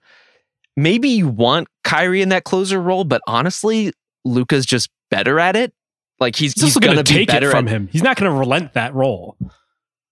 Maybe 0.77 1.09
you 1.09 1.29
want 1.29 1.69
Kyrie 1.85 2.23
in 2.23 2.31
that 2.31 2.45
closer 2.45 2.81
role, 2.81 3.05
but 3.05 3.21
honestly, 3.27 3.93
Luka's 4.25 4.65
just 4.67 4.89
better 5.11 5.39
at 5.39 5.57
it. 5.57 5.73
Like 6.21 6.37
he's 6.37 6.55
He's 6.61 6.77
going 6.77 6.95
gonna 6.95 7.05
to 7.05 7.13
be 7.13 7.19
take 7.21 7.29
better 7.29 7.49
it 7.49 7.51
from 7.51 7.67
at, 7.69 7.73
him. 7.73 7.89
He's 7.91 8.03
not 8.03 8.17
going 8.17 8.31
to 8.31 8.39
relent 8.39 8.75
that 8.75 8.95
role. 8.95 9.37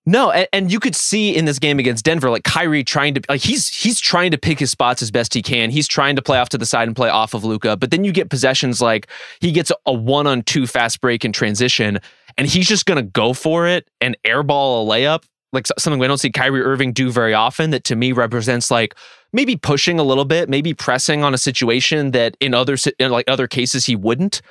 no, 0.06 0.30
and, 0.30 0.48
and 0.52 0.72
you 0.72 0.80
could 0.80 0.96
see 0.96 1.34
in 1.36 1.44
this 1.44 1.58
game 1.60 1.78
against 1.78 2.04
Denver, 2.04 2.30
like 2.30 2.42
Kyrie 2.42 2.82
trying 2.82 3.14
to 3.14 3.22
like 3.28 3.40
he's 3.42 3.68
he's 3.68 4.00
trying 4.00 4.32
to 4.32 4.38
pick 4.38 4.58
his 4.58 4.70
spots 4.70 5.02
as 5.02 5.10
best 5.10 5.32
he 5.34 5.40
can. 5.42 5.70
He's 5.70 5.86
trying 5.86 6.16
to 6.16 6.22
play 6.22 6.38
off 6.38 6.48
to 6.50 6.58
the 6.58 6.66
side 6.66 6.88
and 6.88 6.96
play 6.96 7.08
off 7.08 7.32
of 7.32 7.44
Luca, 7.44 7.76
but 7.76 7.90
then 7.92 8.02
you 8.04 8.10
get 8.12 8.28
possessions 8.28 8.80
like 8.80 9.06
he 9.40 9.52
gets 9.52 9.70
a 9.86 9.92
one 9.92 10.26
on 10.26 10.42
two 10.42 10.66
fast 10.66 11.00
break 11.00 11.24
in 11.24 11.32
transition, 11.32 12.00
and 12.36 12.48
he's 12.48 12.66
just 12.66 12.86
gonna 12.86 13.02
go 13.02 13.32
for 13.32 13.66
it 13.68 13.88
and 14.00 14.16
airball 14.26 14.84
a 14.84 14.90
layup, 14.90 15.22
like 15.52 15.66
something 15.78 16.00
we 16.00 16.08
don't 16.08 16.18
see 16.18 16.30
Kyrie 16.30 16.62
Irving 16.62 16.92
do 16.92 17.10
very 17.12 17.34
often. 17.34 17.70
That 17.70 17.84
to 17.84 17.94
me 17.94 18.10
represents 18.10 18.70
like 18.70 18.96
maybe 19.32 19.56
pushing 19.56 19.98
a 19.98 20.02
little 20.02 20.24
bit, 20.24 20.48
maybe 20.48 20.74
pressing 20.74 21.22
on 21.22 21.34
a 21.34 21.38
situation 21.38 22.10
that 22.12 22.36
in 22.40 22.54
other 22.54 22.76
in 22.98 23.10
like 23.10 23.28
other 23.28 23.46
cases 23.46 23.86
he 23.86 23.96
wouldn't. 23.96 24.42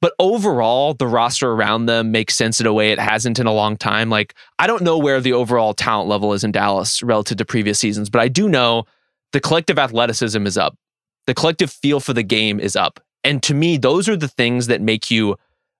But 0.00 0.14
overall, 0.20 0.94
the 0.94 1.08
roster 1.08 1.50
around 1.50 1.86
them 1.86 2.12
makes 2.12 2.36
sense 2.36 2.60
in 2.60 2.66
a 2.66 2.72
way 2.72 2.92
it 2.92 3.00
hasn't 3.00 3.40
in 3.40 3.46
a 3.46 3.52
long 3.52 3.76
time. 3.76 4.10
Like, 4.10 4.34
I 4.58 4.68
don't 4.68 4.82
know 4.82 4.96
where 4.96 5.20
the 5.20 5.32
overall 5.32 5.74
talent 5.74 6.08
level 6.08 6.32
is 6.32 6.44
in 6.44 6.52
Dallas 6.52 7.02
relative 7.02 7.36
to 7.38 7.44
previous 7.44 7.80
seasons, 7.80 8.08
but 8.08 8.20
I 8.20 8.28
do 8.28 8.48
know 8.48 8.84
the 9.32 9.40
collective 9.40 9.78
athleticism 9.78 10.46
is 10.46 10.56
up. 10.56 10.76
The 11.26 11.34
collective 11.34 11.70
feel 11.70 11.98
for 11.98 12.12
the 12.12 12.22
game 12.22 12.60
is 12.60 12.76
up. 12.76 13.00
And 13.24 13.42
to 13.42 13.54
me, 13.54 13.76
those 13.76 14.08
are 14.08 14.16
the 14.16 14.28
things 14.28 14.68
that 14.68 14.80
make 14.80 15.10
you 15.10 15.36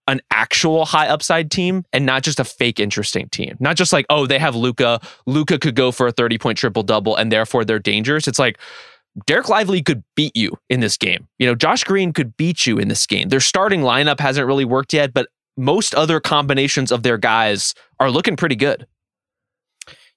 an 0.08 0.20
actual 0.32 0.84
high 0.86 1.06
upside 1.06 1.50
team 1.50 1.84
and 1.92 2.04
not 2.04 2.22
just 2.22 2.40
a 2.40 2.44
fake 2.44 2.80
interesting 2.80 3.28
team. 3.28 3.56
Not 3.60 3.76
just 3.76 3.92
like, 3.92 4.06
oh, 4.10 4.26
they 4.26 4.38
have 4.38 4.56
Luka. 4.56 5.00
Luka 5.26 5.58
could 5.58 5.76
go 5.76 5.92
for 5.92 6.08
a 6.08 6.12
30 6.12 6.38
point 6.38 6.58
triple 6.58 6.82
double 6.82 7.14
and 7.14 7.30
therefore 7.30 7.64
they're 7.64 7.78
dangerous. 7.78 8.26
It's 8.26 8.38
like, 8.38 8.58
Dereck 9.26 9.48
Lively 9.48 9.82
could 9.82 10.04
beat 10.14 10.36
you 10.36 10.52
in 10.68 10.80
this 10.80 10.96
game. 10.96 11.26
You 11.38 11.46
know, 11.46 11.54
Josh 11.54 11.84
Green 11.84 12.12
could 12.12 12.36
beat 12.36 12.66
you 12.66 12.78
in 12.78 12.88
this 12.88 13.06
game. 13.06 13.28
Their 13.28 13.40
starting 13.40 13.80
lineup 13.80 14.20
hasn't 14.20 14.46
really 14.46 14.64
worked 14.64 14.92
yet, 14.92 15.12
but 15.12 15.28
most 15.56 15.94
other 15.94 16.20
combinations 16.20 16.92
of 16.92 17.02
their 17.02 17.18
guys 17.18 17.74
are 17.98 18.10
looking 18.10 18.36
pretty 18.36 18.54
good. 18.54 18.86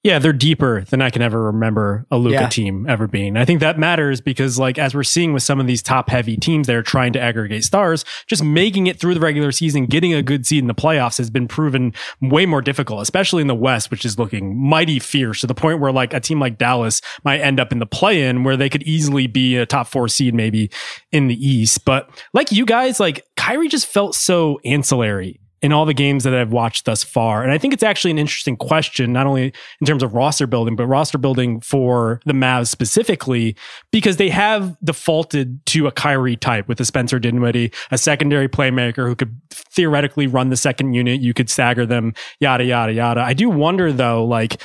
Yeah, 0.04 0.18
they're 0.18 0.34
deeper 0.34 0.82
than 0.90 1.00
I 1.00 1.12
can 1.12 1.22
ever 1.22 1.44
remember 1.44 2.08
a 2.10 2.18
Luka 2.18 2.34
Yeah. 2.34 2.48
team 2.50 2.88
ever 2.90 3.08
being. 3.08 3.38
I 3.38 3.46
think 3.46 3.60
that 3.60 3.78
matters 3.78 4.20
because, 4.20 4.58
like, 4.58 4.80
as 4.80 4.96
we're 4.96 5.04
seeing 5.04 5.32
with 5.32 5.44
some 5.44 5.60
of 5.60 5.68
these 5.68 5.84
top 5.84 6.10
heavy 6.10 6.38
teams 6.38 6.66
that 6.66 6.76
are 6.76 6.82
trying 6.82 7.14
to 7.14 7.22
aggregate 7.22 7.64
stars, 7.66 8.04
just 8.26 8.44
making 8.44 8.88
it 8.88 9.00
through 9.00 9.14
the 9.14 9.20
regular 9.20 9.52
season, 9.52 9.86
getting 9.86 10.12
a 10.12 10.24
good 10.24 10.48
seed 10.48 10.64
in 10.64 10.68
the 10.68 10.74
playoffs 10.74 11.20
has 11.20 11.30
been 11.30 11.48
proven 11.48 11.94
way 12.20 12.48
more 12.48 12.64
difficult, 12.64 13.04
especially 13.04 13.42
in 13.42 13.48
the 13.48 13.54
West, 13.54 13.92
which 13.92 14.04
is 14.04 14.18
looking 14.18 14.58
mighty 14.60 14.98
fierce 14.98 15.42
to 15.42 15.48
the 15.48 15.54
point 15.54 15.80
where, 15.80 15.92
like, 15.92 16.16
a 16.16 16.20
team 16.20 16.40
like 16.40 16.58
Dallas 16.58 17.00
might 17.24 17.40
end 17.42 17.60
up 17.60 17.72
in 17.72 17.78
the 17.78 17.86
play 17.86 18.24
in 18.24 18.44
where 18.44 18.58
they 18.58 18.70
could 18.70 18.82
easily 18.84 19.28
be 19.28 19.56
a 19.56 19.68
top 19.68 19.86
four 19.86 20.08
seed 20.08 20.34
maybe 20.34 20.72
in 21.12 21.28
the 21.28 21.48
East. 21.48 21.86
But 21.86 22.10
like 22.34 22.52
you 22.52 22.66
guys, 22.66 23.00
like, 23.00 23.24
Kyrie 23.38 23.68
just 23.68 23.86
felt 23.86 24.16
so 24.16 24.60
ancillary 24.66 25.41
in 25.62 25.72
all 25.72 25.86
the 25.86 25.94
games 25.94 26.24
that 26.24 26.34
I've 26.34 26.52
watched 26.52 26.86
thus 26.86 27.04
far. 27.04 27.44
And 27.44 27.52
I 27.52 27.58
think 27.58 27.74
it's 27.74 27.84
actually 27.84 28.12
an 28.12 28.18
interesting 28.18 28.58
question, 28.58 29.14
not 29.14 29.28
only 29.28 29.54
in 29.80 29.86
terms 29.86 30.02
of 30.02 30.14
roster 30.14 30.48
building, 30.48 30.76
but 30.76 30.88
roster 30.88 31.18
building 31.18 31.62
for 31.62 32.20
the 32.26 32.34
Mavs 32.34 32.68
specifically, 32.68 33.56
because 33.92 34.18
they 34.18 34.30
have 34.30 34.76
defaulted 34.84 35.64
to 35.68 35.88
a 35.88 35.92
Kyrie 35.92 36.36
type 36.36 36.68
with 36.68 36.80
a 36.80 36.86
Spencer 36.86 37.20
Dinwiddie, 37.20 37.72
a 37.92 37.98
secondary 37.98 38.50
playmaker 38.50 39.08
who 39.08 39.16
could 39.16 39.40
theoretically 39.52 40.28
run 40.28 40.50
the 40.50 40.58
second 40.58 40.94
unit. 40.94 41.22
You 41.22 41.34
could 41.34 41.50
stagger 41.50 41.86
them, 41.86 42.14
yada, 42.40 42.64
yada, 42.64 42.94
yada. 42.94 43.22
I 43.22 43.34
do 43.34 43.50
wonder 43.50 43.94
though, 43.94 44.26
like 44.26 44.62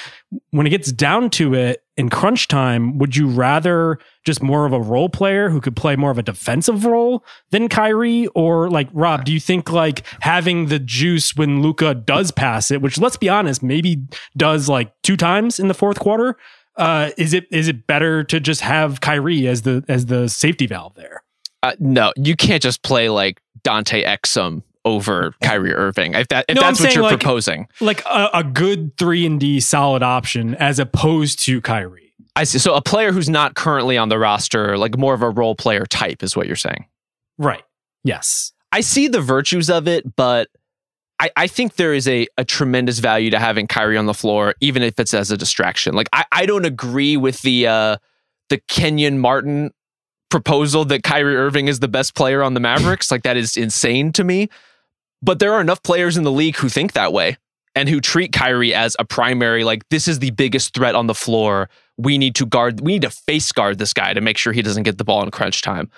when 0.50 0.66
it 0.66 0.70
gets 0.70 0.90
down 0.92 1.30
to 1.30 1.54
it 1.54 1.82
in 1.96 2.10
crunch 2.10 2.46
time, 2.48 2.98
would 2.98 3.16
you 3.16 3.26
rather 3.26 3.98
just 4.24 4.42
more 4.42 4.66
of 4.66 4.72
a 4.72 4.80
role 4.80 5.08
player 5.08 5.48
who 5.48 5.60
could 5.60 5.74
play 5.74 5.96
more 5.96 6.10
of 6.10 6.18
a 6.18 6.22
defensive 6.22 6.84
role 6.84 7.24
than 7.50 7.68
Kyrie? 7.68 8.26
Or 8.28 8.68
like 8.68 8.88
Rob, 8.92 9.24
do 9.24 9.32
you 9.32 9.40
think 9.40 9.70
like 9.70 10.04
having 10.20 10.66
the 10.66 10.78
juice 10.78 11.34
when 11.36 11.62
Luka 11.62 11.94
does 11.94 12.30
pass 12.30 12.70
it, 12.70 12.82
which 12.82 12.98
let's 12.98 13.16
be 13.16 13.28
honest, 13.28 13.62
maybe 13.62 14.04
does 14.36 14.68
like 14.68 14.92
two 15.02 15.16
times 15.16 15.58
in 15.58 15.68
the 15.68 15.74
fourth 15.74 15.98
quarter? 15.98 16.36
Uh, 16.76 17.10
is 17.16 17.32
it 17.32 17.46
is 17.50 17.68
it 17.68 17.86
better 17.86 18.22
to 18.24 18.38
just 18.38 18.60
have 18.60 19.00
Kyrie 19.00 19.46
as 19.48 19.62
the 19.62 19.82
as 19.88 20.06
the 20.06 20.28
safety 20.28 20.66
valve 20.66 20.94
there? 20.94 21.22
Uh, 21.62 21.74
no, 21.78 22.12
you 22.16 22.36
can't 22.36 22.62
just 22.62 22.82
play 22.82 23.08
like 23.08 23.40
Dante 23.62 24.04
Exum 24.04 24.62
over 24.86 25.34
Kyrie 25.42 25.74
Irving. 25.74 26.14
If 26.14 26.28
that 26.28 26.46
if 26.48 26.54
No, 26.54 26.62
that's 26.62 26.80
I'm 26.80 26.86
what 26.86 26.94
you're 26.94 27.02
like- 27.04 27.18
proposing. 27.20 27.68
Like 27.80 28.02
a, 28.06 28.30
a 28.32 28.44
good 28.44 28.96
three 28.96 29.26
and 29.26 29.38
D 29.38 29.60
solid 29.60 30.02
option 30.02 30.54
as 30.54 30.78
opposed 30.78 31.40
to 31.44 31.60
Kyrie. 31.60 32.14
I 32.34 32.44
see. 32.44 32.58
So 32.58 32.74
a 32.74 32.80
player 32.82 33.12
who's 33.12 33.28
not 33.28 33.54
currently 33.54 33.98
on 33.98 34.08
the 34.08 34.18
roster, 34.18 34.78
like 34.78 34.96
more 34.96 35.12
of 35.14 35.22
a 35.22 35.30
role 35.30 35.54
player 35.54 35.84
type, 35.86 36.22
is 36.22 36.36
what 36.36 36.46
you're 36.46 36.56
saying. 36.56 36.86
Right. 37.38 37.62
Yes. 38.04 38.52
I 38.72 38.80
see 38.80 39.08
the 39.08 39.20
virtues 39.20 39.68
of 39.70 39.88
it, 39.88 40.16
but 40.16 40.48
I, 41.18 41.30
I 41.34 41.46
think 41.46 41.76
there 41.76 41.94
is 41.94 42.06
a, 42.06 42.26
a 42.36 42.44
tremendous 42.44 42.98
value 42.98 43.30
to 43.30 43.38
having 43.38 43.66
Kyrie 43.66 43.96
on 43.96 44.04
the 44.06 44.12
floor, 44.14 44.54
even 44.60 44.82
if 44.82 45.00
it's 45.00 45.14
as 45.14 45.30
a 45.30 45.36
distraction. 45.36 45.94
Like 45.94 46.08
I, 46.12 46.24
I 46.30 46.46
don't 46.46 46.66
agree 46.66 47.16
with 47.16 47.40
the 47.42 47.66
uh, 47.66 47.96
the 48.50 48.58
Kenyon 48.68 49.18
Martin 49.18 49.70
proposal 50.28 50.84
that 50.86 51.02
Kyrie 51.04 51.36
Irving 51.36 51.68
is 51.68 51.80
the 51.80 51.88
best 51.88 52.14
player 52.14 52.42
on 52.42 52.52
the 52.54 52.60
Mavericks. 52.60 53.10
like 53.10 53.22
that 53.22 53.36
is 53.38 53.56
insane 53.56 54.12
to 54.12 54.24
me. 54.24 54.50
But 55.22 55.38
there 55.38 55.52
are 55.54 55.60
enough 55.60 55.82
players 55.82 56.16
in 56.16 56.24
the 56.24 56.32
league 56.32 56.56
who 56.56 56.68
think 56.68 56.92
that 56.92 57.12
way 57.12 57.36
and 57.74 57.88
who 57.88 58.00
treat 58.00 58.32
Kyrie 58.32 58.74
as 58.74 58.96
a 58.98 59.04
primary, 59.04 59.64
like 59.64 59.88
this 59.90 60.08
is 60.08 60.18
the 60.18 60.30
biggest 60.30 60.74
threat 60.74 60.94
on 60.94 61.06
the 61.06 61.14
floor. 61.14 61.68
We 61.98 62.18
need 62.18 62.34
to 62.36 62.46
guard, 62.46 62.80
we 62.80 62.92
need 62.92 63.02
to 63.02 63.10
face 63.10 63.50
guard 63.52 63.78
this 63.78 63.92
guy 63.92 64.12
to 64.14 64.20
make 64.20 64.38
sure 64.38 64.52
he 64.52 64.62
doesn't 64.62 64.84
get 64.84 64.98
the 64.98 65.04
ball 65.04 65.22
in 65.22 65.30
crunch 65.30 65.62
time 65.62 65.90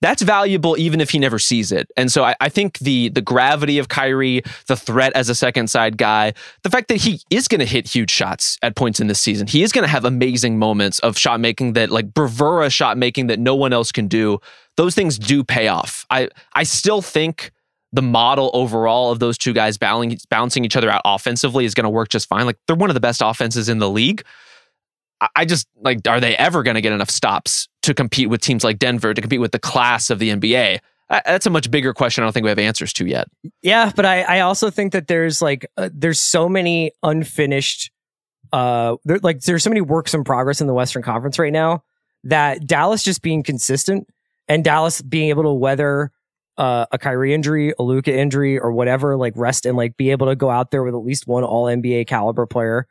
that's 0.00 0.22
valuable 0.22 0.76
even 0.78 1.00
if 1.00 1.10
he 1.10 1.18
never 1.18 1.38
sees 1.38 1.72
it. 1.72 1.90
And 1.96 2.10
so 2.10 2.24
I, 2.24 2.34
I, 2.40 2.48
think 2.48 2.78
the 2.78 3.08
the 3.08 3.20
gravity 3.20 3.78
of 3.78 3.88
Kyrie, 3.88 4.42
the 4.66 4.76
threat 4.76 5.12
as 5.14 5.28
a 5.28 5.34
second 5.34 5.68
side 5.68 5.96
guy, 5.96 6.34
the 6.62 6.70
fact 6.70 6.88
that 6.88 6.96
he 6.96 7.20
is 7.30 7.48
going 7.48 7.60
to 7.60 7.66
hit 7.66 7.88
huge 7.88 8.10
shots 8.10 8.58
at 8.62 8.76
points 8.76 9.00
in 9.00 9.08
this 9.08 9.20
season, 9.20 9.46
he 9.46 9.62
is 9.62 9.72
going 9.72 9.82
to 9.82 9.88
have 9.88 10.04
amazing 10.04 10.58
moments 10.58 10.98
of 11.00 11.18
shot 11.18 11.40
making 11.40 11.72
that 11.72 11.90
like 11.90 12.14
bravura 12.14 12.70
shot 12.70 12.96
making 12.96 13.26
that 13.28 13.38
no 13.38 13.54
one 13.54 13.72
else 13.72 13.90
can 13.90 14.06
do. 14.06 14.38
Those 14.76 14.94
things 14.94 15.18
do 15.18 15.42
pay 15.42 15.68
off. 15.68 16.06
I 16.10 16.28
I 16.52 16.62
still 16.62 17.02
think 17.02 17.50
the 17.92 18.02
model 18.02 18.50
overall 18.52 19.10
of 19.10 19.18
those 19.18 19.38
two 19.38 19.52
guys 19.52 19.78
bouncing 19.78 20.64
each 20.64 20.76
other 20.76 20.90
out 20.90 21.02
offensively 21.04 21.64
is 21.64 21.74
going 21.74 21.84
to 21.84 21.90
work 21.90 22.08
just 22.08 22.28
fine. 22.28 22.44
Like 22.46 22.58
they're 22.66 22.76
one 22.76 22.90
of 22.90 22.94
the 22.94 23.00
best 23.00 23.22
offenses 23.24 23.68
in 23.68 23.78
the 23.78 23.88
league. 23.88 24.22
I- 25.34 25.46
just 25.46 25.66
like, 25.80 26.06
are 26.06 26.20
they 26.20 26.36
ever 26.36 26.62
going 26.62 26.76
to 26.76 26.80
get 26.80 26.92
enough 26.92 27.10
stops 27.10 27.68
to 27.82 27.94
compete 27.94 28.28
with 28.28 28.40
teams 28.40 28.62
like 28.62 28.78
Denver, 28.78 29.14
to 29.14 29.20
compete 29.20 29.40
with 29.40 29.52
the 29.52 29.58
class 29.58 30.10
of 30.10 30.18
the 30.18 30.30
NBA? 30.30 30.78
That's 31.08 31.46
a 31.46 31.50
much 31.50 31.70
bigger 31.70 31.94
question. 31.94 32.22
I 32.22 32.26
don't 32.26 32.34
think 32.34 32.44
we 32.44 32.50
have 32.50 32.58
answers 32.58 32.92
to 32.94 33.06
yet. 33.06 33.28
Yeah, 33.62 33.90
but 33.96 34.04
I, 34.04 34.22
I 34.22 34.40
also 34.40 34.70
think 34.70 34.92
that 34.92 35.06
there's 35.08 35.40
like 35.40 35.66
uh, 35.78 35.88
there's 35.92 36.20
so 36.20 36.48
many 36.48 36.92
unfinished 37.02 37.90
uh 38.52 38.96
there, 39.04 39.18
like 39.22 39.40
there's 39.40 39.62
so 39.62 39.70
many 39.70 39.80
works 39.80 40.14
in 40.14 40.24
progress 40.24 40.60
in 40.60 40.66
the 40.66 40.74
Western 40.74 41.02
Conference 41.02 41.38
right 41.38 41.52
now 41.52 41.82
that 42.24 42.66
Dallas 42.66 43.02
just 43.02 43.22
being 43.22 43.42
consistent 43.42 44.06
and 44.48 44.62
Dallas 44.62 45.00
being 45.02 45.30
able 45.30 45.44
to 45.44 45.52
weather 45.52 46.12
uh, 46.58 46.86
a 46.92 46.98
Kyrie 46.98 47.32
injury, 47.32 47.72
a 47.78 47.82
Luka 47.82 48.12
injury, 48.14 48.58
or 48.58 48.72
whatever, 48.72 49.16
like 49.16 49.32
rest 49.36 49.64
and 49.64 49.76
like 49.76 49.96
be 49.96 50.10
able 50.10 50.26
to 50.26 50.36
go 50.36 50.50
out 50.50 50.70
there 50.70 50.82
with 50.82 50.94
at 50.94 50.98
least 51.04 51.26
one 51.26 51.44
All 51.44 51.64
NBA 51.66 52.06
caliber 52.06 52.44
player, 52.46 52.86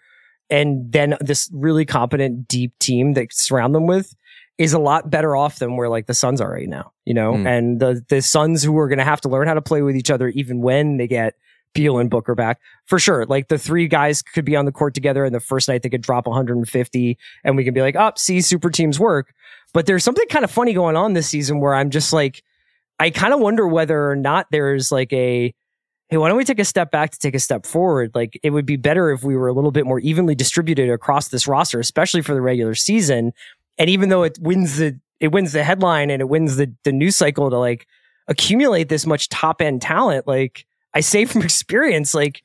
and 0.50 0.92
then 0.92 1.16
this 1.20 1.50
really 1.54 1.86
competent 1.86 2.48
deep 2.48 2.78
team 2.80 3.14
that 3.14 3.34
surround 3.34 3.76
them 3.76 3.86
with 3.86 4.16
is 4.58 4.74
a 4.74 4.80
lot 4.80 5.10
better 5.12 5.36
off 5.36 5.60
than 5.60 5.76
where 5.78 5.90
like 5.90 6.08
the 6.08 6.14
Suns 6.16 6.42
are 6.42 6.52
right 6.52 6.68
now, 6.70 6.92
you 7.06 7.14
know, 7.14 7.34
Mm. 7.34 7.46
and 7.46 7.80
the 7.80 8.04
the 8.10 8.22
Suns 8.22 8.64
who 8.64 8.76
are 8.80 8.88
going 8.88 8.98
to 8.98 9.04
have 9.06 9.22
to 9.22 9.30
learn 9.30 9.48
how 9.48 9.54
to 9.54 9.62
play 9.62 9.82
with 9.84 9.96
each 9.96 10.10
other 10.10 10.30
even 10.30 10.62
when 10.62 10.98
they 10.98 11.08
get 11.08 11.36
Beal 11.74 12.00
and 12.00 12.10
Booker 12.10 12.34
back 12.34 12.60
for 12.86 12.98
sure. 12.98 13.26
Like 13.26 13.50
the 13.50 13.60
three 13.60 13.88
guys 13.88 14.24
could 14.24 14.46
be 14.46 14.56
on 14.56 14.66
the 14.66 14.72
court 14.72 14.94
together, 14.96 15.26
and 15.26 15.36
the 15.36 15.40
first 15.40 15.68
night 15.68 15.84
they 15.84 15.90
could 15.90 16.02
drop 16.02 16.26
150, 16.26 17.18
and 17.44 17.56
we 17.58 17.64
can 17.64 17.74
be 17.74 17.82
like, 17.82 17.96
"Up, 17.96 18.18
see, 18.18 18.42
super 18.42 18.70
teams 18.72 19.00
work." 19.00 19.34
But 19.74 19.86
there's 19.86 20.04
something 20.04 20.28
kind 20.30 20.44
of 20.46 20.50
funny 20.50 20.74
going 20.74 20.96
on 20.96 21.14
this 21.14 21.28
season 21.28 21.60
where 21.60 21.76
I'm 21.76 21.90
just 21.92 22.14
like, 22.14 22.42
I 23.00 23.10
kind 23.10 23.34
of 23.34 23.40
wonder 23.40 23.68
whether 23.68 24.10
or 24.10 24.16
not 24.16 24.48
there's 24.52 24.92
like 24.92 25.14
a 25.14 25.54
hey, 26.10 26.18
why 26.18 26.30
don't 26.30 26.38
we 26.38 26.46
take 26.46 26.60
a 26.60 26.66
step 26.66 26.90
back 26.90 27.12
to 27.12 27.20
take 27.20 27.36
a 27.36 27.40
step 27.40 27.66
forward? 27.66 28.12
Like 28.16 28.40
it 28.42 28.52
would 28.52 28.66
be 28.66 28.78
better 28.78 29.12
if 29.12 29.24
we 29.24 29.36
were 29.36 29.48
a 29.48 29.54
little 29.54 29.72
bit 29.72 29.86
more 29.86 30.00
evenly 30.00 30.36
distributed 30.36 30.90
across 30.90 31.28
this 31.28 31.48
roster, 31.48 31.80
especially 31.80 32.22
for 32.22 32.34
the 32.34 32.42
regular 32.42 32.76
season. 32.76 33.34
And 33.78 33.90
even 33.90 34.10
though 34.10 34.24
it 34.24 34.38
wins 34.42 34.78
the 34.78 35.00
it 35.20 35.30
wins 35.30 35.52
the 35.52 35.64
headline 35.64 36.10
and 36.10 36.22
it 36.22 36.30
wins 36.30 36.56
the 36.56 36.74
the 36.84 36.92
news 36.92 37.16
cycle 37.16 37.50
to 37.50 37.58
like 37.58 37.88
accumulate 38.28 38.90
this 38.90 39.06
much 39.06 39.30
top 39.30 39.62
end 39.62 39.82
talent, 39.82 40.28
like 40.28 40.66
I 40.94 41.02
say 41.02 41.26
from 41.26 41.42
experience, 41.44 42.14
like 42.14 42.42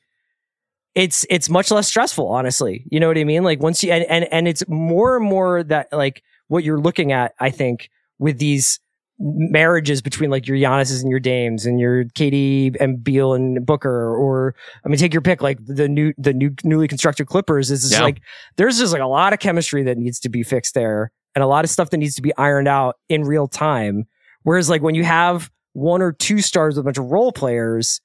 it's 0.95 1.25
it's 1.29 1.49
much 1.49 1.71
less 1.71 1.87
stressful, 1.87 2.27
honestly. 2.27 2.85
You 2.91 2.99
know 2.99 3.07
what 3.07 3.17
I 3.17 3.23
mean? 3.23 3.43
Like 3.43 3.61
once 3.61 3.83
you 3.83 3.91
and 3.91 4.05
and, 4.05 4.25
and 4.31 4.47
it's 4.47 4.63
more 4.67 5.15
and 5.15 5.25
more 5.25 5.63
that 5.63 5.87
like 5.91 6.21
what 6.47 6.63
you're 6.63 6.79
looking 6.79 7.11
at, 7.11 7.33
I 7.39 7.49
think, 7.49 7.89
with 8.19 8.37
these 8.37 8.79
marriages 9.25 10.01
between 10.01 10.29
like 10.29 10.47
your 10.47 10.57
Giannis's 10.57 11.01
and 11.01 11.09
your 11.09 11.19
Dames 11.19 11.65
and 11.65 11.79
your 11.79 12.03
KD 12.05 12.75
and 12.79 13.01
Beal 13.03 13.33
and 13.33 13.65
Booker, 13.65 14.15
or 14.15 14.53
I 14.85 14.89
mean, 14.89 14.97
take 14.97 15.13
your 15.13 15.21
pick, 15.21 15.41
like 15.41 15.57
the 15.65 15.87
new 15.87 16.13
the 16.17 16.33
new 16.33 16.53
newly 16.63 16.87
constructed 16.87 17.27
Clippers. 17.27 17.71
Is 17.71 17.81
just 17.83 17.93
Yeah. 17.93 18.01
like 18.03 18.21
there's 18.57 18.77
just 18.77 18.91
like 18.91 19.01
a 19.01 19.07
lot 19.07 19.31
of 19.33 19.39
chemistry 19.39 19.83
that 19.83 19.97
needs 19.97 20.19
to 20.21 20.29
be 20.29 20.43
fixed 20.43 20.73
there, 20.73 21.11
and 21.35 21.43
a 21.43 21.47
lot 21.47 21.63
of 21.63 21.69
stuff 21.71 21.89
that 21.91 21.97
needs 21.97 22.15
to 22.15 22.21
be 22.21 22.35
ironed 22.37 22.67
out 22.67 22.97
in 23.09 23.23
real 23.23 23.47
time. 23.47 24.05
Whereas 24.43 24.69
like 24.69 24.81
when 24.81 24.95
you 24.95 25.03
have 25.05 25.49
one 25.71 26.01
or 26.01 26.11
two 26.11 26.41
stars 26.41 26.75
with 26.75 26.81
a 26.81 26.85
bunch 26.85 26.97
of 26.97 27.05
role 27.05 27.31
players, 27.31 28.01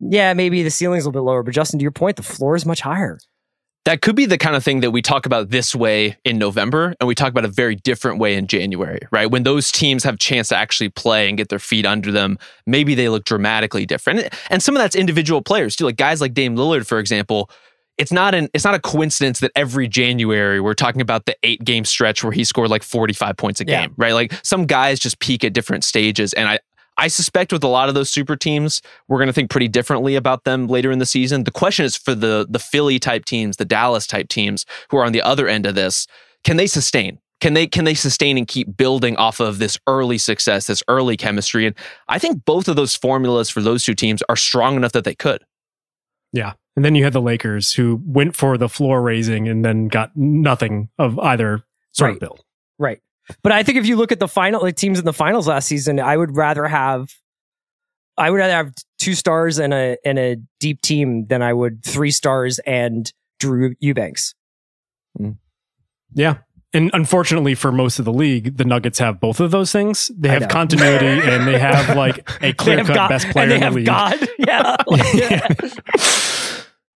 yeah, 0.00 0.34
maybe 0.34 0.62
the 0.64 0.70
ceiling's 0.70 1.04
a 1.04 1.08
little 1.08 1.22
bit 1.22 1.26
lower. 1.26 1.42
But 1.44 1.54
Justin, 1.54 1.78
to 1.78 1.82
your 1.82 1.92
point, 1.92 2.16
the 2.16 2.22
floor 2.22 2.56
is 2.56 2.66
much 2.66 2.80
higher. 2.80 3.18
That 3.86 4.02
could 4.02 4.16
be 4.16 4.26
the 4.26 4.36
kind 4.36 4.56
of 4.56 4.64
thing 4.64 4.80
that 4.80 4.90
we 4.90 5.00
talk 5.00 5.26
about 5.26 5.50
this 5.50 5.72
way 5.72 6.16
in 6.24 6.38
November 6.38 6.94
and 6.98 7.06
we 7.06 7.14
talk 7.14 7.30
about 7.30 7.44
a 7.44 7.48
very 7.48 7.76
different 7.76 8.18
way 8.18 8.34
in 8.34 8.48
January, 8.48 8.98
right? 9.12 9.30
When 9.30 9.44
those 9.44 9.70
teams 9.70 10.02
have 10.02 10.18
chance 10.18 10.48
to 10.48 10.56
actually 10.56 10.88
play 10.88 11.28
and 11.28 11.38
get 11.38 11.50
their 11.50 11.60
feet 11.60 11.86
under 11.86 12.10
them, 12.10 12.36
maybe 12.66 12.96
they 12.96 13.08
look 13.08 13.24
dramatically 13.24 13.86
different. 13.86 14.34
And 14.50 14.60
some 14.60 14.74
of 14.74 14.80
that's 14.80 14.96
individual 14.96 15.40
players 15.40 15.76
too, 15.76 15.84
like 15.84 15.96
guys 15.96 16.20
like 16.20 16.34
Dame 16.34 16.56
Lillard, 16.56 16.84
for 16.84 16.98
example. 16.98 17.48
It's 17.96 18.12
not 18.12 18.34
an 18.34 18.48
it's 18.52 18.64
not 18.64 18.74
a 18.74 18.78
coincidence 18.80 19.40
that 19.40 19.52
every 19.56 19.88
January 19.88 20.60
we're 20.60 20.74
talking 20.74 21.00
about 21.00 21.24
the 21.24 21.34
eight 21.44 21.64
game 21.64 21.84
stretch 21.86 22.22
where 22.22 22.32
he 22.32 22.44
scored 22.44 22.68
like 22.68 22.82
45 22.82 23.36
points 23.38 23.60
a 23.62 23.64
Yeah. 23.66 23.82
game, 23.82 23.94
right? 23.96 24.12
Like 24.12 24.34
some 24.42 24.66
guys 24.66 24.98
just 24.98 25.18
peak 25.20 25.44
at 25.44 25.54
different 25.54 25.82
stages. 25.82 26.34
And 26.34 26.46
I 26.46 26.58
I 26.98 27.08
suspect 27.08 27.52
with 27.52 27.62
a 27.62 27.68
lot 27.68 27.88
of 27.88 27.94
those 27.94 28.10
super 28.10 28.36
teams, 28.36 28.80
we're 29.08 29.18
going 29.18 29.26
to 29.26 29.32
think 29.32 29.50
pretty 29.50 29.68
differently 29.68 30.16
about 30.16 30.44
them 30.44 30.66
later 30.66 30.90
in 30.90 30.98
the 30.98 31.06
season. 31.06 31.44
The 31.44 31.50
question 31.50 31.84
is 31.84 31.96
for 31.96 32.14
the 32.14 32.46
the 32.48 32.58
Philly 32.58 32.98
type 32.98 33.24
teams, 33.24 33.56
the 33.58 33.64
Dallas 33.64 34.06
type 34.06 34.28
teams 34.28 34.64
who 34.90 34.96
are 34.96 35.04
on 35.04 35.12
the 35.12 35.22
other 35.22 35.46
end 35.48 35.66
of 35.66 35.74
this, 35.74 36.06
can 36.44 36.56
they 36.56 36.66
sustain? 36.66 37.18
Can 37.42 37.52
they 37.52 37.66
can 37.66 37.84
they 37.84 37.92
sustain 37.94 38.38
and 38.38 38.48
keep 38.48 38.76
building 38.78 39.14
off 39.16 39.40
of 39.40 39.58
this 39.58 39.78
early 39.86 40.16
success, 40.16 40.68
this 40.68 40.82
early 40.88 41.18
chemistry? 41.18 41.66
And 41.66 41.76
I 42.08 42.18
think 42.18 42.44
both 42.46 42.66
of 42.66 42.76
those 42.76 42.96
formulas 42.96 43.50
for 43.50 43.60
those 43.60 43.82
two 43.84 43.94
teams 43.94 44.22
are 44.30 44.36
strong 44.36 44.76
enough 44.76 44.92
that 44.92 45.04
they 45.04 45.14
could. 45.14 45.44
Yeah. 46.32 46.54
And 46.76 46.84
then 46.84 46.94
you 46.94 47.04
had 47.04 47.12
the 47.12 47.20
Lakers 47.22 47.72
who 47.74 48.00
went 48.06 48.36
for 48.36 48.56
the 48.58 48.68
floor 48.70 49.02
raising 49.02 49.48
and 49.48 49.64
then 49.64 49.88
got 49.88 50.16
nothing 50.16 50.88
of 50.98 51.18
either 51.18 51.62
sort 51.92 52.08
Right. 52.08 52.14
of 52.14 52.20
build. 52.20 52.40
Right. 52.78 53.00
But 53.42 53.52
I 53.52 53.62
think 53.62 53.78
if 53.78 53.86
you 53.86 53.96
look 53.96 54.12
at 54.12 54.20
the 54.20 54.28
final 54.28 54.60
like 54.62 54.76
teams 54.76 54.98
in 54.98 55.04
the 55.04 55.12
finals 55.12 55.48
last 55.48 55.66
season, 55.66 56.00
I 56.00 56.16
would 56.16 56.36
rather 56.36 56.66
have 56.66 57.08
I 58.16 58.30
would 58.30 58.38
rather 58.38 58.52
have 58.52 58.72
two 58.98 59.14
stars 59.14 59.58
and 59.58 59.74
a 59.74 59.96
and 60.04 60.18
a 60.18 60.36
deep 60.60 60.80
team 60.80 61.26
than 61.26 61.42
I 61.42 61.52
would 61.52 61.84
three 61.84 62.10
stars 62.10 62.58
and 62.60 63.10
Drew 63.38 63.74
Eubanks. 63.80 64.34
Mm. 65.18 65.36
Yeah. 66.14 66.38
And 66.72 66.90
unfortunately 66.92 67.54
for 67.54 67.72
most 67.72 67.98
of 67.98 68.04
the 68.04 68.12
league, 68.12 68.56
the 68.56 68.64
Nuggets 68.64 68.98
have 68.98 69.18
both 69.20 69.40
of 69.40 69.50
those 69.50 69.72
things. 69.72 70.10
They 70.16 70.28
have 70.28 70.48
continuity 70.48 71.06
and 71.28 71.46
they 71.46 71.58
have 71.58 71.96
like 71.96 72.28
a 72.42 72.52
clear 72.52 72.84
cut 72.84 73.08
best 73.08 73.28
player 73.30 73.44
and 73.44 73.50
they 73.50 73.54
in 73.56 73.60
the 73.60 73.66
have 73.66 73.74
league. 73.74 73.86
God. 73.86 74.28
Yeah. 74.38 74.76
Like, 74.86 75.02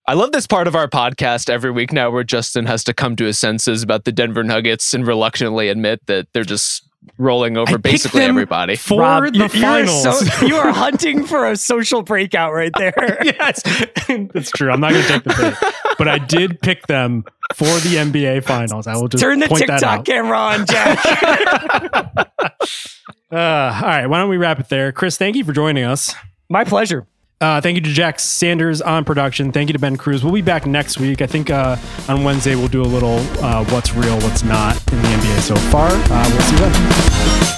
I 0.08 0.14
love 0.14 0.32
this 0.32 0.46
part 0.46 0.66
of 0.66 0.74
our 0.74 0.88
podcast 0.88 1.50
every 1.50 1.70
week 1.70 1.92
now 1.92 2.08
where 2.10 2.24
Justin 2.24 2.64
has 2.64 2.82
to 2.84 2.94
come 2.94 3.14
to 3.16 3.24
his 3.26 3.38
senses 3.38 3.82
about 3.82 4.04
the 4.04 4.12
Denver 4.12 4.42
Nuggets 4.42 4.94
and 4.94 5.06
reluctantly 5.06 5.68
admit 5.68 6.00
that 6.06 6.28
they're 6.32 6.44
just 6.44 6.82
rolling 7.18 7.58
over 7.58 7.72
picked 7.72 7.82
basically 7.82 8.20
them 8.20 8.30
everybody. 8.30 8.74
for 8.74 9.02
Rob, 9.02 9.24
the 9.24 9.32
you- 9.34 9.40
you're 9.40 9.48
finals. 9.50 10.02
so- 10.02 10.20
you 10.46 10.56
are 10.56 10.72
hunting 10.72 11.26
for 11.26 11.46
a 11.50 11.56
social 11.58 12.00
breakout 12.00 12.54
right 12.54 12.72
there. 12.78 13.18
yes, 13.22 13.62
that's 14.32 14.50
true. 14.52 14.70
I'm 14.70 14.80
not 14.80 14.92
going 14.92 15.02
to 15.02 15.08
take 15.08 15.24
the 15.24 15.34
bait, 15.60 15.72
but 15.98 16.08
I 16.08 16.16
did 16.18 16.62
pick 16.62 16.86
them 16.86 17.24
for 17.54 17.66
the 17.66 17.96
NBA 17.96 18.44
finals. 18.44 18.86
I 18.86 18.96
will 18.96 19.08
just 19.08 19.22
Turn 19.22 19.40
the 19.40 19.48
point 19.48 19.66
that 19.66 19.80
TikTok 19.80 19.98
out. 20.00 20.04
camera 20.06 20.38
on, 20.38 20.64
Jack. 20.66 21.04
Uh, 23.30 23.36
all 23.36 23.82
right, 23.82 24.06
why 24.06 24.18
don't 24.20 24.30
we 24.30 24.38
wrap 24.38 24.58
it 24.58 24.70
there? 24.70 24.90
Chris, 24.90 25.18
thank 25.18 25.36
you 25.36 25.44
for 25.44 25.52
joining 25.52 25.84
us. 25.84 26.14
My 26.48 26.64
pleasure. 26.64 27.06
Uh, 27.40 27.60
thank 27.60 27.76
you 27.76 27.80
to 27.80 27.90
Jack 27.90 28.18
Sanders 28.18 28.82
on 28.82 29.04
production. 29.04 29.52
Thank 29.52 29.68
you 29.68 29.72
to 29.72 29.78
Ben 29.78 29.96
Cruz. 29.96 30.24
We'll 30.24 30.32
be 30.32 30.42
back 30.42 30.66
next 30.66 30.98
week. 30.98 31.22
I 31.22 31.26
think 31.26 31.50
uh, 31.50 31.76
on 32.08 32.24
Wednesday 32.24 32.56
we'll 32.56 32.66
do 32.68 32.82
a 32.82 32.84
little 32.84 33.18
uh, 33.40 33.64
what's 33.66 33.94
real, 33.94 34.18
what's 34.20 34.42
not 34.42 34.76
in 34.92 35.00
the 35.00 35.08
NBA 35.08 35.40
so 35.40 35.56
far. 35.70 35.88
Uh, 35.92 36.30
we'll 36.32 36.40
see 36.42 36.54
you 36.54 36.70
then. 36.70 37.57